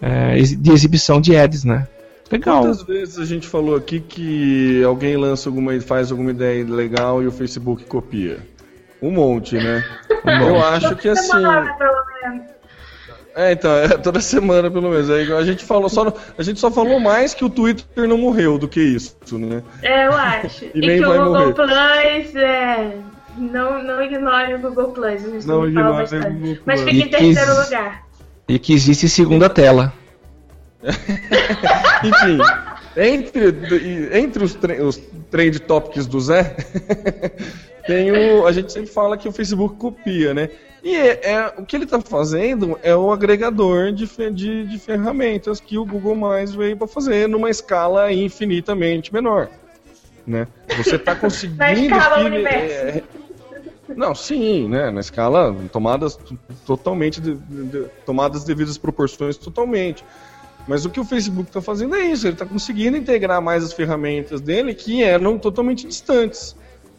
é, 0.00 0.36
de 0.36 0.70
exibição 0.70 1.20
de 1.20 1.36
ads, 1.36 1.64
né? 1.64 1.88
Legal. 2.30 2.62
Quantas 2.62 2.82
vezes 2.82 3.18
a 3.18 3.24
gente 3.24 3.46
falou 3.46 3.76
aqui 3.76 4.00
que 4.00 4.82
alguém 4.82 5.16
lança 5.16 5.48
alguma, 5.48 5.78
faz 5.80 6.10
alguma 6.10 6.30
ideia 6.30 6.64
legal 6.64 7.22
e 7.22 7.26
o 7.26 7.32
Facebook 7.32 7.84
copia? 7.84 8.38
Um 9.00 9.10
monte, 9.10 9.56
né? 9.56 9.84
Eu 10.24 10.62
acho 10.64 10.96
que 10.96 11.08
assim. 11.08 11.30
É, 13.36 13.52
então, 13.52 13.70
é 13.76 13.88
toda 13.98 14.18
semana 14.20 14.70
pelo 14.70 14.88
menos. 14.88 15.10
Aí 15.10 15.30
a 15.30 15.42
gente 15.42 15.62
falou 15.62 15.90
só, 15.90 16.10
a 16.38 16.42
gente 16.42 16.58
só 16.58 16.70
falou 16.70 16.98
mais 16.98 17.34
que 17.34 17.44
o 17.44 17.50
Twitter 17.50 18.08
não 18.08 18.16
morreu 18.16 18.56
do 18.56 18.66
que 18.66 18.80
isso, 18.80 19.14
né? 19.38 19.62
É, 19.82 20.06
eu 20.06 20.12
acho. 20.12 20.64
e 20.74 20.80
nem 20.80 20.98
que 20.98 21.04
o 21.04 21.12
Google 21.12 21.52
morrer. 21.52 21.52
Plus 21.52 22.34
é. 22.34 22.96
Não, 23.36 23.82
não 23.82 24.02
ignore 24.02 24.54
o 24.54 24.58
Google 24.58 24.88
Plus. 24.92 25.22
A 25.22 25.28
gente 25.28 25.46
Não 25.46 25.68
ignore 25.68 25.88
o 25.88 25.92
bastante. 25.96 26.30
Google 26.30 26.58
Mas 26.64 26.80
Plus. 26.80 26.94
fica 26.94 27.04
em 27.04 27.08
E 27.08 27.10
terceiro 27.34 27.60
lugar. 27.62 28.02
E 28.48 28.58
que 28.58 28.72
existe 28.72 29.06
segunda 29.06 29.50
tela. 29.50 29.92
Enfim, 32.04 32.38
entre, 32.96 34.18
entre 34.18 34.44
os, 34.44 34.54
tre- 34.54 34.80
os 34.80 34.96
trend 35.30 35.58
topics 35.60 36.06
do 36.06 36.20
Zé, 36.20 36.56
tem 37.86 38.10
o, 38.12 38.46
a 38.46 38.52
gente 38.52 38.72
sempre 38.72 38.90
fala 38.90 39.16
que 39.16 39.28
o 39.28 39.32
Facebook 39.32 39.76
copia, 39.76 40.34
né? 40.34 40.50
E 40.82 40.94
é, 40.94 41.20
é- 41.32 41.54
o 41.58 41.64
que 41.64 41.74
ele 41.76 41.84
está 41.84 42.00
fazendo 42.00 42.78
é 42.82 42.94
o 42.94 43.10
agregador 43.10 43.92
de, 43.92 44.06
de, 44.30 44.66
de 44.66 44.78
ferramentas 44.78 45.58
que 45.60 45.76
o 45.78 45.84
Google 45.84 46.14
Mais 46.14 46.54
veio 46.54 46.76
para 46.76 46.86
fazer 46.86 47.28
numa 47.28 47.50
escala 47.50 48.12
infinitamente 48.12 49.12
menor. 49.12 49.48
Né? 50.26 50.46
Você 50.76 50.96
está 50.96 51.14
conseguindo. 51.16 51.58
Na 51.58 51.72
escala 51.72 52.16
fine- 52.16 52.26
universo. 52.36 52.74
é, 52.74 53.02
não, 53.96 54.14
sim, 54.14 54.68
né? 54.68 54.90
Na 54.90 55.00
escala, 55.00 55.54
tomadas 55.72 56.18
totalmente, 56.66 57.20
de, 57.20 57.34
de- 57.34 57.86
tomadas 58.04 58.44
devidas 58.44 58.76
proporções 58.78 59.36
totalmente. 59.36 60.04
Mas 60.68 60.84
o 60.84 60.90
que 60.90 60.98
o 60.98 61.04
Facebook 61.04 61.48
está 61.48 61.60
fazendo 61.62 61.94
é 61.94 62.02
isso, 62.04 62.26
ele 62.26 62.34
está 62.34 62.44
conseguindo 62.44 62.96
integrar 62.96 63.40
mais 63.40 63.62
as 63.64 63.72
ferramentas 63.72 64.40
dele 64.40 64.74
que 64.74 65.02
eram 65.02 65.38
totalmente 65.38 65.86
distantes. 65.86 66.56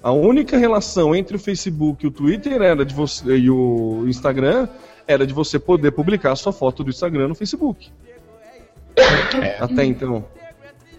A 0.08 0.12
única 0.14 0.58
relação 0.58 1.14
entre 1.14 1.36
o 1.36 1.40
Facebook 1.40 2.06
e 2.06 2.08
o 2.08 2.12
Twitter 2.12 2.62
era 2.62 2.86
de 2.86 2.96
você 2.96 3.36
e 3.40 3.50
o 3.50 4.06
Instagram 4.08 4.70
era 5.06 5.28
de 5.28 5.34
você 5.34 5.60
poder 5.60 5.92
publicar 5.92 6.32
a 6.32 6.36
sua 6.38 6.54
foto 6.54 6.82
do 6.82 6.90
Instagram 6.90 7.28
no 7.28 7.36
Facebook. 7.36 7.92
Até 9.60 9.84
então. 9.84 10.24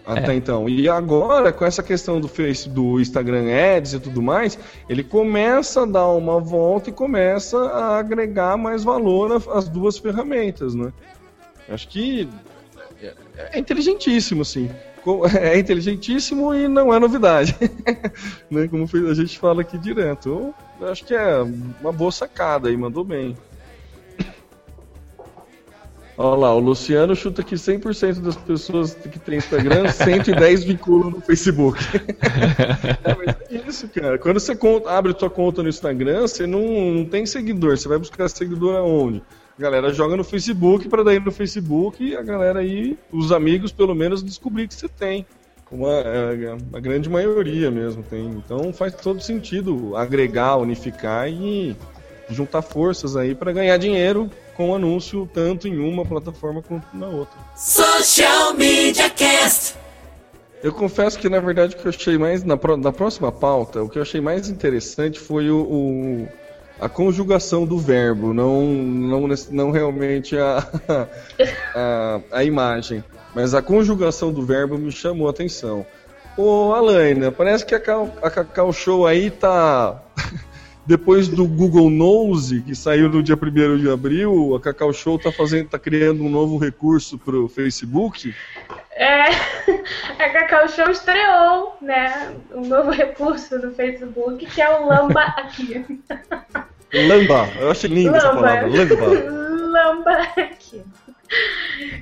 Até 0.04 0.34
então. 0.34 0.68
E 0.68 0.90
agora, 0.90 1.50
com 1.54 1.64
essa 1.64 1.82
questão 1.82 2.20
do 2.20 2.28
Face, 2.28 2.68
do 2.68 3.00
Instagram 3.00 3.46
Ads 3.50 3.94
e 3.94 4.00
tudo 4.00 4.20
mais, 4.20 4.59
ele 4.90 5.02
começa 5.02 5.84
a 5.84 5.86
dar 5.86 6.09
uma 6.09 6.38
volta 6.38 6.90
e 6.90 6.92
começa 6.92 7.56
a 7.59 7.96
agregar 7.98 8.59
mais 8.59 8.84
valor 8.84 9.42
às 9.54 9.70
duas 9.70 9.96
ferramentas, 9.96 10.74
né? 10.74 10.92
Acho 11.66 11.88
que 11.88 12.28
é- 13.02 13.56
é 13.56 13.59
inteligentíssimo, 13.59 14.44
sim. 14.44 14.68
É 15.40 15.59
inteligentíssimo 15.59 16.55
e 16.55 16.68
não 16.68 16.92
é 16.92 16.99
novidade. 16.99 17.57
né? 18.51 18.68
Como 18.68 18.88
a 19.11 19.14
gente 19.14 19.38
fala 19.38 19.62
aqui 19.62 19.78
direto. 19.78 20.55
Eu 20.80 20.88
acho 20.88 21.05
que 21.05 21.14
é 21.14 21.38
uma 21.80 21.92
boa 21.92 22.12
sacada 22.12 22.68
aí, 22.68 22.76
mandou 22.76 23.05
bem. 23.05 23.36
Olha 26.16 26.38
lá, 26.38 26.55
o 26.55 26.59
Luciano 26.59 27.14
chuta 27.14 27.42
que 27.42 27.55
100% 27.55 28.20
das 28.20 28.36
pessoas 28.36 28.94
que 28.94 29.18
tem 29.18 29.39
Instagram, 29.39 29.89
110 29.93 30.64
vinculam 30.64 31.10
no 31.10 31.20
Facebook. 31.20 31.81
é, 33.05 33.14
mas 33.14 33.36
é 33.51 33.68
isso, 33.68 33.89
cara. 33.89 34.18
Quando 34.18 34.40
você 34.40 34.56
abre 34.86 35.14
sua 35.18 35.31
conta 35.31 35.62
no 35.62 35.68
Instagram, 35.68 36.22
você 36.22 36.47
não, 36.47 36.93
não 36.93 37.05
tem 37.05 37.27
seguidor. 37.27 37.77
Você 37.77 37.89
vai 37.89 37.98
buscar 37.98 38.28
seguidor 38.28 38.77
aonde? 38.77 39.22
A 39.59 39.60
galera 39.62 39.93
joga 39.93 40.16
no 40.16 40.22
Facebook 40.22 40.89
para 40.89 41.02
daí 41.02 41.18
no 41.18 41.32
Facebook 41.32 42.14
a 42.16 42.22
galera 42.22 42.60
aí, 42.60 42.97
os 43.10 43.32
amigos 43.32 43.72
pelo 43.72 43.93
menos, 43.94 44.22
descobrir 44.22 44.68
que 44.68 44.74
você 44.74 44.89
tem. 44.89 45.26
Uma, 45.70 46.01
a 46.72 46.80
grande 46.80 47.10
maioria 47.10 47.70
mesmo 47.70 48.02
tem. 48.02 48.24
Então 48.30 48.72
faz 48.72 48.94
todo 48.94 49.20
sentido 49.20 49.97
agregar, 49.97 50.56
unificar 50.56 51.28
e 51.28 51.76
juntar 52.30 52.62
forças 52.62 53.16
aí 53.16 53.35
para 53.35 53.52
ganhar 53.52 53.76
dinheiro 53.78 54.30
com 54.56 54.74
anúncio 54.74 55.28
tanto 55.35 55.66
em 55.66 55.78
uma 55.78 56.05
plataforma 56.06 56.62
quanto 56.62 56.86
na 56.97 57.06
outra. 57.09 57.36
Social 57.56 58.55
Media 58.55 59.10
Cast. 59.10 59.74
Eu 60.62 60.72
confesso 60.72 61.18
que 61.18 61.28
na 61.28 61.40
verdade 61.40 61.74
o 61.74 61.78
que 61.78 61.86
eu 61.86 61.90
achei 61.90 62.16
mais 62.16 62.44
na, 62.44 62.59
na 62.78 62.93
próxima 62.93 63.30
pauta, 63.32 63.82
o 63.82 63.89
que 63.89 63.98
eu 63.98 64.02
achei 64.02 64.20
mais 64.20 64.48
interessante 64.48 65.18
foi 65.18 65.51
o, 65.51 65.59
o- 65.62 66.28
a 66.80 66.88
conjugação 66.88 67.66
do 67.66 67.78
verbo, 67.78 68.32
não 68.32 68.64
não, 68.64 69.28
não 69.50 69.70
realmente 69.70 70.36
a, 70.38 70.66
a 71.74 72.20
a 72.30 72.44
imagem, 72.44 73.02
mas 73.34 73.55
a 73.55 73.62
conjugação 73.62 74.32
do 74.32 74.44
verbo 74.44 74.78
me 74.78 74.92
chamou 74.92 75.26
a 75.26 75.30
atenção. 75.30 75.84
Ô 76.36 76.72
Alaina, 76.72 77.32
parece 77.32 77.66
que 77.66 77.74
a 77.74 77.80
Cacau, 77.80 78.14
a 78.22 78.30
Cacau 78.30 78.72
Show 78.72 79.06
aí 79.06 79.28
tá 79.28 80.00
depois 80.89 81.28
do 81.28 81.47
Google 81.47 81.90
Nose, 81.90 82.62
que 82.62 82.74
saiu 82.74 83.10
no 83.10 83.23
dia 83.23 83.36
1 83.36 83.77
de 83.77 83.90
abril, 83.90 84.56
a 84.56 84.60
Cacau 84.60 84.90
Show 84.90 85.19
tá 85.19 85.31
fazendo, 85.31 85.69
tá 85.69 85.78
criando 85.78 86.24
um 86.24 86.31
novo 86.31 86.56
recurso 86.56 87.19
pro 87.19 87.47
Facebook. 87.47 88.35
É, 88.93 89.24
a 90.19 90.31
Cacau 90.31 90.66
Show 90.66 90.90
estreou, 90.90 91.77
né, 91.82 92.35
um 92.55 92.66
novo 92.66 92.90
recurso 92.90 93.59
do 93.59 93.70
Facebook, 93.73 94.47
que 94.47 94.62
é 94.62 94.81
o 94.81 94.86
Lamba 94.86 95.20
aqui. 95.36 95.85
Lamba, 97.06 97.51
eu 97.60 97.70
achei 97.70 97.90
linda 97.90 98.16
essa 98.16 98.31
palavra, 98.31 98.66
lamba. 98.66 99.06
Lamba 99.69 100.23
aqui. 100.39 100.82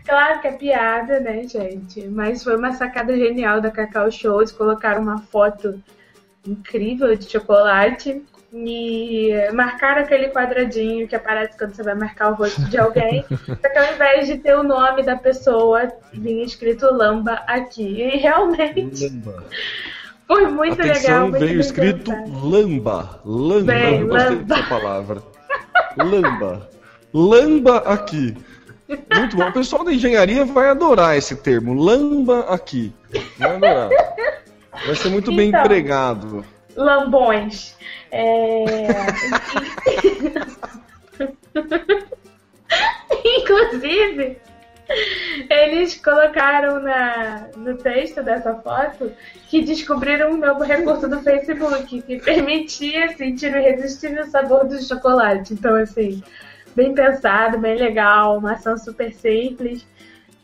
Claro 0.05 0.41
que 0.41 0.47
é 0.47 0.53
piada, 0.53 1.19
né, 1.19 1.43
gente? 1.49 2.07
Mas 2.07 2.45
foi 2.45 2.57
uma 2.57 2.73
sacada 2.73 3.17
genial 3.17 3.61
da 3.61 3.73
Cacau 3.73 4.13
Show. 4.13 4.39
Eles 4.39 4.53
colocaram 4.53 5.03
uma 5.03 5.19
foto 5.19 5.83
incrível 6.47 7.17
de 7.17 7.29
chocolate 7.29 8.23
e 8.65 9.31
marcaram 9.53 10.03
aquele 10.03 10.29
quadradinho 10.29 11.07
que 11.07 11.15
aparece 11.15 11.57
quando 11.59 11.75
você 11.75 11.83
vai 11.83 11.95
marcar 11.95 12.31
o 12.31 12.35
rosto 12.35 12.63
de 12.71 12.79
alguém. 12.79 13.25
só 13.47 13.55
que 13.69 13.79
ao 13.79 13.95
invés 13.95 14.27
de 14.27 14.39
ter 14.39 14.57
o 14.57 14.63
nome 14.63 15.03
da 15.03 15.17
pessoa, 15.17 15.93
vinha 16.13 16.45
escrito 16.45 16.87
Lamba 16.87 17.35
aqui. 17.47 18.01
E 18.03 18.17
realmente 18.17 19.09
Lamba. 19.09 19.45
foi 20.27 20.47
muito 20.47 20.79
legal. 20.79 20.93
Atenção, 20.97 21.21
Muito 21.29 21.39
veio 21.41 21.53
bem 21.53 21.61
escrito 21.61 22.11
lamba. 22.43 23.21
Lamba, 23.25 23.73
Bem, 23.73 24.01
eu 24.01 24.07
gostei 24.09 24.31
lamba. 24.37 24.55
dessa 24.55 24.69
palavra. 24.69 25.23
Lamba. 25.99 26.69
Lamba 27.13 27.77
aqui. 27.79 28.37
Muito 28.89 29.37
bom. 29.37 29.49
O 29.49 29.53
pessoal 29.53 29.85
da 29.85 29.93
engenharia 29.93 30.45
vai 30.45 30.69
adorar 30.69 31.17
esse 31.17 31.35
termo. 31.37 31.75
Lamba 31.75 32.41
aqui. 32.49 32.93
Vai 33.39 33.57
adorar. 33.57 33.89
Vai 34.87 34.95
ser 34.95 35.09
muito 35.09 35.35
bem 35.35 35.49
Então. 35.49 35.61
empregado. 35.61 36.45
Lambões. 36.77 37.77
É... 38.11 38.65
Inclusive, 43.25 44.39
eles 45.51 45.97
colocaram 45.97 46.81
na, 46.81 47.49
no 47.57 47.77
texto 47.77 48.23
dessa 48.23 48.55
foto 48.55 49.13
que 49.49 49.63
descobriram 49.63 50.33
um 50.33 50.37
novo 50.37 50.63
recurso 50.63 51.09
do 51.09 51.21
Facebook 51.21 52.03
que 52.03 52.21
permitia 52.21 53.17
sentir 53.17 53.53
o 53.53 53.59
irresistível 53.59 54.25
sabor 54.27 54.67
do 54.67 54.81
chocolate. 54.81 55.55
Então, 55.55 55.75
assim, 55.77 56.23
bem 56.75 56.95
pensado, 56.95 57.59
bem 57.59 57.77
legal, 57.77 58.39
uma 58.39 58.53
ação 58.53 58.79
super 58.79 59.13
simples. 59.13 59.87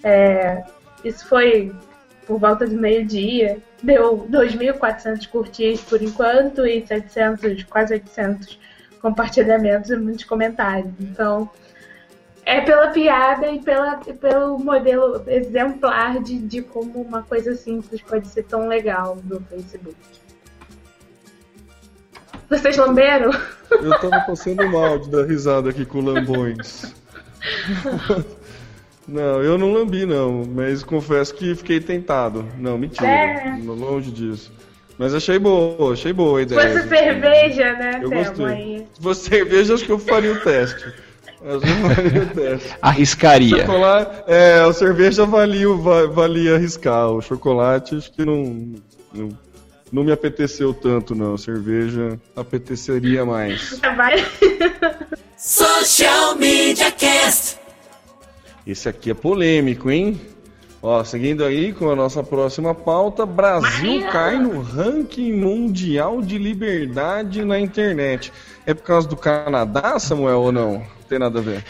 É, 0.03 0.65
isso 1.05 1.27
foi 1.29 1.73
por 2.27 2.39
volta 2.39 2.67
de 2.67 2.75
meio-dia. 2.75 3.59
Deu 3.83 4.27
2.400 4.31 5.29
curtidas 5.29 5.81
por 5.83 6.03
enquanto 6.03 6.67
e 6.67 6.87
700, 6.87 7.65
quase 7.65 7.95
800 7.95 8.59
compartilhamentos 9.01 9.91
e 9.91 9.97
muitos 9.97 10.25
comentários. 10.25 10.93
Então, 11.01 11.51
é 12.45 12.61
pela 12.61 12.89
piada 12.89 13.51
e 13.51 13.61
pela, 13.61 13.97
pelo 13.97 14.59
modelo 14.59 15.23
exemplar 15.27 16.23
de, 16.23 16.39
de 16.39 16.63
como 16.63 17.01
uma 17.01 17.23
coisa 17.23 17.55
simples 17.55 18.01
pode 18.03 18.29
ser 18.29 18.45
tão 18.45 18.69
legal 18.69 19.19
no 19.25 19.41
Facebook. 19.41 19.97
Vocês 22.49 22.77
lamberam? 22.77 23.31
Eu 23.71 23.99
tava 23.99 24.21
passando 24.27 24.69
mal 24.69 24.99
de 24.99 25.11
dar 25.11 25.25
risada 25.25 25.71
aqui 25.71 25.87
com 25.87 26.01
lambões. 26.01 26.95
Não, 29.07 29.43
eu 29.43 29.59
não 29.59 29.73
lambi 29.73 30.07
não, 30.07 30.45
mas 30.55 30.83
confesso 30.83 31.35
que 31.35 31.55
fiquei 31.55 31.81
tentado. 31.81 32.47
Não, 32.59 32.79
mentira. 32.79 33.07
É. 33.09 33.57
Longe 33.65 34.11
disso. 34.11 34.53
Mas 34.99 35.15
achei 35.15 35.39
boa, 35.39 35.93
achei 35.95 36.13
boa 36.13 36.39
a 36.41 36.47
Se 36.47 36.55
ideia. 36.55 36.73
fosse 36.73 36.89
cerveja, 36.89 37.73
né, 37.73 38.01
Eu 38.03 38.09
Thelma? 38.11 38.25
gostei. 38.25 38.47
Aí. 38.47 38.87
Se 38.95 39.03
fosse 39.03 39.29
cerveja, 39.29 39.75
acho 39.75 39.85
que 39.85 39.91
eu 39.93 39.99
faria 39.99 40.33
o 40.33 40.41
teste. 40.41 40.93
Acho 41.45 41.61
que 41.61 41.71
eu 41.71 41.95
faria 41.95 42.23
o 42.23 42.27
teste. 42.27 42.77
Arriscaria. 42.81 43.59
Chocolate, 43.59 44.23
é, 44.29 44.61
a 44.61 44.73
cerveja 44.73 45.27
valia, 45.27 45.67
valia 46.13 46.55
arriscar. 46.55 47.11
O 47.11 47.21
chocolate 47.21 47.97
acho 47.97 48.13
que 48.13 48.25
não, 48.25 48.75
não, 49.13 49.29
não 49.91 50.05
me 50.05 50.13
apeteceu 50.13 50.73
tanto, 50.73 51.15
não. 51.17 51.35
A 51.35 51.39
cerveja 51.39 52.17
apeteceria 52.37 53.25
mais. 53.25 53.81
Social 55.37 56.37
Media 56.37 56.93
Cast. 56.93 57.59
Esse 58.67 58.89
aqui 58.89 59.11
é 59.11 59.15
polêmico, 59.15 59.91
hein? 59.91 60.21
Ó, 60.81 61.03
seguindo 61.05 61.45
aí 61.45 61.73
com 61.73 61.91
a 61.91 61.97
nossa 61.97 62.25
próxima 62.25 62.75
pauta, 62.75 63.25
Brasil 63.25 64.05
cai 64.11 64.39
no 64.39 64.61
ranking 64.61 65.33
mundial 65.33 66.21
de 66.21 66.39
liberdade 66.39 67.45
na 67.45 67.59
internet. 67.59 68.33
É 68.67 68.75
por 68.75 68.83
causa 68.83 69.09
do 69.09 69.17
Canadá, 69.17 69.99
Samuel, 69.99 70.41
ou 70.41 70.53
não? 70.53 70.73
Não 70.73 70.85
tem 71.09 71.19
nada 71.19 71.39
a 71.39 71.43
ver. 71.43 71.65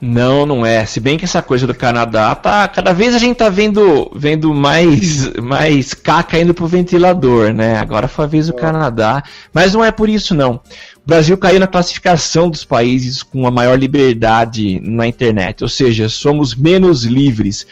Não, 0.00 0.46
não 0.46 0.64
é. 0.64 0.86
Se 0.86 1.00
bem 1.00 1.18
que 1.18 1.24
essa 1.24 1.42
coisa 1.42 1.66
do 1.66 1.74
Canadá 1.74 2.32
tá. 2.34 2.68
Cada 2.68 2.92
vez 2.92 3.14
a 3.14 3.18
gente 3.18 3.36
tá 3.36 3.48
vendo, 3.48 4.10
vendo 4.14 4.54
mais, 4.54 5.32
mais 5.42 5.92
caca 5.92 6.38
indo 6.38 6.54
pro 6.54 6.68
ventilador, 6.68 7.52
né? 7.52 7.78
Agora 7.78 8.06
foi 8.06 8.24
a 8.24 8.28
vez 8.28 8.46
do 8.46 8.54
Canadá. 8.54 9.22
Mas 9.52 9.74
não 9.74 9.84
é 9.84 9.90
por 9.90 10.08
isso, 10.08 10.34
não. 10.34 10.54
O 10.54 10.60
Brasil 11.04 11.36
caiu 11.36 11.58
na 11.58 11.66
classificação 11.66 12.48
dos 12.48 12.64
países 12.64 13.24
com 13.24 13.46
a 13.46 13.50
maior 13.50 13.76
liberdade 13.76 14.80
na 14.84 15.06
internet. 15.06 15.62
Ou 15.62 15.68
seja, 15.68 16.08
somos 16.08 16.54
menos 16.54 17.02
livres. 17.02 17.66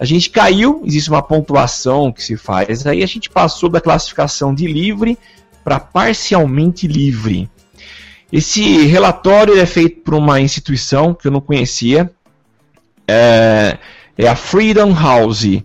A 0.00 0.04
gente 0.04 0.30
caiu, 0.30 0.82
existe 0.84 1.10
uma 1.10 1.22
pontuação 1.22 2.12
que 2.12 2.22
se 2.22 2.36
faz, 2.36 2.86
aí 2.86 3.02
a 3.02 3.06
gente 3.06 3.28
passou 3.28 3.68
da 3.68 3.80
classificação 3.80 4.54
de 4.54 4.66
livre 4.66 5.18
para 5.64 5.80
parcialmente 5.80 6.86
livre. 6.86 7.50
Esse 8.32 8.86
relatório 8.86 9.58
é 9.58 9.64
feito 9.64 10.02
por 10.02 10.14
uma 10.14 10.40
instituição 10.40 11.14
que 11.14 11.26
eu 11.26 11.32
não 11.32 11.40
conhecia, 11.40 12.10
é, 13.06 13.78
é 14.18 14.28
a 14.28 14.36
Freedom 14.36 14.92
House, 14.92 15.62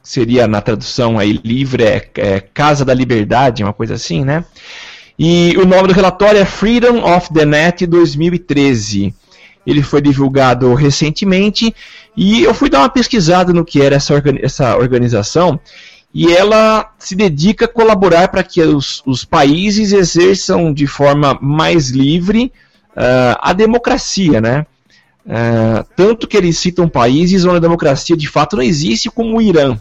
seria 0.00 0.46
na 0.46 0.60
tradução 0.60 1.18
aí 1.18 1.40
livre, 1.44 1.82
é, 1.82 2.08
é 2.16 2.40
Casa 2.40 2.84
da 2.84 2.94
Liberdade, 2.94 3.64
uma 3.64 3.72
coisa 3.72 3.94
assim, 3.94 4.24
né? 4.24 4.44
E 5.18 5.56
o 5.56 5.66
nome 5.66 5.88
do 5.88 5.94
relatório 5.94 6.40
é 6.40 6.44
Freedom 6.44 7.02
of 7.02 7.32
the 7.32 7.44
Net 7.44 7.86
2013. 7.86 9.14
Ele 9.66 9.82
foi 9.82 10.02
divulgado 10.02 10.74
recentemente 10.74 11.74
e 12.16 12.42
eu 12.42 12.52
fui 12.52 12.68
dar 12.68 12.80
uma 12.80 12.88
pesquisada 12.88 13.52
no 13.52 13.64
que 13.64 13.80
era 13.80 13.96
essa, 13.96 14.12
organi 14.14 14.40
essa 14.42 14.76
organização 14.76 15.58
e 16.14 16.32
ela 16.32 16.92
se 16.96 17.16
dedica 17.16 17.64
a 17.64 17.68
colaborar 17.68 18.28
para 18.28 18.44
que 18.44 18.62
os, 18.62 19.02
os, 19.04 19.24
países 19.24 19.92
exerçam 19.92 20.72
de 20.72 20.86
forma 20.86 21.36
mais 21.42 21.90
livre 21.90 22.52
uh, 22.90 23.36
a 23.40 23.52
democracia, 23.52 24.40
né? 24.40 24.64
Uh, 25.26 25.84
tanto 25.96 26.28
que 26.28 26.36
eles 26.36 26.56
citam 26.56 26.88
países 26.88 27.44
onde 27.44 27.56
a 27.56 27.60
democracia 27.60 28.16
de 28.16 28.28
fato 28.28 28.54
não 28.54 28.62
existe, 28.62 29.10
como 29.10 29.36
o 29.36 29.42
Irã. 29.42 29.72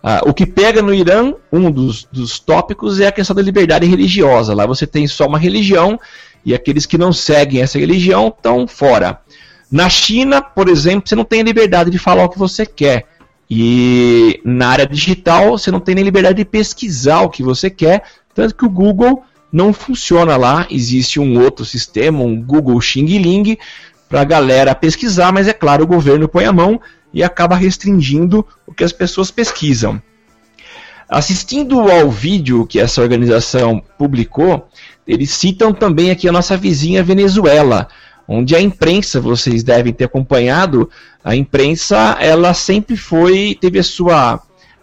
Uh, 0.00 0.28
o 0.28 0.32
que 0.32 0.46
pega 0.46 0.80
no 0.80 0.94
Irã, 0.94 1.34
um 1.50 1.68
dos, 1.68 2.04
dos 2.04 2.38
tópicos 2.38 3.00
é 3.00 3.08
a 3.08 3.12
questão 3.12 3.34
da 3.34 3.42
liberdade 3.42 3.86
religiosa. 3.86 4.54
Lá 4.54 4.66
você 4.66 4.86
tem 4.86 5.08
só 5.08 5.26
uma 5.26 5.38
religião 5.38 5.98
e 6.44 6.54
aqueles 6.54 6.86
que 6.86 6.96
não 6.96 7.12
seguem 7.12 7.60
essa 7.60 7.76
religião 7.76 8.28
estão 8.28 8.68
fora. 8.68 9.20
Na 9.68 9.88
China, 9.88 10.40
por 10.40 10.68
exemplo, 10.68 11.08
você 11.08 11.16
não 11.16 11.24
tem 11.24 11.40
a 11.40 11.44
liberdade 11.44 11.90
de 11.90 11.98
falar 11.98 12.24
o 12.24 12.28
que 12.28 12.38
você 12.38 12.64
quer. 12.64 13.06
E 13.50 14.40
na 14.44 14.68
área 14.68 14.86
digital, 14.86 15.58
você 15.58 15.70
não 15.70 15.80
tem 15.80 15.94
nem 15.94 16.04
liberdade 16.04 16.36
de 16.36 16.44
pesquisar 16.44 17.22
o 17.22 17.30
que 17.30 17.42
você 17.42 17.70
quer, 17.70 18.02
tanto 18.34 18.54
que 18.54 18.64
o 18.64 18.70
Google 18.70 19.22
não 19.50 19.72
funciona 19.72 20.36
lá. 20.36 20.66
Existe 20.70 21.18
um 21.18 21.40
outro 21.42 21.64
sistema, 21.64 22.20
um 22.22 22.40
Google 22.40 22.80
Xing 22.80 23.06
Ling, 23.18 23.56
para 24.08 24.20
a 24.20 24.24
galera 24.24 24.74
pesquisar, 24.74 25.32
mas 25.32 25.48
é 25.48 25.52
claro, 25.52 25.84
o 25.84 25.86
governo 25.86 26.28
põe 26.28 26.44
a 26.44 26.52
mão 26.52 26.80
e 27.12 27.22
acaba 27.22 27.56
restringindo 27.56 28.46
o 28.66 28.72
que 28.72 28.84
as 28.84 28.92
pessoas 28.92 29.30
pesquisam. 29.30 30.00
Assistindo 31.08 31.80
ao 31.90 32.10
vídeo 32.10 32.66
que 32.66 32.78
essa 32.78 33.00
organização 33.00 33.82
publicou, 33.96 34.68
eles 35.06 35.30
citam 35.30 35.72
também 35.72 36.10
aqui 36.10 36.28
a 36.28 36.32
nossa 36.32 36.54
vizinha 36.54 37.02
Venezuela, 37.02 37.88
onde 38.28 38.54
a 38.54 38.60
imprensa, 38.60 39.20
vocês 39.20 39.62
devem 39.62 39.92
ter 39.92 40.04
acompanhado, 40.04 40.88
a 41.24 41.34
imprensa 41.34 42.16
ela 42.20 42.52
sempre 42.54 42.96
foi 42.96 43.56
teve 43.60 43.78
a 43.78 43.82
sua 43.82 44.40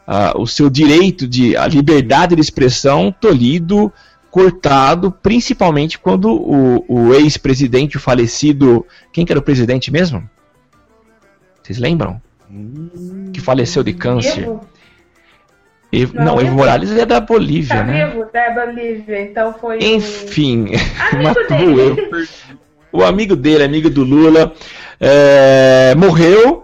a, 0.08 0.38
o 0.38 0.46
seu 0.48 0.70
direito 0.70 1.28
de 1.28 1.56
a 1.56 1.68
liberdade 1.68 2.36
de 2.36 2.42
expressão 2.42 3.12
tolhido, 3.12 3.92
cortado, 4.32 5.12
principalmente 5.12 5.98
quando 5.98 6.30
o, 6.34 6.84
o 6.88 7.14
ex-presidente, 7.14 7.98
o 7.98 8.00
falecido, 8.00 8.86
quem 9.14 9.26
que 9.26 9.32
era 9.32 9.40
o 9.40 9.44
presidente 9.44 9.92
mesmo? 9.92 10.28
Vocês 11.64 11.78
lembram? 11.80 12.22
Hum, 12.52 13.32
Que 13.34 13.40
faleceu 13.42 13.82
de 13.84 13.94
câncer. 13.94 14.42
Vivo? 14.42 14.62
Evo, 15.92 16.16
Não, 16.16 16.26
não, 16.26 16.34
Evo 16.40 16.48
Evo- 16.48 16.56
Morales 16.58 16.92
é 16.92 17.06
da 17.06 17.20
Bolívia, 17.20 17.78
Tá 17.78 17.84
né? 17.84 18.08
vivo 18.08 18.26
da 18.32 18.50
Bolívia, 18.52 19.22
então 19.22 19.54
foi 19.54 19.80
Enfim, 19.80 20.68
amigo 21.12 21.24
matou 21.24 21.58
dele. 21.58 22.10
O 22.96 23.04
amigo 23.04 23.36
dele, 23.36 23.64
amigo 23.64 23.90
do 23.90 24.04
Lula, 24.04 24.54
é, 25.00 25.94
morreu. 25.98 26.64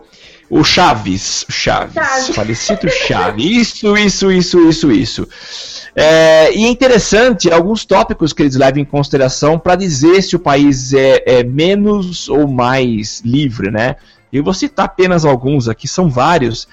O 0.50 0.66
Chaves, 0.66 1.46
Chaves, 1.50 1.94
Chaves. 1.94 2.36
falecido 2.36 2.90
Chaves. 2.90 3.46
Isso, 3.46 3.98
isso, 3.98 4.32
isso, 4.32 4.70
isso, 4.70 4.92
isso. 4.92 5.28
É, 5.96 6.54
e 6.54 6.66
é 6.66 6.68
interessante 6.68 7.50
alguns 7.50 7.86
tópicos 7.86 8.34
que 8.34 8.44
eles 8.44 8.56
levam 8.56 8.82
em 8.82 8.86
consideração 8.86 9.58
para 9.58 9.76
dizer 9.76 10.22
se 10.22 10.36
o 10.36 10.40
país 10.40 10.94
é, 10.94 11.24
é 11.26 11.44
menos 11.44 12.28
ou 12.28 12.50
mais 12.50 13.22
livre, 13.24 13.72
né? 13.72 13.96
Eu 14.32 14.44
vou 14.44 14.54
citar 14.54 14.86
apenas 14.86 15.24
alguns 15.24 15.70
aqui, 15.70 15.88
são 15.88 16.10
vários. 16.10 16.68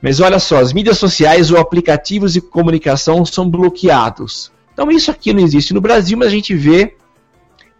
Mas 0.00 0.20
olha 0.20 0.38
só, 0.38 0.58
as 0.60 0.72
mídias 0.72 0.98
sociais 0.98 1.50
ou 1.50 1.58
aplicativos 1.58 2.32
de 2.32 2.40
comunicação 2.40 3.24
são 3.24 3.48
bloqueados. 3.48 4.52
Então 4.72 4.90
isso 4.90 5.10
aqui 5.10 5.32
não 5.32 5.42
existe 5.42 5.74
no 5.74 5.80
Brasil, 5.80 6.16
mas 6.16 6.28
a 6.28 6.30
gente 6.30 6.54
vê 6.54 6.94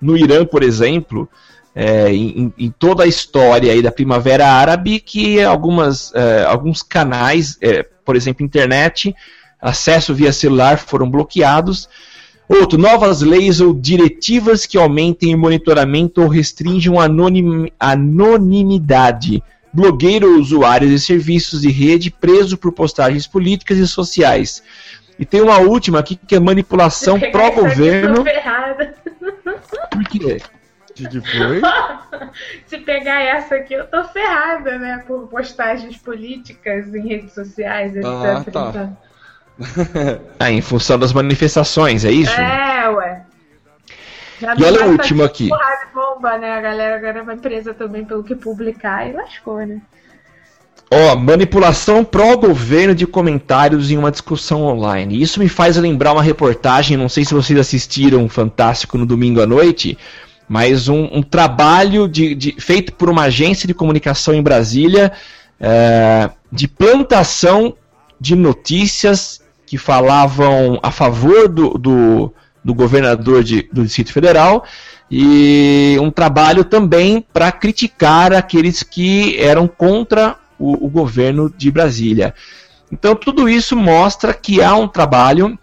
no 0.00 0.16
Irã, 0.16 0.44
por 0.44 0.62
exemplo, 0.62 1.28
é, 1.74 2.10
em, 2.10 2.52
em 2.56 2.70
toda 2.70 3.04
a 3.04 3.06
história 3.06 3.70
aí 3.70 3.82
da 3.82 3.92
Primavera 3.92 4.48
Árabe, 4.48 4.98
que 4.98 5.42
algumas, 5.42 6.10
é, 6.14 6.44
alguns 6.44 6.82
canais, 6.82 7.58
é, 7.60 7.84
por 8.04 8.16
exemplo, 8.16 8.44
internet, 8.44 9.14
acesso 9.60 10.14
via 10.14 10.32
celular 10.32 10.78
foram 10.78 11.10
bloqueados. 11.10 11.88
Outro, 12.48 12.78
novas 12.78 13.22
leis 13.22 13.60
ou 13.60 13.74
diretivas 13.74 14.64
que 14.64 14.78
aumentem 14.78 15.34
o 15.34 15.38
monitoramento 15.38 16.22
ou 16.22 16.28
restringam 16.28 16.98
a 16.98 17.04
anonim, 17.04 17.70
anonimidade. 17.78 19.42
Blogueiro 19.72 20.32
ou 20.32 20.40
usuário 20.40 20.88
de 20.88 20.98
serviços 20.98 21.60
de 21.60 21.70
rede 21.70 22.10
preso 22.10 22.56
por 22.56 22.72
postagens 22.72 23.26
políticas 23.26 23.76
e 23.76 23.86
sociais. 23.86 24.62
E 25.18 25.26
tem 25.26 25.42
uma 25.42 25.58
última 25.58 25.98
aqui 25.98 26.16
que 26.16 26.34
é 26.34 26.40
manipulação 26.40 27.18
pró-governo. 27.18 28.24
Por 29.90 30.04
quê? 30.04 30.38
O 30.90 30.94
que, 30.94 31.08
que 31.08 31.20
foi? 31.20 31.60
Se 32.66 32.78
pegar 32.78 33.20
essa 33.20 33.56
aqui, 33.56 33.74
eu 33.74 33.86
tô 33.86 34.02
ferrada, 34.04 34.78
né? 34.78 35.04
Por 35.06 35.28
postagens 35.28 35.98
políticas 35.98 36.94
em 36.94 37.06
redes 37.06 37.34
sociais, 37.34 37.94
etc. 37.94 38.06
Ah, 38.06 38.44
tá. 38.50 38.70
Então, 38.70 38.98
Ah, 40.38 40.50
em 40.50 40.60
função 40.60 40.98
das 40.98 41.12
manifestações, 41.12 42.04
é 42.04 42.10
isso? 42.10 42.38
É, 42.40 42.88
ué. 42.88 43.22
Já 44.38 44.54
E 44.54 44.64
olha 44.64 44.72
basta 44.72 44.86
o 44.86 44.92
último 44.92 45.24
aqui. 45.24 45.48
Porrada 45.48 45.86
bomba, 45.94 46.38
né? 46.38 46.52
A 46.52 46.60
galera 46.60 46.96
agora 46.96 47.22
vai 47.22 47.36
presa 47.36 47.72
também 47.72 48.04
pelo 48.04 48.22
que 48.22 48.34
publicar 48.34 49.08
e 49.08 49.12
lascou, 49.12 49.64
né? 49.64 49.80
Ó, 50.90 51.16
manipulação 51.16 52.04
pró-governo 52.04 52.94
de 52.94 53.06
comentários 53.06 53.90
em 53.90 53.98
uma 53.98 54.10
discussão 54.10 54.62
online. 54.62 55.20
Isso 55.20 55.40
me 55.40 55.48
faz 55.48 55.76
lembrar 55.76 56.12
uma 56.12 56.22
reportagem, 56.22 56.96
não 56.96 57.08
sei 57.08 57.24
se 57.24 57.34
vocês 57.34 57.58
assistiram 57.58 58.28
Fantástico 58.28 58.96
no 58.96 59.04
domingo 59.04 59.40
à 59.42 59.46
noite, 59.46 59.98
mas 60.48 60.88
um, 60.88 61.08
um 61.12 61.22
trabalho 61.22 62.06
de, 62.08 62.34
de- 62.36 62.54
feito 62.58 62.92
por 62.92 63.10
uma 63.10 63.22
agência 63.24 63.66
de 63.66 63.74
comunicação 63.74 64.32
em 64.32 64.42
Brasília 64.42 65.12
é, 65.58 66.30
de 66.52 66.68
plantação 66.68 67.74
de 68.20 68.36
notícias 68.36 69.40
que 69.66 69.76
falavam 69.76 70.78
a 70.80 70.92
favor 70.92 71.48
do, 71.48 71.70
do, 71.70 72.32
do 72.64 72.72
governador 72.72 73.42
de- 73.42 73.68
do 73.72 73.82
Distrito 73.82 74.12
Federal 74.12 74.64
e 75.10 75.96
um 76.00 76.12
trabalho 76.12 76.62
também 76.64 77.20
para 77.32 77.50
criticar 77.50 78.32
aqueles 78.32 78.84
que 78.84 79.36
eram 79.40 79.66
contra 79.66 80.36
o, 80.58 80.86
o 80.86 80.88
governo 80.88 81.50
de 81.50 81.70
Brasília. 81.70 82.34
Então, 82.90 83.14
tudo 83.14 83.48
isso 83.48 83.76
mostra 83.76 84.32
que 84.32 84.62
há 84.62 84.74
um 84.76 84.88
trabalho 84.88 85.58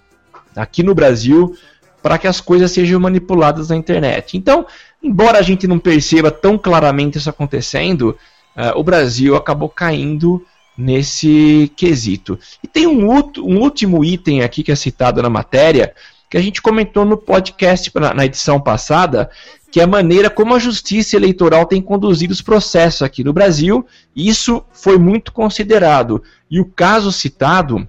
aqui 0.56 0.84
no 0.84 0.94
Brasil 0.94 1.56
para 2.02 2.18
que 2.18 2.28
as 2.28 2.42
coisas 2.42 2.72
sejam 2.72 3.00
manipuladas 3.00 3.70
na 3.70 3.78
internet. 3.78 4.38
Então, 4.38 4.66
embora 5.02 5.40
a 5.40 5.42
gente 5.42 5.68
não 5.68 5.80
perceba 5.80 6.30
tão 6.30 6.58
claramente 6.58 7.18
isso 7.18 7.30
acontecendo, 7.30 8.18
eh, 8.56 8.74
o 8.76 8.84
Brasil 8.84 9.36
acabou 9.36 9.70
caindo 9.70 10.46
nesse 10.78 11.72
quesito. 11.78 12.38
E 12.62 12.68
tem 12.68 12.88
um, 12.88 13.10
um 13.10 13.60
último 13.60 14.04
item 14.04 14.42
aqui 14.42 14.64
que 14.64 14.72
é 14.72 14.76
citado 14.76 15.22
na 15.22 15.30
matéria, 15.30 15.94
que 16.34 16.38
a 16.38 16.42
gente 16.42 16.64
comentou 16.64 17.06
no 17.06 17.16
podcast 17.16 17.92
na 18.16 18.26
edição 18.26 18.60
passada, 18.60 19.30
que 19.70 19.80
é 19.80 19.84
a 19.84 19.88
maneira 19.88 20.32
como 20.32 20.56
a 20.56 20.58
justiça 20.58 21.16
eleitoral 21.16 21.68
tem 21.68 21.80
conduzido 21.80 22.34
os 22.34 22.42
processos 22.42 23.04
aqui 23.04 23.24
no 23.24 23.32
Brasil. 23.32 23.86
Isso 24.16 24.66
foi 24.72 24.98
muito 24.98 25.32
considerado. 25.32 26.24
E 26.50 26.60
o 26.60 26.66
caso 26.66 27.12
citado 27.12 27.88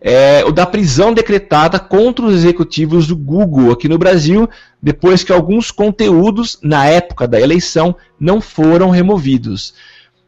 é 0.00 0.44
o 0.44 0.50
da 0.50 0.66
prisão 0.66 1.14
decretada 1.14 1.78
contra 1.78 2.26
os 2.26 2.34
executivos 2.34 3.06
do 3.06 3.14
Google 3.14 3.70
aqui 3.70 3.88
no 3.88 3.96
Brasil, 3.96 4.50
depois 4.82 5.22
que 5.22 5.32
alguns 5.32 5.70
conteúdos, 5.70 6.58
na 6.60 6.86
época 6.86 7.28
da 7.28 7.40
eleição, 7.40 7.94
não 8.18 8.40
foram 8.40 8.90
removidos. 8.90 9.72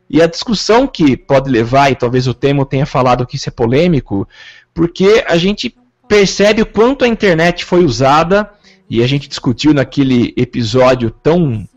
E 0.09 0.23
a 0.23 0.29
discussão 0.29 0.87
que 0.87 1.17
pode 1.17 1.51
levar, 1.51 1.91
e 1.91 1.97
talvez 1.97 2.29
o 2.29 2.33
Temo 2.33 2.65
tenha 2.65 2.87
falado 2.87 3.27
que 3.27 3.35
isso 3.35 3.49
é 3.49 3.51
polêmico, 3.51 4.25
porque 4.73 5.25
a 5.27 5.37
gente 5.37 5.75
percebe 6.09 6.63
o 6.63 6.67
quanto 6.67 7.05
a 7.05 7.09
internet 7.09 7.65
foi 7.65 7.85
usada, 7.85 8.51
e 8.89 9.03
a 9.03 9.07
gente 9.07 9.29
discutiu 9.29 9.75
naquele 9.75 10.33
episódio 10.37 11.11
tão 11.11 11.69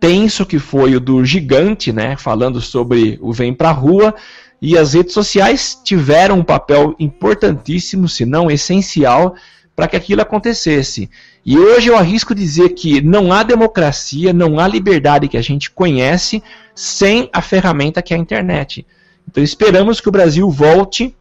tenso 0.00 0.46
que 0.46 0.58
foi 0.58 0.96
o 0.96 1.00
do 1.00 1.24
gigante, 1.24 1.92
né, 1.92 2.16
falando 2.16 2.60
sobre 2.60 3.18
o 3.20 3.32
vem 3.32 3.52
pra 3.52 3.70
rua, 3.70 4.14
e 4.60 4.76
as 4.76 4.94
redes 4.94 5.12
sociais 5.12 5.78
tiveram 5.84 6.38
um 6.38 6.42
papel 6.42 6.94
importantíssimo, 6.98 8.08
se 8.08 8.24
não 8.24 8.50
essencial, 8.50 9.34
para 9.74 9.86
que 9.86 9.96
aquilo 9.96 10.22
acontecesse. 10.22 11.10
E 11.44 11.58
hoje 11.58 11.88
eu 11.88 11.96
arrisco 11.96 12.34
dizer 12.34 12.70
que 12.70 13.02
não 13.02 13.30
há 13.30 13.42
democracia, 13.42 14.32
não 14.32 14.58
há 14.58 14.66
liberdade 14.66 15.28
que 15.28 15.36
a 15.36 15.42
gente 15.42 15.70
conhece 15.70 16.42
sem 16.74 17.28
a 17.30 17.42
ferramenta 17.42 18.00
que 18.00 18.14
é 18.14 18.16
a 18.16 18.20
internet. 18.20 18.86
Então 19.28 19.44
esperamos 19.44 20.00
que 20.00 20.08
o 20.08 20.12
Brasil 20.12 20.48
volte 20.50 21.14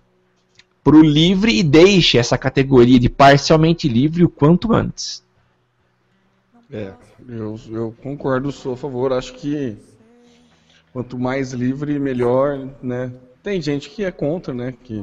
para 0.85 0.95
o 0.97 1.01
livre 1.01 1.51
e 1.57 1.63
deixe 1.63 2.15
essa 2.15 2.37
categoria 2.37 2.99
de 2.99 3.09
parcialmente 3.09 3.87
livre 3.87 4.23
o 4.23 4.29
quanto 4.29 4.71
antes. 4.71 5.25
É, 6.71 6.93
eu, 7.27 7.59
eu 7.71 7.95
concordo, 8.03 8.51
sou 8.51 8.73
a 8.73 8.77
favor. 8.77 9.11
Acho 9.11 9.33
que 9.33 9.75
quanto 10.93 11.17
mais 11.17 11.53
livre, 11.53 11.97
melhor, 11.97 12.69
né? 12.83 13.11
Tem 13.41 13.59
gente 13.59 13.89
que 13.89 14.05
é 14.05 14.11
contra, 14.11 14.53
né? 14.53 14.75
Que 14.83 14.97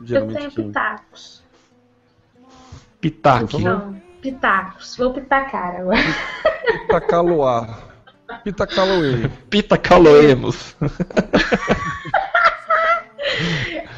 Eu 0.00 0.06
geralmente 0.06 0.36
tenho 0.38 0.50
quem- 0.50 0.64
pitacos. 0.66 1.42
Não, 3.58 3.98
pitacos. 4.20 4.96
Vou 4.98 5.14
pitacar 5.14 5.76
agora. 5.76 5.98
Pitacaloá. 6.82 7.78
Pitacaloê. 8.44 9.30
Pitacaloemos. 9.48 10.76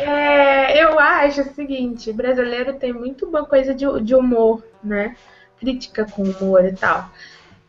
É, 0.08 0.82
eu 0.82 0.98
acho 0.98 1.42
o 1.42 1.52
seguinte, 1.52 2.10
brasileiro 2.14 2.72
tem 2.78 2.94
muito 2.94 3.30
boa 3.30 3.44
coisa 3.44 3.74
de, 3.74 3.84
de 4.00 4.14
humor, 4.14 4.64
né? 4.82 5.14
Crítica 5.60 6.06
com 6.06 6.22
humor 6.22 6.64
e 6.64 6.72
tal. 6.72 7.10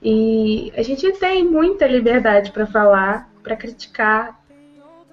E 0.02 0.72
a 0.78 0.82
gente 0.82 1.12
tem 1.20 1.44
muita 1.44 1.86
liberdade 1.86 2.52
para 2.54 2.66
falar, 2.66 3.30
para 3.44 3.58
criticar, 3.58 4.40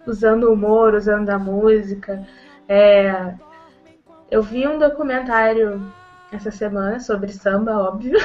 usando 0.07 0.44
o 0.44 0.53
humor, 0.53 0.94
usando 0.94 1.28
a 1.31 1.39
música. 1.39 2.24
É, 2.69 3.35
eu 4.31 4.40
vi 4.40 4.65
um 4.69 4.78
documentário 4.78 5.93
essa 6.31 6.53
semana 6.53 7.01
sobre 7.01 7.32
samba, 7.32 7.77
óbvio, 7.77 8.20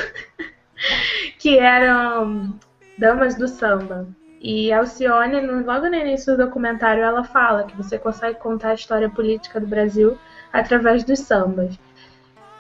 que 1.40 1.58
eram 1.58 2.54
damas 3.00 3.34
do 3.34 3.48
samba. 3.48 4.08
E 4.44 4.74
Alcione, 4.74 5.40
logo 5.40 5.88
no 5.88 5.96
início 5.96 6.36
do 6.36 6.46
documentário, 6.46 7.04
ela 7.04 7.24
fala 7.24 7.66
que 7.66 7.78
você 7.78 8.00
consegue 8.00 8.40
contar 8.40 8.70
a 8.70 8.74
história 8.74 9.08
política 9.08 9.60
do 9.60 9.68
Brasil 9.68 10.18
através 10.52 11.04
dos 11.04 11.20
sambas. 11.20 11.78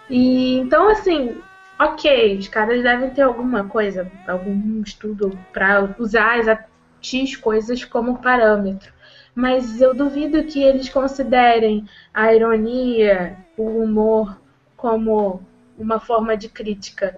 E 0.07 0.59
então, 0.59 0.87
assim, 0.89 1.41
ok, 1.79 2.37
os 2.37 2.47
caras 2.47 2.83
devem 2.83 3.09
ter 3.09 3.23
alguma 3.23 3.63
coisa, 3.67 4.11
algum 4.27 4.81
estudo 4.83 5.35
para 5.51 5.89
usar 5.97 6.39
as 6.39 6.59
X 7.01 7.35
coisas 7.35 7.83
como 7.83 8.21
parâmetro. 8.21 8.93
Mas 9.33 9.81
eu 9.81 9.95
duvido 9.95 10.43
que 10.43 10.61
eles 10.61 10.87
considerem 10.87 11.87
a 12.13 12.31
ironia, 12.31 13.37
o 13.57 13.81
humor 13.81 14.39
como 14.77 15.41
uma 15.79 15.99
forma 15.99 16.37
de 16.37 16.47
crítica 16.47 17.17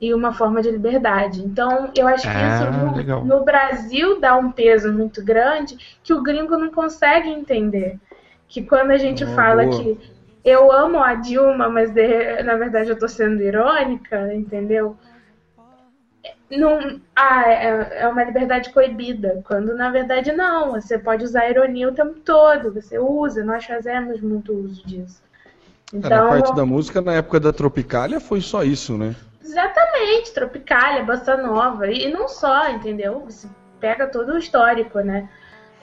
e 0.00 0.14
uma 0.14 0.32
forma 0.32 0.62
de 0.62 0.70
liberdade. 0.70 1.42
Então, 1.42 1.90
eu 1.96 2.06
acho 2.06 2.30
que 2.30 2.38
Ah, 2.38 2.46
isso 2.46 2.70
no, 2.70 3.06
no 3.20 3.44
Brasil 3.44 4.20
dá 4.20 4.36
um 4.36 4.52
peso 4.52 4.92
muito 4.92 5.24
grande 5.24 5.76
que 6.02 6.12
o 6.14 6.22
gringo 6.22 6.56
não 6.56 6.70
consegue 6.70 7.28
entender. 7.28 7.98
Que 8.48 8.62
quando 8.62 8.90
a 8.92 8.98
gente 8.98 9.26
Ah, 9.26 9.26
fala 9.26 9.66
boa. 9.66 9.68
que 9.68 9.98
eu 10.44 10.70
amo 10.72 10.98
a 11.02 11.14
Dilma, 11.14 11.68
mas 11.68 11.90
de- 11.92 12.42
na 12.42 12.56
verdade 12.56 12.90
eu 12.90 12.98
tô 12.98 13.08
sendo 13.08 13.42
irônica, 13.42 14.32
entendeu? 14.34 14.96
Não, 16.50 17.00
ah, 17.14 17.42
é, 17.50 18.00
é 18.02 18.08
uma 18.08 18.24
liberdade 18.24 18.72
coibida, 18.72 19.42
quando 19.46 19.74
na 19.76 19.90
verdade 19.90 20.32
não, 20.32 20.72
você 20.72 20.98
pode 20.98 21.24
usar 21.24 21.42
a 21.42 21.50
ironia 21.50 21.88
o 21.88 21.94
tempo 21.94 22.20
todo, 22.20 22.72
você 22.72 22.98
usa, 22.98 23.44
nós 23.44 23.64
fazemos 23.66 24.20
muito 24.20 24.52
uso 24.54 24.86
disso. 24.86 25.22
É, 26.02 26.10
na 26.10 26.22
Então, 26.22 26.22
parte 26.22 26.52
da 26.54 26.66
música, 26.66 27.00
na 27.00 27.14
época 27.14 27.38
da 27.38 27.52
Tropicália, 27.52 28.18
foi 28.20 28.40
só 28.40 28.62
isso, 28.64 28.96
né? 28.98 29.14
Exatamente, 29.42 30.32
Tropicália, 30.32 31.04
Bossa 31.04 31.36
Nova, 31.36 31.86
e, 31.88 32.10
não 32.10 32.28
só, 32.28 32.68
entendeu? 32.70 33.20
Você 33.20 33.48
pega 33.80 34.06
todo 34.06 34.32
o 34.32 34.38
histórico, 34.38 35.00
né? 35.00 35.28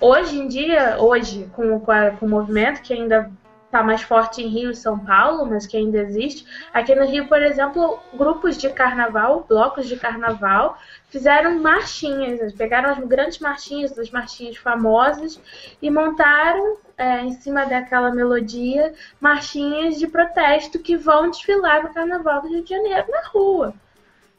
hoje 0.01 0.37
em 0.37 0.47
dia, 0.47 0.97
hoje, 0.99 1.49
com, 1.53 1.79
com, 1.79 1.91
a- 1.91 2.11
com 2.11 2.25
o 2.25 2.29
movimento 2.29 2.81
que 2.81 2.93
ainda 2.93 3.31
está 3.65 3.81
mais 3.81 4.01
forte 4.01 4.41
em 4.41 4.47
Rio 4.47 4.71
e 4.71 4.75
São 4.75 4.99
Paulo, 4.99 5.45
mas 5.45 5.65
que 5.65 5.75
ainda 5.75 5.97
existe, 5.97 6.45
aqui 6.73 6.93
no 6.95 7.05
Rio, 7.05 7.27
por 7.27 7.41
exemplo, 7.41 7.99
grupos 8.13 8.57
de 8.57 8.69
carnaval, 8.69 9.45
blocos 9.47 9.87
de 9.87 9.95
carnaval, 9.97 10.77
fizeram 11.15 11.61
marchinhas, 11.61 12.41
eles 12.41 12.53
pegaram 12.53 12.89
as 12.89 12.99
grandes 12.99 13.39
marchinhas, 13.39 13.97
as 13.97 14.11
marchinhas 14.11 14.57
famosas, 14.57 15.39
e 15.81 15.89
montaram, 15.89 16.75
é, 16.97 17.21
em 17.21 17.31
cima 17.39 17.65
daquela 17.65 18.11
melodia, 18.11 18.93
marchinhas 19.17 19.97
de 19.97 20.07
protesto 20.07 20.77
que 20.77 20.97
vão 20.97 21.31
desfilar 21.31 21.83
no 21.83 21.93
Carnaval 21.93 22.41
do 22.41 22.49
Rio 22.49 22.61
de 22.61 22.69
Janeiro 22.69 23.05
na 23.09 23.21
rua. 23.29 23.73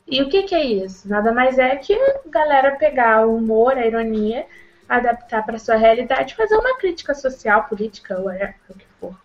E 0.06 0.20
o 0.20 0.28
que, 0.28 0.42
que 0.42 0.54
é 0.54 0.62
isso? 0.62 1.08
Nada 1.08 1.32
mais 1.32 1.58
é 1.58 1.74
que 1.76 1.94
a 1.94 2.20
galera 2.26 2.76
pegar 2.76 3.26
o 3.26 3.38
humor, 3.38 3.78
a 3.78 3.86
ironia, 3.86 4.44
adaptar 4.86 5.46
para 5.46 5.58
sua 5.58 5.76
realidade, 5.76 6.34
fazer 6.34 6.56
uma 6.56 6.76
crítica 6.76 7.14
social, 7.14 7.64
política, 7.64 8.20
whatever, 8.20 8.54
o 8.68 8.74
que 8.74 8.86
for. 9.00 9.16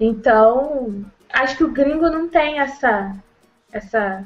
Então, 0.00 1.04
acho 1.30 1.58
que 1.58 1.64
o 1.64 1.70
gringo 1.70 2.08
não 2.08 2.30
tem 2.30 2.60
essa 2.60 3.14
essa, 3.70 4.24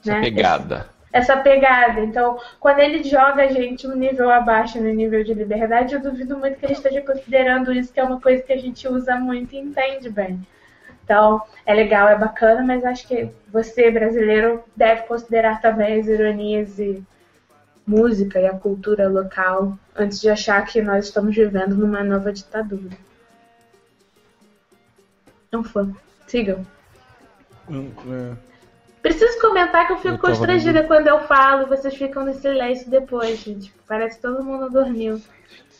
Essa 0.00 0.14
né, 0.14 0.20
pegada. 0.22 0.91
Essa 1.12 1.36
pegada. 1.36 2.00
Então, 2.00 2.38
quando 2.58 2.78
ele 2.78 3.02
joga 3.02 3.44
a 3.44 3.48
gente 3.48 3.86
um 3.86 3.94
nível 3.94 4.30
abaixo 4.30 4.80
no 4.80 4.92
nível 4.92 5.22
de 5.22 5.34
liberdade, 5.34 5.94
eu 5.94 6.00
duvido 6.00 6.38
muito 6.38 6.58
que 6.58 6.64
ele 6.64 6.72
esteja 6.72 7.02
considerando 7.02 7.72
isso, 7.72 7.92
que 7.92 8.00
é 8.00 8.04
uma 8.04 8.20
coisa 8.20 8.42
que 8.42 8.52
a 8.52 8.58
gente 8.58 8.88
usa 8.88 9.16
muito 9.16 9.54
e 9.54 9.58
entende 9.58 10.08
bem. 10.08 10.44
Então, 11.04 11.42
é 11.66 11.74
legal, 11.74 12.08
é 12.08 12.16
bacana, 12.16 12.62
mas 12.64 12.84
acho 12.84 13.06
que 13.06 13.28
você, 13.52 13.90
brasileiro, 13.90 14.64
deve 14.74 15.02
considerar 15.02 15.60
também 15.60 16.00
as 16.00 16.06
ironias 16.06 16.78
e 16.78 17.04
música 17.86 18.40
e 18.40 18.46
a 18.46 18.56
cultura 18.56 19.08
local 19.08 19.76
antes 19.94 20.20
de 20.20 20.30
achar 20.30 20.64
que 20.64 20.80
nós 20.80 21.06
estamos 21.06 21.34
vivendo 21.34 21.76
numa 21.76 22.02
nova 22.02 22.32
ditadura. 22.32 22.96
Não 25.50 25.62
foi. 25.62 25.92
Sigam. 26.26 26.64
É. 27.68 28.51
Preciso 29.02 29.40
comentar 29.40 29.86
que 29.86 29.92
eu 29.92 29.96
fico 29.96 30.14
Eu 30.14 30.18
constrangida 30.18 30.84
quando 30.84 31.08
eu 31.08 31.20
falo 31.26 31.64
e 31.64 31.68
vocês 31.68 31.94
ficam 31.94 32.24
no 32.24 32.32
silêncio 32.32 32.88
depois, 32.88 33.40
gente. 33.40 33.72
Parece 33.86 34.16
que 34.16 34.22
todo 34.22 34.44
mundo 34.44 34.70
dormiu. 34.70 35.20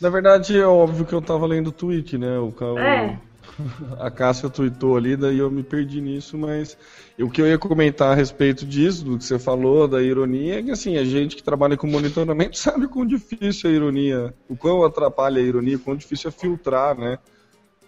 Na 0.01 0.09
verdade, 0.09 0.59
é 0.59 0.65
óbvio 0.67 1.05
que 1.05 1.13
eu 1.13 1.21
tava 1.21 1.45
lendo 1.47 1.67
o 1.67 1.71
tweet, 1.71 2.17
né? 2.17 2.37
O, 2.37 2.49
o- 2.49 2.79
É. 2.79 3.17
A 3.99 4.09
Cássia 4.09 4.49
tweetou 4.49 4.97
ali, 4.97 5.15
daí 5.15 5.37
eu 5.37 5.49
me 5.51 5.63
perdi 5.63 6.01
nisso, 6.01 6.37
mas 6.37 6.77
o 7.19 7.29
que 7.29 7.41
eu 7.41 7.47
ia 7.47 7.57
comentar 7.57 8.11
a 8.11 8.15
respeito 8.15 8.65
disso, 8.65 9.05
do 9.05 9.17
que 9.17 9.23
você 9.23 9.37
falou, 9.37 9.87
da 9.87 10.01
ironia, 10.01 10.59
é 10.59 10.63
que 10.63 10.71
assim, 10.71 10.97
a 10.97 11.03
gente 11.05 11.35
que 11.35 11.43
trabalha 11.43 11.77
com 11.77 11.85
monitoramento 11.87 12.57
sabe 12.59 12.85
o 12.85 12.89
quão 12.89 13.05
difícil 13.05 13.69
é 13.69 13.73
a 13.73 13.75
ironia, 13.75 14.33
o 14.49 14.55
quão 14.55 14.83
atrapalha 14.83 15.39
a 15.39 15.45
ironia, 15.45 15.77
o 15.77 15.79
quão 15.79 15.95
difícil 15.95 16.29
é 16.29 16.31
filtrar, 16.31 16.97
né? 16.97 17.19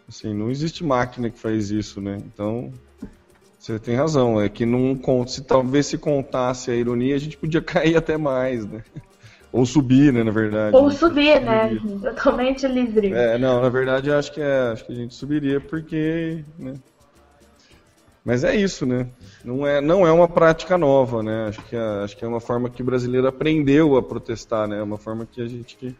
Assim, 0.08 0.34
não 0.34 0.52
existe 0.52 0.84
máquina 0.84 1.30
que 1.30 1.40
faz 1.40 1.72
isso, 1.72 2.00
né? 2.00 2.18
Então, 2.26 2.72
você 3.66 3.80
tem 3.80 3.96
razão, 3.96 4.40
é 4.40 4.48
que 4.48 4.64
não 4.64 4.96
se 5.26 5.42
talvez 5.42 5.88
se 5.88 5.98
contasse 5.98 6.70
a 6.70 6.76
ironia, 6.76 7.16
a 7.16 7.20
gente 7.20 7.36
podia 7.36 7.62
cair 7.64 7.98
até 7.98 8.16
mais, 8.16 8.64
né? 8.64 8.84
Ou 9.52 9.66
subir, 9.66 10.14
né, 10.14 10.24
na 10.24 10.30
verdade. 10.30 10.76
Ou 10.76 10.92
subir, 10.92 11.42
né? 11.42 11.76
Totalmente 12.04 12.68
livre. 12.68 13.12
É, 13.12 13.40
não, 13.40 13.62
na 13.62 13.70
verdade 13.70 14.12
acho 14.12 14.32
que 14.32 14.40
é, 14.40 14.72
acho 14.72 14.86
que 14.86 14.92
a 14.92 14.96
gente 14.96 15.16
subiria 15.16 15.60
porque, 15.60 16.44
né? 16.60 16.76
Mas 18.24 18.44
é 18.44 18.56
isso, 18.56 18.86
né? 18.86 19.08
Não 19.44 19.66
é, 19.66 19.82
não 19.82 20.06
é 20.06 20.12
uma 20.12 20.28
prática 20.28 20.78
nova, 20.78 21.24
né? 21.24 21.48
Acho 21.48 21.64
que, 21.64 21.76
é, 21.76 22.04
acho 22.04 22.16
que 22.16 22.24
é 22.24 22.28
uma 22.28 22.40
forma 22.40 22.70
que 22.70 22.84
o 22.84 22.86
brasileiro 22.86 23.28
aprendeu 23.28 23.98
a 23.98 24.04
protestar, 24.04 24.68
né? 24.68 24.78
É 24.78 24.84
uma 24.84 24.98
forma 25.00 25.26
que 25.26 25.42
a 25.42 25.48
gente 25.48 25.98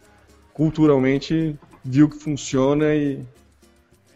culturalmente 0.54 1.58
viu 1.84 2.10
que 2.10 2.18
funciona 2.18 2.94
e 2.94 3.24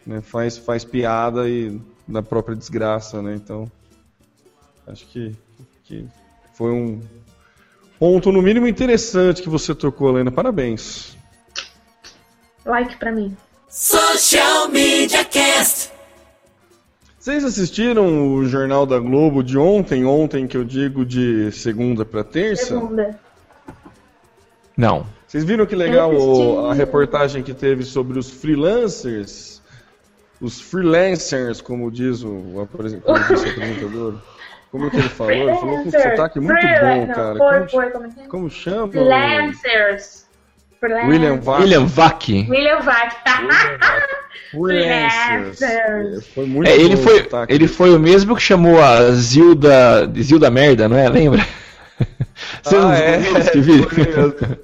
né, 0.06 0.20
faz, 0.20 0.56
faz 0.56 0.84
piada 0.84 1.48
e 1.48 1.80
da 2.10 2.22
própria 2.22 2.56
desgraça, 2.56 3.22
né? 3.22 3.34
Então, 3.34 3.70
acho 4.86 5.06
que, 5.06 5.34
que 5.84 6.06
foi 6.54 6.70
um 6.72 7.00
ponto 7.98 8.32
no 8.32 8.42
mínimo 8.42 8.66
interessante 8.66 9.42
que 9.42 9.48
você 9.48 9.74
tocou, 9.74 10.10
Helena. 10.10 10.30
Parabéns. 10.30 11.16
Like 12.64 12.96
pra 12.96 13.12
mim. 13.12 13.36
Social 13.68 14.68
Media 14.68 15.24
Cast. 15.24 15.92
Vocês 17.18 17.44
assistiram 17.44 18.34
o 18.34 18.46
Jornal 18.46 18.86
da 18.86 18.98
Globo 18.98 19.42
de 19.42 19.58
ontem? 19.58 20.04
Ontem 20.04 20.46
que 20.46 20.56
eu 20.56 20.64
digo 20.64 21.04
de 21.04 21.52
segunda 21.52 22.04
para 22.04 22.24
terça? 22.24 22.66
Segunda. 22.66 23.20
Não. 24.76 25.06
Vocês 25.26 25.44
viram 25.44 25.66
que 25.66 25.76
legal 25.76 26.70
a 26.70 26.74
reportagem 26.74 27.42
que 27.42 27.54
teve 27.54 27.84
sobre 27.84 28.18
os 28.18 28.30
freelancers? 28.30 29.59
Os 30.40 30.60
freelancers, 30.60 31.60
como 31.60 31.90
diz 31.90 32.22
o, 32.22 32.30
o 32.30 32.60
apresentador. 32.62 34.14
Como 34.70 34.88
que 34.90 34.96
ele 34.96 35.08
falou? 35.08 35.32
Ele 35.32 35.54
falou 35.56 35.82
com 35.82 35.88
um 35.88 35.90
sotaque 35.90 36.40
muito 36.40 36.60
bom, 36.62 37.06
não, 37.06 37.14
cara. 37.14 37.36
Foi, 37.36 37.58
Como, 37.58 37.68
foi, 37.70 37.90
como 37.90 38.06
é 38.06 38.08
é? 38.08 38.26
como 38.28 38.50
chama? 38.50 38.88
Freelancers. 38.88 40.26
Freelancers. 40.78 41.08
William 41.10 41.36
Vac. 41.40 41.60
William 41.60 41.86
Vac. 41.86 42.28
William 42.48 42.80
Vac. 42.80 43.16
Freelancers. 44.50 45.62
É, 45.62 46.20
Foi 46.34 46.46
muito 46.46 46.68
É, 46.68 46.74
ele, 46.74 46.96
bom 46.96 47.02
foi, 47.02 47.28
ele 47.48 47.68
foi 47.68 47.94
o 47.94 47.98
mesmo 47.98 48.34
que 48.34 48.42
chamou 48.42 48.82
a 48.82 49.10
Zilda 49.12 50.06
de 50.06 50.22
Zilda 50.22 50.50
Merda, 50.50 50.88
não 50.88 50.96
é? 50.96 51.08
Lembra? 51.08 51.44
Você 52.62 52.76
não 52.76 52.90
Ah, 52.90 52.98
é. 52.98 53.20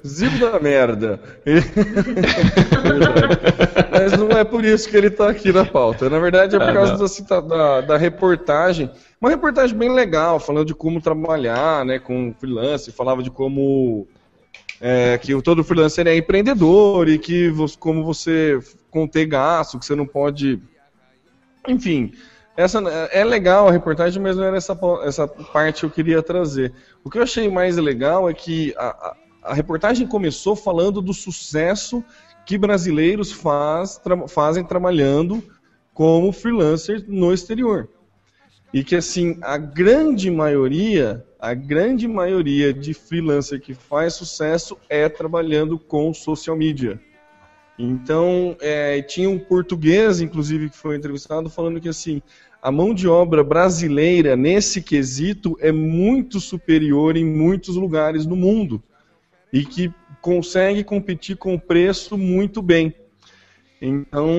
Zibo 0.05 0.37
da 0.39 0.59
merda. 0.59 1.19
Mas 3.91 4.13
não 4.17 4.29
é 4.29 4.43
por 4.43 4.63
isso 4.63 4.89
que 4.89 4.97
ele 4.97 5.09
tá 5.09 5.29
aqui 5.29 5.51
na 5.51 5.65
pauta. 5.65 6.09
Na 6.09 6.19
verdade 6.19 6.55
é 6.55 6.59
por 6.59 6.69
Ah, 6.69 6.73
causa 6.73 7.23
da, 7.23 7.41
da, 7.41 7.81
da 7.81 7.97
reportagem. 7.97 8.89
Uma 9.19 9.29
reportagem 9.29 9.77
bem 9.77 9.91
legal, 9.91 10.39
falando 10.39 10.67
de 10.67 10.75
como 10.75 11.01
trabalhar 11.01 11.83
né, 11.85 11.99
com 11.99 12.33
freelance, 12.39 12.91
falava 12.91 13.23
de 13.23 13.31
como 13.31 14.07
é, 14.79 15.17
que 15.17 15.33
o- 15.33 15.41
todo 15.41 15.63
freelancer 15.63 16.05
é 16.07 16.15
empreendedor 16.15 17.09
e 17.09 17.17
que 17.17 17.51
como 17.79 18.03
você 18.03 18.59
conter 18.91 19.25
gasto, 19.25 19.79
que 19.79 19.85
você 19.85 19.95
não 19.95 20.05
pode. 20.05 20.61
Enfim, 21.67 22.11
essa 22.57 22.79
é 23.11 23.23
legal 23.23 23.67
a 23.67 23.71
reportagem, 23.71 24.21
mas 24.21 24.35
não 24.35 24.43
era 24.43 24.57
essa, 24.57 24.77
essa 25.03 25.27
parte 25.27 25.81
que 25.81 25.85
eu 25.85 25.91
queria 25.91 26.21
trazer. 26.23 26.73
O 27.03 27.09
que 27.09 27.17
eu 27.19 27.23
achei 27.23 27.49
mais 27.49 27.77
legal 27.77 28.29
é 28.29 28.33
que 28.33 28.73
a, 28.77 28.87
a- 28.87 29.17
a 29.43 29.53
reportagem 29.53 30.05
começou 30.07 30.55
falando 30.57 31.01
do 31.01 31.13
sucesso 31.13 32.03
que 32.45 32.57
brasileiros 32.57 33.31
faz, 33.31 33.97
tra- 33.97 34.27
fazem 34.27 34.63
trabalhando 34.63 35.41
como 35.93 36.31
freelancer 36.33 37.05
no 37.07 37.33
exterior. 37.33 37.87
E 38.73 38.83
que 38.83 38.95
assim, 38.95 39.37
a 39.41 39.57
grande 39.57 40.29
maioria, 40.29 41.25
a 41.39 41.53
grande 41.53 42.07
maioria 42.07 42.73
de 42.73 42.93
freelancer 42.93 43.61
que 43.61 43.73
faz 43.73 44.15
sucesso 44.15 44.77
é 44.89 45.07
trabalhando 45.07 45.79
com 45.79 46.13
social 46.13 46.57
media. 46.57 46.99
Então, 47.79 48.57
é, 48.59 49.01
tinha 49.03 49.29
um 49.29 49.37
português, 49.37 50.19
inclusive, 50.19 50.69
que 50.69 50.77
foi 50.77 50.95
entrevistado, 50.95 51.49
falando 51.49 51.79
que 51.79 51.87
assim, 51.89 52.21
a 52.67 52.71
mão 52.71 52.93
de 52.93 53.07
obra 53.07 53.45
brasileira, 53.45 54.35
nesse 54.35 54.81
quesito, 54.81 55.55
é 55.61 55.71
muito 55.71 56.37
superior 56.37 57.15
em 57.15 57.23
muitos 57.23 57.77
lugares 57.77 58.25
do 58.25 58.35
mundo. 58.35 58.83
E 59.53 59.63
que 59.63 59.89
consegue 60.21 60.83
competir 60.83 61.37
com 61.37 61.57
preço 61.57 62.17
muito 62.17 62.61
bem. 62.61 62.93
Então, 63.81 64.29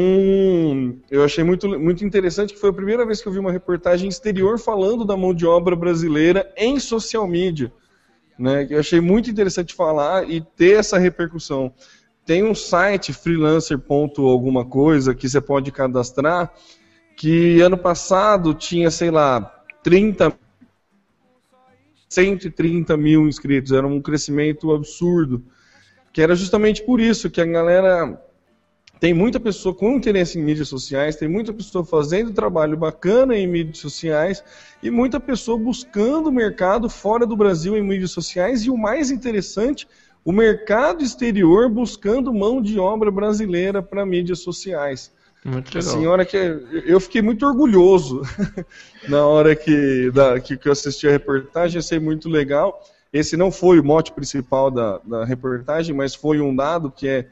eu 1.11 1.25
achei 1.25 1.43
muito, 1.43 1.67
muito 1.81 2.05
interessante 2.05 2.53
que 2.53 2.61
foi 2.61 2.69
a 2.69 2.75
primeira 2.75 3.07
vez 3.07 3.23
que 3.23 3.29
eu 3.29 3.33
vi 3.33 3.39
uma 3.39 3.51
reportagem 3.51 4.11
exterior 4.11 4.59
falando 4.59 5.07
da 5.07 5.17
mão 5.17 5.33
de 5.33 5.47
obra 5.47 5.75
brasileira 5.75 6.53
em 6.55 6.79
social 6.79 7.27
media. 7.27 7.73
Né? 8.39 8.67
Eu 8.69 8.81
achei 8.81 9.01
muito 9.01 9.31
interessante 9.31 9.75
falar 9.75 10.29
e 10.29 10.43
ter 10.43 10.81
essa 10.81 10.99
repercussão. 10.99 11.73
Tem 12.27 12.45
um 12.45 12.55
site, 12.55 13.11
freelancer. 13.11 13.81
alguma 13.89 14.67
coisa, 14.67 15.15
que 15.15 15.27
você 15.27 15.41
pode 15.41 15.73
cadastrar, 15.73 16.53
que 17.19 17.61
ano 17.61 17.77
passado 17.77 18.55
tinha, 18.55 18.93
sei 18.93 19.11
lá, 19.11 19.41
30 19.83 20.33
130 22.09 22.97
mil 22.97 23.27
inscritos, 23.27 23.73
era 23.73 23.87
um 23.87 24.01
crescimento 24.01 24.73
absurdo. 24.73 25.43
Que 26.13 26.23
era 26.23 26.37
justamente 26.37 26.83
por 26.85 27.01
isso 27.01 27.29
que 27.29 27.41
a 27.41 27.45
galera 27.45 28.23
tem 29.01 29.13
muita 29.13 29.41
pessoa 29.41 29.75
com 29.75 29.97
interesse 29.97 30.39
em 30.39 30.43
mídias 30.43 30.69
sociais, 30.69 31.17
tem 31.17 31.29
muita 31.29 31.53
pessoa 31.53 31.85
fazendo 31.85 32.33
trabalho 32.33 32.77
bacana 32.77 33.37
em 33.37 33.49
mídias 33.49 33.79
sociais 33.79 34.43
e 34.81 34.89
muita 34.89 35.19
pessoa 35.19 35.59
buscando 35.59 36.31
mercado 36.31 36.89
fora 36.89 37.27
do 37.27 37.37
Brasil 37.37 37.77
em 37.77 37.83
mídias 37.83 38.13
sociais 38.13 38.63
e 38.63 38.71
o 38.71 38.77
mais 38.77 39.11
interessante, 39.11 39.89
o 40.25 40.31
mercado 40.31 41.03
exterior 41.03 41.69
buscando 41.69 42.33
mão 42.33 42.63
de 42.63 42.79
obra 42.79 43.11
brasileira 43.11 43.83
para 43.83 44.07
mídias 44.07 44.39
sociais. 44.39 45.13
Muito 45.45 45.77
legal. 45.77 45.95
Assim, 45.95 46.07
a 46.07 46.11
hora 46.11 46.25
que 46.25 46.37
eu 46.37 47.01
fiquei 47.01 47.23
muito 47.23 47.47
orgulhoso 47.47 48.23
na 49.09 49.27
hora 49.27 49.55
que, 49.57 50.11
da, 50.11 50.39
que, 50.41 50.57
que 50.57 50.69
eu 50.69 50.73
assisti 50.73 51.07
a 51.07 51.11
reportagem, 51.11 51.79
achei 51.79 51.99
muito 51.99 52.29
legal. 52.29 52.83
Esse 53.13 53.37
não 53.37 53.51
foi 53.51 53.81
o 53.81 53.85
mote 53.85 54.13
principal 54.13 54.71
da, 54.71 54.99
da 54.99 55.25
reportagem, 55.25 55.95
mas 55.95 56.15
foi 56.15 56.41
um 56.41 56.55
dado 56.55 56.91
que 56.91 57.09
é 57.09 57.27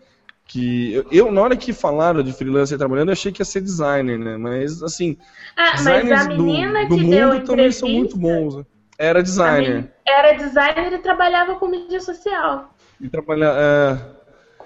que 0.49 1.05
eu, 1.11 1.33
na 1.33 1.41
hora 1.43 1.57
que 1.57 1.73
falaram 1.73 2.23
de 2.23 2.33
freelancer 2.33 2.79
trabalhando, 2.79 3.09
eu 3.09 3.13
achei 3.15 3.33
que 3.33 3.41
ia 3.41 3.45
ser 3.45 3.61
designer, 3.61 4.17
né? 4.17 4.37
Mas 4.37 4.81
assim, 4.83 5.19
Ah, 5.57 5.73
mas 5.73 5.85
designers 5.85 6.21
a 6.23 6.29
menina 6.29 6.85
do, 6.85 6.89
do 6.89 6.95
que 6.97 7.05
deu 7.05 7.29
mundo 7.33 7.45
também 7.47 7.73
são 7.73 7.89
muito 7.89 8.17
bons. 8.17 8.57
né? 8.57 8.65
Era 8.99 9.23
designer. 9.23 9.91
era 10.07 10.33
designer 10.35 10.93
e 10.93 10.99
trabalhava 10.99 11.57
com 11.57 11.67
mídia 11.67 12.01
social. 12.01 12.71
E 13.01 13.09
trabalhar. 13.09 13.55
é, 13.59 13.99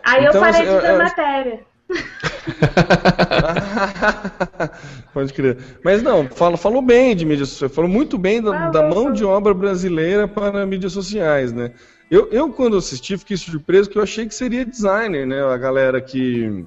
Aí 0.05 0.25
Então, 0.27 0.35
eu 0.47 0.53
parei 0.53 0.63
de 0.63 0.69
assim, 0.69 0.81
ver 0.81 0.87
eu- 0.87 0.93
eu- 0.93 0.99
matéria. 0.99 1.70
Pode 5.13 5.33
crer. 5.33 5.59
Mas 5.85 6.03
não, 6.03 6.29
fala, 6.29 6.57
falou 6.57 6.83
bem 6.83 7.15
de 7.15 7.25
mídias 7.25 7.51
sociais, 7.51 7.75
falou 7.75 7.91
muito 7.91 8.17
bem 8.17 8.43
da, 8.43 8.71
da 8.71 8.89
mão 8.89 9.13
de 9.13 9.25
obra 9.25 9.53
brasileira 9.53 10.29
para 10.29 10.65
mídias 10.67 10.93
sociais, 10.93 11.53
né? 11.53 11.73
Eu, 12.11 12.29
eu, 12.33 12.51
quando 12.51 12.77
assisti, 12.77 13.17
fiquei 13.17 13.37
surpreso 13.37 13.89
que 13.89 13.97
eu 13.97 14.03
achei 14.03 14.27
que 14.27 14.35
seria 14.35 14.65
designer, 14.65 15.25
né? 15.27 15.45
A 15.45 15.57
galera 15.57 16.01
que, 16.01 16.65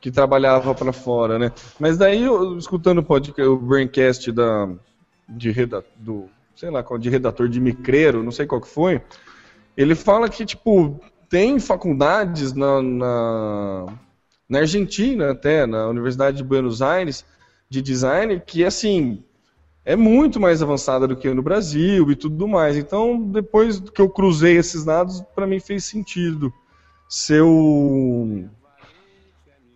que 0.00 0.10
trabalhava 0.10 0.74
para 0.74 0.92
fora, 0.92 1.38
né? 1.38 1.50
Mas 1.78 1.96
daí, 1.96 2.24
eu, 2.24 2.58
escutando 2.58 2.98
o 2.98 3.02
podcast, 3.02 3.42
o 3.42 3.56
Braincast 3.56 4.30
da, 4.32 4.68
de, 5.26 5.50
reda, 5.50 5.82
do, 5.96 6.28
sei 6.54 6.70
lá, 6.70 6.84
de 6.98 7.08
redator 7.08 7.48
de 7.48 7.58
Micreiro, 7.58 8.22
não 8.22 8.30
sei 8.30 8.46
qual 8.46 8.60
que 8.60 8.68
foi, 8.68 9.00
ele 9.76 9.94
fala 9.94 10.28
que, 10.28 10.44
tipo, 10.44 11.00
tem 11.30 11.58
faculdades 11.58 12.52
na, 12.52 12.82
na, 12.82 13.86
na 14.50 14.58
Argentina 14.58 15.30
até, 15.30 15.64
na 15.64 15.86
Universidade 15.88 16.36
de 16.38 16.44
Buenos 16.44 16.82
Aires, 16.82 17.24
de 17.68 17.80
design, 17.80 18.42
que, 18.44 18.64
assim, 18.64 19.22
é 19.84 19.94
muito 19.94 20.40
mais 20.40 20.60
avançada 20.60 21.06
do 21.06 21.16
que 21.16 21.32
no 21.32 21.40
Brasil 21.42 22.10
e 22.10 22.16
tudo 22.16 22.48
mais. 22.48 22.76
Então, 22.76 23.22
depois 23.22 23.78
que 23.78 24.02
eu 24.02 24.10
cruzei 24.10 24.56
esses 24.56 24.84
dados, 24.84 25.22
para 25.34 25.46
mim 25.46 25.60
fez 25.60 25.84
sentido 25.84 26.52
ser 27.08 27.42
o, 27.42 28.44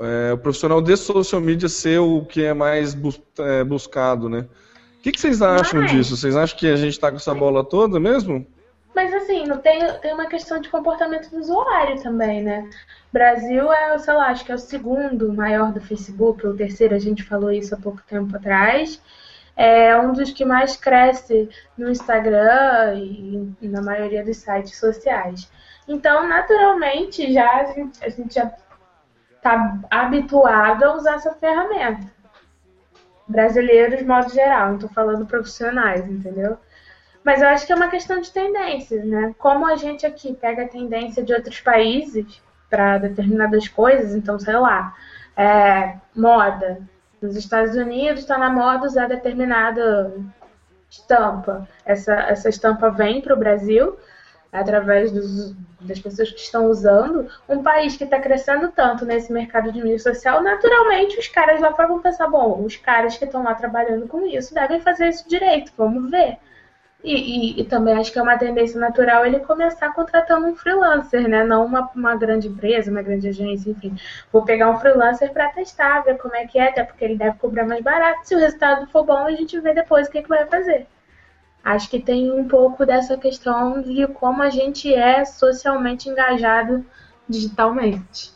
é, 0.01 0.33
o 0.33 0.39
profissional 0.39 0.83
de 0.83 0.97
social 0.97 1.41
media 1.41 1.69
ser 1.69 2.01
o 2.01 2.25
que 2.25 2.43
é 2.43 2.53
mais 2.53 2.95
bus- 2.95 3.23
é, 3.39 3.63
buscado, 3.65 4.29
né? 4.29 4.47
O 4.99 5.03
que, 5.05 5.13
que 5.13 5.21
vocês 5.21 5.41
acham 5.43 5.81
Mas- 5.83 5.91
disso? 5.93 6.17
Vocês 6.17 6.35
acham 6.37 6.59
que 6.59 6.67
a 6.67 6.77
gente 6.77 6.93
está 6.95 7.11
com 7.11 7.17
essa 7.17 7.35
bola 7.35 7.63
toda 7.63 8.01
mesmo? 8.01 8.47
Mas 8.95 9.13
assim, 9.13 9.45
não 9.47 9.59
tem, 9.59 9.81
tem 10.01 10.15
uma 10.15 10.27
questão 10.27 10.61
de 10.61 10.69
comportamento 10.69 11.29
do 11.31 11.39
usuário 11.39 12.01
também, 12.03 12.43
né? 12.43 12.69
Brasil 13.15 13.73
é, 13.73 13.97
sei 13.97 14.13
lá, 14.13 14.27
acho 14.31 14.45
que 14.45 14.51
é 14.51 14.57
o 14.57 14.59
segundo 14.59 15.33
maior 15.33 15.73
do 15.73 15.81
Facebook, 15.81 16.45
ou 16.45 16.53
o 16.53 16.57
terceiro, 16.57 16.97
a 16.97 16.99
gente 16.99 17.23
falou 17.23 17.53
isso 17.53 17.73
há 17.73 17.79
pouco 17.79 18.03
tempo 18.03 18.37
atrás. 18.37 19.01
É 19.57 19.97
um 19.97 20.13
dos 20.13 20.33
que 20.33 20.45
mais 20.45 20.77
cresce 20.77 21.49
no 21.79 21.89
Instagram 21.89 22.97
e 23.63 23.69
na 23.69 23.81
maioria 23.81 24.25
dos 24.25 24.39
sites 24.39 24.77
sociais. 24.81 25.49
Então, 25.87 26.27
naturalmente, 26.27 27.33
já 27.33 27.61
a 27.61 27.65
gente, 27.67 28.05
a 28.05 28.09
gente 28.09 28.35
já 28.35 28.53
está 29.37 29.79
habituado 29.89 30.83
a 30.83 30.97
usar 30.97 31.15
essa 31.15 31.35
ferramenta. 31.35 32.13
Brasileiros, 33.29 34.01
de 34.01 34.05
modo 34.05 34.29
geral, 34.35 34.71
não 34.71 34.75
estou 34.75 34.91
falando 34.91 35.25
profissionais, 35.25 36.05
entendeu? 36.05 36.59
Mas 37.23 37.41
eu 37.41 37.47
acho 37.47 37.65
que 37.65 37.73
é 37.73 37.77
uma 37.77 37.89
questão 37.89 38.21
de 38.21 38.33
tendências, 38.33 39.05
né? 39.07 39.33
Como 39.39 39.65
a 39.69 39.77
gente 39.77 40.05
aqui 40.05 40.35
pega 40.35 40.65
a 40.65 40.69
tendência 40.69 41.23
de 41.23 41.33
outros 41.33 41.61
países 41.61 42.43
para 42.69 42.99
determinadas 42.99 43.69
coisas, 43.69 44.15
então, 44.15 44.39
sei 44.39 44.57
lá, 44.57 44.95
é, 45.37 45.97
moda. 46.15 46.79
Nos 47.21 47.37
Estados 47.37 47.75
Unidos 47.77 48.21
está 48.21 48.37
na 48.37 48.51
moda 48.51 48.87
usar 48.87 49.09
determinada 49.09 50.13
estampa. 50.91 51.69
Essa, 51.85 52.15
essa 52.15 52.49
estampa 52.49 52.91
vem 52.91 53.21
para 53.21 53.35
o 53.35 53.39
Brasil 53.39 53.97
através 54.53 55.11
dos, 55.11 55.53
das 55.81 55.99
pessoas 55.99 56.31
que 56.31 56.41
estão 56.41 56.67
usando. 56.67 57.29
Um 57.49 57.63
país 57.63 57.97
que 57.97 58.05
está 58.05 58.21
crescendo 58.21 58.71
tanto 58.71 59.05
nesse 59.05 59.33
mercado 59.33 59.73
de 59.73 59.83
mídia 59.83 59.99
social, 59.99 60.43
naturalmente 60.43 61.19
os 61.19 61.29
caras 61.29 61.61
lá 61.61 61.73
fora 61.73 61.89
vão 61.89 62.01
pensar, 62.01 62.29
bom, 62.29 62.63
os 62.65 62.77
caras 62.77 63.17
que 63.17 63.25
estão 63.25 63.43
lá 63.43 63.55
trabalhando 63.55 64.07
com 64.07 64.25
isso 64.27 64.55
devem 64.55 64.81
fazer 64.81 65.09
isso 65.09 65.29
direito, 65.29 65.73
vamos 65.77 66.11
ver. 66.11 66.39
E, 67.05 67.15
e- 67.15 67.61
e 67.61 67.65
também 67.65 67.95
acho 67.97 68.11
que 68.13 68.19
é 68.19 68.23
uma 68.23 68.37
tendência 68.39 68.81
natural 68.81 69.25
ele 69.27 69.39
começar 69.41 69.93
contratando 69.95 70.47
um 70.49 70.57
freelancer, 70.57 71.29
né? 71.29 71.45
Não 71.45 71.65
uma, 71.67 71.89
uma 71.95 72.17
grande 72.17 72.49
empresa, 72.49 72.91
uma 72.91 73.03
grande 73.03 73.29
agência, 73.29 73.71
enfim. 73.71 73.95
Vou 74.33 74.45
pegar 74.45 74.71
um 74.71 74.79
freelancer 74.81 75.33
para 75.33 75.51
testar, 75.53 76.01
ver 76.03 76.17
como 76.19 76.35
é 76.35 76.47
que 76.47 76.59
é, 76.59 76.69
até 76.71 76.83
porque 76.83 77.05
ele 77.05 77.17
deve 77.17 77.39
cobrar 77.39 77.65
mais 77.67 77.83
barato. 77.83 78.27
Se 78.27 78.35
o 78.35 78.39
resultado 78.41 78.87
for 78.89 79.05
bom, 79.05 79.27
a 79.27 79.33
gente 79.33 79.61
vê 79.61 79.75
depois 79.75 80.09
o 80.09 80.11
que, 80.11 80.23
que 80.23 80.29
vai 80.29 80.47
fazer. 80.47 80.87
Acho 81.65 81.91
que 81.91 82.01
tem 82.01 82.33
um 82.33 82.49
pouco 82.49 82.87
dessa 82.87 83.19
questão 83.19 83.83
de 83.83 84.07
como 84.09 84.43
a 84.43 84.51
gente 84.51 84.95
é 84.95 85.25
socialmente 85.25 86.11
engajado 86.11 86.87
digitalmente. 87.29 88.34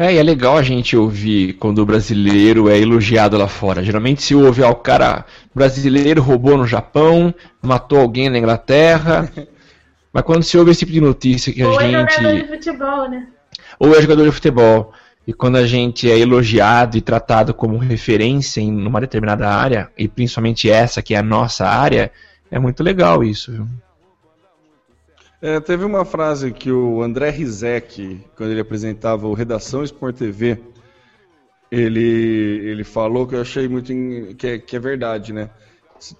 É, 0.00 0.14
e 0.14 0.16
é 0.16 0.22
legal 0.22 0.56
a 0.56 0.62
gente 0.62 0.96
ouvir 0.96 1.54
quando 1.54 1.80
o 1.80 1.84
brasileiro 1.84 2.68
é 2.68 2.78
elogiado 2.78 3.36
lá 3.36 3.48
fora. 3.48 3.82
Geralmente 3.82 4.22
se 4.22 4.32
ouve, 4.32 4.62
ah, 4.62 4.70
o 4.70 4.76
cara 4.76 5.24
brasileiro 5.52 6.22
roubou 6.22 6.56
no 6.56 6.64
Japão, 6.64 7.34
matou 7.60 7.98
alguém 7.98 8.30
na 8.30 8.38
Inglaterra. 8.38 9.28
Mas 10.12 10.22
quando 10.22 10.44
se 10.44 10.56
ouve 10.56 10.70
esse 10.70 10.80
tipo 10.80 10.92
de 10.92 11.00
notícia 11.00 11.52
que 11.52 11.60
a 11.62 11.68
Ou 11.68 11.80
é 11.80 11.90
jogador 11.90 12.06
de 12.06 12.38
gente. 12.38 12.48
futebol, 12.48 13.10
né? 13.10 13.26
Ou 13.80 13.92
é 13.96 14.00
jogador 14.00 14.24
de 14.24 14.30
futebol. 14.30 14.92
E 15.26 15.32
quando 15.32 15.56
a 15.56 15.66
gente 15.66 16.08
é 16.08 16.16
elogiado 16.16 16.96
e 16.96 17.00
tratado 17.00 17.52
como 17.52 17.76
referência 17.76 18.60
em 18.60 18.86
uma 18.86 19.00
determinada 19.00 19.48
área, 19.48 19.90
e 19.98 20.06
principalmente 20.06 20.70
essa 20.70 21.02
que 21.02 21.12
é 21.12 21.18
a 21.18 21.22
nossa 21.24 21.66
área, 21.66 22.12
é 22.52 22.58
muito 22.58 22.84
legal 22.84 23.24
isso, 23.24 23.50
viu? 23.50 23.66
É, 25.40 25.60
teve 25.60 25.84
uma 25.84 26.04
frase 26.04 26.52
que 26.52 26.70
o 26.70 27.00
André 27.02 27.30
Rizek, 27.30 28.20
quando 28.36 28.50
ele 28.50 28.60
apresentava 28.60 29.26
o 29.28 29.34
Redação 29.34 29.84
Sport 29.84 30.16
TV, 30.16 30.58
ele, 31.70 32.00
ele 32.64 32.82
falou 32.84 33.26
que 33.26 33.34
eu 33.34 33.40
achei 33.40 33.68
muito 33.68 33.92
em- 33.92 34.34
que, 34.34 34.46
é, 34.46 34.58
que 34.58 34.74
é 34.74 34.80
verdade, 34.80 35.32
né? 35.32 35.50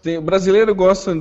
Tem- 0.02 0.18
o 0.18 0.22
brasileiro 0.22 0.74
gosta 0.74 1.16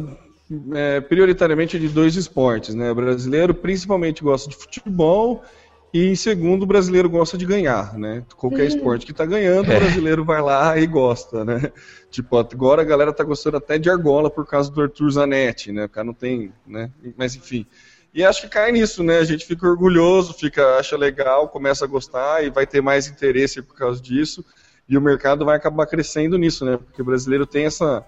é, 0.73 1.01
prioritariamente 1.01 1.77
de 1.79 1.89
dois 1.89 2.15
esportes, 2.15 2.73
né? 2.75 2.91
O 2.91 2.95
brasileiro 2.95 3.53
principalmente 3.53 4.23
gosta 4.23 4.49
de 4.49 4.55
futebol 4.55 5.43
e 5.93 6.07
em 6.07 6.15
segundo 6.15 6.63
o 6.63 6.65
brasileiro 6.65 7.09
gosta 7.09 7.37
de 7.37 7.45
ganhar, 7.45 7.97
né? 7.97 8.23
Qualquer 8.35 8.65
esporte 8.65 9.05
que 9.05 9.13
tá 9.13 9.25
ganhando, 9.25 9.71
o 9.71 9.79
brasileiro 9.79 10.25
vai 10.25 10.41
lá 10.41 10.77
e 10.77 10.85
gosta, 10.85 11.45
né? 11.45 11.71
Tipo, 12.09 12.37
agora 12.37 12.81
a 12.81 12.85
galera 12.85 13.11
tá 13.11 13.23
gostando 13.23 13.57
até 13.57 13.77
de 13.77 13.89
argola 13.89 14.29
por 14.29 14.45
causa 14.45 14.71
do 14.71 14.81
Arthur 14.81 15.11
Zanetti, 15.11 15.71
né? 15.71 15.85
O 15.85 15.89
cara 15.89 16.05
não 16.05 16.13
tem, 16.13 16.53
né? 16.65 16.89
Mas 17.17 17.35
enfim. 17.35 17.65
E 18.13 18.23
acho 18.23 18.41
que 18.41 18.47
cai 18.47 18.71
nisso, 18.71 19.03
né? 19.03 19.19
A 19.19 19.23
gente 19.23 19.45
fica 19.45 19.67
orgulhoso, 19.67 20.33
fica, 20.33 20.77
acha 20.77 20.97
legal, 20.97 21.49
começa 21.49 21.83
a 21.85 21.87
gostar 21.87 22.43
e 22.43 22.49
vai 22.49 22.65
ter 22.65 22.81
mais 22.81 23.07
interesse 23.07 23.61
por 23.61 23.75
causa 23.75 24.01
disso. 24.01 24.43
E 24.87 24.97
o 24.97 25.01
mercado 25.01 25.43
vai 25.45 25.57
acabar 25.57 25.85
crescendo 25.85 26.37
nisso, 26.37 26.63
né? 26.65 26.77
Porque 26.77 27.01
o 27.01 27.05
brasileiro 27.05 27.45
tem 27.45 27.65
essa 27.65 28.05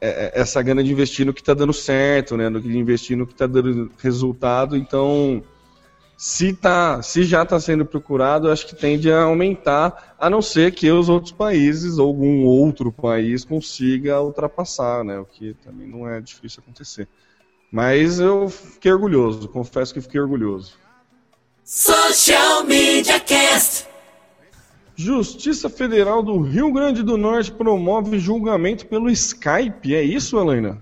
é- 0.00 0.26
é- 0.26 0.40
essa 0.40 0.62
gana 0.62 0.82
de 0.82 0.92
investir 0.92 1.26
no 1.26 1.34
que 1.34 1.40
está 1.40 1.54
dando 1.54 1.72
certo, 1.72 2.36
né? 2.36 2.48
No 2.48 2.60
que 2.60 2.68
de 2.68 2.78
investir 2.78 3.16
no 3.16 3.26
que 3.26 3.32
está 3.32 3.46
dando 3.46 3.90
resultado. 3.98 4.76
Então, 4.76 5.42
se 6.20 6.52
tá, 6.52 7.00
se 7.00 7.22
já 7.22 7.44
está 7.44 7.60
sendo 7.60 7.86
procurado, 7.86 8.50
acho 8.50 8.66
que 8.66 8.74
tende 8.74 9.08
a 9.08 9.22
aumentar, 9.22 10.16
a 10.18 10.28
não 10.28 10.42
ser 10.42 10.72
que 10.72 10.90
os 10.90 11.08
outros 11.08 11.30
países 11.30 11.96
ou 11.96 12.08
algum 12.08 12.44
outro 12.44 12.90
país 12.90 13.44
consiga 13.44 14.20
ultrapassar, 14.20 15.04
né? 15.04 15.16
O 15.20 15.24
que 15.24 15.54
também 15.64 15.86
não 15.86 16.08
é 16.08 16.20
difícil 16.20 16.60
acontecer. 16.60 17.06
Mas 17.70 18.18
eu 18.18 18.48
fiquei 18.48 18.90
orgulhoso, 18.90 19.46
confesso 19.46 19.94
que 19.94 20.00
fiquei 20.00 20.20
orgulhoso. 20.20 20.72
Social 21.62 22.64
Media 22.64 23.20
Cast. 23.20 23.86
Justiça 24.96 25.70
Federal 25.70 26.20
do 26.20 26.40
Rio 26.40 26.72
Grande 26.72 27.04
do 27.04 27.16
Norte 27.16 27.52
promove 27.52 28.18
julgamento 28.18 28.86
pelo 28.86 29.08
Skype. 29.08 29.94
É 29.94 30.02
isso, 30.02 30.36
Helena? 30.36 30.80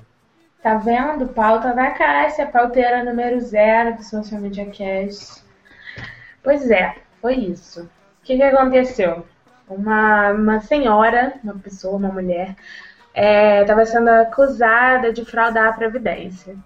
Tá 0.66 0.74
vendo? 0.74 1.28
Pauta 1.28 1.72
da 1.72 1.92
Cássia, 1.92 2.44
pauteira 2.44 3.04
número 3.04 3.40
zero 3.40 3.94
do 3.94 4.02
Social 4.02 4.40
Media 4.40 4.68
Cast. 4.68 5.44
Pois 6.42 6.68
é, 6.72 6.96
foi 7.22 7.34
isso. 7.34 7.82
O 7.84 7.88
que, 8.24 8.36
que 8.36 8.42
aconteceu? 8.42 9.24
Uma, 9.68 10.32
uma 10.32 10.58
senhora, 10.58 11.34
uma 11.44 11.54
pessoa, 11.54 11.94
uma 11.94 12.08
mulher, 12.08 12.56
estava 13.14 13.86
sendo 13.86 14.08
acusada 14.08 15.12
de 15.12 15.24
fraudar 15.24 15.68
a 15.68 15.72
Previdência. 15.72 16.56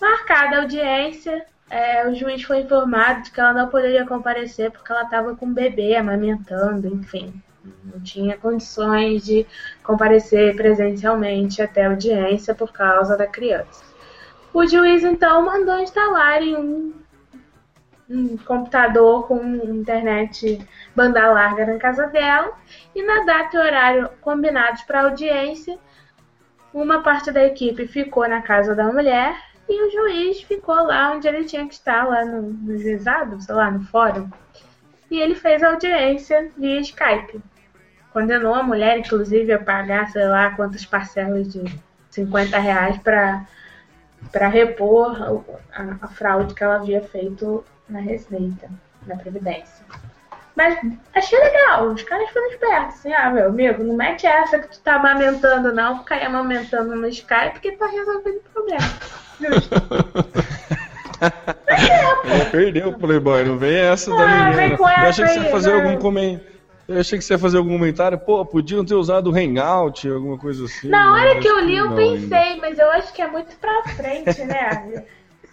Marcada 0.00 0.56
a 0.56 0.60
audiência, 0.62 1.44
é, 1.68 2.08
o 2.08 2.14
juiz 2.14 2.44
foi 2.44 2.60
informado 2.60 3.24
de 3.24 3.30
que 3.30 3.40
ela 3.40 3.52
não 3.52 3.68
poderia 3.68 4.06
comparecer 4.06 4.70
porque 4.70 4.90
ela 4.90 5.02
estava 5.02 5.36
com 5.36 5.44
um 5.44 5.52
bebê 5.52 5.96
amamentando, 5.96 6.88
enfim. 6.88 7.42
Não 7.84 8.00
tinha 8.00 8.36
condições 8.36 9.24
de 9.24 9.46
comparecer 9.82 10.54
presencialmente 10.56 11.62
até 11.62 11.84
a 11.84 11.90
audiência 11.90 12.54
por 12.54 12.72
causa 12.72 13.16
da 13.16 13.26
criança. 13.26 13.84
O 14.52 14.66
juiz 14.66 15.02
então 15.02 15.44
mandou 15.44 15.78
instalarem 15.80 16.56
um, 16.56 16.94
um 18.08 18.36
computador 18.36 19.26
com 19.26 19.42
internet 19.64 20.64
banda 20.94 21.26
larga 21.26 21.66
na 21.66 21.78
casa 21.78 22.06
dela 22.06 22.52
e 22.94 23.02
na 23.02 23.24
data 23.24 23.56
e 23.56 23.60
horário 23.60 24.10
combinados 24.20 24.82
para 24.82 25.00
a 25.00 25.04
audiência, 25.04 25.78
uma 26.72 27.02
parte 27.02 27.30
da 27.30 27.44
equipe 27.44 27.86
ficou 27.86 28.28
na 28.28 28.42
casa 28.42 28.74
da 28.74 28.92
mulher 28.92 29.36
E 29.68 29.86
o 29.86 29.90
juiz 29.90 30.42
ficou 30.42 30.74
lá 30.74 31.12
onde 31.12 31.26
ele 31.26 31.44
tinha 31.44 31.66
que 31.66 31.74
estar, 31.74 32.06
lá 32.06 32.24
no, 32.24 32.42
no 32.42 32.78
juizado, 32.78 33.40
sei 33.40 33.54
lá, 33.54 33.70
no 33.70 33.82
fórum. 33.84 34.28
E 35.10 35.18
ele 35.18 35.34
fez 35.34 35.62
a 35.62 35.70
audiência 35.70 36.50
via 36.56 36.80
Skype. 36.80 37.40
Condenou 38.14 38.54
a 38.54 38.62
mulher, 38.62 38.96
inclusive, 38.96 39.52
a 39.52 39.58
pagar, 39.58 40.08
sei 40.08 40.24
lá, 40.28 40.52
quantas 40.52 40.86
parcelas 40.86 41.52
de 41.52 41.64
50 42.10 42.56
reais 42.60 42.96
para 42.98 44.48
repor 44.48 45.42
a, 45.72 45.96
a, 46.00 46.06
fraude 46.06 46.54
que 46.54 46.62
ela 46.62 46.76
havia 46.76 47.02
feito 47.02 47.64
na 47.88 47.98
Receita, 47.98 48.70
na 49.04 49.16
Previdência. 49.16 49.84
Mas 50.54 50.78
achei 51.12 51.36
legal, 51.40 51.88
os 51.88 52.04
caras 52.04 52.30
foram 52.30 52.46
espertos, 52.50 52.94
assim, 53.00 53.12
ah, 53.12 53.30
meu 53.30 53.48
amigo, 53.48 53.82
não 53.82 53.96
mete 53.96 54.28
essa 54.28 54.60
que 54.60 54.68
tu 54.68 54.78
tá 54.78 54.94
amamentando, 54.94 55.74
não, 55.74 55.98
fica 55.98 56.14
aí 56.14 56.24
amamentando 56.24 56.94
no 56.94 57.08
Skype, 57.08 57.54
porque 57.54 57.72
tá 57.72 57.86
resolvendo 57.86 58.36
o 58.36 58.50
problema. 58.52 58.90
Justo. 59.40 59.74
é, 62.30 62.44
perdeu 62.44 62.90
o 62.90 62.96
Playboy, 62.96 63.44
não 63.44 63.58
vem 63.58 63.76
essa 63.76 64.14
ah, 64.14 64.16
da 64.16 64.26
menina. 64.28 64.76
Eu 64.78 65.08
achei 65.08 65.24
que 65.24 65.32
você 65.32 65.40
ia 65.40 65.50
fazer 65.50 65.72
algum 65.72 65.96
comentário 65.96 66.53
eu 66.86 67.00
achei 67.00 67.18
que 67.18 67.24
você 67.24 67.34
ia 67.34 67.38
fazer 67.38 67.58
algum 67.58 67.72
comentário, 67.72 68.18
pô, 68.18 68.44
podiam 68.44 68.84
ter 68.84 68.94
usado 68.94 69.30
o 69.30 69.34
Hangout, 69.34 70.08
alguma 70.08 70.38
coisa 70.38 70.64
assim. 70.64 70.88
Na 70.88 71.12
hora 71.12 71.40
que 71.40 71.48
eu 71.48 71.60
li, 71.60 71.76
eu 71.76 71.94
pensei, 71.94 72.36
ainda. 72.36 72.60
mas 72.60 72.78
eu 72.78 72.90
acho 72.90 73.12
que 73.12 73.22
é 73.22 73.30
muito 73.30 73.56
pra 73.56 73.82
frente, 73.94 74.44
né? 74.44 75.04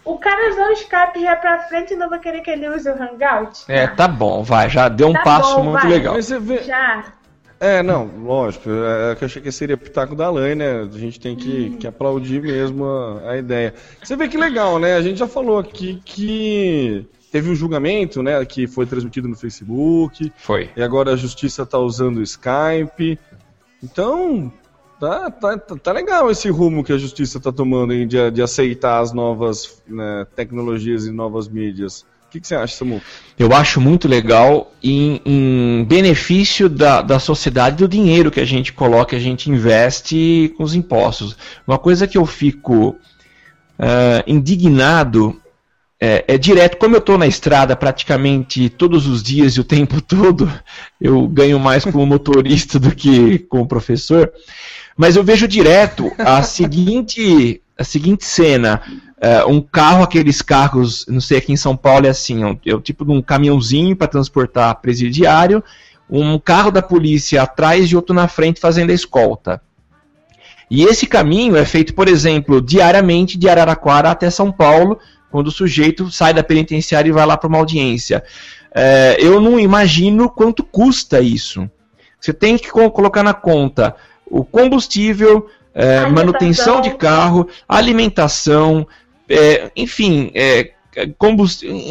O 0.04 0.18
cara 0.18 0.50
usou 0.50 0.66
o 0.66 0.72
Skype 0.72 1.22
já 1.22 1.36
pra 1.36 1.60
frente 1.68 1.94
e 1.94 1.96
não 1.96 2.10
vai 2.10 2.20
querer 2.20 2.42
que 2.42 2.50
ele 2.50 2.68
use 2.68 2.90
o 2.90 2.94
Hangout? 2.94 3.64
É, 3.68 3.86
tá 3.88 4.08
bom, 4.08 4.44
vai, 4.44 4.70
já 4.70 4.90
deu 4.90 5.10
um 5.10 5.14
tá 5.14 5.22
passo 5.22 5.56
bom, 5.58 5.64
muito 5.66 5.82
vai. 5.82 5.92
legal. 5.92 6.16
Mas 6.16 6.26
você 6.26 6.40
vê... 6.40 6.64
Já. 6.64 7.14
É, 7.60 7.84
não, 7.84 8.10
lógico, 8.24 8.68
é, 8.72 9.12
é 9.12 9.16
que 9.16 9.24
eu 9.24 9.28
achei 9.28 9.40
que 9.40 9.52
seria 9.52 9.78
pitaco 9.78 10.16
da 10.16 10.32
lei, 10.32 10.56
né? 10.56 10.82
A 10.82 10.98
gente 10.98 11.20
tem 11.20 11.36
que, 11.36 11.74
hum. 11.76 11.78
que 11.78 11.86
aplaudir 11.86 12.42
mesmo 12.42 12.84
a, 12.84 13.34
a 13.34 13.38
ideia. 13.38 13.76
Você 14.04 14.16
vê 14.16 14.28
que 14.28 14.36
legal, 14.36 14.80
né? 14.80 14.96
A 14.96 15.02
gente 15.02 15.20
já 15.20 15.28
falou 15.28 15.60
aqui 15.60 16.02
que 16.04 17.08
teve 17.32 17.50
um 17.50 17.56
julgamento, 17.56 18.22
né, 18.22 18.44
que 18.46 18.68
foi 18.68 18.86
transmitido 18.86 19.28
no 19.28 19.36
Facebook. 19.36 20.32
Foi. 20.38 20.70
E 20.76 20.84
agora 20.84 21.14
a 21.14 21.16
justiça 21.16 21.64
está 21.64 21.80
usando 21.80 22.18
o 22.18 22.24
Skype. 22.24 23.18
Então, 23.82 24.52
tá, 25.00 25.32
tá, 25.32 25.58
tá 25.58 25.92
legal 25.94 26.30
esse 26.30 26.50
rumo 26.50 26.84
que 26.84 26.92
a 26.92 26.98
justiça 26.98 27.38
está 27.38 27.52
tomando 27.52 27.94
hein, 27.94 28.06
de, 28.06 28.30
de 28.32 28.42
aceitar 28.42 29.00
as 29.00 29.14
novas 29.14 29.82
né, 29.88 30.28
tecnologias 30.36 31.06
e 31.06 31.12
novas 31.12 31.48
mídias. 31.48 32.06
O 32.28 32.32
que, 32.32 32.40
que, 32.40 32.48
você 32.48 32.56
acha, 32.56 32.78
Samu? 32.78 33.02
Eu 33.38 33.54
acho 33.54 33.82
muito 33.82 34.08
legal 34.08 34.72
em, 34.82 35.22
em 35.26 35.84
benefício 35.84 36.70
da, 36.70 37.02
da 37.02 37.20
sociedade 37.20 37.78
do 37.78 37.90
dinheiro 37.90 38.32
que 38.32 38.40
a 38.40 38.46
gente 38.46 38.72
coloca, 38.72 39.18
a 39.18 39.20
gente 39.20 39.50
investe 39.50 40.54
com 40.56 40.64
os 40.64 40.74
impostos. 40.74 41.36
Uma 41.68 41.78
coisa 41.78 42.08
que 42.08 42.18
eu 42.18 42.26
fico 42.26 42.90
uh, 42.90 44.24
indignado 44.26 45.42
é, 46.02 46.26
é, 46.28 46.38
direto. 46.38 46.78
Como 46.78 46.96
eu 46.96 47.00
estou 47.00 47.16
na 47.16 47.28
estrada 47.28 47.76
praticamente 47.76 48.68
todos 48.70 49.06
os 49.06 49.22
dias 49.22 49.54
e 49.54 49.60
o 49.60 49.64
tempo 49.64 50.02
todo, 50.02 50.52
eu 51.00 51.28
ganho 51.28 51.60
mais 51.60 51.86
como 51.86 52.04
motorista 52.08 52.80
do 52.80 52.96
que 52.96 53.38
como 53.38 53.68
professor. 53.68 54.34
Mas 54.98 55.16
eu 55.16 55.24
vejo 55.24 55.48
direto 55.48 56.12
a 56.18 56.42
seguinte, 56.44 57.62
a 57.78 57.84
seguinte 57.84 58.26
cena: 58.26 58.82
é, 59.22 59.46
um 59.46 59.62
carro, 59.62 60.04
aqueles 60.04 60.42
carros, 60.42 61.06
não 61.08 61.22
sei, 61.22 61.38
aqui 61.38 61.54
em 61.54 61.58
São 61.58 61.78
Paulo 61.78 62.08
é 62.08 62.10
assim, 62.10 62.42
é 62.66 62.74
o 62.74 62.82
tipo 62.82 63.06
de 63.06 63.12
um 63.12 63.22
caminhãozinho 63.22 63.96
para 63.96 64.08
transportar 64.08 64.82
presidiário, 64.82 65.64
um 66.10 66.40
carro 66.40 66.72
da 66.72 66.82
polícia 66.82 67.44
atrás 67.44 67.92
e 67.92 67.96
outro 67.96 68.16
na 68.16 68.28
frente 68.28 68.60
fazendo 68.60 68.90
a 68.90 68.94
escolta. 68.94 69.62
E 70.70 70.84
esse 70.84 71.06
caminho 71.06 71.58
é 71.58 71.66
feito, 71.66 71.94
por 71.94 72.08
exemplo, 72.08 72.62
diariamente 72.62 73.38
de 73.38 73.50
Araraquara 73.50 74.10
até 74.10 74.30
São 74.30 74.52
Paulo, 74.52 74.98
quando 75.32 75.48
o 75.48 75.52
sujeito 75.52 76.12
sai 76.12 76.34
da 76.34 76.44
penitenciária 76.44 77.10
e 77.10 77.14
vai 77.14 77.26
lá 77.26 77.38
para 77.38 77.48
uma 77.48 77.58
audiência. 77.58 78.24
É, 78.74 79.18
eu 79.20 79.40
não 79.40 79.60
imagino 79.60 80.30
quanto 80.30 80.64
custa 80.64 81.22
isso. 81.22 81.70
Você 82.20 82.34
tem 82.34 82.58
que 82.58 82.70
colocar 82.70 83.24
na 83.24 83.34
conta 83.34 83.96
o 84.26 84.44
combustível, 84.44 85.48
é, 85.74 86.06
manutenção 86.06 86.82
de 86.82 86.92
carro, 86.92 87.48
alimentação, 87.68 88.88
é, 89.28 89.72
enfim, 89.76 90.32
é, 90.36 90.72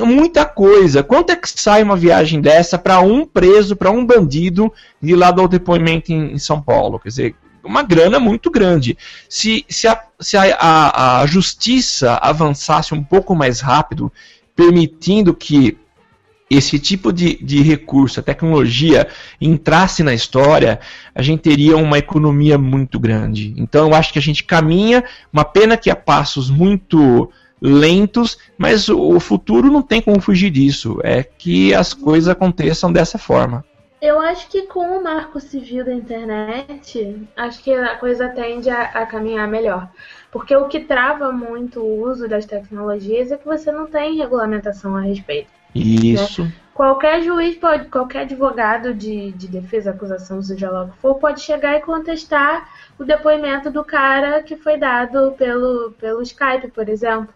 muita 0.05 0.45
coisa. 0.45 1.03
Quanto 1.03 1.31
é 1.31 1.37
que 1.37 1.49
sai 1.49 1.83
uma 1.83 1.97
viagem 1.97 2.41
dessa 2.41 2.79
para 2.79 3.01
um 3.01 3.25
preso, 3.25 3.75
para 3.75 3.91
um 3.91 4.05
bandido 4.05 4.73
ir 5.03 5.17
lá 5.17 5.31
dar 5.31 5.43
o 5.43 5.49
depoimento 5.49 6.12
em, 6.12 6.33
em 6.33 6.39
São 6.39 6.61
Paulo? 6.61 6.99
Quer 6.99 7.09
dizer, 7.09 7.35
uma 7.65 7.82
grana 7.82 8.19
muito 8.19 8.51
grande. 8.51 8.97
Se, 9.28 9.65
se, 9.69 9.87
a, 9.87 10.01
se 10.19 10.37
a, 10.37 10.55
a, 10.55 11.20
a 11.20 11.27
justiça 11.27 12.15
avançasse 12.23 12.95
um 12.95 13.03
pouco 13.03 13.35
mais 13.35 13.61
rápido, 13.61 14.12
permitindo 14.55 15.35
que 15.35 15.77
esse 16.51 16.81
tipo 16.81 17.12
de, 17.12 17.37
de 17.43 17.62
recurso, 17.62 18.19
a 18.19 18.23
tecnologia, 18.23 19.07
entrasse 19.41 20.03
na 20.03 20.12
história, 20.12 20.81
a 21.15 21.23
gente 21.23 21.43
teria 21.43 21.77
uma 21.77 21.97
economia 21.97 22.59
muito 22.59 22.99
grande. 22.99 23.55
Então 23.57 23.89
eu 23.89 23.95
acho 23.95 24.12
que 24.12 24.19
a 24.19 24.23
gente 24.23 24.43
caminha, 24.43 25.05
uma 25.32 25.45
pena 25.45 25.77
que 25.77 25.89
a 25.89 25.95
passos 25.95 26.51
muito 26.51 27.31
lentos, 27.62 28.37
mas 28.59 28.89
o 28.89 29.20
futuro 29.20 29.70
não 29.70 29.82
tem 29.82 30.03
como 30.03 30.20
fugir 30.20 30.51
disso. 30.51 30.99
É 31.05 31.23
que 31.23 31.73
as 31.73 31.95
coisas 31.95 32.28
aconteçam 32.28 32.93
dessa 32.93 33.16
forma. 33.16 33.65
Eu 34.01 34.19
acho 34.19 34.49
que 34.49 34.63
com 34.63 34.99
o 34.99 35.05
marco 35.05 35.39
civil 35.39 35.85
da 35.85 35.93
internet, 35.93 37.29
acho 37.37 37.63
que 37.63 37.73
a 37.73 37.97
coisa 37.97 38.31
tende 38.31 38.71
a, 38.71 38.83
a, 38.83 39.07
caminhar 39.07 39.47
melhor. 39.47 39.91
Porque 40.33 40.57
o 40.57 40.69
que 40.69 40.81
trava 40.81 41.31
muito 41.31 41.81
o 41.81 42.09
uso 42.09 42.27
das 42.27 42.47
tecnologias 42.47 43.31
é 43.31 43.37
que 43.37 43.45
você 43.45 43.71
não 43.71 43.87
tem 43.87 44.17
regulamentação 44.17 44.97
a 44.97 45.03
respeito. 45.03 45.51
Isso. 45.75 46.45
Né? 46.45 46.53
Qualquer 46.73 47.21
juiz 47.23 47.57
pode, 47.57 47.89
qualquer 47.89 48.21
advogado 48.21 48.95
de, 48.95 49.33
de 49.33 49.47
defesa, 49.49 49.91
acusação, 49.91 50.43
seja 50.43 50.71
lá 50.71 50.85
o 50.85 50.89
que 50.91 50.99
for, 50.99 51.17
pode 51.17 51.43
chegar 51.43 51.77
e 51.77 51.83
contestar 51.83 52.71
o 52.99 53.05
depoimento 53.05 53.71
do 53.71 53.85
cara 53.85 54.43
que 54.43 54.57
foi 54.57 54.79
dado 54.79 55.33
pelo, 55.33 55.93
pelo 56.01 56.23
Skype, 56.23 56.71
por 56.71 56.89
exemplo. 56.89 57.29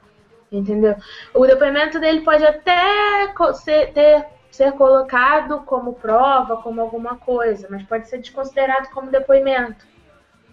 Entendeu? 0.51 0.97
O 1.35 1.47
depoimento 1.47 2.01
dele 2.01 2.23
pode 2.23 2.43
até 2.43 3.35
ser, 3.55 3.93
ter 3.93 4.25
ser 4.55 4.73
colocado 4.73 5.61
como 5.63 5.95
prova, 5.95 6.59
como 6.59 6.81
alguma 6.81 7.17
coisa, 7.17 7.67
mas 7.69 7.83
pode 7.83 8.09
ser 8.09 8.19
desconsiderado 8.19 8.89
como 8.91 9.11
depoimento. 9.11 9.85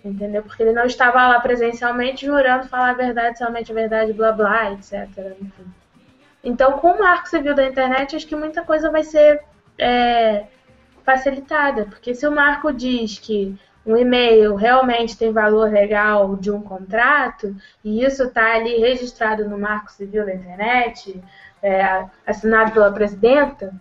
Entendeu? 0.04 0.42
Porque 0.42 0.64
ele 0.64 0.74
não 0.74 0.86
estava 0.86 1.28
lá 1.28 1.40
presencialmente 1.40 2.26
jurando 2.26 2.68
falar 2.68 2.90
a 2.90 2.94
verdade, 2.94 3.38
somente 3.38 3.72
a 3.72 3.76
verdade, 3.76 4.14
blá 4.14 4.32
blá, 4.32 4.72
etc. 4.72 5.08
Enfim. 5.40 5.66
Então, 6.44 6.80
com 6.80 6.94
o 6.94 7.00
marco 7.00 7.30
civil 7.30 7.54
da 7.54 7.68
internet, 7.68 8.16
acho 8.16 8.26
que 8.26 8.36
muita 8.36 8.64
coisa 8.64 8.90
vai 8.90 9.04
ser 9.04 9.44
é, 9.78 10.48
facilitada. 11.06 11.86
Porque 11.86 12.16
se 12.16 12.26
o 12.26 12.32
marco 12.32 12.74
diz 12.74 13.20
que 13.20 13.56
um 13.86 13.96
e-mail 13.96 14.56
realmente 14.56 15.16
tem 15.16 15.32
valor 15.32 15.72
legal 15.72 16.36
de 16.36 16.50
um 16.50 16.64
contrato, 16.64 17.56
e 17.84 18.04
isso 18.04 18.24
está 18.24 18.56
ali 18.56 18.80
registrado 18.80 19.48
no 19.48 19.60
marco 19.60 19.92
civil 19.92 20.26
da 20.26 20.34
internet, 20.34 21.22
é, 21.62 22.06
assinado 22.26 22.72
pela 22.72 22.92
presidenta, 22.92 23.72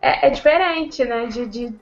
é, 0.00 0.26
é 0.26 0.30
diferente, 0.30 1.04
né? 1.04 1.26
De, 1.26 1.46
de, 1.46 1.74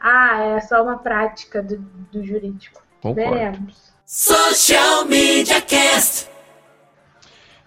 ah, 0.00 0.56
é 0.56 0.60
só 0.60 0.82
uma 0.82 0.98
prática 0.98 1.62
do, 1.62 1.78
do 2.12 2.24
jurídico. 2.24 2.82
Concordo. 3.00 3.30
Veremos. 3.30 3.92
Social 4.04 5.04
Media 5.06 5.60
Cast. 5.60 6.28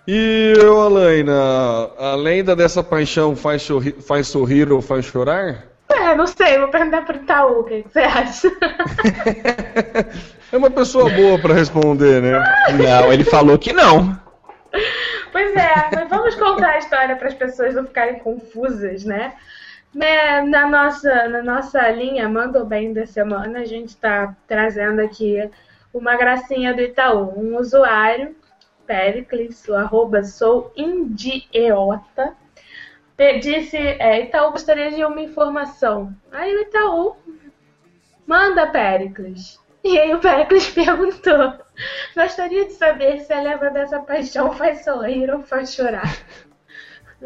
E 0.07 0.53
eu, 0.57 0.81
Alaina, 0.81 1.33
a 1.99 2.15
lenda 2.15 2.55
dessa 2.55 2.83
paixão 2.83 3.35
faz 3.35 3.61
sorrir, 3.61 4.01
faz 4.01 4.27
sorrir 4.27 4.71
ou 4.71 4.81
faz 4.81 5.05
chorar? 5.05 5.65
É, 5.87 6.15
não 6.15 6.25
sei, 6.25 6.57
vou 6.57 6.69
perguntar 6.69 7.03
pro 7.03 7.17
Itaú, 7.17 7.59
o 7.59 7.63
que 7.63 7.83
você 7.83 7.99
acha? 7.99 8.47
é 10.51 10.57
uma 10.57 10.71
pessoa 10.71 11.09
boa 11.09 11.37
para 11.39 11.53
responder, 11.53 12.21
né? 12.21 12.43
Não, 12.77 13.13
ele 13.13 13.23
falou 13.23 13.57
que 13.57 13.73
não. 13.73 14.19
Pois 15.31 15.55
é, 15.55 15.89
mas 15.93 16.09
vamos 16.09 16.35
contar 16.35 16.69
a 16.69 16.77
história 16.79 17.15
para 17.15 17.27
as 17.27 17.35
pessoas 17.35 17.75
não 17.75 17.85
ficarem 17.85 18.19
confusas, 18.19 19.03
né? 19.03 19.33
Né, 19.93 20.41
na, 20.41 20.69
nossa, 20.69 21.27
na 21.27 21.41
nossa 21.41 21.89
linha 21.89 22.29
Manda 22.29 22.63
Bem 22.63 22.93
da 22.93 23.07
semana, 23.07 23.59
a 23.59 23.65
gente 23.65 23.89
está 23.89 24.35
trazendo 24.47 25.01
aqui 25.01 25.49
uma 25.91 26.15
gracinha 26.15 26.73
do 26.73 26.81
Itaú. 26.81 27.33
Um 27.35 27.57
usuário, 27.57 28.35
Pericles, 28.85 29.67
o 29.67 29.73
arroba 29.73 30.23
sou 30.23 30.71
indieota, 30.77 32.35
disse, 33.41 33.77
é, 33.77 34.21
Itaú 34.25 34.51
gostaria 34.51 34.91
de 34.91 35.03
uma 35.03 35.21
informação. 35.21 36.15
Aí 36.31 36.55
o 36.55 36.61
Itaú 36.61 37.17
manda 38.27 38.67
Pericles. 38.67 39.59
E 39.83 39.97
aí 39.97 40.13
o 40.13 40.19
Pericles 40.19 40.69
perguntou, 40.73 41.53
gostaria 42.15 42.65
de 42.65 42.73
saber 42.73 43.21
se 43.21 43.33
a 43.33 43.41
leva 43.41 43.71
dessa 43.71 43.99
paixão 43.99 44.53
faz 44.53 44.83
sorrir 44.83 45.33
ou 45.33 45.41
faz 45.41 45.73
chorar. 45.73 46.15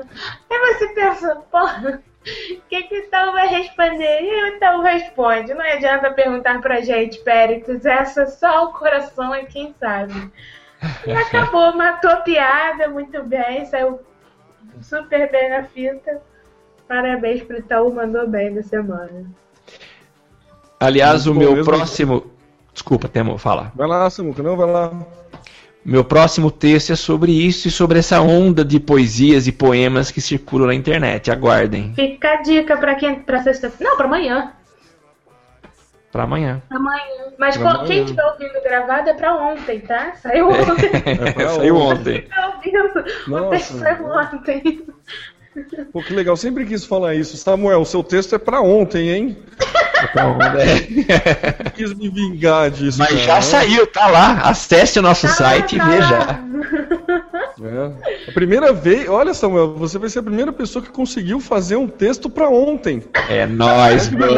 Aí 0.49 0.73
você 0.73 0.87
pensa, 0.95 1.35
porra 1.51 2.01
o 2.23 2.61
que 2.69 2.83
que 2.83 2.95
então 2.95 3.33
vai 3.33 3.47
responder? 3.47 4.21
E 4.21 4.55
então 4.55 4.81
responde. 4.81 5.53
Não 5.53 5.61
adianta 5.61 6.11
perguntar 6.11 6.61
pra 6.61 6.81
gente, 6.81 7.19
Péricles, 7.19 7.85
essa 7.85 8.25
só 8.27 8.65
o 8.65 8.73
coração 8.73 9.33
é 9.33 9.43
quem 9.43 9.73
sabe. 9.79 10.31
E 11.05 11.11
acabou, 11.13 11.75
matou 11.75 12.11
a 12.11 12.17
piada 12.17 12.87
muito 12.89 13.21
bem, 13.23 13.65
saiu 13.65 13.99
super 14.81 15.29
bem 15.31 15.49
na 15.49 15.63
fita. 15.63 16.21
Parabéns 16.87 17.43
pro 17.43 17.57
Itaú, 17.57 17.93
mandou 17.93 18.27
bem 18.27 18.53
da 18.53 18.61
semana. 18.61 19.25
Aliás, 20.79 21.27
o 21.27 21.33
meu 21.33 21.63
próximo. 21.63 22.31
Desculpa, 22.73 23.07
Temo, 23.07 23.37
fala. 23.37 23.71
Vai 23.75 23.87
lá, 23.87 24.09
Samuca, 24.09 24.43
não, 24.43 24.57
vai 24.57 24.69
lá. 24.69 24.91
Meu 25.85 26.03
próximo 26.03 26.49
texto 26.49 26.93
é 26.93 26.95
sobre 26.95 27.31
isso 27.31 27.67
e 27.67 27.71
sobre 27.71 27.99
essa 27.99 28.21
onda 28.21 28.63
de 28.63 28.79
poesias 28.79 29.47
e 29.47 29.51
poemas 29.51 30.09
que 30.11 30.21
circulam 30.21 30.67
na 30.67 30.73
internet. 30.73 31.29
Aguardem. 31.29 31.93
Fica 31.93 32.33
a 32.33 32.41
dica 32.41 32.77
pra 32.77 32.95
quem. 32.95 33.15
pra 33.15 33.43
sexta-feira. 33.43 33.89
Não, 33.91 33.97
pra 33.97 34.05
amanhã. 34.05 34.53
Pra 36.09 36.23
amanhã. 36.23 36.61
Amanhã. 36.69 37.33
Mas 37.37 37.57
Pra 37.57 37.65
qual- 37.65 37.85
quem 37.85 37.97
amanhã. 37.99 38.03
estiver 38.03 38.23
ouvindo 38.25 38.63
gravado 38.63 39.09
é 39.09 39.13
pra 39.13 39.35
ontem, 39.35 39.79
tá? 39.81 40.13
Saiu 40.21 40.49
ontem. 40.49 40.89
pra 41.33 41.49
Saiu 41.49 41.75
ontem. 41.75 42.15
ontem. 42.15 42.21
Tá 42.29 42.53
ouvindo? 42.55 43.49
O 43.49 43.59
saiu 43.59 44.05
ontem. 44.05 44.85
Pô, 45.91 46.01
que 46.01 46.13
legal, 46.13 46.37
sempre 46.37 46.65
quis 46.65 46.85
falar 46.85 47.13
isso. 47.15 47.35
Samuel, 47.35 47.81
o 47.81 47.85
seu 47.85 48.03
texto 48.03 48.35
é 48.35 48.37
pra 48.39 48.61
ontem, 48.61 49.09
hein? 49.09 49.37
Então, 50.11 50.37
é. 50.41 51.69
Quis 51.75 51.93
me 51.93 52.09
vingar 52.09 52.69
disso. 52.71 52.99
Mas 52.99 53.09
cara. 53.09 53.21
já 53.21 53.41
saiu, 53.41 53.87
tá 53.87 54.07
lá. 54.07 54.33
Acesse 54.43 54.99
o 54.99 55.01
nosso 55.01 55.27
site 55.27 55.77
Tá 55.77 55.85
e 55.85 55.89
veja. 55.89 56.39
É. 57.63 58.29
A 58.29 58.31
primeira 58.33 58.73
vez, 58.73 59.07
olha 59.07 59.33
Samuel, 59.33 59.75
você 59.75 59.97
vai 59.99 60.09
ser 60.09 60.19
a 60.19 60.23
primeira 60.23 60.51
pessoa 60.51 60.83
que 60.83 60.89
conseguiu 60.91 61.39
fazer 61.39 61.75
um 61.75 61.87
texto 61.87 62.29
pra 62.29 62.49
ontem. 62.49 63.03
É 63.29 63.45
nóis, 63.45 64.09
mano. 64.09 64.33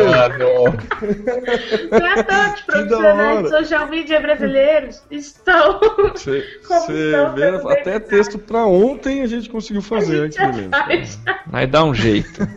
Pra 1.90 2.24
todos 2.24 2.54
os 2.56 2.62
profissionais 2.62 3.44
de 3.44 3.50
social 3.50 3.88
media 3.88 4.20
brasileiros 4.20 5.02
estão. 5.10 5.80
Você 6.14 6.40
estão 6.62 6.88
vê, 7.36 7.48
até 7.48 8.00
dedicados. 8.00 8.10
texto 8.10 8.38
pra 8.40 8.66
ontem 8.66 9.22
a 9.22 9.28
gente 9.28 9.50
conseguiu 9.50 9.82
fazer 9.82 10.20
a 10.22 10.24
gente 10.26 10.40
aqui 10.40 10.52
já 10.58 10.62
mesmo. 10.62 10.72
faz. 10.72 11.20
Vai 11.48 11.66
dar 11.68 11.84
um 11.86 11.94
jeito. 11.96 12.48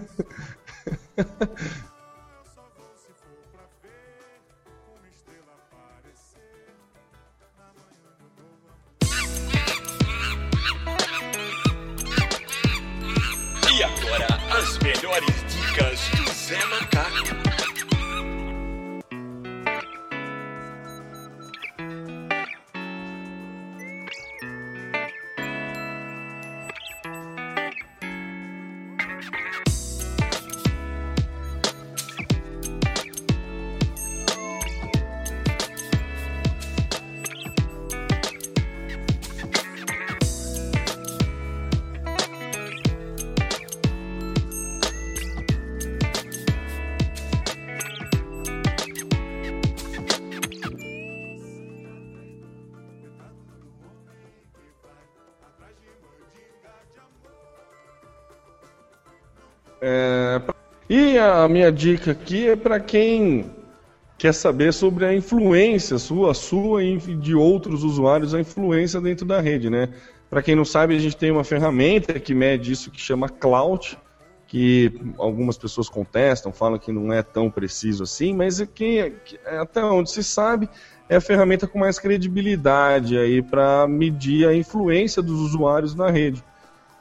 Melhores 14.89 15.45
dicas 15.51 16.01
do 16.17 16.33
Zé 16.33 16.65
Macaco. 16.65 16.88
E 61.19 61.21
a 61.21 61.49
minha 61.49 61.73
dica 61.73 62.13
aqui 62.13 62.49
é 62.49 62.55
para 62.55 62.79
quem 62.79 63.51
quer 64.17 64.33
saber 64.33 64.73
sobre 64.73 65.05
a 65.05 65.13
influência 65.13 65.99
sua, 65.99 66.33
sua 66.33 66.85
e 66.85 66.97
de 66.97 67.35
outros 67.35 67.83
usuários, 67.83 68.35
a 68.37 68.41
influência 68.41 69.01
dentro 69.01 69.27
da 69.27 69.41
rede, 69.41 69.69
né? 69.69 69.89
Para 70.31 70.43
quem 70.43 70.55
não 70.55 70.65
sabe, 70.65 70.95
a 70.95 70.99
gente 71.01 71.17
tem 71.17 71.33
uma 71.33 71.43
ferramenta 71.43 72.21
que 72.21 72.33
mede 72.33 72.71
isso 72.71 72.89
que 72.93 73.01
chama 73.01 73.29
Cloud, 73.29 73.99
que 74.47 74.93
algumas 75.19 75.59
pessoas 75.59 75.89
contestam, 75.89 76.53
falam 76.53 76.79
que 76.79 76.93
não 76.93 77.13
é 77.13 77.21
tão 77.21 77.51
preciso 77.51 78.05
assim, 78.05 78.33
mas 78.33 78.61
é 78.61 78.67
que, 78.67 79.13
que- 79.25 79.41
até 79.45 79.83
onde 79.83 80.13
se 80.13 80.23
sabe 80.23 80.69
é 81.09 81.17
a 81.17 81.21
ferramenta 81.21 81.67
com 81.67 81.81
mais 81.81 81.99
credibilidade 81.99 83.19
aí 83.19 83.43
para 83.43 83.89
medir 83.89 84.47
a 84.47 84.55
influência 84.55 85.21
dos 85.21 85.41
usuários 85.41 85.97
na 85.97 86.13
rede. 86.13 86.45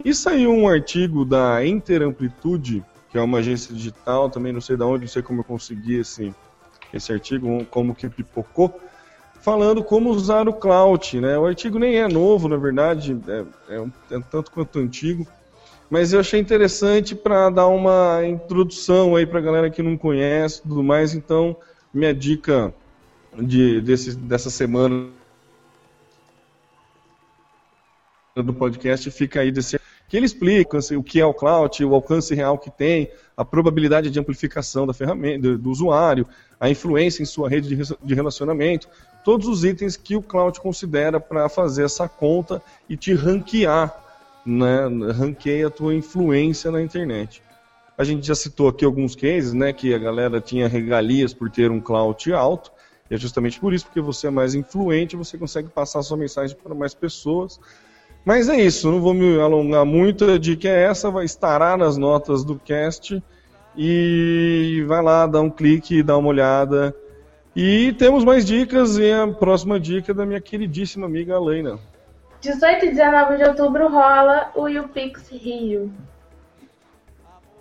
E 0.04 0.12
saiu 0.12 0.50
um 0.52 0.68
artigo 0.68 1.24
da 1.24 1.64
Interamplitude, 1.64 2.84
que 3.18 3.20
é 3.20 3.24
uma 3.24 3.40
agência 3.40 3.74
digital, 3.74 4.30
também 4.30 4.54
não 4.54 4.62
sei 4.62 4.78
de 4.78 4.84
onde, 4.84 5.06
não 5.06 5.08
sei 5.08 5.24
como 5.24 5.40
eu 5.40 5.44
consegui 5.44 5.96
esse, 5.96 6.32
esse 6.94 7.12
artigo, 7.12 7.66
como 7.66 7.96
que 7.96 8.08
pipocou, 8.08 8.80
falando 9.42 9.84
como 9.84 10.12
usar 10.12 10.48
o 10.48 10.54
cloud. 10.54 11.20
Né? 11.20 11.36
O 11.36 11.48
artigo 11.48 11.80
nem 11.80 11.96
é 11.96 12.08
novo, 12.08 12.48
na 12.48 12.58
verdade, 12.58 13.20
é, 13.28 13.76
é 13.76 13.82
um, 13.82 13.92
é 14.12 14.18
um 14.20 14.22
tanto 14.22 14.52
quanto 14.52 14.78
antigo, 14.78 15.26
mas 15.90 16.14
eu 16.14 16.20
achei 16.20 16.40
interessante 16.40 17.16
para 17.16 17.50
dar 17.50 17.66
uma 17.66 18.24
introdução 18.24 19.16
aí 19.16 19.26
para 19.26 19.40
a 19.40 19.42
galera 19.42 19.70
que 19.72 19.82
não 19.82 19.98
conhece 19.98 20.62
tudo 20.62 20.84
mais. 20.84 21.16
Então, 21.16 21.58
minha 21.92 22.14
dica 22.14 22.72
de, 23.36 23.82
desse, 23.82 24.16
dessa 24.16 24.52
semana 24.52 25.08
do 28.36 28.54
podcast 28.54 29.10
fica 29.10 29.40
aí 29.40 29.52
desse 29.52 29.76
que 30.08 30.16
ele 30.16 30.26
explica 30.26 30.78
assim, 30.78 30.96
o 30.96 31.04
que 31.04 31.20
é 31.20 31.26
o 31.26 31.34
cloud, 31.34 31.84
o 31.84 31.94
alcance 31.94 32.34
real 32.34 32.58
que 32.58 32.72
tem, 32.72 33.12
a 33.36 33.44
probabilidade 33.44 34.10
de 34.10 34.20
amplificação 34.20 34.88
da 34.88 34.94
ferramenta 34.94 35.58
do, 35.58 35.70
usuário, 35.70 36.26
a 36.60 36.70
influência 36.70 37.22
em 37.22 37.26
sua 37.26 37.50
rede 37.50 37.76
de 37.76 38.16
relacionamento, 38.16 38.88
todos 39.24 39.48
os 39.48 39.64
itens 39.64 39.98
que 39.98 40.16
o 40.16 40.22
cloud 40.22 40.60
considera 40.60 41.20
para 41.20 41.50
fazer 41.50 41.84
essa 41.84 42.08
conta 42.08 42.62
e 42.90 42.96
te 42.96 43.14
ranquear, 43.14 43.94
né, 44.46 44.88
ranqueia 45.14 45.68
a 45.68 45.70
tua 45.70 45.94
influência 45.94 46.72
na 46.72 46.82
internet. 46.82 47.44
A 47.98 48.04
gente 48.04 48.26
já 48.26 48.36
citou 48.36 48.70
aqui 48.70 48.86
alguns 48.86 49.16
cases, 49.16 49.54
né, 49.54 49.74
que 49.74 49.94
a 49.94 49.98
galera 49.98 50.40
tinha 50.40 50.68
regalias 50.68 51.34
por 51.34 51.50
ter 51.50 51.70
um 51.70 51.82
cloud 51.82 52.32
alto, 52.32 52.72
e 53.10 53.16
é 53.16 53.18
justamente 53.18 53.60
por 53.60 53.74
isso, 53.74 53.86
porque 53.86 54.02
você 54.02 54.28
é 54.28 54.30
mais 54.30 54.56
influente, 54.56 55.16
você 55.16 55.38
consegue 55.38 55.70
passar 55.70 56.02
sua 56.04 56.18
mensagem 56.18 56.56
para 56.62 56.76
mais 56.76 56.94
pessoas. 56.94 57.60
Mas 58.28 58.50
é 58.50 58.58
isso, 58.58 58.92
não 58.92 59.00
vou 59.00 59.14
me 59.14 59.40
alongar 59.40 59.86
muito. 59.86 60.30
A 60.30 60.38
dica 60.38 60.68
é 60.68 60.84
essa, 60.84 61.10
vai 61.10 61.24
estará 61.24 61.78
nas 61.78 61.96
notas 61.96 62.44
do 62.44 62.60
cast. 62.60 63.24
E 63.74 64.84
vai 64.86 65.02
lá, 65.02 65.26
dá 65.26 65.40
um 65.40 65.50
clique, 65.50 66.04
dá 66.04 66.18
uma 66.18 66.28
olhada. 66.28 66.94
E 67.56 67.94
temos 67.94 68.26
mais 68.26 68.46
dicas, 68.46 68.98
e 68.98 69.14
a 69.14 69.26
próxima 69.30 69.80
dica 69.80 70.12
é 70.12 70.14
da 70.14 70.26
minha 70.26 70.42
queridíssima 70.42 71.06
amiga 71.06 71.38
Alaina. 71.38 71.80
18 72.42 72.88
e 72.88 72.90
19 72.90 73.38
de 73.38 73.44
outubro 73.46 73.88
rola 73.88 74.52
o 74.56 74.68
YouPix 74.68 75.30
Rio. 75.30 75.90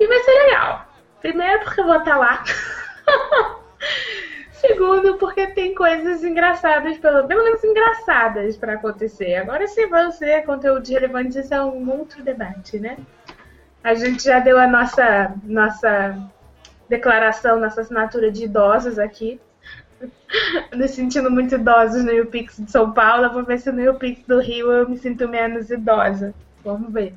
E 0.00 0.06
vai 0.08 0.18
ser 0.18 0.32
legal. 0.32 0.84
Primeiro 1.20 1.62
porque 1.62 1.80
eu 1.80 1.86
vou 1.86 1.96
estar 1.96 2.16
lá. 2.16 2.42
Segundo 4.66 5.16
porque 5.16 5.46
tem 5.48 5.74
coisas 5.74 6.24
engraçadas, 6.24 6.98
pelo, 6.98 7.26
menos 7.26 7.62
engraçadas 7.62 8.56
pra 8.56 8.74
acontecer. 8.74 9.36
Agora 9.36 9.66
se 9.66 9.86
vão 9.86 10.10
ser 10.10 10.44
conteúdos 10.44 10.90
relevantes, 10.90 11.36
isso 11.36 11.54
é 11.54 11.64
um 11.64 11.88
outro 11.90 12.22
debate, 12.22 12.78
né? 12.78 12.96
A 13.82 13.94
gente 13.94 14.24
já 14.24 14.40
deu 14.40 14.58
a 14.58 14.66
nossa, 14.66 15.34
nossa 15.44 16.18
declaração, 16.88 17.60
nossa 17.60 17.82
assinatura 17.82 18.30
de 18.30 18.44
idosos 18.44 18.98
aqui. 18.98 19.40
Nos 20.74 20.90
sentindo 20.90 21.30
muito 21.30 21.54
idosos 21.54 22.04
no 22.04 22.12
YouPix 22.12 22.56
de 22.58 22.70
São 22.70 22.92
Paulo. 22.92 23.32
Vou 23.32 23.44
ver 23.44 23.58
se 23.58 23.70
no 23.70 23.80
YouPix 23.80 24.26
do 24.26 24.40
Rio 24.40 24.72
eu 24.72 24.88
me 24.88 24.98
sinto 24.98 25.28
menos 25.28 25.70
idosa. 25.70 26.34
Vamos 26.64 26.92
ver. 26.92 27.14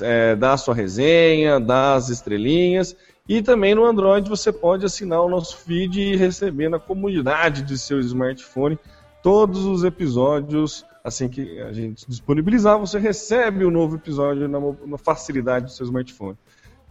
é, 0.00 0.36
dá 0.36 0.52
a 0.52 0.56
sua 0.56 0.76
resenha, 0.76 1.58
dá 1.58 1.94
as 1.94 2.08
estrelinhas. 2.08 2.94
E 3.28 3.42
também 3.42 3.74
no 3.74 3.84
Android 3.84 4.28
você 4.28 4.52
pode 4.52 4.86
assinar 4.86 5.20
o 5.20 5.28
nosso 5.28 5.56
feed 5.56 6.00
e 6.00 6.16
receber 6.16 6.68
na 6.68 6.78
comunidade 6.78 7.62
de 7.62 7.76
seu 7.76 7.98
smartphone 7.98 8.78
todos 9.22 9.64
os 9.64 9.84
episódios 9.84 10.84
assim 11.08 11.28
que 11.28 11.60
a 11.60 11.72
gente 11.72 12.06
disponibilizar, 12.06 12.78
você 12.78 12.98
recebe 12.98 13.64
o 13.64 13.68
um 13.68 13.70
novo 13.70 13.96
episódio 13.96 14.48
na, 14.48 14.60
na, 14.86 14.98
facilidade 14.98 15.66
do 15.66 15.72
seu 15.72 15.86
smartphone. 15.86 16.36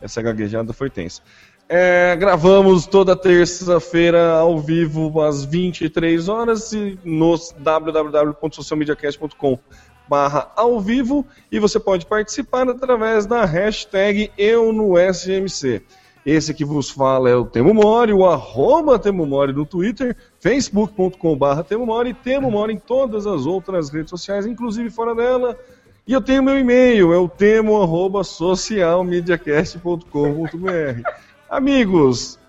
Essa 0.02 0.22
gaguejada 0.22 0.74
foi 0.74 0.90
tensa. 0.90 1.22
É, 1.70 2.16
gravamos 2.16 2.86
toda 2.86 3.14
terça-feira 3.16 4.38
ao 4.38 4.60
vivo 4.60 5.22
às 5.22 5.44
23 5.44 6.30
horas 6.30 6.72
no 7.04 7.36
www.socialmediacast.com 7.60 9.60
barra 10.08 10.52
ao 10.56 10.80
vivo 10.80 11.26
e 11.52 11.60
você 11.60 11.80
pode 11.80 12.06
participar 12.06 12.70
através 12.70 13.26
da 13.26 13.44
hashtag 13.44 14.32
eu 14.38 14.72
no 14.72 14.94
SMC. 14.98 15.82
Esse 16.26 16.54
que 16.54 16.66
vos 16.66 16.90
fala 16.90 17.30
é 17.30 17.36
o 17.36 17.46
Temo 17.46 17.74
Mori, 17.74 18.14
o 18.14 18.26
arroba 18.26 19.00
Temo 19.00 19.26
Mori 19.26 19.54
no 19.54 19.66
Twitter, 19.66 20.16
facebook.com.br 20.40 21.62
Temo 21.68 21.86
Mori, 21.86 22.14
Temo 22.14 22.52
Mori 22.52 22.74
em 22.74 22.80
todas 22.80 23.28
as 23.28 23.46
outras 23.46 23.90
redes 23.90 24.10
sociais, 24.10 24.46
inclusive 24.46 24.90
fora 24.90 25.16
dela. 25.16 25.58
E 26.08 26.14
eu 26.14 26.22
tenho 26.22 26.42
meu 26.42 26.58
e-mail, 26.58 27.14
é 27.14 27.18
o 27.18 27.28
temo 27.28 27.82
arroba 27.82 28.24
socialmediacast.com.br. 28.24 31.02
Amigos, 31.50 32.40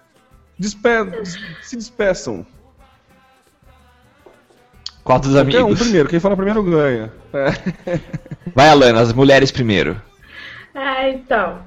despe 0.57 0.89
se 1.63 1.77
despeçam. 1.77 2.47
Quantos 5.03 5.35
amigos? 5.35 5.61
um 5.63 5.75
primeiro, 5.75 6.09
quem 6.09 6.21
fala 6.21 6.37
primeiro 6.37 6.63
ganha. 6.63 7.13
É. 7.33 7.49
Vai, 8.55 8.69
Alana, 8.69 9.01
as 9.01 9.13
mulheres 9.13 9.51
primeiro. 9.51 10.01
Ah, 10.75 11.09
então. 11.09 11.67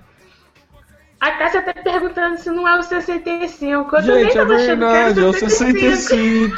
A 1.22 1.31
Cássia 1.34 1.61
tá 1.61 1.72
perguntando 1.72 2.39
se 2.39 2.49
não 2.49 2.68
é 2.68 2.80
o 2.80 2.81
65. 2.81 3.95
Eu 3.95 4.02
Gente, 4.02 4.35
é 4.39 4.43
verdade, 4.43 5.19
é 5.19 5.23
o 5.23 5.31
65. 5.31 6.56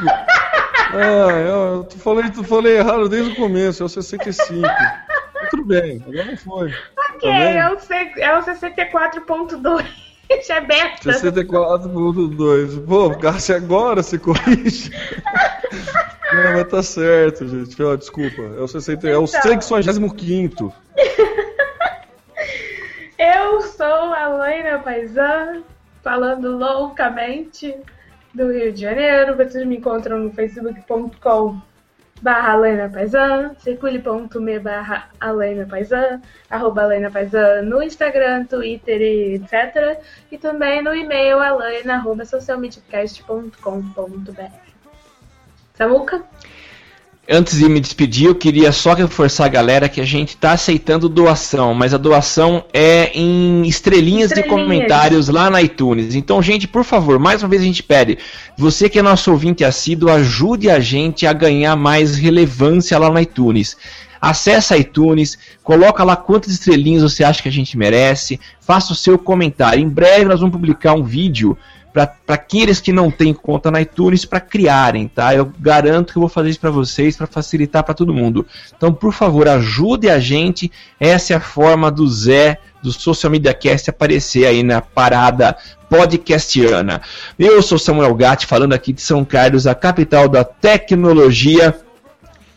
ah, 0.94 1.31
eu 1.45 1.88
falei, 1.98 2.31
tu 2.31 2.45
falei 2.45 2.77
errado 2.77 3.10
desde 3.10 3.34
o 3.34 3.35
começo, 3.35 3.84
é 3.84 3.85
o 3.85 3.90
65. 3.90 4.61
Mas 4.61 5.49
tudo 5.49 5.65
bem, 5.65 6.02
agora 6.07 6.23
não 6.23 6.38
foi. 6.38 6.73
Ok, 7.10 7.30
tá 7.30 7.38
é, 7.38 7.69
o, 7.69 7.77
é 8.22 8.40
o 8.40 8.41
64.2. 8.41 9.85
É 10.49 10.61
beta. 10.61 11.11
64.2. 11.11 12.88
Pô, 12.88 13.11
Cássia 13.11 13.57
agora 13.57 14.02
se 14.02 14.18
corrige. 14.18 14.90
não, 16.34 16.53
mas 16.53 16.68
tá 16.69 16.81
certo, 16.81 17.48
gente. 17.48 17.76
desculpa. 17.98 18.41
É 18.41 18.61
o, 18.61 18.68
60, 18.68 18.98
então. 18.98 19.10
é 19.11 19.18
o 19.18 19.27
65. 19.27 20.73
Eu 23.18 23.61
sou 23.61 23.85
a 23.85 24.27
Laina 24.27 24.80
Paisan, 24.80 25.64
falando 26.02 26.57
loucamente 26.57 27.76
do 28.34 28.52
Rio 28.52 28.73
de 28.73 28.81
Janeiro. 28.81 29.35
Vocês 29.35 29.65
me 29.68 29.77
encontram 29.77 30.18
no 30.18 30.31
facebook.com 30.34 31.61
barra 32.22 32.53
Alena 32.53 32.90
Paisan, 32.90 33.53
circule.me 33.60 34.60
barra 34.60 35.10
Alena 35.19 35.65
Paisan, 35.68 36.22
arroba 36.49 36.84
Alena 36.84 37.11
Paisan 37.11 37.61
no 37.64 37.84
Instagram, 37.84 38.45
Twitter 38.45 38.99
e 39.02 39.35
etc. 39.35 40.02
E 40.31 40.38
também 40.38 40.81
no 40.81 40.95
e-mail 40.95 41.40
alena 41.40 41.95
arroba. 41.95 42.23
Samuca? 45.76 46.23
Antes 47.29 47.57
de 47.57 47.69
me 47.69 47.79
despedir, 47.79 48.27
eu 48.27 48.35
queria 48.35 48.73
só 48.73 48.93
reforçar 48.93 49.45
a 49.45 49.47
galera 49.49 49.87
que 49.87 50.01
a 50.01 50.05
gente 50.05 50.29
está 50.29 50.51
aceitando 50.51 51.07
doação, 51.07 51.73
mas 51.73 51.93
a 51.93 51.97
doação 51.97 52.65
é 52.73 53.17
em 53.17 53.65
estrelinhas, 53.65 54.29
estrelinhas, 54.29 54.31
de 54.31 54.43
comentários 54.43 55.29
lá 55.29 55.49
na 55.49 55.61
iTunes. 55.61 56.15
Então, 56.15 56.41
gente, 56.41 56.67
por 56.67 56.83
favor, 56.83 57.17
mais 57.19 57.41
uma 57.41 57.47
vez 57.47 57.61
a 57.61 57.65
gente 57.65 57.81
pede, 57.81 58.17
você 58.57 58.89
que 58.89 58.99
é 58.99 59.01
nosso 59.01 59.31
ouvinte 59.31 59.63
assíduo, 59.63 60.11
ajude 60.11 60.69
a 60.69 60.81
gente 60.81 61.25
a 61.25 61.31
ganhar 61.31 61.77
mais 61.77 62.17
relevância 62.17 62.99
lá 62.99 63.09
na 63.09 63.21
iTunes. 63.21 63.77
Acesse 64.19 64.73
a 64.73 64.77
iTunes, 64.77 65.37
coloca 65.63 66.03
lá 66.03 66.17
quantas 66.17 66.51
estrelinhas 66.51 67.03
você 67.03 67.23
acha 67.23 67.41
que 67.41 67.47
a 67.47 67.51
gente 67.51 67.77
merece, 67.77 68.37
faça 68.59 68.91
o 68.91 68.95
seu 68.95 69.17
comentário. 69.17 69.81
Em 69.81 69.87
breve 69.87 70.25
nós 70.25 70.41
vamos 70.41 70.53
publicar 70.53 70.93
um 70.93 71.03
vídeo 71.03 71.57
para 71.94 72.11
aqueles 72.28 72.82
que 72.82 72.91
não 72.91 73.11
têm 73.11 73.34
conta 73.34 73.70
na 73.70 73.80
iTunes 73.80 74.26
para 74.26 74.40
criarem, 74.40 75.07
tá? 75.07 75.36
Eu 75.36 75.53
garanto 75.60 76.11
que 76.11 76.18
eu 76.18 76.22
vou 76.22 76.30
fazer 76.30 76.49
isso 76.49 76.60
para 76.60 76.72
vocês 76.72 77.15
para 77.15 77.28
facilitar 77.28 77.84
para 77.84 77.94
todo 77.94 78.14
mundo. 78.14 78.48
Então, 78.76 78.91
por 78.91 79.14
favor, 79.14 79.48
ajude 79.48 80.10
a 80.10 80.20
gente. 80.20 80.72
Essa 80.99 81.34
é 81.34 81.36
a 81.36 81.40
forma 81.40 81.91
do 81.91 82.07
Zé 82.07 82.57
do 82.82 82.91
Social 82.91 83.32
Media 83.32 83.53
Cast 83.53 83.90
aparecer 83.90 84.45
aí 84.45 84.64
na 84.64 84.82
parada 84.82 85.56
podcastiana. 85.88 87.02
Eu 87.38 87.61
sou 87.61 87.78
Samuel 87.78 88.15
Gatti, 88.15 88.48
falando 88.48 88.74
aqui 88.74 88.91
de 88.91 89.02
São 89.02 89.24
Carlos, 89.24 89.68
a 89.68 89.76
capital 89.76 90.28
da 90.28 90.44
tecnologia. 90.44 91.80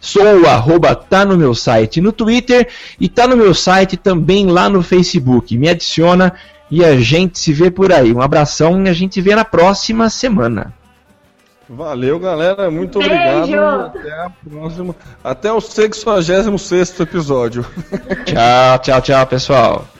Sou 0.00 0.40
o 0.40 0.46
arroba, 0.46 0.94
tá 0.94 1.24
no 1.24 1.36
meu 1.36 1.54
site 1.54 2.00
no 2.00 2.12
Twitter 2.12 2.68
e 2.98 3.08
tá 3.08 3.26
no 3.26 3.36
meu 3.36 3.52
site 3.52 3.96
também 3.96 4.46
lá 4.46 4.68
no 4.68 4.82
Facebook. 4.82 5.56
Me 5.58 5.68
adiciona 5.68 6.32
e 6.70 6.84
a 6.84 6.96
gente 6.96 7.38
se 7.38 7.52
vê 7.52 7.70
por 7.70 7.92
aí. 7.92 8.12
Um 8.12 8.20
abração 8.20 8.84
e 8.84 8.88
a 8.88 8.92
gente 8.92 9.20
vê 9.20 9.34
na 9.34 9.44
próxima 9.44 10.10
semana. 10.10 10.72
Valeu, 11.68 12.18
galera. 12.18 12.70
Muito 12.70 12.98
Beijo. 12.98 13.12
obrigado. 13.12 13.86
Até 13.86 14.12
a 14.12 14.30
próxima. 14.48 14.96
Até 15.22 15.52
o 15.52 15.60
66 15.60 17.00
episódio. 17.00 17.66
tchau, 18.24 18.78
tchau, 18.78 19.00
tchau, 19.00 19.26
pessoal. 19.26 19.95